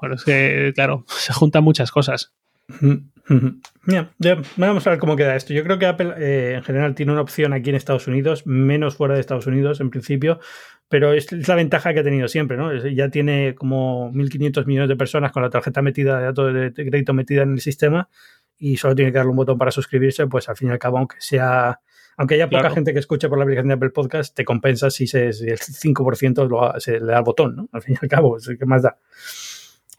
Bueno, 0.00 0.14
es 0.14 0.24
que, 0.24 0.72
claro, 0.74 1.04
se 1.08 1.32
juntan 1.32 1.64
muchas 1.64 1.90
cosas. 1.90 2.32
Vamos 4.56 4.86
a 4.86 4.90
ver 4.90 4.98
cómo 4.98 5.16
queda 5.16 5.36
esto. 5.36 5.52
Yo 5.52 5.62
creo 5.64 5.78
que 5.78 5.86
Apple 5.86 6.14
eh, 6.18 6.54
en 6.54 6.62
general 6.62 6.94
tiene 6.94 7.12
una 7.12 7.20
opción 7.20 7.52
aquí 7.52 7.70
en 7.70 7.76
Estados 7.76 8.06
Unidos, 8.06 8.46
menos 8.46 8.96
fuera 8.96 9.14
de 9.14 9.20
Estados 9.20 9.46
Unidos 9.46 9.80
en 9.80 9.90
principio, 9.90 10.38
pero 10.88 11.12
es, 11.12 11.30
la 11.48 11.54
ventaja 11.54 11.92
que 11.92 12.00
ha 12.00 12.04
tenido 12.04 12.28
siempre, 12.28 12.56
¿no? 12.56 12.74
Ya 12.74 13.08
tiene 13.08 13.54
como 13.54 14.12
1.500 14.12 14.66
millones 14.66 14.88
de 14.88 14.96
personas 14.96 15.32
con 15.32 15.42
la 15.42 15.50
tarjeta 15.50 15.82
metida 15.82 16.18
de 16.18 16.24
datos 16.24 16.54
de 16.54 16.72
crédito 16.72 17.14
metida 17.14 17.42
en 17.42 17.54
el 17.54 17.60
sistema 17.60 18.08
y 18.58 18.76
solo 18.76 18.94
tiene 18.94 19.10
que 19.12 19.18
darle 19.18 19.30
un 19.30 19.36
botón 19.36 19.58
para 19.58 19.70
suscribirse, 19.70 20.26
pues 20.26 20.48
al 20.48 20.56
fin 20.56 20.68
y 20.68 20.72
al 20.72 20.78
cabo, 20.78 20.98
aunque 20.98 21.16
sea 21.18 21.80
aunque 22.16 22.36
haya 22.36 22.48
poca 22.48 22.70
gente 22.70 22.92
que 22.94 22.98
escuche 22.98 23.28
por 23.28 23.36
la 23.36 23.44
aplicación 23.44 23.68
de 23.68 23.74
Apple 23.74 23.90
Podcast, 23.90 24.34
te 24.34 24.44
compensa 24.44 24.90
si, 24.90 25.06
se, 25.06 25.32
si 25.34 25.48
el 25.48 25.58
5% 25.58 26.80
se 26.80 26.92
le 26.98 27.06
da 27.06 27.18
el 27.18 27.24
botón, 27.24 27.56
¿no? 27.56 27.68
Al 27.72 27.82
fin 27.82 27.94
y 27.94 27.98
al 28.00 28.08
cabo, 28.08 28.38
¿qué 28.58 28.64
más 28.64 28.82
da? 28.82 28.96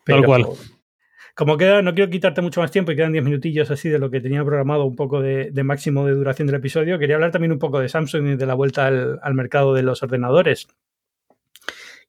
Tal 0.04 0.26
cual. 0.26 0.48
Como 1.38 1.56
queda, 1.56 1.84
no 1.84 1.94
quiero 1.94 2.10
quitarte 2.10 2.42
mucho 2.42 2.62
más 2.62 2.72
tiempo 2.72 2.92
y 2.92 2.96
quedan 2.96 3.12
10 3.12 3.24
minutillos 3.24 3.70
así 3.70 3.90
de 3.90 4.00
lo 4.00 4.10
que 4.10 4.22
tenía 4.22 4.44
programado 4.44 4.86
un 4.86 4.96
poco 4.96 5.22
de, 5.22 5.52
máximo 5.64 6.04
de 6.04 6.14
duración 6.14 6.48
del 6.48 6.56
episodio. 6.56 6.98
Quería 6.98 7.14
hablar 7.14 7.30
también 7.30 7.52
un 7.52 7.60
poco 7.60 7.80
de 7.80 7.90
Samsung 7.90 8.30
y 8.30 8.36
de 8.38 8.46
la 8.48 8.56
vuelta 8.56 8.88
al, 8.88 9.34
mercado 9.36 9.76
de 9.76 9.84
los 9.84 10.02
ordenadores. 10.02 10.68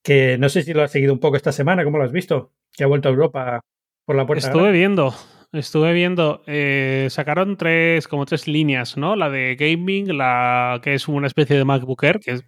Que 0.02 0.38
no 0.38 0.48
sé 0.48 0.62
si 0.62 0.72
lo 0.72 0.82
has 0.82 0.92
seguido 0.92 1.12
un 1.12 1.18
poco 1.18 1.36
esta 1.36 1.52
semana, 1.52 1.84
¿cómo 1.84 1.98
lo 1.98 2.04
has 2.04 2.10
visto? 2.10 2.54
Que 2.72 2.84
ha 2.84 2.86
vuelto 2.86 3.10
a 3.10 3.12
Europa 3.12 3.60
por 4.06 4.16
la 4.16 4.26
puerta. 4.26 4.46
Estuve 4.46 4.72
viendo, 4.72 5.12
estuve 5.52 5.92
viendo. 5.92 6.42
Eh, 6.46 7.08
sacaron 7.10 7.58
tres, 7.58 8.08
como 8.08 8.24
tres 8.24 8.48
líneas, 8.48 8.96
¿no? 8.96 9.14
La 9.14 9.28
de 9.28 9.56
gaming, 9.56 10.16
la 10.16 10.80
que 10.82 10.94
es 10.94 11.06
una 11.06 11.26
especie 11.26 11.54
de 11.54 11.66
MacBook 11.66 12.02
Air, 12.02 12.18
que 12.18 12.30
es, 12.30 12.44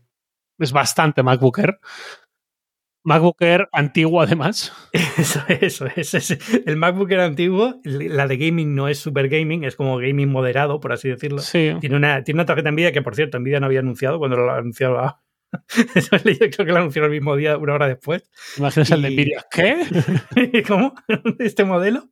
es 0.59 0.73
bastante 0.73 1.23
MacBook 1.23 1.59
Air. 1.59 1.79
MacBook 3.03 3.41
Air 3.41 3.69
antiguo, 3.73 4.21
además. 4.21 4.73
Eso, 4.93 5.41
eso, 5.49 5.87
es. 5.87 6.39
El 6.67 6.77
MacBook 6.77 7.11
Air 7.11 7.21
antiguo, 7.21 7.81
la 7.85 8.27
de 8.27 8.37
gaming 8.37 8.75
no 8.75 8.89
es 8.89 8.99
super 8.99 9.29
gaming, 9.29 9.65
es 9.65 9.77
como 9.77 9.99
gaming 9.99 10.29
moderado, 10.29 10.81
por 10.81 10.93
así 10.93 11.09
decirlo. 11.09 11.39
Sí. 11.39 11.73
Tiene 11.81 11.97
una, 11.97 12.23
tiene 12.25 12.37
una 12.37 12.47
tarjeta 12.47 12.71
Nvidia 12.71 12.93
que, 12.93 13.03
por 13.03 13.15
cierto, 13.15 13.39
Nvidia 13.39 13.61
no 13.61 13.67
había 13.67 13.81
anunciado 13.81 14.19
cuando 14.19 14.37
lo 14.37 14.51
anunciaba. 14.53 15.23
Yo 16.11 16.19
creo 16.23 16.51
que 16.51 16.73
lo 16.73 16.77
anunció 16.77 17.05
el 17.05 17.11
mismo 17.11 17.37
día, 17.37 17.57
una 17.57 17.75
hora 17.75 17.89
después. 17.89 18.31
Imaginas 18.57 18.91
el 18.91 19.03
de 19.03 19.11
Nvidia. 19.11 19.45
¿Qué? 19.51 20.63
¿Cómo? 20.69 20.95
Este 21.39 21.65
modelo. 21.65 22.09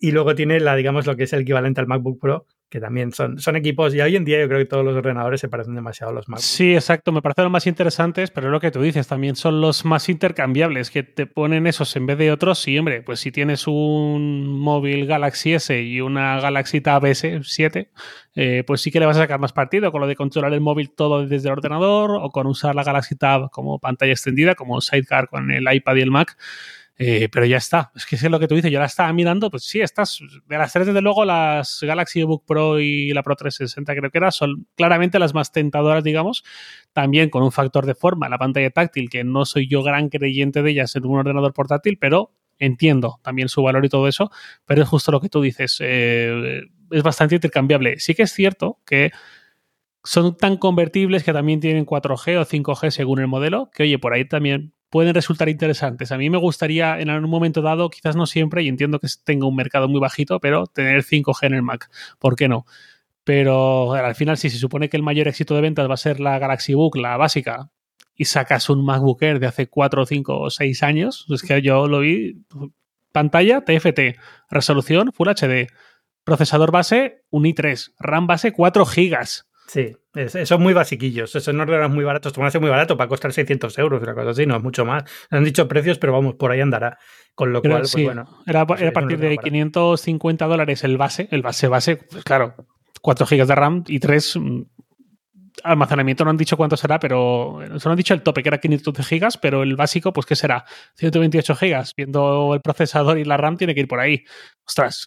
Y 0.00 0.12
luego 0.12 0.34
tiene 0.34 0.60
la, 0.60 0.74
digamos, 0.74 1.06
lo 1.06 1.16
que 1.16 1.24
es 1.24 1.32
el 1.32 1.42
equivalente 1.42 1.80
al 1.80 1.86
MacBook 1.86 2.18
Pro, 2.20 2.46
que 2.70 2.80
también 2.80 3.12
son, 3.12 3.40
son 3.40 3.56
equipos, 3.56 3.92
y 3.94 4.00
hoy 4.00 4.14
en 4.14 4.24
día 4.24 4.40
yo 4.40 4.46
creo 4.46 4.60
que 4.60 4.64
todos 4.64 4.84
los 4.84 4.94
ordenadores 4.94 5.40
se 5.40 5.48
parecen 5.48 5.74
demasiado 5.74 6.12
a 6.12 6.14
los 6.14 6.28
Mac. 6.28 6.38
Sí, 6.38 6.74
exacto, 6.74 7.10
me 7.10 7.20
parecen 7.20 7.44
los 7.44 7.52
más 7.52 7.66
interesantes, 7.66 8.30
pero 8.30 8.48
lo 8.48 8.60
que 8.60 8.70
tú 8.70 8.80
dices 8.80 9.08
también 9.08 9.34
son 9.34 9.60
los 9.60 9.84
más 9.84 10.08
intercambiables, 10.08 10.90
que 10.90 11.02
te 11.02 11.26
ponen 11.26 11.66
esos 11.66 11.94
en 11.96 12.06
vez 12.06 12.16
de 12.16 12.30
otros. 12.30 12.60
Sí, 12.60 12.78
hombre, 12.78 13.02
pues 13.02 13.18
si 13.18 13.32
tienes 13.32 13.66
un 13.66 14.46
móvil 14.60 15.06
Galaxy 15.06 15.54
S 15.54 15.82
y 15.82 16.00
una 16.00 16.40
Galaxy 16.40 16.80
Tab 16.80 17.02
S7, 17.02 17.88
eh, 18.36 18.62
pues 18.64 18.80
sí 18.80 18.92
que 18.92 19.00
le 19.00 19.06
vas 19.06 19.16
a 19.16 19.20
sacar 19.20 19.40
más 19.40 19.52
partido 19.52 19.90
con 19.90 20.00
lo 20.00 20.06
de 20.06 20.14
controlar 20.14 20.52
el 20.52 20.60
móvil 20.60 20.90
todo 20.90 21.26
desde 21.26 21.48
el 21.48 21.52
ordenador 21.52 22.12
o 22.22 22.30
con 22.30 22.46
usar 22.46 22.76
la 22.76 22.84
Galaxy 22.84 23.16
Tab 23.16 23.50
como 23.50 23.80
pantalla 23.80 24.12
extendida, 24.12 24.54
como 24.54 24.80
Sidecar 24.80 25.28
con 25.28 25.50
el 25.50 25.66
iPad 25.72 25.96
y 25.96 26.00
el 26.02 26.12
Mac. 26.12 26.36
Eh, 27.02 27.30
pero 27.32 27.46
ya 27.46 27.56
está. 27.56 27.90
Es 27.94 28.04
que 28.04 28.16
es 28.16 28.22
lo 28.24 28.38
que 28.38 28.46
tú 28.46 28.54
dices. 28.54 28.70
Yo 28.70 28.78
la 28.78 28.84
estaba 28.84 29.10
mirando, 29.14 29.50
pues 29.50 29.64
sí, 29.64 29.80
estas, 29.80 30.20
de 30.46 30.58
las 30.58 30.70
tres, 30.70 30.86
desde 30.86 31.00
luego, 31.00 31.24
las 31.24 31.78
Galaxy 31.80 32.22
Book 32.24 32.44
Pro 32.46 32.78
y 32.78 33.14
la 33.14 33.22
Pro 33.22 33.36
360, 33.36 33.94
creo 33.96 34.10
que 34.10 34.18
era, 34.18 34.30
son 34.30 34.66
claramente 34.76 35.18
las 35.18 35.32
más 35.32 35.50
tentadoras, 35.50 36.04
digamos. 36.04 36.44
También 36.92 37.30
con 37.30 37.42
un 37.42 37.52
factor 37.52 37.86
de 37.86 37.94
forma, 37.94 38.28
la 38.28 38.36
pantalla 38.36 38.68
táctil, 38.68 39.08
que 39.08 39.24
no 39.24 39.46
soy 39.46 39.66
yo 39.66 39.82
gran 39.82 40.10
creyente 40.10 40.62
de 40.62 40.72
ellas 40.72 40.94
en 40.94 41.06
un 41.06 41.18
ordenador 41.18 41.54
portátil, 41.54 41.96
pero 41.98 42.34
entiendo 42.58 43.18
también 43.22 43.48
su 43.48 43.62
valor 43.62 43.82
y 43.86 43.88
todo 43.88 44.06
eso. 44.06 44.30
Pero 44.66 44.82
es 44.82 44.88
justo 44.90 45.10
lo 45.10 45.22
que 45.22 45.30
tú 45.30 45.40
dices. 45.40 45.78
Eh, 45.80 46.64
es 46.90 47.02
bastante 47.02 47.36
intercambiable. 47.36 47.98
Sí 47.98 48.14
que 48.14 48.24
es 48.24 48.32
cierto 48.34 48.78
que 48.84 49.10
son 50.04 50.36
tan 50.36 50.58
convertibles 50.58 51.24
que 51.24 51.32
también 51.32 51.60
tienen 51.60 51.86
4G 51.86 52.36
o 52.36 52.44
5G 52.44 52.90
según 52.90 53.20
el 53.20 53.26
modelo, 53.26 53.70
que 53.72 53.84
oye, 53.84 53.98
por 53.98 54.12
ahí 54.12 54.26
también 54.28 54.74
pueden 54.90 55.14
resultar 55.14 55.48
interesantes. 55.48 56.12
A 56.12 56.18
mí 56.18 56.28
me 56.28 56.38
gustaría 56.38 57.00
en 57.00 57.08
algún 57.08 57.30
momento 57.30 57.62
dado, 57.62 57.88
quizás 57.90 58.16
no 58.16 58.26
siempre, 58.26 58.62
y 58.62 58.68
entiendo 58.68 58.98
que 58.98 59.08
tenga 59.24 59.46
un 59.46 59.56
mercado 59.56 59.88
muy 59.88 60.00
bajito, 60.00 60.40
pero 60.40 60.66
tener 60.66 61.02
5G 61.04 61.46
en 61.46 61.54
el 61.54 61.62
Mac. 61.62 61.88
¿Por 62.18 62.36
qué 62.36 62.48
no? 62.48 62.66
Pero 63.24 63.94
al 63.94 64.14
final, 64.14 64.36
si 64.36 64.50
se 64.50 64.58
supone 64.58 64.88
que 64.88 64.96
el 64.96 65.02
mayor 65.02 65.28
éxito 65.28 65.54
de 65.54 65.60
ventas 65.60 65.88
va 65.88 65.94
a 65.94 65.96
ser 65.96 66.20
la 66.20 66.38
Galaxy 66.38 66.74
Book, 66.74 66.96
la 66.96 67.16
básica, 67.16 67.70
y 68.14 68.24
sacas 68.26 68.68
un 68.68 68.84
MacBook 68.84 69.22
Air 69.22 69.38
de 69.38 69.46
hace 69.46 69.68
4, 69.68 70.04
5 70.04 70.38
o 70.38 70.50
6 70.50 70.82
años, 70.82 71.26
es 71.30 71.42
que 71.42 71.62
yo 71.62 71.86
lo 71.86 72.00
vi, 72.00 72.44
pantalla 73.12 73.64
TFT, 73.64 74.18
resolución 74.50 75.12
Full 75.12 75.28
HD, 75.28 75.68
procesador 76.24 76.72
base 76.72 77.22
un 77.30 77.44
i3, 77.44 77.94
RAM 77.98 78.26
base 78.26 78.52
4 78.52 78.84
GB 78.84 79.49
Sí, 79.70 79.96
son 80.46 80.62
muy 80.62 80.74
basiquillos. 80.74 81.30
Son 81.30 81.60
ordenadores 81.60 81.94
muy 81.94 82.02
baratos. 82.02 82.32
Te 82.32 82.40
van 82.40 82.50
a 82.52 82.58
muy 82.58 82.70
barato 82.70 82.96
para 82.96 83.06
costar 83.06 83.32
600 83.32 83.78
euros, 83.78 84.02
una 84.02 84.14
cosa 84.14 84.30
así, 84.30 84.44
no 84.44 84.56
es 84.56 84.62
mucho 84.64 84.84
más. 84.84 85.04
Han 85.30 85.44
dicho 85.44 85.68
precios, 85.68 85.96
pero 85.98 86.12
vamos, 86.12 86.34
por 86.34 86.50
ahí 86.50 86.60
andará. 86.60 86.98
Con 87.36 87.52
lo 87.52 87.62
cual, 87.62 87.82
pues 87.82 87.94
bueno. 87.94 88.42
Era, 88.48 88.66
pues 88.66 88.82
a 88.82 88.90
partir 88.90 89.18
de 89.18 89.38
550 89.38 90.46
dólares 90.46 90.82
el 90.82 90.96
base, 90.96 91.28
el 91.30 91.42
base 91.42 91.68
base, 91.68 91.96
pues 91.98 92.24
claro, 92.24 92.56
4 93.00 93.26
GB 93.26 93.46
de 93.46 93.54
RAM 93.54 93.84
y 93.86 94.00
3 94.00 94.38
almacenamiento 95.64 96.24
no 96.24 96.30
han 96.30 96.36
dicho 96.36 96.56
cuánto 96.56 96.76
será, 96.76 96.98
pero 96.98 97.60
solo 97.78 97.92
han 97.92 97.96
dicho 97.96 98.14
el 98.14 98.22
tope, 98.22 98.42
que 98.42 98.48
era 98.48 98.58
512 98.58 99.02
gigas, 99.02 99.38
pero 99.38 99.62
el 99.62 99.76
básico, 99.76 100.12
pues 100.12 100.26
¿qué 100.26 100.36
será? 100.36 100.64
128 100.96 101.54
gigas. 101.56 101.94
Viendo 101.96 102.54
el 102.54 102.60
procesador 102.60 103.18
y 103.18 103.24
la 103.24 103.36
RAM, 103.36 103.56
tiene 103.56 103.74
que 103.74 103.80
ir 103.80 103.88
por 103.88 104.00
ahí. 104.00 104.24
Ostras, 104.66 105.04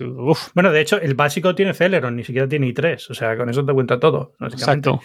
Bueno, 0.54 0.72
de 0.72 0.82
hecho, 0.82 1.00
el 1.00 1.16
básico 1.16 1.56
tiene 1.56 1.74
Celeron, 1.74 2.16
ni 2.16 2.24
siquiera 2.24 2.48
tiene 2.48 2.68
i3, 2.68 3.10
o 3.10 3.14
sea, 3.14 3.38
con 3.38 3.50
eso 3.50 3.66
te 3.66 3.74
cuenta 3.74 4.00
todo. 4.00 4.34
Exacto. 4.39 5.00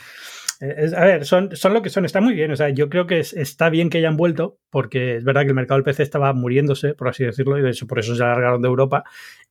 a 0.60 1.04
ver, 1.04 1.24
son, 1.24 1.54
son 1.54 1.74
lo 1.74 1.82
que 1.82 1.90
son, 1.90 2.04
está 2.04 2.20
muy 2.20 2.34
bien. 2.34 2.50
O 2.50 2.56
sea, 2.56 2.68
yo 2.70 2.88
creo 2.88 3.06
que 3.06 3.20
está 3.20 3.70
bien 3.70 3.90
que 3.90 3.98
hayan 3.98 4.16
vuelto, 4.16 4.58
porque 4.70 5.16
es 5.16 5.24
verdad 5.24 5.42
que 5.42 5.48
el 5.48 5.54
mercado 5.54 5.78
del 5.78 5.84
PC 5.84 6.02
estaba 6.02 6.32
muriéndose, 6.32 6.94
por 6.94 7.08
así 7.08 7.24
decirlo, 7.24 7.58
y 7.58 7.62
de 7.62 7.70
hecho 7.70 7.86
por 7.86 7.98
eso 7.98 8.14
se 8.14 8.22
alargaron 8.22 8.62
de 8.62 8.68
Europa. 8.68 9.04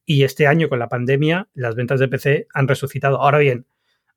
Y 0.06 0.24
este 0.24 0.48
año, 0.48 0.70
con 0.70 0.80
la 0.80 0.88
pandemia, 0.88 1.48
las 1.54 1.76
ventas 1.76 2.00
de 2.00 2.08
PC 2.08 2.48
han 2.54 2.68
resucitado. 2.68 3.22
Ahora 3.22 3.40
bien, 3.40 3.66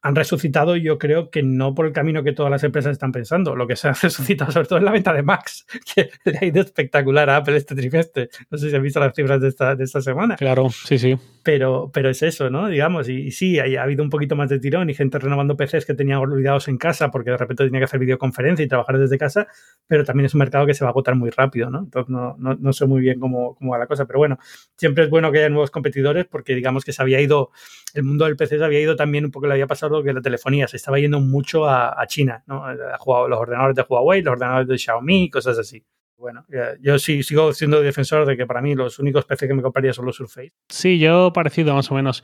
han 0.02 0.14
resucitado, 0.14 0.76
yo 0.76 0.98
creo 0.98 1.30
que 1.30 1.42
no 1.42 1.74
por 1.74 1.86
el 1.86 1.92
camino 1.92 2.22
que 2.22 2.32
todas 2.32 2.50
las 2.50 2.64
empresas 2.64 2.92
están 2.92 3.12
pensando. 3.12 3.54
Lo 3.54 3.66
que 3.66 3.76
se 3.76 3.88
ha 3.88 3.92
resucitado 4.02 4.50
sobre 4.50 4.66
todo 4.66 4.78
es 4.78 4.84
la 4.84 4.92
venta 4.92 5.12
de 5.12 5.22
Macs, 5.22 5.66
que 5.94 6.10
le 6.24 6.38
ha 6.38 6.44
ido 6.44 6.60
espectacular 6.62 7.28
a 7.28 7.36
Apple 7.36 7.56
este 7.56 7.74
trimestre. 7.74 8.30
No 8.50 8.56
sé 8.56 8.70
si 8.70 8.76
han 8.76 8.82
visto 8.82 9.00
las 9.00 9.14
cifras 9.14 9.40
de 9.40 9.48
esta, 9.48 9.74
de 9.74 9.84
esta 9.84 10.00
semana. 10.00 10.36
Claro, 10.36 10.70
sí, 10.70 10.98
sí. 10.98 11.18
Pero, 11.42 11.90
pero 11.92 12.10
es 12.10 12.22
eso, 12.22 12.50
¿no? 12.50 12.68
Digamos, 12.68 13.08
y, 13.08 13.30
sí, 13.30 13.58
ha, 13.58 13.82
habido 13.82 14.02
un 14.02 14.10
poquito 14.10 14.36
más 14.36 14.48
de 14.48 14.58
tirón 14.58 14.88
y 14.88 14.94
gente 14.94 15.18
renovando 15.18 15.56
PCs 15.56 15.84
que 15.84 15.94
tenían 15.94 16.18
olvidados 16.18 16.68
en 16.68 16.78
casa 16.78 17.10
porque 17.10 17.30
de 17.30 17.36
repente 17.36 17.64
tenía 17.64 17.80
que 17.80 17.84
hacer 17.84 18.00
videoconferencia 18.00 18.64
y 18.64 18.68
trabajar 18.68 18.98
desde 18.98 19.18
casa, 19.18 19.48
pero 19.86 20.04
también 20.04 20.26
es 20.26 20.34
un 20.34 20.38
mercado 20.38 20.66
que 20.66 20.74
se 20.74 20.84
va 20.84 20.88
a 20.88 20.92
agotar 20.92 21.14
muy 21.14 21.30
rápido, 21.30 21.70
¿no? 21.70 21.80
Entonces 21.80 22.10
no, 22.10 22.36
no, 22.38 22.54
no 22.54 22.72
sé 22.72 22.86
muy 22.86 23.00
bien 23.00 23.18
cómo, 23.18 23.54
cómo 23.54 23.72
va 23.72 23.78
la 23.78 23.86
cosa, 23.86 24.06
pero 24.06 24.18
bueno, 24.18 24.38
siempre 24.76 25.04
es 25.04 25.10
bueno 25.10 25.30
que 25.32 25.38
haya 25.38 25.48
nuevos 25.48 25.70
competidores 25.70 26.26
porque 26.26 26.54
digamos 26.54 26.84
que 26.84 26.92
se 26.92 27.02
había 27.02 27.20
ido, 27.20 27.50
el 27.94 28.02
mundo 28.02 28.24
del 28.24 28.36
PC 28.36 28.58
se 28.58 28.64
había 28.64 28.80
ido 28.80 28.96
también 28.96 29.24
un 29.26 29.30
poco, 29.30 29.46
le 29.46 29.54
había 29.54 29.66
pasado 29.66 29.89
que 30.02 30.12
la 30.12 30.20
telefonía 30.20 30.68
se 30.68 30.76
estaba 30.76 30.98
yendo 30.98 31.20
mucho 31.20 31.68
a, 31.68 32.04
China, 32.06 32.42
¿no? 32.46 32.64
los 32.72 33.38
ordenadores 33.38 33.76
de 33.76 33.84
Huawei, 33.88 34.22
los 34.22 34.32
ordenadores 34.32 34.68
de 34.68 34.78
Xiaomi, 34.78 35.30
cosas 35.30 35.58
así. 35.58 35.84
Bueno, 36.16 36.44
yo 36.80 36.98
sí 36.98 37.22
sigo 37.22 37.52
siendo 37.54 37.80
defensor 37.80 38.26
de 38.26 38.36
que 38.36 38.46
para 38.46 38.60
mí 38.60 38.74
los 38.74 38.98
únicos 38.98 39.24
PC 39.24 39.48
que 39.48 39.54
me 39.54 39.62
compraría 39.62 39.92
son 39.92 40.04
los 40.04 40.16
Surface. 40.16 40.52
Sí, 40.68 40.98
yo 40.98 41.32
parecido 41.32 41.74
más 41.74 41.90
o 41.90 41.94
menos. 41.94 42.22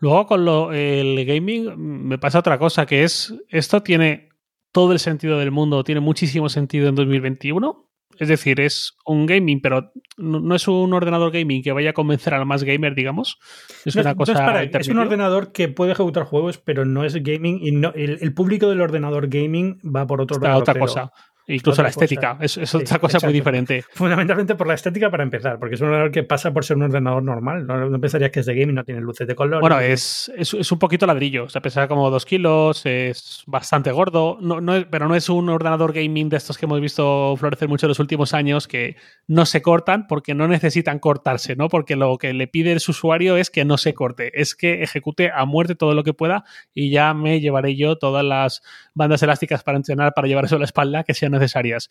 Luego 0.00 0.26
con 0.26 0.44
lo, 0.44 0.72
el 0.72 1.24
gaming 1.24 1.72
me 1.76 2.18
pasa 2.18 2.40
otra 2.40 2.58
cosa, 2.58 2.84
que 2.84 3.04
es, 3.04 3.34
esto 3.48 3.82
tiene 3.82 4.28
todo 4.72 4.92
el 4.92 4.98
sentido 4.98 5.38
del 5.38 5.50
mundo, 5.50 5.84
tiene 5.84 6.00
muchísimo 6.00 6.48
sentido 6.48 6.88
en 6.88 6.94
2021, 6.94 7.87
es 8.18 8.28
decir, 8.28 8.60
es 8.60 8.96
un 9.04 9.26
gaming, 9.26 9.60
pero 9.60 9.92
no, 10.16 10.54
es 10.54 10.66
un 10.68 10.92
ordenador 10.92 11.32
gaming 11.32 11.62
que 11.62 11.72
vaya 11.72 11.90
a 11.90 11.92
convencer 11.92 12.34
al 12.34 12.46
más 12.46 12.64
gamer, 12.64 12.94
digamos. 12.94 13.38
Es 13.84 13.96
una 13.96 14.14
cosa. 14.14 14.62
es 14.62 14.88
un 14.88 14.98
ordenador 14.98 15.52
que 15.52 15.68
puede 15.68 15.92
ejecutar 15.92 16.24
juegos, 16.24 16.58
pero 16.58 16.84
no 16.84 17.04
es 17.04 17.14
gaming 17.22 17.58
y 17.62 17.72
no, 17.72 17.92
el, 17.94 18.34
público 18.34 18.68
del 18.68 18.80
ordenador 18.80 19.28
gaming 19.28 19.80
va 19.84 20.06
por 20.06 20.20
otro 20.20 20.40
lado. 20.40 20.58
otra 20.58 20.78
cosa. 20.78 21.12
Incluso 21.50 21.82
la 21.82 21.88
estética, 21.88 22.36
es, 22.40 22.74
otra 22.74 22.98
cosa 22.98 23.18
muy 23.22 23.32
diferente. 23.32 23.82
Fundamentalmente 23.92 24.54
por 24.54 24.66
la 24.66 24.74
estética 24.74 25.10
para 25.10 25.22
empezar, 25.22 25.58
porque 25.58 25.76
es 25.76 25.80
un 25.80 25.88
ordenador 25.88 26.12
que 26.12 26.22
pasa 26.22 26.52
por 26.52 26.62
ser 26.62 26.76
un 26.76 26.82
ordenador 26.82 27.22
normal. 27.22 27.66
No, 27.66 27.98
pensarías 27.98 28.30
que 28.30 28.40
es 28.40 28.46
de 28.46 28.54
gaming, 28.54 28.74
no 28.74 28.84
tiene 28.84 29.00
luces 29.00 29.26
de 29.26 29.34
color. 29.34 29.62
Bueno, 29.62 29.80
es, 29.80 30.30
es, 30.36 30.52
un 30.70 30.78
poquito 30.78 31.06
ladrillo, 31.06 31.44
o 31.44 31.48
sea, 31.48 31.62
pesa 31.62 31.88
como 31.88 32.10
dos 32.10 32.26
kilos, 32.26 32.84
es 32.84 33.44
bastante 33.46 33.90
gordo, 33.92 34.36
no, 34.42 34.60
no, 34.60 34.74
pero 34.90 35.08
no 35.08 35.14
es 35.14 35.30
un 35.30 35.48
ordenador 35.48 35.94
gaming 35.94 36.28
de 36.28 36.36
estos 36.36 36.58
que 36.58 36.66
hemos 36.66 36.82
visto 36.82 37.34
florecer 37.38 37.66
mucho 37.66 37.86
en 37.86 37.88
los 37.88 37.98
últimos 37.98 38.34
años 38.34 38.68
que 38.68 38.96
no 39.26 39.46
se 39.46 39.62
cortan 39.62 40.06
porque 40.06 40.34
no 40.34 40.48
necesitan 40.48 40.98
cortarse, 40.98 41.56
¿no? 41.56 41.68
Porque 41.70 41.96
lo 41.96 42.18
que 42.18 42.34
le 42.34 42.46
pide 42.46 42.72
el 42.72 42.76
usuario 42.76 43.38
es 43.38 43.50
que 43.50 43.64
no 43.64 43.78
se 43.78 43.94
corte, 43.94 44.38
es 44.38 44.54
que 44.54 44.82
ejecute 44.82 45.30
a 45.34 45.46
muerte 45.46 45.74
todo 45.74 45.94
lo 45.94 46.04
que 46.04 46.12
pueda 46.12 46.44
y 46.74 46.90
ya 46.90 47.14
me 47.14 47.40
llevaré 47.40 47.74
yo 47.74 47.96
todas 47.96 48.24
las 48.24 48.62
bandas 48.94 49.22
elásticas 49.22 49.62
para 49.62 49.78
entrenar, 49.78 50.12
para 50.14 50.28
llevar 50.28 50.44
eso 50.44 50.56
a 50.56 50.58
la 50.58 50.64
espalda 50.66 51.04
que 51.04 51.14
sean 51.14 51.37
necesarias. 51.38 51.90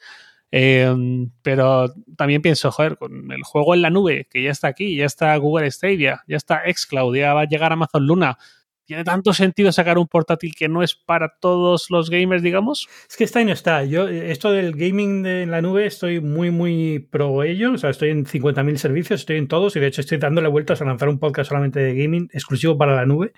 Em, 0.50 1.30
pero 1.41 1.93
también 2.16 2.41
pienso, 2.41 2.72
con 2.72 3.32
el 3.32 3.43
juego 3.43 3.74
en 3.74 3.82
la 3.82 3.89
nube, 3.89 4.28
que 4.30 4.43
ya 4.43 4.52
está 4.52 4.70
aquí, 4.70 4.95
ya 4.95 5.06
está 5.06 5.36
Google 5.38 5.70
Stadia, 5.72 6.24
ya 6.28 6.38
está 6.38 6.62
Xcloud, 6.72 7.16
ya 7.18 7.34
va 7.34 7.41
a 7.41 7.48
llegar 7.48 7.74
Amazon 7.74 8.06
Luna. 8.08 8.38
¿Tiene 8.86 9.04
tanto 9.04 9.34
sentido 9.34 9.70
sacar 9.74 9.98
un 9.98 10.08
portátil 10.08 10.56
que 10.56 10.70
no 10.70 10.82
es 10.82 10.95
para 10.95 11.36
todos 11.41 11.89
los 11.89 12.10
gamers, 12.10 12.41
digamos? 12.41 12.88
Es 13.10 13.18
que 13.18 13.26
está 13.26 13.41
y 13.41 13.45
no 13.45 13.52
está. 13.52 13.84
Yo, 13.84 14.08
esto 14.08 14.50
del 14.50 14.72
gaming 14.78 15.26
en 15.26 15.52
la 15.52 15.62
nube, 15.62 15.86
estoy 15.86 16.22
muy, 16.22 16.52
muy 16.52 17.00
pro 17.00 17.43
ello. 17.43 17.74
O 17.74 17.78
sea, 17.78 17.89
estoy 17.89 18.12
en 18.12 18.26
50.000 18.26 18.78
servicios, 18.78 19.20
estoy 19.20 19.36
en 19.36 19.50
todos 19.50 19.76
y 19.76 19.82
de 19.82 19.88
hecho 19.88 20.00
estoy 20.00 20.20
dándole 20.20 20.48
vueltas 20.48 20.82
a 20.82 20.86
lanzar 20.86 21.10
un 21.10 21.20
podcast 21.20 21.50
solamente 21.50 21.82
de 21.82 22.02
gaming 22.02 22.30
exclusivo 22.32 22.78
para 22.78 22.95
la 22.95 23.06
nube 23.06 23.34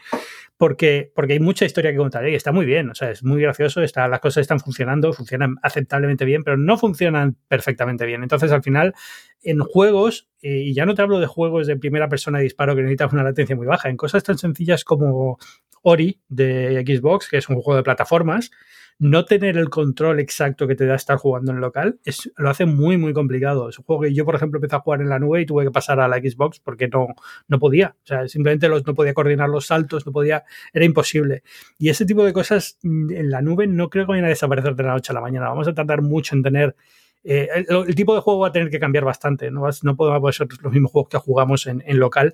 porque, 0.60 1.10
porque 1.16 1.34
hay 1.34 1.40
mucha 1.40 1.64
historia 1.64 1.92
que 1.92 1.98
contar 1.98 2.28
y 2.28 2.36
está 2.36 2.52
muy 2.52 2.66
bien, 2.66 2.90
o 2.90 2.94
sea, 2.94 3.10
es 3.12 3.24
muy 3.24 3.42
gracioso, 3.42 3.82
está, 3.82 4.10
las 4.10 4.20
cosas 4.20 4.42
están 4.42 4.60
funcionando, 4.60 5.14
funcionan 5.14 5.56
aceptablemente 5.64 6.26
bien, 6.26 6.44
pero 6.44 6.58
no 6.58 6.78
funcionan 6.78 7.38
perfectamente 7.48 8.06
bien. 8.06 8.24
Entonces, 8.24 8.52
al 8.52 8.62
final, 8.62 8.94
en 9.42 9.60
juegos, 9.62 10.28
eh, 10.42 10.58
y 10.58 10.74
ya 10.74 10.86
no 10.86 10.96
te 10.96 11.02
hablo 11.02 11.22
de 11.22 11.28
juegos 11.28 11.66
de 11.66 11.78
primera 11.78 12.10
persona 12.10 12.40
de 12.40 12.44
disparo 12.44 12.76
que 12.76 12.82
necesitas 12.82 13.14
una 13.14 13.24
latencia 13.24 13.56
muy 13.56 13.68
baja, 13.68 13.88
en 13.88 13.96
cosas 13.96 14.22
tan 14.22 14.38
sencillas 14.38 14.84
como 14.84 15.38
Ori 15.82 16.20
de 16.28 16.84
Xbox, 16.86 17.30
que 17.30 17.38
es 17.38 17.48
un 17.48 17.62
juego 17.62 17.78
de 17.78 17.84
plataformas, 17.84 18.52
no 19.00 19.24
tener 19.24 19.58
el 19.58 19.70
control 19.70 20.20
exacto 20.20 20.68
que 20.68 20.76
te 20.76 20.86
da 20.86 20.96
estar 20.96 21.18
jugando 21.18 21.54
en 21.54 21.62
local 21.62 22.00
es, 22.04 22.32
lo 22.36 22.50
hace 22.50 22.66
muy, 22.66 22.98
muy 22.98 23.14
complicado. 23.14 23.70
Es 23.70 23.80
un 23.80 23.86
juego 23.86 24.04
que 24.04 24.14
yo, 24.14 24.26
por 24.26 24.36
ejemplo, 24.36 24.58
empecé 24.58 24.76
a 24.76 24.80
jugar 24.80 25.02
en 25.02 25.08
la 25.08 25.20
nube 25.20 25.42
y 25.42 25.46
tuve 25.46 25.64
que 25.64 25.72
pasar 25.72 26.02
a 26.02 26.08
la 26.10 26.18
Xbox 26.18 26.60
porque 26.60 26.90
no, 26.90 27.08
no 27.48 27.60
podía. 27.60 27.96
O 28.04 28.08
sea, 28.08 28.28
simplemente 28.28 28.68
los, 28.68 28.86
no 28.86 28.94
podía 28.94 29.14
coordinar 29.14 29.50
los 29.50 29.68
saltos, 29.68 30.06
no 30.06 30.12
podía, 30.12 30.44
era 30.74 30.84
imposible. 30.84 31.44
Y 31.78 31.90
ese 31.90 32.06
tipo 32.06 32.26
de 32.26 32.34
cosas 32.34 32.78
mm, 32.84 33.12
en 33.12 33.30
la 33.30 33.42
nube 33.42 33.68
no 33.68 33.90
creo 33.90 34.06
que 34.06 34.12
vayan 34.12 34.26
a 34.26 34.30
desaparecer 34.30 34.76
de 34.76 34.84
la 34.84 34.94
noche 34.94 35.14
a 35.14 35.16
la 35.16 35.22
mañana. 35.22 35.48
Vamos 35.48 35.68
a 35.70 35.74
tardar 35.74 36.02
mucho 36.02 36.36
en 36.36 36.44
tener 36.44 36.76
eh, 37.24 37.48
el, 37.68 37.96
tipo 37.96 38.16
de 38.16 38.22
juego 38.22 38.40
va 38.40 38.48
a 38.48 38.52
tener 38.52 38.70
que 38.70 38.80
cambiar 38.80 39.06
bastante. 39.06 39.50
No, 39.50 39.64
no 39.84 39.96
podemos 39.96 40.36
ser 40.36 40.48
los 40.62 40.74
mismos 40.74 40.92
juegos 40.92 41.10
que 41.10 41.18
jugamos 41.18 41.68
en, 41.68 41.84
en 41.86 42.00
local, 42.00 42.34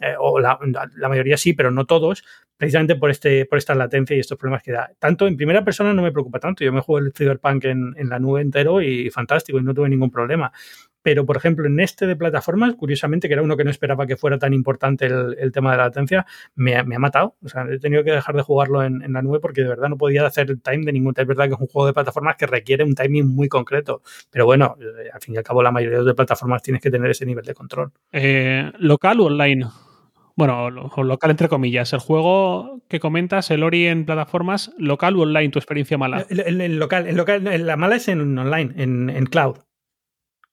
eh, 0.00 0.14
o 0.18 0.40
la, 0.40 0.58
mayoría 1.08 1.36
sí, 1.36 1.52
pero 1.52 1.70
no 1.70 1.86
todos, 1.86 2.24
precisamente 2.56 2.96
por, 2.96 3.10
este, 3.10 3.46
por 3.46 3.58
esta 3.58 3.74
latencia 3.74 4.16
y 4.16 4.20
estos 4.20 4.38
problemas 4.38 4.62
que 4.62 4.72
da. 4.72 4.90
Tanto 4.98 5.26
en 5.26 5.36
primera 5.36 5.64
persona 5.64 5.92
no 5.92 6.02
me 6.02 6.12
preocupa 6.12 6.38
tanto, 6.38 6.64
yo 6.64 6.72
me 6.72 6.80
juego 6.80 7.04
el 7.04 7.12
Cyberpunk 7.12 7.64
en, 7.64 7.94
en 7.96 8.08
la 8.08 8.18
nube 8.18 8.40
entero 8.40 8.80
y 8.80 9.10
fantástico 9.10 9.58
y 9.58 9.62
no 9.62 9.74
tuve 9.74 9.88
ningún 9.88 10.10
problema. 10.10 10.52
Pero, 11.06 11.24
por 11.24 11.36
ejemplo, 11.36 11.68
en 11.68 11.78
este 11.78 12.04
de 12.04 12.16
plataformas, 12.16 12.74
curiosamente, 12.74 13.28
que 13.28 13.34
era 13.34 13.42
uno 13.44 13.56
que 13.56 13.62
no 13.62 13.70
esperaba 13.70 14.08
que 14.08 14.16
fuera 14.16 14.40
tan 14.40 14.52
importante 14.52 15.06
el, 15.06 15.52
tema 15.52 15.70
de 15.70 15.76
la 15.76 15.84
latencia, 15.84 16.26
me, 16.56 16.74
ha 16.74 16.82
matado. 16.82 17.36
O 17.44 17.48
sea, 17.48 17.64
he 17.70 17.78
tenido 17.78 18.02
que 18.02 18.10
dejar 18.10 18.34
de 18.34 18.42
jugarlo 18.42 18.82
en, 18.82 19.12
la 19.12 19.22
nube 19.22 19.38
porque 19.38 19.62
de 19.62 19.68
verdad 19.68 19.88
no 19.88 19.96
podía 19.96 20.26
hacer 20.26 20.50
el 20.50 20.60
time 20.60 20.84
de 20.84 20.92
ningún. 20.92 21.14
Es 21.16 21.24
verdad 21.24 21.46
que 21.46 21.54
es 21.54 21.60
un 21.60 21.68
juego 21.68 21.86
de 21.86 21.92
plataformas 21.92 22.34
que 22.34 22.48
requiere 22.48 22.82
un 22.82 22.96
timing 22.96 23.24
muy 23.24 23.48
concreto. 23.48 24.02
Pero 24.32 24.46
bueno, 24.46 24.76
eh, 24.80 25.08
al 25.14 25.20
fin 25.20 25.34
y 25.34 25.36
al 25.36 25.44
cabo, 25.44 25.62
la 25.62 25.70
mayoría 25.70 26.02
de 26.02 26.12
plataformas 26.12 26.60
tienes 26.60 26.82
que 26.82 26.90
tener 26.90 27.08
ese 27.08 27.24
nivel 27.24 27.44
de 27.44 27.54
control. 27.54 27.92
Eh, 28.10 28.72
¿Local 28.80 29.20
o 29.20 29.26
online? 29.26 29.64
Bueno, 30.36 30.70
local 30.70 31.30
entre 31.30 31.48
comillas. 31.48 31.92
El 31.94 32.00
juego 32.00 32.82
que 32.88 33.00
comentas, 33.00 33.50
el 33.50 33.62
Ori 33.62 33.86
en 33.86 34.04
plataformas, 34.04 34.72
local 34.76 35.16
o 35.16 35.22
online, 35.22 35.48
tu 35.48 35.58
experiencia 35.58 35.96
mala. 35.96 36.26
El, 36.28 36.78
local, 36.78 37.06
el 37.06 37.16
local, 37.16 37.66
la 37.66 37.76
mala 37.76 37.96
es 37.96 38.08
en 38.08 38.38
online, 38.38 38.74
en, 38.76 39.08
en 39.08 39.26
cloud. 39.26 39.58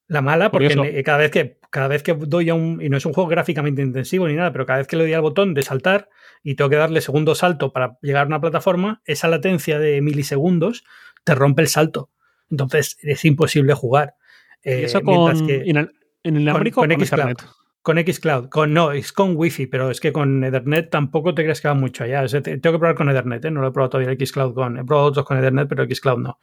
La 0.07 0.21
mala, 0.21 0.51
porque 0.51 1.03
cada 1.03 1.17
vez 1.17 1.31
que 1.31 1.59
cada 1.73 1.87
vez 1.87 2.03
que 2.03 2.13
doy 2.13 2.49
a 2.49 2.53
un. 2.53 2.79
Y 2.81 2.87
no 2.87 2.97
es 2.97 3.05
un 3.05 3.13
juego 3.13 3.27
gráficamente 3.27 3.81
intensivo 3.81 4.27
ni 4.27 4.35
nada, 4.35 4.51
pero 4.51 4.65
cada 4.65 4.79
vez 4.79 4.87
que 4.87 4.95
le 4.95 5.03
doy 5.03 5.13
al 5.13 5.21
botón 5.21 5.53
de 5.53 5.63
saltar 5.63 6.07
y 6.43 6.55
tengo 6.55 6.69
que 6.69 6.75
darle 6.75 7.01
segundo 7.01 7.35
salto 7.35 7.73
para 7.73 7.97
llegar 8.01 8.25
a 8.25 8.27
una 8.27 8.39
plataforma, 8.39 9.01
esa 9.05 9.27
latencia 9.27 9.79
de 9.79 9.99
milisegundos 10.01 10.83
te 11.23 11.33
rompe 11.35 11.63
el 11.63 11.67
salto. 11.67 12.11
Entonces 12.51 12.97
es 13.01 13.25
imposible 13.25 13.73
jugar. 13.73 14.15
¿Y 14.63 14.83
eso 14.83 14.99
eh, 14.99 15.03
con, 15.03 15.49
en 15.49 15.77
el, 15.77 15.91
en 16.23 16.45
con, 16.71 16.89
con, 16.89 17.05
Xcloud. 17.05 17.37
Con 17.83 17.97
Xcloud. 17.97 18.47
Con, 18.47 18.73
no, 18.73 18.93
es 18.93 19.11
con 19.11 19.35
Wi-Fi, 19.35 19.67
pero 19.67 19.91
es 19.91 19.99
que 19.99 20.13
con 20.13 20.41
Ethernet 20.41 20.89
tampoco 20.89 21.35
te 21.35 21.43
crees 21.43 21.59
que 21.59 21.67
va 21.67 21.73
mucho 21.73 22.05
allá. 22.05 22.25
tengo 22.25 22.59
que 22.59 22.79
probar 22.79 22.95
con 22.95 23.09
Ethernet, 23.09 23.43
¿eh? 23.43 23.51
no 23.51 23.59
lo 23.59 23.67
he 23.67 23.71
probado 23.71 23.91
todavía 23.91 24.15
el 24.17 24.25
Xcloud 24.25 24.53
con. 24.53 24.77
He 24.79 24.85
probado 24.85 25.09
otros 25.09 25.25
con 25.25 25.37
Ethernet, 25.37 25.67
pero 25.67 25.85
Xcloud 25.85 26.19
no. 26.19 26.39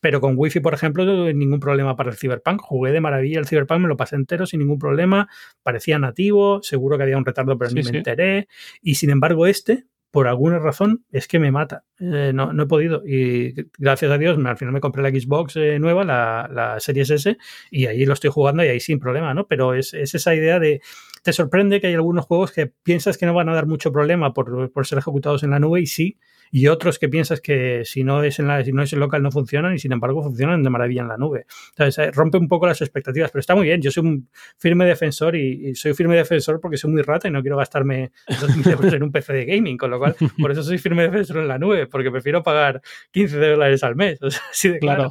Pero 0.00 0.22
con 0.22 0.32
Wi-Fi, 0.38 0.60
por 0.60 0.72
ejemplo, 0.72 1.04
no 1.04 1.12
tuve 1.14 1.34
ningún 1.34 1.60
problema 1.60 1.96
para 1.96 2.08
el 2.10 2.16
Cyberpunk. 2.16 2.62
Jugué 2.62 2.92
de 2.92 3.02
maravilla 3.02 3.38
el 3.38 3.46
Cyberpunk, 3.46 3.80
me 3.80 3.88
lo 3.88 3.96
pasé 3.98 4.16
entero 4.16 4.46
sin 4.46 4.60
ningún 4.60 4.78
problema. 4.78 5.28
Parecía 5.62 5.98
nativo, 5.98 6.62
seguro 6.62 6.96
que 6.96 7.02
había 7.02 7.18
un 7.18 7.26
retardo, 7.26 7.58
pero 7.58 7.70
ni 7.72 7.82
me 7.82 7.98
enteré. 7.98 8.48
Y 8.80 8.94
sin 8.94 9.10
embargo, 9.10 9.46
este, 9.46 9.84
por 10.10 10.26
alguna 10.26 10.58
razón, 10.58 11.04
es 11.12 11.28
que 11.28 11.38
me 11.38 11.52
mata. 11.52 11.84
Eh, 12.00 12.32
no, 12.34 12.52
no, 12.52 12.64
he 12.64 12.66
podido. 12.66 13.02
Y 13.06 13.54
gracias 13.78 14.10
a 14.10 14.18
Dios, 14.18 14.38
al 14.44 14.56
final 14.56 14.72
me 14.72 14.80
compré 14.80 15.02
la 15.02 15.10
Xbox 15.10 15.56
eh, 15.56 15.78
nueva, 15.78 16.04
la, 16.04 16.48
la 16.52 16.80
Series 16.80 17.10
S, 17.10 17.38
y 17.70 17.86
ahí 17.86 18.04
lo 18.04 18.14
estoy 18.14 18.30
jugando 18.30 18.64
y 18.64 18.68
ahí 18.68 18.80
sin 18.80 18.98
problema, 18.98 19.34
¿no? 19.34 19.46
Pero 19.46 19.74
es, 19.74 19.94
es 19.94 20.14
esa 20.14 20.34
idea 20.34 20.58
de. 20.58 20.80
Te 21.22 21.32
sorprende 21.32 21.80
que 21.80 21.88
hay 21.88 21.94
algunos 21.94 22.24
juegos 22.24 22.52
que 22.52 22.66
piensas 22.66 23.18
que 23.18 23.26
no 23.26 23.34
van 23.34 23.48
a 23.48 23.54
dar 23.54 23.66
mucho 23.66 23.92
problema 23.92 24.32
por, 24.32 24.70
por 24.72 24.86
ser 24.86 24.98
ejecutados 24.98 25.42
en 25.42 25.50
la 25.50 25.58
nube 25.58 25.80
y 25.80 25.86
sí, 25.86 26.18
y 26.50 26.66
otros 26.66 26.98
que 26.98 27.08
piensas 27.08 27.40
que 27.40 27.84
si 27.84 28.02
no 28.04 28.22
es 28.22 28.38
en 28.38 28.48
la, 28.48 28.64
si 28.64 28.72
no 28.72 28.82
es 28.82 28.92
en 28.92 29.00
local 29.00 29.22
no 29.22 29.30
funcionan 29.30 29.74
y 29.74 29.78
sin 29.78 29.92
embargo 29.92 30.22
funcionan 30.22 30.62
de 30.62 30.70
maravilla 30.70 31.02
en 31.02 31.08
la 31.08 31.16
nube. 31.16 31.46
Entonces 31.70 31.98
eh, 31.98 32.10
rompe 32.10 32.38
un 32.38 32.48
poco 32.48 32.66
las 32.66 32.80
expectativas, 32.80 33.30
pero 33.30 33.40
está 33.40 33.54
muy 33.54 33.66
bien. 33.66 33.80
Yo 33.80 33.90
soy 33.90 34.06
un 34.06 34.28
firme 34.58 34.84
defensor 34.84 35.36
y, 35.36 35.74
soy 35.74 35.94
firme 35.94 36.16
defensor 36.16 36.60
porque 36.60 36.76
soy 36.76 36.90
muy 36.90 37.02
rata 37.02 37.28
y 37.28 37.30
no 37.30 37.40
quiero 37.40 37.56
gastarme 37.56 38.10
2.000 38.28 38.72
euros 38.72 38.92
en 38.92 39.02
un 39.02 39.12
PC 39.12 39.32
de 39.32 39.44
gaming, 39.44 39.76
con 39.76 39.90
lo 39.90 39.98
cual 39.98 40.16
por 40.40 40.50
eso 40.50 40.62
soy 40.62 40.78
firme 40.78 41.04
defensor 41.04 41.38
en 41.38 41.48
la 41.48 41.58
nube, 41.58 41.86
porque 41.86 42.10
prefiero 42.10 42.42
pagar 42.42 42.82
15 43.12 43.38
dólares 43.38 43.82
al 43.84 43.94
mes. 43.94 44.18
así 44.50 44.68
de 44.68 44.78
claro. 44.78 45.10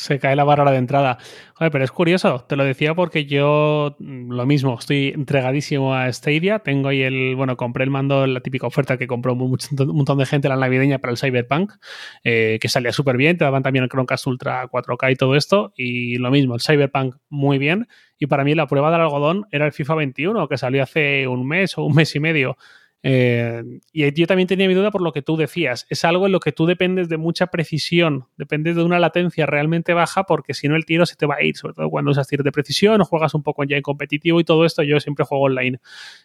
Se 0.00 0.18
cae 0.18 0.34
la 0.34 0.44
barra 0.44 0.70
de 0.70 0.78
entrada. 0.78 1.18
Joder, 1.52 1.70
pero 1.70 1.84
es 1.84 1.92
curioso, 1.92 2.46
te 2.48 2.56
lo 2.56 2.64
decía 2.64 2.94
porque 2.94 3.26
yo 3.26 3.96
mm, 3.98 4.32
lo 4.32 4.46
mismo, 4.46 4.78
estoy 4.78 5.08
entregadísimo 5.08 5.94
a 5.94 6.10
Stadia. 6.10 6.60
Tengo 6.60 6.88
ahí 6.88 7.02
el, 7.02 7.36
bueno, 7.36 7.58
compré 7.58 7.84
el 7.84 7.90
mando, 7.90 8.26
la 8.26 8.40
típica 8.40 8.66
oferta 8.66 8.96
que 8.96 9.06
compró 9.06 9.34
un, 9.34 9.58
montón 9.76 10.16
de 10.16 10.24
gente 10.24 10.48
la 10.48 10.56
navideña 10.56 11.00
para 11.00 11.10
el 11.10 11.18
Cyberpunk, 11.18 11.72
eh, 12.24 12.58
que 12.62 12.68
salía 12.70 12.92
súper 12.92 13.18
bien. 13.18 13.36
Te 13.36 13.44
daban 13.44 13.62
también 13.62 13.82
el 13.82 13.90
Chromecast 13.90 14.26
Ultra 14.26 14.70
4K 14.70 15.12
y 15.12 15.16
todo 15.16 15.36
esto. 15.36 15.74
Y 15.76 16.16
lo 16.16 16.30
mismo, 16.30 16.54
el 16.54 16.62
Cyberpunk 16.62 17.16
muy 17.28 17.58
bien. 17.58 17.86
Y 18.18 18.26
para 18.26 18.42
mí 18.42 18.54
la 18.54 18.66
prueba 18.66 18.90
del 18.90 19.02
algodón 19.02 19.48
era 19.50 19.66
el 19.66 19.72
FIFA 19.72 19.96
21, 19.96 20.48
que 20.48 20.56
salió 20.56 20.82
hace 20.82 21.28
un 21.28 21.46
mes 21.46 21.76
o 21.76 21.84
un 21.84 21.94
mes 21.94 22.16
y 22.16 22.20
medio. 22.20 22.56
Eh, 23.02 23.62
y 23.92 24.12
yo 24.12 24.26
también 24.26 24.46
tenía 24.46 24.68
mi 24.68 24.74
duda 24.74 24.90
por 24.90 25.02
lo 25.02 25.12
que 25.12 25.22
tú 25.22 25.36
decías. 25.36 25.86
Es 25.88 26.04
algo 26.04 26.26
en 26.26 26.32
lo 26.32 26.40
que 26.40 26.52
tú 26.52 26.66
dependes 26.66 27.08
de 27.08 27.16
mucha 27.16 27.46
precisión, 27.46 28.26
dependes 28.36 28.76
de 28.76 28.82
una 28.82 28.98
latencia 28.98 29.46
realmente 29.46 29.94
baja, 29.94 30.24
porque 30.24 30.54
si 30.54 30.68
no 30.68 30.76
el 30.76 30.84
tiro 30.84 31.06
se 31.06 31.16
te 31.16 31.26
va 31.26 31.36
a 31.36 31.42
ir, 31.42 31.56
sobre 31.56 31.74
todo 31.74 31.88
cuando 31.90 32.10
usas 32.10 32.28
tiros 32.28 32.44
de 32.44 32.52
precisión 32.52 33.00
o 33.00 33.04
juegas 33.04 33.34
un 33.34 33.42
poco 33.42 33.64
ya 33.64 33.76
en 33.76 33.82
competitivo 33.82 34.40
y 34.40 34.44
todo 34.44 34.64
esto. 34.64 34.82
Yo 34.82 35.00
siempre 35.00 35.24
juego 35.24 35.44
online. 35.44 35.78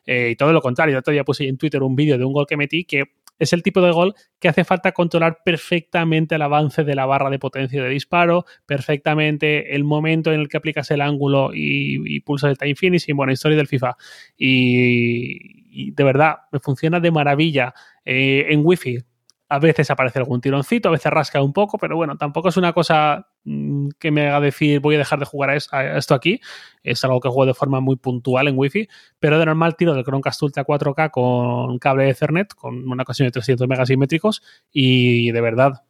Eh, 0.05 0.31
y 0.31 0.35
todo 0.35 0.51
lo 0.53 0.61
contrario. 0.61 1.01
Yo 1.05 1.13
ya 1.13 1.23
puse 1.23 1.47
en 1.47 1.57
Twitter 1.57 1.81
un 1.83 1.95
vídeo 1.95 2.17
de 2.17 2.25
un 2.25 2.33
gol 2.33 2.45
que 2.47 2.57
metí 2.57 2.83
que 2.83 3.05
es 3.39 3.53
el 3.53 3.63
tipo 3.63 3.81
de 3.81 3.91
gol 3.91 4.15
que 4.39 4.47
hace 4.47 4.63
falta 4.63 4.91
controlar 4.91 5.39
perfectamente 5.43 6.35
el 6.35 6.41
avance 6.41 6.83
de 6.83 6.95
la 6.95 7.05
barra 7.05 7.29
de 7.29 7.39
potencia 7.39 7.83
de 7.83 7.89
disparo, 7.89 8.45
perfectamente 8.65 9.75
el 9.75 9.83
momento 9.83 10.31
en 10.31 10.39
el 10.39 10.47
que 10.47 10.57
aplicas 10.57 10.91
el 10.91 11.01
ángulo 11.01 11.51
y, 11.53 12.19
pulsas 12.21 12.51
el 12.51 12.57
time 12.57 12.75
finishing, 12.75 13.15
buena 13.15 13.33
historia 13.33 13.57
del 13.57 13.67
FIFA. 13.67 13.95
Y, 14.37 15.91
de 15.91 16.03
verdad, 16.03 16.37
me 16.51 16.59
funciona 16.59 16.99
de 16.99 17.11
maravilla 17.11 17.73
eh, 18.05 18.47
en 18.49 18.61
Wi-Fi 18.63 19.03
a 19.47 19.59
veces 19.59 19.91
aparece 19.91 20.19
algún 20.19 20.41
tironcito, 20.41 20.89
a 20.89 20.91
veces 20.91 21.11
rasca 21.11 21.41
un 21.41 21.53
poco, 21.53 21.77
pero 21.77 21.95
bueno, 21.95 22.17
tampoco 22.17 22.49
es 22.49 22.57
una 22.57 22.73
cosa 22.73 23.27
mm, 23.43 23.89
que 23.99 24.11
me 24.11 24.27
haga 24.27 24.39
decir 24.39 24.79
voy 24.79 24.95
a 24.95 24.97
dejar 24.97 25.19
de 25.19 25.25
jugar 25.25 25.51
a 25.51 25.97
esto 25.97 26.15
aquí. 26.15 26.39
Es 26.83 27.03
algo 27.03 27.19
que 27.19 27.29
juego 27.29 27.45
de 27.45 27.53
forma 27.53 27.79
muy 27.79 27.95
puntual 27.95 28.47
en 28.47 28.57
Wi-Fi, 28.57 28.87
pero 29.19 29.37
de 29.37 29.45
normal 29.45 29.75
tiro 29.75 29.93
del 29.93 30.03
Chromecast 30.03 30.41
Ultra 30.41 30.65
4K 30.65 31.11
con 31.11 31.77
cable 31.79 32.09
Ethernet, 32.09 32.53
con 32.53 32.89
una 32.89 33.05
conexión 33.05 33.27
de 33.27 33.31
300 33.31 33.67
megasimétricos 33.67 34.41
y 34.71 35.31
de 35.31 35.41
verdad 35.41 35.83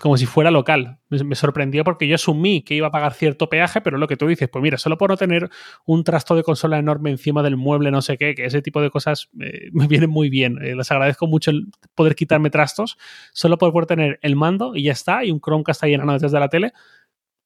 como 0.00 0.16
si 0.16 0.26
fuera 0.26 0.50
local. 0.50 0.98
Me, 1.08 1.34
sorprendió 1.34 1.84
porque 1.84 2.08
yo 2.08 2.14
asumí 2.14 2.62
que 2.62 2.74
iba 2.74 2.86
a 2.86 2.90
pagar 2.90 3.12
cierto 3.12 3.48
peaje, 3.48 3.80
pero 3.80 3.98
lo 3.98 4.08
que 4.08 4.16
tú 4.16 4.26
dices, 4.26 4.48
pues 4.48 4.62
mira, 4.62 4.78
solo 4.78 4.96
por 4.96 5.10
no 5.10 5.16
tener 5.16 5.50
un 5.84 6.04
trasto 6.04 6.34
de 6.34 6.42
consola 6.42 6.78
enorme 6.78 7.10
encima 7.10 7.42
del 7.42 7.56
mueble, 7.56 7.90
no 7.90 8.00
sé 8.00 8.16
qué, 8.16 8.34
que 8.34 8.46
ese 8.46 8.62
tipo 8.62 8.80
de 8.80 8.90
cosas 8.90 9.28
eh, 9.40 9.68
me 9.72 9.86
vienen 9.86 10.10
muy 10.10 10.30
bien. 10.30 10.58
Eh, 10.62 10.74
les 10.74 10.90
agradezco 10.90 11.26
mucho 11.26 11.50
el 11.50 11.66
poder 11.94 12.14
quitarme 12.14 12.50
trastos, 12.50 12.96
solo 13.32 13.58
por 13.58 13.72
poder 13.72 13.86
tener 13.86 14.18
el 14.22 14.36
mando 14.36 14.74
y 14.74 14.84
ya 14.84 14.92
está, 14.92 15.24
y 15.24 15.30
un 15.30 15.40
Chromecast 15.40 15.82
ahí 15.84 15.94
enano 15.94 16.12
detrás 16.12 16.32
de 16.32 16.40
la 16.40 16.48
tele 16.48 16.72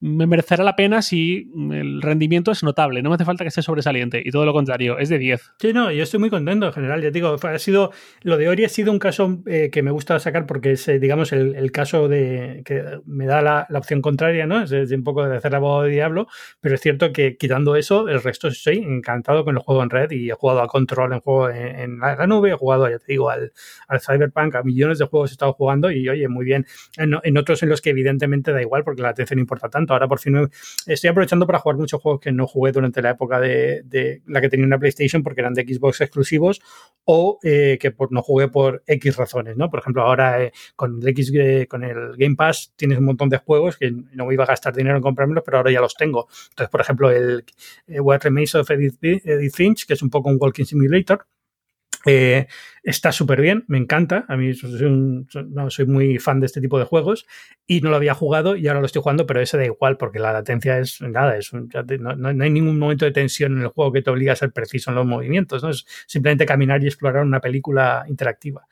me 0.00 0.26
merecerá 0.26 0.62
la 0.62 0.76
pena 0.76 1.00
si 1.00 1.50
el 1.70 2.02
rendimiento 2.02 2.50
es 2.50 2.62
notable. 2.62 3.02
No 3.02 3.08
me 3.08 3.14
hace 3.14 3.24
falta 3.24 3.44
que 3.44 3.48
esté 3.48 3.62
sobresaliente 3.62 4.22
y 4.22 4.30
todo 4.30 4.44
lo 4.44 4.52
contrario, 4.52 4.98
es 4.98 5.08
de 5.08 5.18
10. 5.18 5.52
Sí, 5.58 5.72
no, 5.72 5.90
yo 5.90 6.02
estoy 6.02 6.20
muy 6.20 6.28
contento 6.28 6.66
en 6.66 6.72
general. 6.72 7.00
Ya 7.00 7.10
digo, 7.10 7.36
ha 7.40 7.58
sido, 7.58 7.92
lo 8.22 8.36
de 8.36 8.48
Ori 8.48 8.64
ha 8.64 8.68
sido 8.68 8.92
un 8.92 8.98
caso 8.98 9.42
eh, 9.46 9.70
que 9.72 9.82
me 9.82 9.90
gusta 9.90 10.18
sacar 10.18 10.46
porque 10.46 10.72
es, 10.72 10.86
eh, 10.88 10.98
digamos, 10.98 11.32
el, 11.32 11.72
caso 11.72 12.08
de 12.08 12.62
que 12.64 13.00
me 13.06 13.26
da 13.26 13.42
la, 13.42 13.66
opción 13.74 14.00
contraria, 14.02 14.46
¿no? 14.46 14.62
Es, 14.62 14.72
un 14.92 15.02
poco 15.02 15.26
de 15.26 15.36
hacer 15.36 15.54
abogado 15.54 15.82
de 15.82 15.90
diablo, 15.90 16.26
pero 16.60 16.74
es 16.74 16.80
cierto 16.80 17.12
que 17.12 17.36
quitando 17.36 17.76
eso, 17.76 18.08
el 18.08 18.22
resto 18.22 18.48
estoy 18.48 18.78
encantado 18.78 19.44
con 19.44 19.56
el 19.56 19.62
juego 19.62 19.82
en 19.82 19.90
red 19.90 20.10
y 20.10 20.30
he 20.30 20.34
jugado 20.34 20.60
a 20.60 20.68
Control 20.68 21.12
en 21.12 21.20
juego 21.20 21.50
en, 21.50 21.98
la 21.98 22.26
nube, 22.26 22.50
he 22.50 22.54
jugado, 22.54 22.88
ya 22.88 22.98
te 22.98 23.06
digo, 23.08 23.30
al, 23.30 23.52
al, 23.88 24.00
Cyberpunk, 24.00 24.54
a 24.54 24.62
millones 24.62 24.98
de 24.98 25.06
juegos 25.06 25.30
he 25.30 25.34
estado 25.34 25.52
jugando 25.52 25.90
y, 25.90 26.08
oye, 26.08 26.28
muy 26.28 26.44
bien. 26.44 26.66
En, 26.96 27.14
en 27.22 27.36
otros 27.36 27.62
en 27.62 27.68
los 27.68 27.80
que 27.80 27.90
evidentemente 27.90 28.52
da 28.52 28.62
igual 28.62 28.84
porque 28.84 29.02
la 29.02 29.10
atención 29.10 29.38
importa 29.38 29.68
tanto 29.68 29.85
Ahora 29.92 30.08
por 30.08 30.18
fin 30.18 30.48
estoy 30.86 31.10
aprovechando 31.10 31.46
para 31.46 31.58
jugar 31.58 31.76
muchos 31.76 32.00
juegos 32.00 32.20
que 32.20 32.32
no 32.32 32.46
jugué 32.46 32.72
durante 32.72 33.02
la 33.02 33.10
época 33.10 33.40
de, 33.40 34.22
la 34.26 34.40
que 34.40 34.48
tenía 34.48 34.66
una 34.66 34.78
PlayStation 34.78 35.22
porque 35.22 35.40
eran 35.40 35.54
de 35.54 35.62
Xbox 35.62 36.00
exclusivos 36.00 36.60
o 37.04 37.38
eh, 37.42 37.78
que 37.80 37.94
no 38.10 38.22
jugué 38.22 38.48
por 38.48 38.82
X 38.86 39.16
razones, 39.16 39.56
¿no? 39.56 39.70
Por 39.70 39.80
ejemplo, 39.80 40.02
ahora 40.02 40.42
eh, 40.42 40.52
con, 40.74 41.00
el 41.02 41.08
X, 41.08 41.32
eh, 41.34 41.66
con 41.68 41.84
el 41.84 42.16
Game 42.16 42.36
Pass 42.36 42.72
tienes 42.76 42.98
un 42.98 43.04
montón 43.04 43.28
de 43.28 43.38
juegos 43.38 43.76
que 43.76 43.90
no 43.90 44.26
me 44.26 44.34
iba 44.34 44.44
a 44.44 44.48
gastar 44.48 44.74
dinero 44.74 44.96
en 44.96 45.02
comprármelos, 45.02 45.44
pero 45.44 45.58
ahora 45.58 45.70
ya 45.70 45.80
los 45.80 45.94
tengo. 45.94 46.28
Entonces, 46.50 46.70
por 46.70 46.80
ejemplo, 46.80 47.10
el 47.10 47.44
What 47.88 48.22
Remains 48.22 48.54
of 48.54 48.70
Edith, 48.70 48.98
Edith 49.02 49.54
Finch, 49.54 49.86
que 49.86 49.94
es 49.94 50.02
un 50.02 50.10
poco 50.10 50.28
un 50.30 50.38
Walking 50.40 50.64
Simulator, 50.64 51.26
eh, 52.06 52.46
está 52.84 53.10
súper 53.10 53.40
bien, 53.40 53.64
me 53.66 53.78
encanta. 53.78 54.24
A 54.28 54.36
mí 54.36 54.54
soy, 54.54 55.26
no, 55.48 55.70
soy, 55.70 55.86
muy 55.86 56.18
fan 56.18 56.38
de 56.38 56.46
este 56.46 56.60
tipo 56.60 56.78
de 56.78 56.84
juegos 56.84 57.26
y 57.66 57.80
no 57.80 57.90
lo 57.90 57.96
había 57.96 58.14
jugado 58.14 58.54
y 58.56 58.68
ahora 58.68 58.80
lo 58.80 58.86
estoy 58.86 59.02
jugando, 59.02 59.26
pero 59.26 59.40
ese 59.40 59.56
da 59.56 59.64
igual 59.64 59.96
porque 59.96 60.20
la 60.20 60.32
latencia 60.32 60.78
es 60.78 61.00
nada, 61.00 61.36
es 61.36 61.52
no, 61.52 62.28
hay 62.28 62.50
ningún 62.50 62.78
momento 62.78 63.04
de 63.04 63.10
tensión 63.10 63.56
en 63.56 63.62
el 63.62 63.68
juego 63.68 63.92
que 63.92 64.02
te 64.02 64.10
obliga 64.10 64.32
a 64.32 64.36
ser 64.36 64.52
preciso 64.52 64.90
en 64.90 64.96
los 64.96 65.06
movimientos, 65.06 65.62
¿no? 65.64 65.70
es 65.70 65.84
simplemente 66.06 66.46
caminar 66.46 66.82
y 66.82 66.86
explorar 66.86 67.24
una 67.24 67.40
película 67.40 68.04
interactiva. 68.08 68.66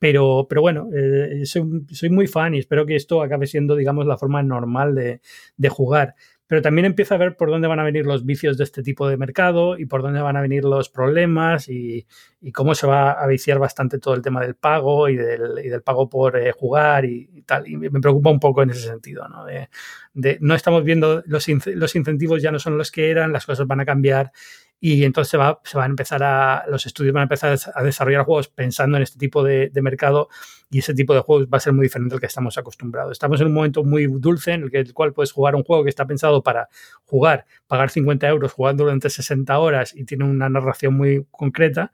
Pero, 0.00 0.46
pero 0.48 0.62
bueno, 0.62 0.88
eh, 0.92 1.46
soy, 1.46 2.10
muy 2.10 2.26
fan 2.26 2.56
y 2.56 2.58
espero 2.58 2.84
que 2.84 2.96
esto 2.96 3.22
acabe 3.22 3.46
siendo, 3.46 3.76
digamos, 3.76 4.04
la 4.04 4.18
forma 4.18 4.42
normal 4.42 4.96
de, 4.96 5.20
de 5.56 5.68
jugar 5.68 6.16
pero 6.52 6.60
también 6.60 6.84
empieza 6.84 7.14
a 7.14 7.18
ver 7.18 7.34
por 7.34 7.48
dónde 7.48 7.66
van 7.66 7.80
a 7.80 7.82
venir 7.82 8.04
los 8.04 8.26
vicios 8.26 8.58
de 8.58 8.64
este 8.64 8.82
tipo 8.82 9.08
de 9.08 9.16
mercado 9.16 9.78
y 9.78 9.86
por 9.86 10.02
dónde 10.02 10.20
van 10.20 10.36
a 10.36 10.42
venir 10.42 10.64
los 10.64 10.90
problemas 10.90 11.66
y, 11.70 12.06
cómo 12.52 12.74
se 12.74 12.86
va 12.86 13.12
a 13.12 13.26
viciar 13.26 13.58
bastante 13.58 13.98
todo 13.98 14.12
el 14.12 14.20
tema 14.20 14.42
del 14.42 14.54
pago 14.54 15.08
y 15.08 15.16
del, 15.16 15.80
pago 15.82 16.10
por 16.10 16.36
eh, 16.36 16.52
jugar 16.52 17.06
y, 17.06 17.42
tal. 17.46 17.66
Y 17.66 17.78
me 17.78 17.88
preocupa 18.02 18.28
un 18.28 18.38
poco 18.38 18.62
en 18.62 18.68
ese 18.68 18.86
sentido, 18.86 19.26
¿no? 19.30 19.46
Estamos 20.54 20.84
viendo 20.84 21.22
los 21.24 21.48
incentivos 21.48 22.42
ya 22.42 22.52
no 22.52 22.58
son 22.58 22.76
los 22.76 22.92
que 22.92 23.10
eran, 23.10 23.32
las 23.32 23.46
cosas 23.46 23.66
van 23.66 23.80
a 23.80 23.86
cambiar 23.86 24.30
y 24.84 25.04
entonces 25.04 25.30
se 25.30 25.36
va, 25.36 25.60
se 25.62 25.78
va 25.78 25.84
a 25.84 25.86
empezar 25.86 26.24
a, 26.24 26.64
los 26.68 26.86
estudios 26.86 27.14
van 27.14 27.20
a 27.20 27.22
empezar 27.22 27.56
a 27.72 27.82
desarrollar 27.84 28.24
juegos 28.24 28.48
pensando 28.48 28.96
en 28.96 29.04
este 29.04 29.16
tipo 29.16 29.44
de, 29.44 29.70
mercado 29.80 30.28
y 30.72 30.80
ese 30.80 30.92
tipo 30.92 31.14
de 31.14 31.20
juegos 31.20 31.46
va 31.46 31.58
a 31.58 31.60
ser 31.60 31.72
muy 31.72 31.84
diferente 31.84 32.16
al 32.16 32.20
que 32.20 32.26
estamos 32.26 32.58
acostumbrados. 32.58 33.12
Estamos 33.12 33.40
en 33.40 33.46
un 33.46 33.54
momento 33.54 33.84
muy 33.84 34.08
dulce 34.08 34.54
en 34.54 34.64
el, 34.64 34.72
que, 34.72 34.78
el 34.78 34.92
cual 34.92 35.12
puedes 35.12 35.30
jugar 35.30 35.54
un 35.54 35.62
juego 35.62 35.84
que 35.84 35.88
está 35.88 36.04
pensado 36.04 36.42
para 36.42 36.68
jugar, 37.04 37.46
pagar 37.68 37.90
50 37.90 38.26
euros, 38.26 38.54
jugando 38.54 38.82
durante 38.82 39.08
60 39.08 39.56
horas 39.56 39.94
y 39.94 40.04
tiene 40.04 40.24
una 40.24 40.48
narración 40.48 40.94
muy 40.94 41.28
concreta 41.30 41.92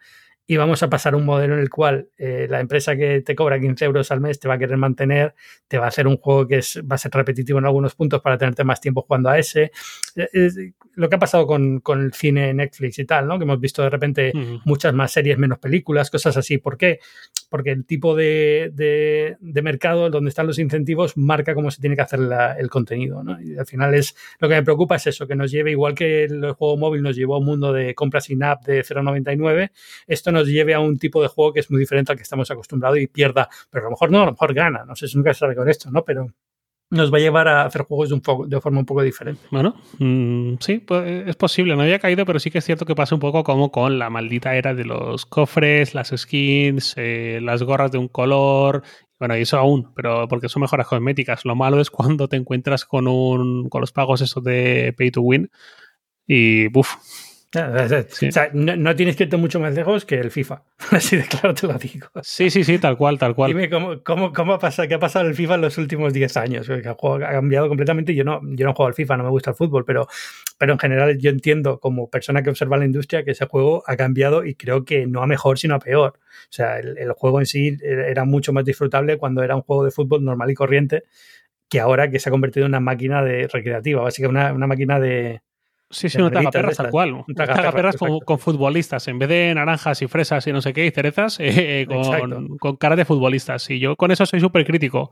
y 0.51 0.57
vamos 0.57 0.83
a 0.83 0.89
pasar 0.89 1.13
a 1.13 1.19
un 1.19 1.27
modelo 1.27 1.55
en 1.55 1.61
el 1.61 1.69
cual 1.69 2.09
eh, 2.17 2.47
la 2.49 2.59
empresa 2.61 2.97
que 2.97 3.21
te 3.21 3.37
cobra 3.37 3.61
15 3.61 3.85
euros 3.85 4.11
al 4.11 4.23
mes 4.23 4.41
te 4.41 4.49
va 4.49 4.55
a 4.55 4.59
querer 4.59 4.79
mantener, 4.79 5.35
te 5.69 5.77
va 5.77 5.85
a 5.85 5.89
hacer 5.89 6.07
un 6.07 6.17
juego 6.17 6.49
que 6.49 6.57
es, 6.57 6.83
va 6.91 6.95
a 6.95 6.99
ser 6.99 7.13
repetitivo 7.13 7.59
en 7.59 7.67
algunos 7.67 7.95
puntos 7.95 8.23
para 8.23 8.39
tenerte 8.39 8.65
más 8.65 8.81
tiempo 8.81 9.03
jugando 9.03 9.29
a 9.29 9.39
ese. 9.39 9.73
Eh, 10.17 10.73
lo 10.95 11.11
que 11.11 11.17
ha 11.17 11.19
pasado 11.19 11.47
con, 11.47 11.81
con, 11.81 12.03
el 12.03 12.15
cine 12.15 12.55
Netflix 12.55 12.99
y 12.99 13.05
tal, 13.05 13.29
¿no? 13.29 13.39
Que 13.39 13.45
hemos 13.45 13.61
visto 13.61 13.83
de 13.83 13.91
repente 13.91 14.33
muchas 14.65 14.95
más 14.95 15.13
series, 15.13 15.37
menos 15.37 15.59
películas, 15.59 16.11
cosas 16.11 16.35
así. 16.39 16.57
¿Por 16.57 16.79
qué? 16.79 16.99
Porque 17.49 17.71
el 17.71 17.85
tipo 17.85 18.15
de, 18.15 19.37
mercado 19.63 20.11
donde 20.11 20.29
están 20.29 20.47
los 20.47 20.59
incentivos 20.59 21.17
marca 21.17 21.55
cómo 21.55 21.71
se 21.71 21.81
tiene 21.81 21.97
que 21.97 22.03
hacer 22.03 22.21
el 22.59 22.71
contenido, 22.71 23.23
¿no? 23.23 23.41
Y 23.41 23.57
al 23.57 23.67
final 23.67 23.95
es 23.95 24.15
lo 24.39 24.49
que 24.49 24.55
me 24.55 24.63
preocupa 24.63 24.97
es 24.97 25.07
eso, 25.07 25.27
que 25.27 25.35
nos 25.35 25.51
lleve, 25.51 25.71
igual 25.71 25.95
que 25.95 26.25
el 26.25 26.53
juego 26.53 26.77
móvil 26.77 27.03
nos 27.03 27.17
llevó 27.17 27.37
a 27.37 27.39
un 27.39 27.47
mundo 27.47 27.73
de 27.73 27.95
compras 27.95 28.25
sin 28.25 28.43
app 28.43 28.65
de 28.65 28.83
0,99, 28.83 29.71
esto 30.07 30.33
nos 30.33 30.47
lleve 30.47 30.75
a 30.75 30.81
un 30.81 30.99
tipo 30.99 31.23
de 31.23 31.29
juego 31.29 31.53
que 31.53 31.61
es 31.61 31.71
muy 31.71 31.81
diferente 31.81 32.13
al 32.13 32.19
que 32.19 32.23
estamos 32.23 32.51
acostumbrados 32.51 32.99
y 32.99 33.07
pierda, 33.07 33.49
pero 33.71 33.85
a 33.85 33.87
lo 33.87 33.91
mejor 33.91 34.11
no, 34.11 34.23
a 34.23 34.27
lo 34.27 34.33
mejor 34.33 34.55
gana, 34.55 34.85
no 34.85 34.95
sé 34.97 35.09
si 35.09 35.17
nunca 35.17 35.35
se 35.35 35.41
sabe 35.41 35.55
con 35.55 35.69
esto, 35.69 35.91
¿no? 35.91 36.05
Pero 36.05 36.33
nos 36.91 37.13
va 37.13 37.19
a 37.19 37.21
llevar 37.21 37.49
a 37.49 37.65
hacer 37.65 37.83
juegos 37.83 38.09
de, 38.09 38.15
un 38.15 38.49
de 38.49 38.61
forma 38.61 38.81
un 38.81 38.87
poco 38.87 39.03
diferente. 39.03 39.43
Bueno, 39.51 39.75
mm, 39.99 40.55
sí, 40.61 40.79
pues 40.79 41.29
es 41.29 41.37
posible. 41.37 41.77
No 41.77 41.83
había 41.83 41.99
caído, 41.99 42.25
pero 42.25 42.39
sí 42.39 42.51
que 42.51 42.59
es 42.59 42.65
cierto 42.65 42.87
que 42.87 42.95
pasa 42.95 43.15
un 43.15 43.21
poco 43.21 43.45
como 43.45 43.71
con 43.71 43.99
la 43.99 44.11
maldita 44.11 44.57
era 44.57 44.75
de 44.75 44.85
los 44.85 45.27
cofres, 45.27 45.95
las 45.95 46.13
skins, 46.17 46.95
eh, 46.97 47.41
las 47.43 47.63
gorras 47.63 47.93
de 47.93 47.99
un 47.99 48.09
color. 48.09 48.83
Bueno, 49.19 49.37
y 49.37 49.43
eso 49.43 49.59
aún, 49.59 49.93
pero 49.95 50.29
porque 50.29 50.49
son 50.49 50.63
mejoras 50.63 50.87
cosméticas. 50.87 51.45
Lo 51.45 51.57
malo 51.57 51.81
es 51.81 51.91
cuando 51.91 52.29
te 52.29 52.37
encuentras 52.37 52.85
con 52.85 53.07
un 53.09 53.69
con 53.69 53.81
los 53.81 53.93
pagos 53.93 54.21
esos 54.21 54.43
de 54.43 54.95
pay 54.97 55.11
to 55.11 55.21
win 55.21 55.51
y 56.27 56.69
buf, 56.69 56.97
no, 58.53 58.95
tienes 58.95 59.17
que 59.17 59.25
ir 59.25 59.39
mucho 59.39 59.59
más 59.59 59.75
lejos 59.75 60.05
que 60.05 60.17
el 60.17 60.31
FIFA. 60.31 60.65
Así 60.91 61.17
de 61.17 61.25
claro 61.25 61.55
te 61.55 61.67
lo 61.67 61.75
digo. 61.75 62.09
Sí, 62.23 62.51
sí, 62.51 62.63
sí, 62.63 62.79
tal 62.79 62.99
cual, 62.99 63.19
tal 63.19 63.35
cual. 63.35 63.49
Dime 63.49 63.71
cómo, 63.71 64.03
cómo, 64.03 64.33
cómo 64.33 64.53
ha 64.53 64.59
pasado, 64.59 64.87
qué 64.87 64.95
ha 64.95 64.99
pasado 64.99 65.27
el 65.27 65.35
FIFA 65.35 65.55
en 65.55 65.61
los 65.63 65.79
últimos 65.79 66.13
10 66.13 66.37
años. 66.37 66.69
El 66.69 66.83
juego 66.83 67.17
ha 67.17 67.31
cambiado 67.31 67.69
completamente. 67.69 68.15
Yo 68.15 68.25
no, 68.25 68.41
yo 68.43 68.67
no 68.67 68.75
juego 68.75 68.89
al 68.89 68.95
FIFA, 68.95 69.17
no 69.17 69.25
me 69.25 69.31
gusta 69.31 69.51
el 69.51 69.57
fútbol, 69.57 69.85
pero, 69.87 70.07
pero 70.59 70.75
en 70.75 70.79
general 70.79 71.19
yo 71.19 71.31
entiendo 71.31 71.81
como 71.81 72.11
persona 72.11 72.43
que 72.43 72.51
observa 72.51 72.77
la 72.77 72.85
industria 72.85 73.25
que 73.25 73.31
ese 73.31 73.47
juego 73.47 73.83
ha 73.87 73.97
cambiado 73.97 74.45
y 74.45 74.55
creo 74.55 74.85
que 74.85 75.07
no 75.07 75.23
a 75.23 75.27
mejor, 75.27 75.59
sino 75.59 75.75
a 75.75 75.79
peor. 75.79 76.19
O 76.19 76.51
sea, 76.53 76.79
el, 76.79 76.99
el 76.99 77.13
juego 77.13 77.41
en 77.41 77.47
sí 77.47 77.79
era 77.83 78.27
mucho 78.27 78.53
más 78.53 78.65
disfrutable 78.65 79.17
cuando 79.17 79.43
era 79.43 79.57
un 79.57 79.63
juego 79.63 79.85
de 79.85 79.91
fútbol 79.91 80.23
normal 80.23 80.51
y 80.51 80.55
corriente 80.55 81.05
que 81.71 81.81
ahora 81.81 82.11
que 82.11 82.19
se 82.19 82.29
ha 82.29 82.33
convertido 82.33 82.67
en 82.67 82.73
una 82.73 82.81
máquina 82.81 83.23
de 83.23 83.47
recreativa, 83.47 84.03
básicamente 84.03 84.39
una, 84.39 84.55
una 84.55 84.67
máquina 84.67 84.99
de, 84.99 85.43
Sí, 85.91 86.11
sí, 86.11 86.21
un 86.21 86.31
tagaperras 86.31 86.77
tal 86.77 86.91
cual. 86.91 87.13
Un 87.15 87.35
tagaperras 87.35 87.97
con, 87.97 88.21
con, 88.21 88.39
futbolistas. 88.39 89.09
En 89.09 89.19
vez 89.19 89.29
de 89.29 89.55
naranjas 89.55 90.03
y 90.03 90.07
fresas 90.07 90.47
y 90.47 90.53
no 90.53 90.61
sé 90.61 90.73
qué, 90.73 90.87
y 90.87 90.91
cerezas, 90.91 91.39
eh, 91.41 91.87
con, 91.89 92.59
con, 92.59 92.77
cara 92.77 92.97
de 92.97 93.05
futbolistas. 93.05 93.71
Y 93.71 93.79
yo 93.79 93.97
con 93.97 94.11
eso 94.11 94.27
soy 94.27 94.41
súper 94.41 94.67
crítico. 94.67 95.11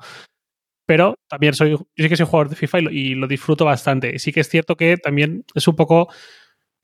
pero 0.86 1.16
también 1.28 1.54
soy, 1.54 1.70
yo 1.70 1.86
sí 1.96 2.08
que 2.08 2.16
soy 2.16 2.26
jugador 2.26 2.50
de 2.50 2.56
FIFA 2.56 2.78
y 2.90 3.14
lo, 3.14 3.26
disfruto 3.26 3.64
bastante. 3.64 4.18
Sí 4.18 4.32
que 4.32 4.40
es 4.40 4.48
cierto 4.48 4.76
que 4.76 4.98
también 4.98 5.44
es 5.54 5.66
un 5.66 5.76
poco 5.76 6.08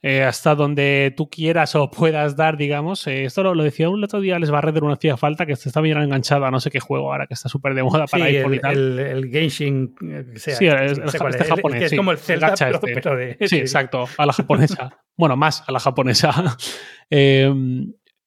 eh, 0.02 0.24
hasta 0.24 0.56
donde 0.56 1.14
tú 1.16 1.30
quieras 1.30 1.76
o 1.76 1.88
puedas 1.90 2.34
dar, 2.34 2.56
digamos. 2.56 3.06
Eh, 3.06 3.24
esto 3.24 3.42
lo, 3.42 3.62
decía 3.62 3.88
un 3.88 4.02
otro 4.02 4.20
día, 4.20 4.38
les 4.40 4.52
va 4.52 4.58
a 4.58 4.62
no 4.62 4.86
una 4.86 4.94
hacía 4.94 5.16
falta, 5.16 5.46
que 5.46 5.52
está 5.52 5.80
bien 5.80 5.96
enganchado 5.98 6.44
a 6.44 6.50
no 6.50 6.58
sé 6.58 6.70
qué 6.70 6.80
juego 6.80 7.12
ahora, 7.12 7.28
que 7.28 7.34
está 7.34 7.48
súper 7.48 7.74
de 7.74 7.84
moda 7.84 8.06
para 8.06 8.26
sí, 8.26 8.36
iPhone 8.36 8.52
el, 8.52 8.58
y 8.58 8.60
tal. 8.60 8.76
El, 8.76 8.98
el 8.98 9.30
Genshin, 9.30 9.94
sea, 10.36 10.56
sí, 10.56 10.66
este 10.66 11.44
japonés. 11.44 11.92
Es, 11.92 11.96
como 11.96 12.10
el 12.10 12.18
Zelda, 12.18 12.54
pero, 12.58 12.74
este. 12.74 12.94
pero 12.94 13.16
de, 13.16 13.36
sí, 13.46 13.56
exacto, 13.58 14.08
a 14.18 14.26
la 14.26 14.32
japonesa. 14.32 14.98
bueno, 15.16 15.36
más 15.36 15.62
a 15.66 15.72
la 15.72 15.78
japonesa. 15.78 16.56
eh, 17.10 17.52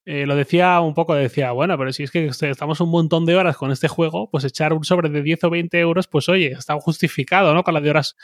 eh, 0.07 0.27
lo 0.27 0.35
decía 0.35 0.79
un 0.81 0.93
poco, 0.93 1.15
decía, 1.15 1.51
bueno, 1.51 1.77
pero 1.79 1.91
si 1.91 2.03
es 2.03 2.11
que 2.11 2.27
estamos 2.27 2.79
un 2.79 2.89
montón 2.89 3.25
de 3.25 3.35
horas 3.35 3.57
con 3.57 3.71
este 3.71 3.87
juego, 3.87 4.29
pues 4.29 4.43
echar 4.43 4.71
un 4.71 4.83
sobre 4.83 5.09
de 5.09 5.23
10 5.23 5.45
o 5.45 5.49
20 5.49 5.79
euros, 5.79 6.07
pues 6.07 6.29
oye, 6.29 6.51
está 6.51 6.75
justificado, 6.75 7.55
¿no? 7.55 7.63
Con 7.63 7.73
la 7.73 7.81
de 7.81 7.89
horas 7.89 8.15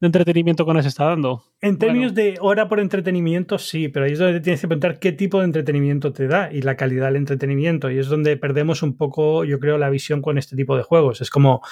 de 0.00 0.06
entretenimiento 0.06 0.66
que 0.66 0.74
nos 0.74 0.86
está 0.86 1.04
dando. 1.04 1.44
En 1.60 1.78
términos 1.78 2.12
bueno. 2.12 2.32
de 2.32 2.38
hora 2.40 2.68
por 2.68 2.80
entretenimiento, 2.80 3.58
sí, 3.58 3.88
pero 3.88 4.04
ahí 4.04 4.12
es 4.12 4.18
donde 4.18 4.40
tienes 4.40 4.60
que 4.60 4.68
preguntar 4.68 4.98
qué 4.98 5.12
tipo 5.12 5.38
de 5.38 5.46
entretenimiento 5.46 6.12
te 6.12 6.26
da 6.26 6.52
y 6.52 6.62
la 6.62 6.76
calidad 6.76 7.06
del 7.06 7.16
entretenimiento. 7.16 7.90
Y 7.90 7.98
es 7.98 8.08
donde 8.08 8.36
perdemos 8.36 8.82
un 8.82 8.96
poco, 8.96 9.44
yo 9.44 9.58
creo, 9.58 9.78
la 9.78 9.88
visión 9.88 10.20
con 10.20 10.36
este 10.38 10.56
tipo 10.56 10.76
de 10.76 10.82
juegos. 10.82 11.20
Es 11.20 11.30
como, 11.30 11.62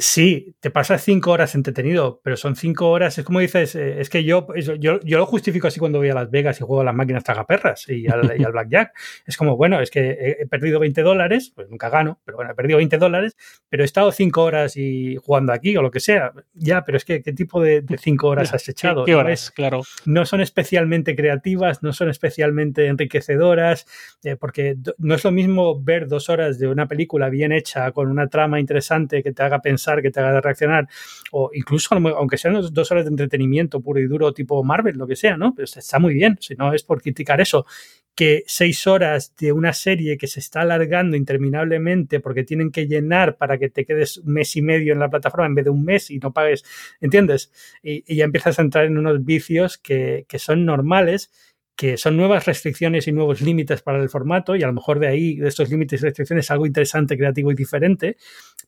Sí, 0.00 0.54
te 0.60 0.70
pasas 0.70 1.02
cinco 1.02 1.32
horas 1.32 1.56
entretenido, 1.56 2.20
pero 2.22 2.36
son 2.36 2.54
cinco 2.54 2.88
horas. 2.88 3.18
Es 3.18 3.24
como 3.24 3.40
dices, 3.40 3.74
eh, 3.74 4.00
es 4.00 4.08
que 4.08 4.22
yo, 4.22 4.46
yo, 4.54 5.00
yo, 5.00 5.18
lo 5.18 5.26
justifico 5.26 5.66
así 5.66 5.80
cuando 5.80 5.98
voy 5.98 6.08
a 6.08 6.14
Las 6.14 6.30
Vegas 6.30 6.60
y 6.60 6.64
juego 6.64 6.82
a 6.82 6.84
las 6.84 6.94
máquinas 6.94 7.24
tragaperras 7.24 7.88
y 7.88 8.06
al, 8.06 8.32
y 8.38 8.44
al 8.44 8.52
Blackjack. 8.52 8.92
Es 9.26 9.36
como, 9.36 9.56
bueno, 9.56 9.80
es 9.80 9.90
que 9.90 10.10
he, 10.10 10.42
he, 10.42 10.46
perdido 10.46 10.78
20 10.78 11.02
dólares, 11.02 11.52
pues 11.52 11.68
nunca 11.68 11.90
gano, 11.90 12.20
pero 12.24 12.36
bueno, 12.36 12.52
he 12.52 12.54
perdido 12.54 12.76
20 12.76 12.96
dólares, 12.96 13.36
pero 13.68 13.82
he 13.82 13.86
estado 13.86 14.12
cinco 14.12 14.44
horas 14.44 14.76
y 14.76 15.16
jugando 15.16 15.52
aquí 15.52 15.76
o 15.76 15.82
lo 15.82 15.90
que 15.90 15.98
sea. 15.98 16.32
Ya, 16.54 16.84
pero 16.84 16.96
es 16.96 17.04
que, 17.04 17.20
¿qué 17.20 17.32
tipo 17.32 17.60
de, 17.60 17.80
de 17.80 17.98
cinco 17.98 18.28
horas 18.28 18.54
has 18.54 18.68
echado? 18.68 19.04
¿Qué, 19.04 19.10
qué 19.10 19.16
horas? 19.16 19.48
¿No 19.50 19.54
claro. 19.54 19.82
No 20.04 20.26
son 20.26 20.40
especialmente 20.40 21.16
creativas, 21.16 21.82
no 21.82 21.92
son 21.92 22.08
especialmente 22.08 22.86
enriquecedoras, 22.86 23.84
eh, 24.22 24.36
porque 24.36 24.76
no 24.98 25.16
es 25.16 25.24
lo 25.24 25.32
mismo 25.32 25.82
ver 25.82 26.06
dos 26.06 26.28
horas 26.28 26.60
de 26.60 26.68
una 26.68 26.86
película 26.86 27.30
bien 27.30 27.50
hecha 27.50 27.90
con 27.90 28.08
una 28.08 28.28
trama 28.28 28.60
interesante 28.60 29.24
que 29.24 29.32
te 29.32 29.42
haga 29.42 29.60
pensar 29.60 29.87
que 30.02 30.10
te 30.10 30.20
haga 30.20 30.40
reaccionar, 30.40 30.88
o 31.32 31.50
incluso 31.52 31.94
aunque 31.94 32.38
sean 32.38 32.60
dos 32.72 32.90
horas 32.90 33.04
de 33.04 33.10
entretenimiento 33.10 33.80
puro 33.80 34.00
y 34.00 34.06
duro 34.06 34.32
tipo 34.32 34.62
Marvel, 34.64 34.96
lo 34.96 35.06
que 35.06 35.16
sea, 35.16 35.36
¿no? 35.36 35.54
Pues 35.54 35.76
está 35.76 35.98
muy 35.98 36.14
bien, 36.14 36.36
si 36.40 36.54
no 36.54 36.72
es 36.72 36.82
por 36.82 37.02
criticar 37.02 37.40
eso. 37.40 37.66
Que 38.14 38.42
seis 38.46 38.84
horas 38.88 39.34
de 39.36 39.52
una 39.52 39.72
serie 39.72 40.18
que 40.18 40.26
se 40.26 40.40
está 40.40 40.62
alargando 40.62 41.16
interminablemente 41.16 42.18
porque 42.18 42.42
tienen 42.42 42.72
que 42.72 42.88
llenar 42.88 43.36
para 43.36 43.58
que 43.58 43.68
te 43.70 43.84
quedes 43.84 44.18
un 44.18 44.32
mes 44.32 44.56
y 44.56 44.62
medio 44.62 44.92
en 44.92 44.98
la 44.98 45.08
plataforma 45.08 45.46
en 45.46 45.54
vez 45.54 45.64
de 45.66 45.70
un 45.70 45.84
mes 45.84 46.10
y 46.10 46.18
no 46.18 46.32
pagues, 46.32 46.64
¿entiendes? 47.00 47.52
Y, 47.80 48.02
y 48.12 48.16
ya 48.16 48.24
empiezas 48.24 48.58
a 48.58 48.62
entrar 48.62 48.86
en 48.86 48.98
unos 48.98 49.24
vicios 49.24 49.78
que, 49.78 50.26
que 50.28 50.40
son 50.40 50.64
normales 50.64 51.30
que 51.78 51.96
son 51.96 52.16
nuevas 52.16 52.44
restricciones 52.44 53.06
y 53.06 53.12
nuevos 53.12 53.40
límites 53.40 53.82
para 53.82 54.02
el 54.02 54.08
formato 54.08 54.56
y 54.56 54.64
a 54.64 54.66
lo 54.66 54.72
mejor 54.72 54.98
de 54.98 55.06
ahí, 55.06 55.36
de 55.36 55.46
estos 55.46 55.70
límites 55.70 56.02
y 56.02 56.06
restricciones, 56.06 56.50
algo 56.50 56.66
interesante, 56.66 57.16
creativo 57.16 57.52
y 57.52 57.54
diferente, 57.54 58.16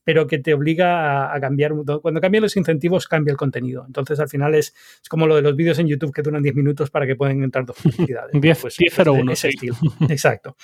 pero 0.03 0.27
que 0.27 0.39
te 0.39 0.53
obliga 0.53 1.25
a, 1.25 1.35
a, 1.35 1.39
cambiar. 1.39 1.73
Cuando 2.01 2.21
cambian 2.21 2.43
los 2.43 2.57
incentivos, 2.57 3.07
cambia 3.07 3.31
el 3.31 3.37
contenido. 3.37 3.83
Entonces, 3.85 4.19
al 4.19 4.29
final 4.29 4.55
es, 4.55 4.73
es 5.01 5.09
como 5.09 5.27
lo 5.27 5.35
de 5.35 5.41
los 5.41 5.55
vídeos 5.55 5.79
en 5.79 5.87
YouTube 5.87 6.13
que 6.13 6.21
duran 6.21 6.43
10 6.43 6.55
minutos 6.55 6.89
para 6.89 7.05
que 7.05 7.15
puedan 7.15 7.43
entrar 7.43 7.65
dos 7.65 7.77
publicidades. 7.81 8.31
10 8.39 8.61
pues, 8.61 8.77
10 8.77 8.95
pues, 8.95 9.07
01, 9.07 9.31
ese 9.31 9.49
sí. 9.49 9.55
estilo. 9.55 9.75
Exacto. 10.09 10.55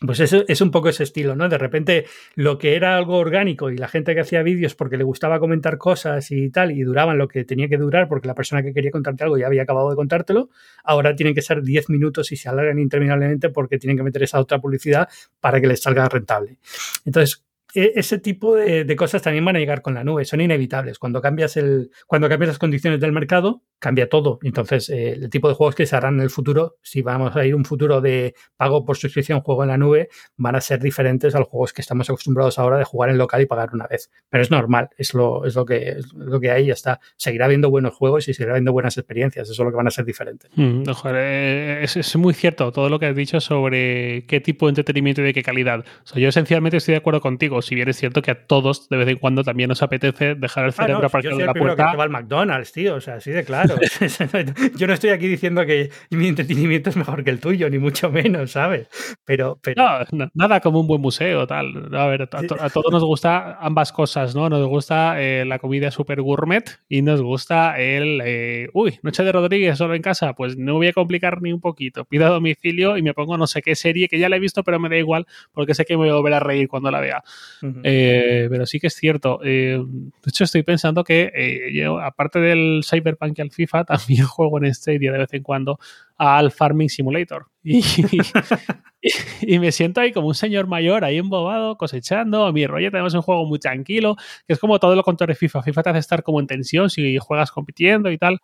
Pues 0.00 0.18
eso 0.18 0.44
es 0.48 0.60
un 0.60 0.72
poco 0.72 0.88
ese 0.88 1.04
estilo, 1.04 1.36
¿no? 1.36 1.48
De 1.48 1.56
repente 1.56 2.06
lo 2.34 2.58
que 2.58 2.74
era 2.74 2.96
algo 2.96 3.16
orgánico 3.16 3.70
y 3.70 3.76
la 3.76 3.86
gente 3.86 4.14
que 4.14 4.20
hacía 4.20 4.42
vídeos 4.42 4.74
porque 4.74 4.96
le 4.96 5.04
gustaba 5.04 5.38
comentar 5.38 5.78
cosas 5.78 6.30
y 6.32 6.50
tal 6.50 6.72
y 6.72 6.82
duraban 6.82 7.16
lo 7.16 7.28
que 7.28 7.44
tenía 7.44 7.68
que 7.68 7.76
durar 7.76 8.08
porque 8.08 8.26
la 8.26 8.34
persona 8.34 8.62
que 8.62 8.74
quería 8.74 8.90
contarte 8.90 9.22
algo 9.22 9.38
ya 9.38 9.46
había 9.46 9.62
acabado 9.62 9.90
de 9.90 9.96
contártelo, 9.96 10.50
ahora 10.82 11.14
tienen 11.14 11.34
que 11.34 11.42
ser 11.42 11.62
10 11.62 11.90
minutos 11.90 12.32
y 12.32 12.36
se 12.36 12.48
alargan 12.48 12.80
interminablemente 12.80 13.50
porque 13.50 13.78
tienen 13.78 13.96
que 13.96 14.02
meter 14.02 14.24
esa 14.24 14.40
otra 14.40 14.60
publicidad 14.60 15.08
para 15.40 15.60
que 15.60 15.68
les 15.68 15.80
salga 15.80 16.08
rentable. 16.08 16.58
Entonces, 17.04 17.44
ese 17.74 18.18
tipo 18.18 18.54
de, 18.54 18.94
cosas 18.96 19.20
también 19.20 19.44
van 19.44 19.56
a 19.56 19.58
llegar 19.58 19.82
con 19.82 19.94
la 19.94 20.04
nube, 20.04 20.24
son 20.24 20.40
inevitables. 20.40 20.98
Cuando 20.98 21.20
cambias, 21.20 21.56
el, 21.56 21.90
cuando 22.06 22.28
cambias 22.28 22.48
las 22.48 22.58
condiciones 22.58 23.00
del 23.00 23.10
mercado, 23.10 23.62
cambia 23.80 24.08
todo. 24.08 24.38
Entonces, 24.42 24.88
eh, 24.90 25.12
el 25.12 25.28
tipo 25.28 25.48
de 25.48 25.54
juegos 25.54 25.74
que 25.74 25.84
se 25.84 25.96
harán 25.96 26.14
en 26.14 26.20
el 26.20 26.30
futuro, 26.30 26.76
si 26.82 27.02
vamos 27.02 27.34
a 27.34 27.44
ir 27.44 27.54
un 27.54 27.64
futuro 27.64 28.00
de 28.00 28.34
pago 28.56 28.84
por 28.84 28.96
suscripción, 28.96 29.40
juego 29.40 29.64
en 29.64 29.70
la 29.70 29.76
nube, 29.76 30.08
van 30.36 30.54
a 30.54 30.60
ser 30.60 30.80
diferentes 30.80 31.34
a 31.34 31.40
los 31.40 31.48
juegos 31.48 31.72
que 31.72 31.82
estamos 31.82 32.08
acostumbrados 32.08 32.58
ahora 32.58 32.78
de 32.78 32.84
jugar 32.84 33.10
en 33.10 33.18
local 33.18 33.42
y 33.42 33.46
pagar 33.46 33.70
una 33.72 33.86
vez. 33.88 34.10
Pero 34.30 34.42
es 34.42 34.50
normal, 34.50 34.90
es 34.96 35.12
lo, 35.12 35.44
es 35.44 35.56
lo, 35.56 35.64
que, 35.64 35.88
es 35.98 36.12
lo 36.14 36.38
que 36.40 36.50
hay, 36.52 36.66
ya 36.66 36.74
está. 36.74 37.00
Seguirá 37.16 37.46
habiendo 37.46 37.70
buenos 37.70 37.94
juegos 37.94 38.28
y 38.28 38.34
seguirá 38.34 38.52
habiendo 38.52 38.72
buenas 38.72 38.96
experiencias, 38.96 39.50
eso 39.50 39.62
es 39.62 39.64
lo 39.64 39.70
que 39.70 39.76
van 39.76 39.88
a 39.88 39.90
ser 39.90 40.04
diferentes. 40.04 40.50
Mm, 40.54 40.84
joder, 40.84 41.82
es, 41.82 41.96
es, 41.96 42.16
muy 42.16 42.34
cierto 42.34 42.70
todo 42.70 42.88
lo 42.88 43.00
que 43.00 43.06
has 43.06 43.16
dicho 43.16 43.40
sobre 43.40 44.24
qué 44.26 44.40
tipo 44.40 44.66
de 44.66 44.70
entretenimiento 44.70 45.20
y 45.22 45.24
de 45.24 45.34
qué 45.34 45.42
calidad. 45.42 45.80
O 45.80 46.06
sea, 46.06 46.22
yo 46.22 46.28
esencialmente 46.28 46.76
estoy 46.76 46.92
de 46.92 46.98
acuerdo 46.98 47.20
contigo 47.20 47.60
si 47.66 47.74
bien 47.74 47.88
es 47.88 47.96
cierto 47.96 48.22
que 48.22 48.30
a 48.30 48.46
todos 48.46 48.88
de 48.88 48.96
vez 48.96 49.08
en 49.08 49.18
cuando 49.18 49.42
también 49.42 49.68
nos 49.68 49.82
apetece 49.82 50.34
dejar 50.34 50.66
el 50.66 50.72
cerebro 50.72 50.98
ah, 50.98 51.00
no, 51.00 51.06
aparcado 51.06 51.34
soy 51.34 51.42
de 51.42 51.46
la 51.46 51.54
puerta. 51.54 51.90
que 51.90 51.96
va 51.96 52.04
al 52.04 52.10
McDonald's, 52.10 52.72
tío, 52.72 52.96
o 52.96 53.00
sea, 53.00 53.14
así 53.14 53.30
de 53.30 53.44
claro. 53.44 53.76
yo 54.76 54.86
no 54.86 54.92
estoy 54.92 55.10
aquí 55.10 55.26
diciendo 55.26 55.64
que 55.66 55.90
mi 56.10 56.28
entretenimiento 56.28 56.90
es 56.90 56.96
mejor 56.96 57.24
que 57.24 57.30
el 57.30 57.40
tuyo, 57.40 57.68
ni 57.70 57.78
mucho 57.78 58.10
menos, 58.10 58.52
¿sabes? 58.52 58.88
Pero, 59.24 59.58
pero... 59.62 59.82
No, 59.82 59.98
no, 60.12 60.30
nada 60.34 60.60
como 60.60 60.80
un 60.80 60.86
buen 60.86 61.00
museo, 61.00 61.46
tal. 61.46 61.94
A 61.94 62.06
ver, 62.06 62.22
a, 62.22 62.26
to 62.26 62.56
a 62.60 62.70
todos 62.70 62.92
nos 62.92 63.04
gusta 63.04 63.58
ambas 63.60 63.92
cosas, 63.92 64.34
¿no? 64.34 64.48
Nos 64.48 64.66
gusta 64.66 65.20
eh, 65.20 65.44
la 65.44 65.58
comida 65.58 65.90
super 65.90 66.20
gourmet 66.20 66.64
y 66.88 67.02
nos 67.02 67.22
gusta 67.22 67.78
el, 67.78 68.20
eh, 68.24 68.68
uy, 68.72 68.98
Noche 69.02 69.24
de 69.24 69.32
Rodríguez 69.32 69.78
solo 69.78 69.94
en 69.94 70.02
casa, 70.02 70.34
pues 70.34 70.56
no 70.56 70.74
voy 70.74 70.88
a 70.88 70.92
complicar 70.92 71.42
ni 71.42 71.52
un 71.52 71.60
poquito. 71.60 72.04
Pido 72.04 72.26
a 72.26 72.30
domicilio 72.30 72.96
y 72.96 73.02
me 73.02 73.14
pongo 73.14 73.36
no 73.36 73.46
sé 73.46 73.62
qué 73.62 73.74
serie 73.74 74.08
que 74.08 74.18
ya 74.18 74.28
la 74.28 74.36
he 74.36 74.40
visto, 74.40 74.62
pero 74.64 74.78
me 74.78 74.88
da 74.88 74.96
igual 74.96 75.26
porque 75.52 75.74
sé 75.74 75.84
que 75.84 75.94
me 75.94 76.04
voy 76.04 76.10
a 76.10 76.14
volver 76.14 76.34
a 76.34 76.40
reír 76.40 76.68
cuando 76.68 76.90
la 76.90 77.00
vea. 77.00 77.22
Uh 77.64 77.68
-huh. 77.68 77.80
Eh, 77.82 78.46
pero 78.50 78.66
sí 78.66 78.78
que 78.78 78.88
es 78.88 78.94
cierto. 78.94 79.40
Eh, 79.42 79.78
de 79.82 80.28
hecho, 80.28 80.44
estoy 80.44 80.62
pensando 80.62 81.02
que 81.02 81.32
eh, 81.34 81.72
yo, 81.72 81.98
aparte 81.98 82.38
del 82.38 82.82
Cyberpunk 82.88 83.38
y 83.38 83.42
al 83.42 83.50
FIFA, 83.50 83.84
también 83.86 84.26
juego 84.26 84.62
en 84.62 84.74
Stadia 84.74 85.10
de 85.10 85.18
vez 85.18 85.32
en 85.32 85.42
cuando 85.42 85.78
al 86.18 86.52
Farming 86.52 86.90
Simulator. 86.90 87.46
Y, 87.66 87.78
y, 87.80 89.54
y, 89.54 89.58
me 89.58 89.72
siento 89.72 90.00
ahí 90.02 90.12
como 90.12 90.28
un 90.28 90.34
señor 90.34 90.66
mayor, 90.66 91.04
ahí 91.04 91.16
embobado, 91.16 91.76
cosechando. 91.78 92.52
Mi 92.52 92.66
rollo 92.66 92.90
tenemos 92.90 93.14
un 93.14 93.22
juego 93.22 93.46
muy 93.46 93.58
tranquilo, 93.58 94.16
que 94.46 94.52
es 94.52 94.58
como 94.58 94.78
todo 94.78 94.94
lo 94.94 95.02
contrario 95.02 95.32
de 95.32 95.38
FIFA. 95.38 95.62
FIFA 95.62 95.82
te 95.82 95.90
hace 95.90 95.98
estar 95.98 96.22
como 96.22 96.40
en 96.40 96.46
tensión 96.46 96.90
si 96.90 97.16
juegas 97.18 97.50
compitiendo 97.50 98.10
y 98.10 98.18
tal. 98.18 98.40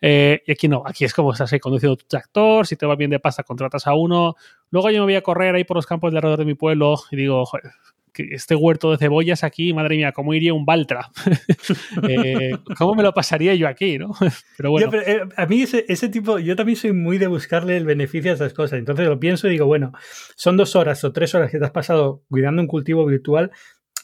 Eh, 0.00 0.42
y 0.46 0.52
aquí 0.52 0.68
no, 0.68 0.82
aquí 0.86 1.04
es 1.04 1.12
como 1.12 1.32
estás 1.32 1.52
ahí 1.52 1.60
conduciendo 1.60 1.96
tu 1.96 2.06
tractor, 2.06 2.66
si 2.66 2.76
te 2.76 2.86
va 2.86 2.96
bien 2.96 3.10
de 3.10 3.20
pasta 3.20 3.42
contratas 3.42 3.86
a 3.86 3.94
uno. 3.94 4.36
Luego 4.70 4.90
yo 4.90 4.98
me 5.00 5.06
voy 5.06 5.16
a 5.16 5.22
correr 5.22 5.54
ahí 5.54 5.64
por 5.64 5.76
los 5.76 5.86
campos 5.86 6.12
de 6.12 6.18
alrededor 6.18 6.38
de 6.38 6.44
mi 6.44 6.54
pueblo 6.54 6.96
y 7.10 7.16
digo, 7.16 7.44
joder, 7.44 7.72
este 8.16 8.54
huerto 8.54 8.90
de 8.90 8.98
cebollas 8.98 9.44
aquí, 9.44 9.72
madre 9.72 9.96
mía, 9.96 10.12
¿cómo 10.12 10.34
iría 10.34 10.54
un 10.54 10.64
Baltra? 10.64 11.08
eh, 12.08 12.52
¿Cómo 12.78 12.94
me 12.94 13.02
lo 13.02 13.12
pasaría 13.12 13.54
yo 13.54 13.68
aquí, 13.68 13.98
no? 13.98 14.12
Pero 14.56 14.70
bueno. 14.70 14.90
Eh, 14.94 15.20
a 15.36 15.46
mí 15.46 15.62
ese, 15.62 16.08
tipo, 16.08 16.38
yo 16.38 16.56
también 16.56 16.76
soy 16.76 16.92
muy 16.92 17.18
de 17.18 17.26
buscarle 17.26 17.76
el 17.76 17.84
beneficio 17.84 18.30
a 18.30 18.34
esas 18.34 18.52
cosas. 18.52 18.78
Entonces 18.78 19.06
lo 19.06 19.18
pienso 19.20 19.48
y 19.48 19.52
digo, 19.52 19.66
bueno, 19.66 19.92
son 20.36 20.56
dos 20.56 20.76
horas 20.76 21.02
o 21.04 21.12
tres 21.12 21.34
horas 21.34 21.50
que 21.50 21.58
te 21.58 21.64
has 21.64 21.70
pasado 21.70 22.22
cuidando 22.28 22.62
un 22.62 22.68
cultivo 22.68 23.06
virtual, 23.06 23.50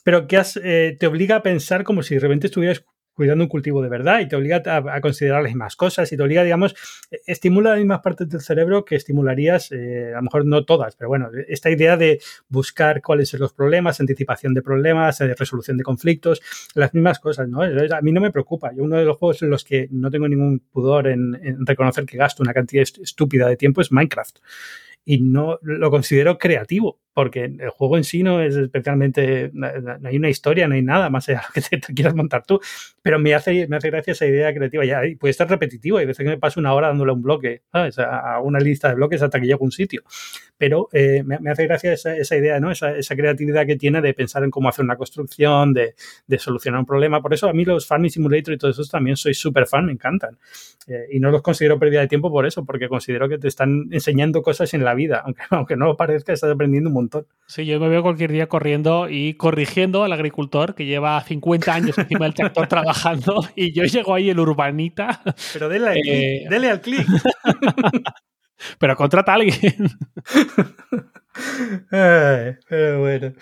pero 0.05 0.27
que 0.27 0.41
eh, 0.63 0.97
te 0.99 1.07
obliga 1.07 1.37
a 1.37 1.43
pensar 1.43 1.85
como 1.85 2.03
si 2.03 2.15
de 2.15 2.21
repente 2.21 2.47
estuvieras 2.47 2.85
cuidando 3.17 3.45
un 3.45 3.49
cultivo 3.49 3.83
de 3.83 3.89
verdad 3.89 4.21
y 4.21 4.29
te 4.29 4.37
obliga 4.37 4.63
a, 4.67 4.77
a 4.95 5.01
considerarles 5.01 5.55
más 5.55 5.75
cosas 5.75 6.13
y 6.13 6.17
te 6.17 6.23
obliga, 6.23 6.45
digamos, 6.45 6.77
estimula 7.27 7.71
las 7.71 7.79
mismas 7.79 8.01
partes 8.01 8.29
del 8.29 8.41
cerebro 8.41 8.85
que 8.85 8.97
estimularías, 8.97 9.73
eh, 9.73 10.13
a 10.13 10.17
lo 10.17 10.23
mejor 10.23 10.45
no 10.47 10.65
todas, 10.65 10.97
pero 10.97 11.09
bueno, 11.09 11.31
esta 11.49 11.71
idea 11.71 11.97
de 11.97 12.21
buscar 12.49 13.01
cuáles 13.03 13.31
son 13.31 13.41
los 13.41 13.53
problemas, 13.53 14.01
anticipación 14.01 14.55
de 14.55 14.63
problemas, 14.63 15.21
eh, 15.21 15.35
resolución 15.35 15.77
de 15.77 15.83
conflictos, 15.83 16.43
las 16.75 16.93
mismas 16.95 17.19
cosas, 17.19 17.49
¿no? 17.49 17.63
A 17.63 18.03
mí 18.03 18.13
no 18.13 18.21
me 18.21 18.31
preocupa. 18.31 18.73
Yo 18.75 18.85
uno 18.85 18.97
de 18.97 19.05
los 19.05 19.17
juegos 19.17 19.43
en 19.43 19.51
los 19.51 19.65
que 19.65 19.89
no 19.91 20.11
tengo 20.11 20.29
ningún 20.29 20.61
pudor 20.61 21.09
en 21.09 21.67
reconocer 21.67 22.05
que 22.05 22.17
gasto 22.17 22.43
una 22.43 22.53
cantidad 22.53 22.83
estúpida 22.83 23.49
de 23.49 23.57
tiempo 23.57 23.81
es 23.81 23.91
Minecraft 23.91 24.39
y 25.09 25.21
no 25.21 25.61
lo 25.63 25.91
considero 25.91 26.37
creativo, 26.37 26.99
porque 27.15 27.45
el 27.45 27.71
juego 27.71 27.97
en 27.97 28.03
sí 28.03 28.25
no 28.25 28.43
es 28.43 28.57
especialmente, 28.57 29.51
no 29.55 29.69
hay 30.05 30.17
una 30.17 30.29
historia, 30.29 30.67
no 30.67 30.75
hay 30.75 30.83
nada 30.83 31.09
más 31.11 31.29
allá 31.29 31.39
de 31.39 31.45
lo 31.47 31.53
que 31.55 31.61
te, 31.61 31.87
te, 31.87 31.95
quieras 31.95 32.15
montar 32.17 32.45
tú, 32.45 32.61
pero 33.03 33.21
me 33.21 33.33
hace, 33.33 33.69
me 33.69 33.77
hace 33.77 33.89
gracia 33.89 34.13
esa 34.13 34.27
idea 34.27 34.53
creativa, 34.53 34.85
ya 34.85 35.07
y 35.07 35.15
puede 35.15 35.31
estar 35.31 35.49
repetitivo, 35.49 35.99
hay 35.99 36.07
veces 36.07 36.25
que 36.25 36.31
me 36.31 36.39
paso 36.39 36.59
una 36.59 36.75
hora 36.75 36.89
dándole 36.89 37.13
un 37.13 37.23
bloque, 37.23 37.63
¿sabes? 37.71 38.01
A 38.01 38.41
una 38.41 38.59
lista 38.59 38.89
de 38.89 38.97
bloques 38.97 39.23
hasta 39.23 39.41
que 39.41 39.47
llego 39.47 39.61
a 39.61 39.65
un 39.65 39.71
sitio, 39.71 40.03
pero 40.59 40.89
eh, 40.93 41.23
me, 41.25 41.39
me, 41.39 41.51
hace 41.51 41.67
gracia 41.67 41.93
esa, 41.93 42.17
esa 42.17 42.37
idea, 42.37 42.59
¿no? 42.59 42.73
Esa, 42.73 42.97
esa, 42.97 43.15
creatividad 43.15 43.65
que 43.65 43.77
tiene 43.77 44.01
de 44.01 44.13
pensar 44.13 44.43
en 44.43 44.51
cómo 44.51 44.69
hacer 44.69 44.85
una 44.85 44.97
construcción, 44.97 45.73
de, 45.73 45.95
de, 46.27 46.39
solucionar 46.39 46.81
un 46.81 46.87
problema, 46.87 47.23
por 47.23 47.33
eso 47.33 47.49
a 47.49 47.53
mí 47.53 47.65
los 47.65 47.87
Farming 47.87 48.11
Simulator 48.11 48.55
y 48.55 48.59
todo 48.59 48.73
eso 48.73 48.83
también 48.85 49.17
soy 49.17 49.35
súper 49.35 49.67
fan, 49.67 49.87
me 49.87 49.93
encantan, 49.93 50.37
eh, 50.89 51.07
y 51.13 51.21
no 51.21 51.31
los 51.31 51.43
considero 51.43 51.79
pérdida 51.79 52.01
de 52.01 52.09
tiempo 52.09 52.31
por 52.31 52.47
eso, 52.47 52.65
porque 52.65 52.89
considero 52.89 53.29
que 53.29 53.39
te 53.39 53.49
están 53.49 53.89
enseñando 53.91 54.43
cosas 54.43 54.75
en 54.75 54.85
la 54.85 54.95
vida, 54.97 55.23
aunque, 55.25 55.43
aunque 55.51 55.77
no 55.77 55.87
lo 55.87 55.97
parezca, 55.97 56.33
estás 56.33 56.51
aprendiendo 56.51 56.91
un 56.91 56.95
montón. 56.95 57.27
Sí, 57.47 57.65
yo 57.65 57.79
me 57.79 57.89
veo 57.89 58.03
cualquier 58.03 58.33
día 58.33 58.49
corriendo 58.49 59.09
y 59.09 59.35
corrigiendo 59.35 60.03
al 60.03 60.13
agricultor 60.13 60.75
que 60.75 60.85
lleva 60.85 61.21
50 61.23 61.73
años 61.73 61.97
encima 61.99 62.25
del 62.25 62.35
tractor 62.35 62.67
trabajando 62.69 63.41
y 63.55 63.73
yo 63.73 63.85
llego 63.85 64.15
ahí 64.15 64.29
el 64.31 64.41
urbanita. 64.41 65.23
Pero 65.53 65.69
dele, 65.69 65.89
al 65.91 65.97
Eh, 65.99 66.01
clic, 66.03 66.51
dele 66.51 66.71
al 66.71 66.81
clic. 66.81 67.07
Pero 68.81 68.97
contrata 68.97 69.33
a 69.33 69.35
alguien. 69.37 69.75
Ay, 71.91 72.57
pero 72.69 73.01
bueno. 73.01 73.33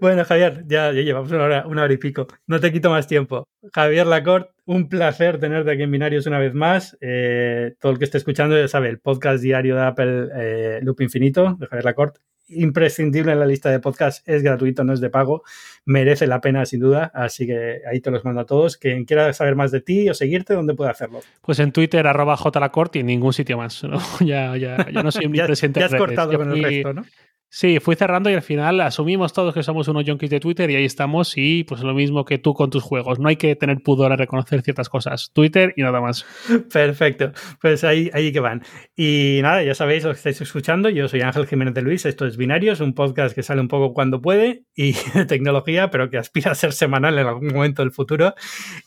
Bueno, 0.00 0.24
Javier, 0.24 0.64
ya, 0.66 0.92
ya 0.92 1.02
llevamos 1.02 1.30
una 1.32 1.44
hora, 1.44 1.66
una 1.66 1.82
hora 1.82 1.92
y 1.92 1.98
pico. 1.98 2.26
No 2.46 2.60
te 2.60 2.72
quito 2.72 2.90
más 2.90 3.06
tiempo. 3.06 3.48
Javier 3.72 4.06
Lacorte, 4.06 4.50
un 4.66 4.88
placer 4.88 5.38
tenerte 5.38 5.70
aquí 5.70 5.82
en 5.82 5.90
Binarios 5.90 6.26
una 6.26 6.38
vez 6.38 6.54
más. 6.54 6.96
Eh, 7.00 7.74
todo 7.80 7.92
el 7.92 7.98
que 7.98 8.04
esté 8.04 8.18
escuchando 8.18 8.58
ya 8.58 8.68
sabe, 8.68 8.88
el 8.88 8.98
podcast 8.98 9.42
diario 9.42 9.76
de 9.76 9.82
Apple 9.82 10.28
eh, 10.34 10.80
Loop 10.82 11.00
Infinito 11.00 11.56
de 11.58 11.66
Javier 11.66 11.84
Lacorte. 11.84 12.20
Imprescindible 12.50 13.32
en 13.32 13.40
la 13.40 13.46
lista 13.46 13.70
de 13.70 13.78
podcasts, 13.78 14.22
es 14.24 14.42
gratuito, 14.42 14.82
no 14.82 14.94
es 14.94 15.00
de 15.00 15.10
pago, 15.10 15.42
merece 15.84 16.26
la 16.26 16.40
pena 16.40 16.64
sin 16.64 16.80
duda, 16.80 17.10
así 17.12 17.46
que 17.46 17.82
ahí 17.86 18.00
te 18.00 18.10
los 18.10 18.24
mando 18.24 18.40
a 18.40 18.46
todos. 18.46 18.78
Quien 18.78 19.04
quiera 19.04 19.30
saber 19.34 19.54
más 19.54 19.70
de 19.70 19.82
ti 19.82 20.08
o 20.08 20.14
seguirte, 20.14 20.54
¿dónde 20.54 20.72
puede 20.72 20.90
hacerlo? 20.90 21.20
Pues 21.42 21.58
en 21.58 21.72
Twitter, 21.72 22.06
arroba 22.06 22.38
jlacorte 22.38 22.98
y 22.98 23.00
en 23.00 23.06
ningún 23.08 23.34
sitio 23.34 23.58
más. 23.58 23.84
¿no? 23.84 23.98
Ya, 24.20 24.56
ya, 24.56 24.86
ya 24.90 25.02
no 25.02 25.10
soy 25.10 25.24
ya, 25.34 25.46
ya 25.46 25.84
has 25.86 25.94
cortado 25.94 26.38
con 26.38 26.52
el 26.52 26.62
resto, 26.62 26.94
¿no? 26.94 27.04
Sí, 27.50 27.80
fui 27.80 27.96
cerrando 27.96 28.28
y 28.28 28.34
al 28.34 28.42
final 28.42 28.78
asumimos 28.82 29.32
todos 29.32 29.54
que 29.54 29.62
somos 29.62 29.88
unos 29.88 30.04
junkies 30.04 30.28
de 30.28 30.38
Twitter 30.38 30.70
y 30.70 30.76
ahí 30.76 30.84
estamos 30.84 31.32
y 31.34 31.64
pues 31.64 31.80
lo 31.80 31.94
mismo 31.94 32.26
que 32.26 32.36
tú 32.36 32.52
con 32.52 32.68
tus 32.68 32.82
juegos. 32.82 33.18
No 33.18 33.28
hay 33.30 33.36
que 33.36 33.56
tener 33.56 33.78
pudor 33.82 34.12
a 34.12 34.16
reconocer 34.16 34.60
ciertas 34.60 34.90
cosas. 34.90 35.30
Twitter 35.32 35.72
y 35.74 35.80
nada 35.80 36.02
más. 36.02 36.26
Perfecto, 36.72 37.32
pues 37.58 37.84
ahí, 37.84 38.10
ahí 38.12 38.32
que 38.32 38.40
van. 38.40 38.62
Y 38.94 39.38
nada, 39.40 39.62
ya 39.62 39.74
sabéis 39.74 40.04
lo 40.04 40.10
que 40.10 40.18
estáis 40.18 40.38
escuchando. 40.42 40.90
Yo 40.90 41.08
soy 41.08 41.22
Ángel 41.22 41.46
Jiménez 41.46 41.72
de 41.72 41.80
Luis, 41.80 42.04
esto 42.04 42.26
es 42.26 42.36
Binarios, 42.36 42.80
un 42.80 42.92
podcast 42.92 43.34
que 43.34 43.42
sale 43.42 43.62
un 43.62 43.68
poco 43.68 43.94
cuando 43.94 44.20
puede 44.20 44.64
y 44.74 44.94
de 45.14 45.24
tecnología, 45.26 45.90
pero 45.90 46.10
que 46.10 46.18
aspira 46.18 46.52
a 46.52 46.54
ser 46.54 46.74
semanal 46.74 47.18
en 47.18 47.26
algún 47.26 47.48
momento 47.48 47.80
del 47.80 47.92
futuro 47.92 48.34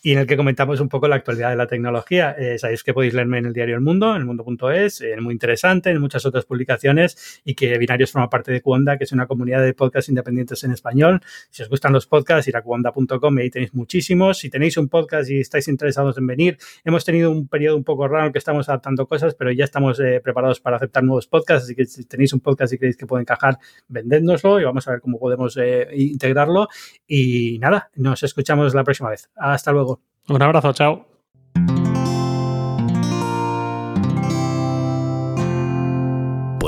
y 0.03 0.11
en 0.11 0.19
el 0.19 0.27
que 0.27 0.37
comentamos 0.37 0.79
un 0.79 0.87
poco 0.87 1.07
la 1.07 1.15
actualidad 1.15 1.49
de 1.49 1.55
la 1.55 1.65
tecnología. 1.65 2.35
Eh, 2.37 2.59
sabéis 2.59 2.83
que 2.83 2.93
podéis 2.93 3.15
leerme 3.15 3.39
en 3.39 3.47
el 3.47 3.53
diario 3.53 3.73
El 3.73 3.81
Mundo, 3.81 4.15
en 4.15 4.21
elmundo.es, 4.21 5.01
eh, 5.01 5.15
muy 5.19 5.33
interesante, 5.33 5.89
en 5.89 5.99
muchas 5.99 6.27
otras 6.27 6.45
publicaciones 6.45 7.41
y 7.43 7.55
que 7.55 7.75
Binarios 7.79 8.11
forma 8.11 8.29
parte 8.29 8.50
de 8.51 8.61
Cuonda, 8.61 8.97
que 8.97 9.05
es 9.05 9.11
una 9.11 9.27
comunidad 9.27 9.63
de 9.63 9.73
podcasts 9.73 10.09
independientes 10.09 10.63
en 10.63 10.71
español. 10.71 11.21
Si 11.49 11.63
os 11.63 11.69
gustan 11.69 11.93
los 11.93 12.07
podcasts, 12.07 12.47
ir 12.47 12.57
a 12.57 12.61
cuonda.com 12.61 13.39
y 13.39 13.41
ahí 13.41 13.49
tenéis 13.49 13.73
muchísimos. 13.73 14.39
Si 14.39 14.49
tenéis 14.49 14.77
un 14.77 14.89
podcast 14.89 15.29
y 15.29 15.39
estáis 15.39 15.67
interesados 15.67 16.17
en 16.17 16.27
venir, 16.27 16.57
hemos 16.83 17.05
tenido 17.05 17.31
un 17.31 17.47
periodo 17.47 17.77
un 17.77 17.83
poco 17.83 18.07
raro 18.07 18.27
en 18.27 18.33
que 18.33 18.39
estamos 18.39 18.69
adaptando 18.69 19.07
cosas, 19.07 19.35
pero 19.35 19.51
ya 19.51 19.65
estamos 19.65 19.99
eh, 19.99 20.21
preparados 20.23 20.59
para 20.59 20.77
aceptar 20.77 21.03
nuevos 21.03 21.27
podcasts, 21.27 21.65
así 21.65 21.75
que 21.75 21.85
si 21.85 22.05
tenéis 22.05 22.33
un 22.33 22.39
podcast 22.39 22.73
y 22.73 22.77
creéis 22.77 22.97
que 22.97 23.05
puede 23.05 23.21
encajar, 23.21 23.57
vendédnoslo 23.87 24.59
y 24.59 24.63
vamos 24.63 24.87
a 24.87 24.91
ver 24.91 25.01
cómo 25.01 25.19
podemos 25.19 25.57
eh, 25.57 25.87
integrarlo. 25.95 26.67
Y 27.07 27.59
nada, 27.59 27.89
nos 27.95 28.23
escuchamos 28.23 28.73
la 28.73 28.83
próxima 28.83 29.09
vez. 29.09 29.29
Hasta 29.35 29.71
luego. 29.71 30.01
Un 30.27 30.41
abrazo, 30.41 30.73
chao. 30.73 31.10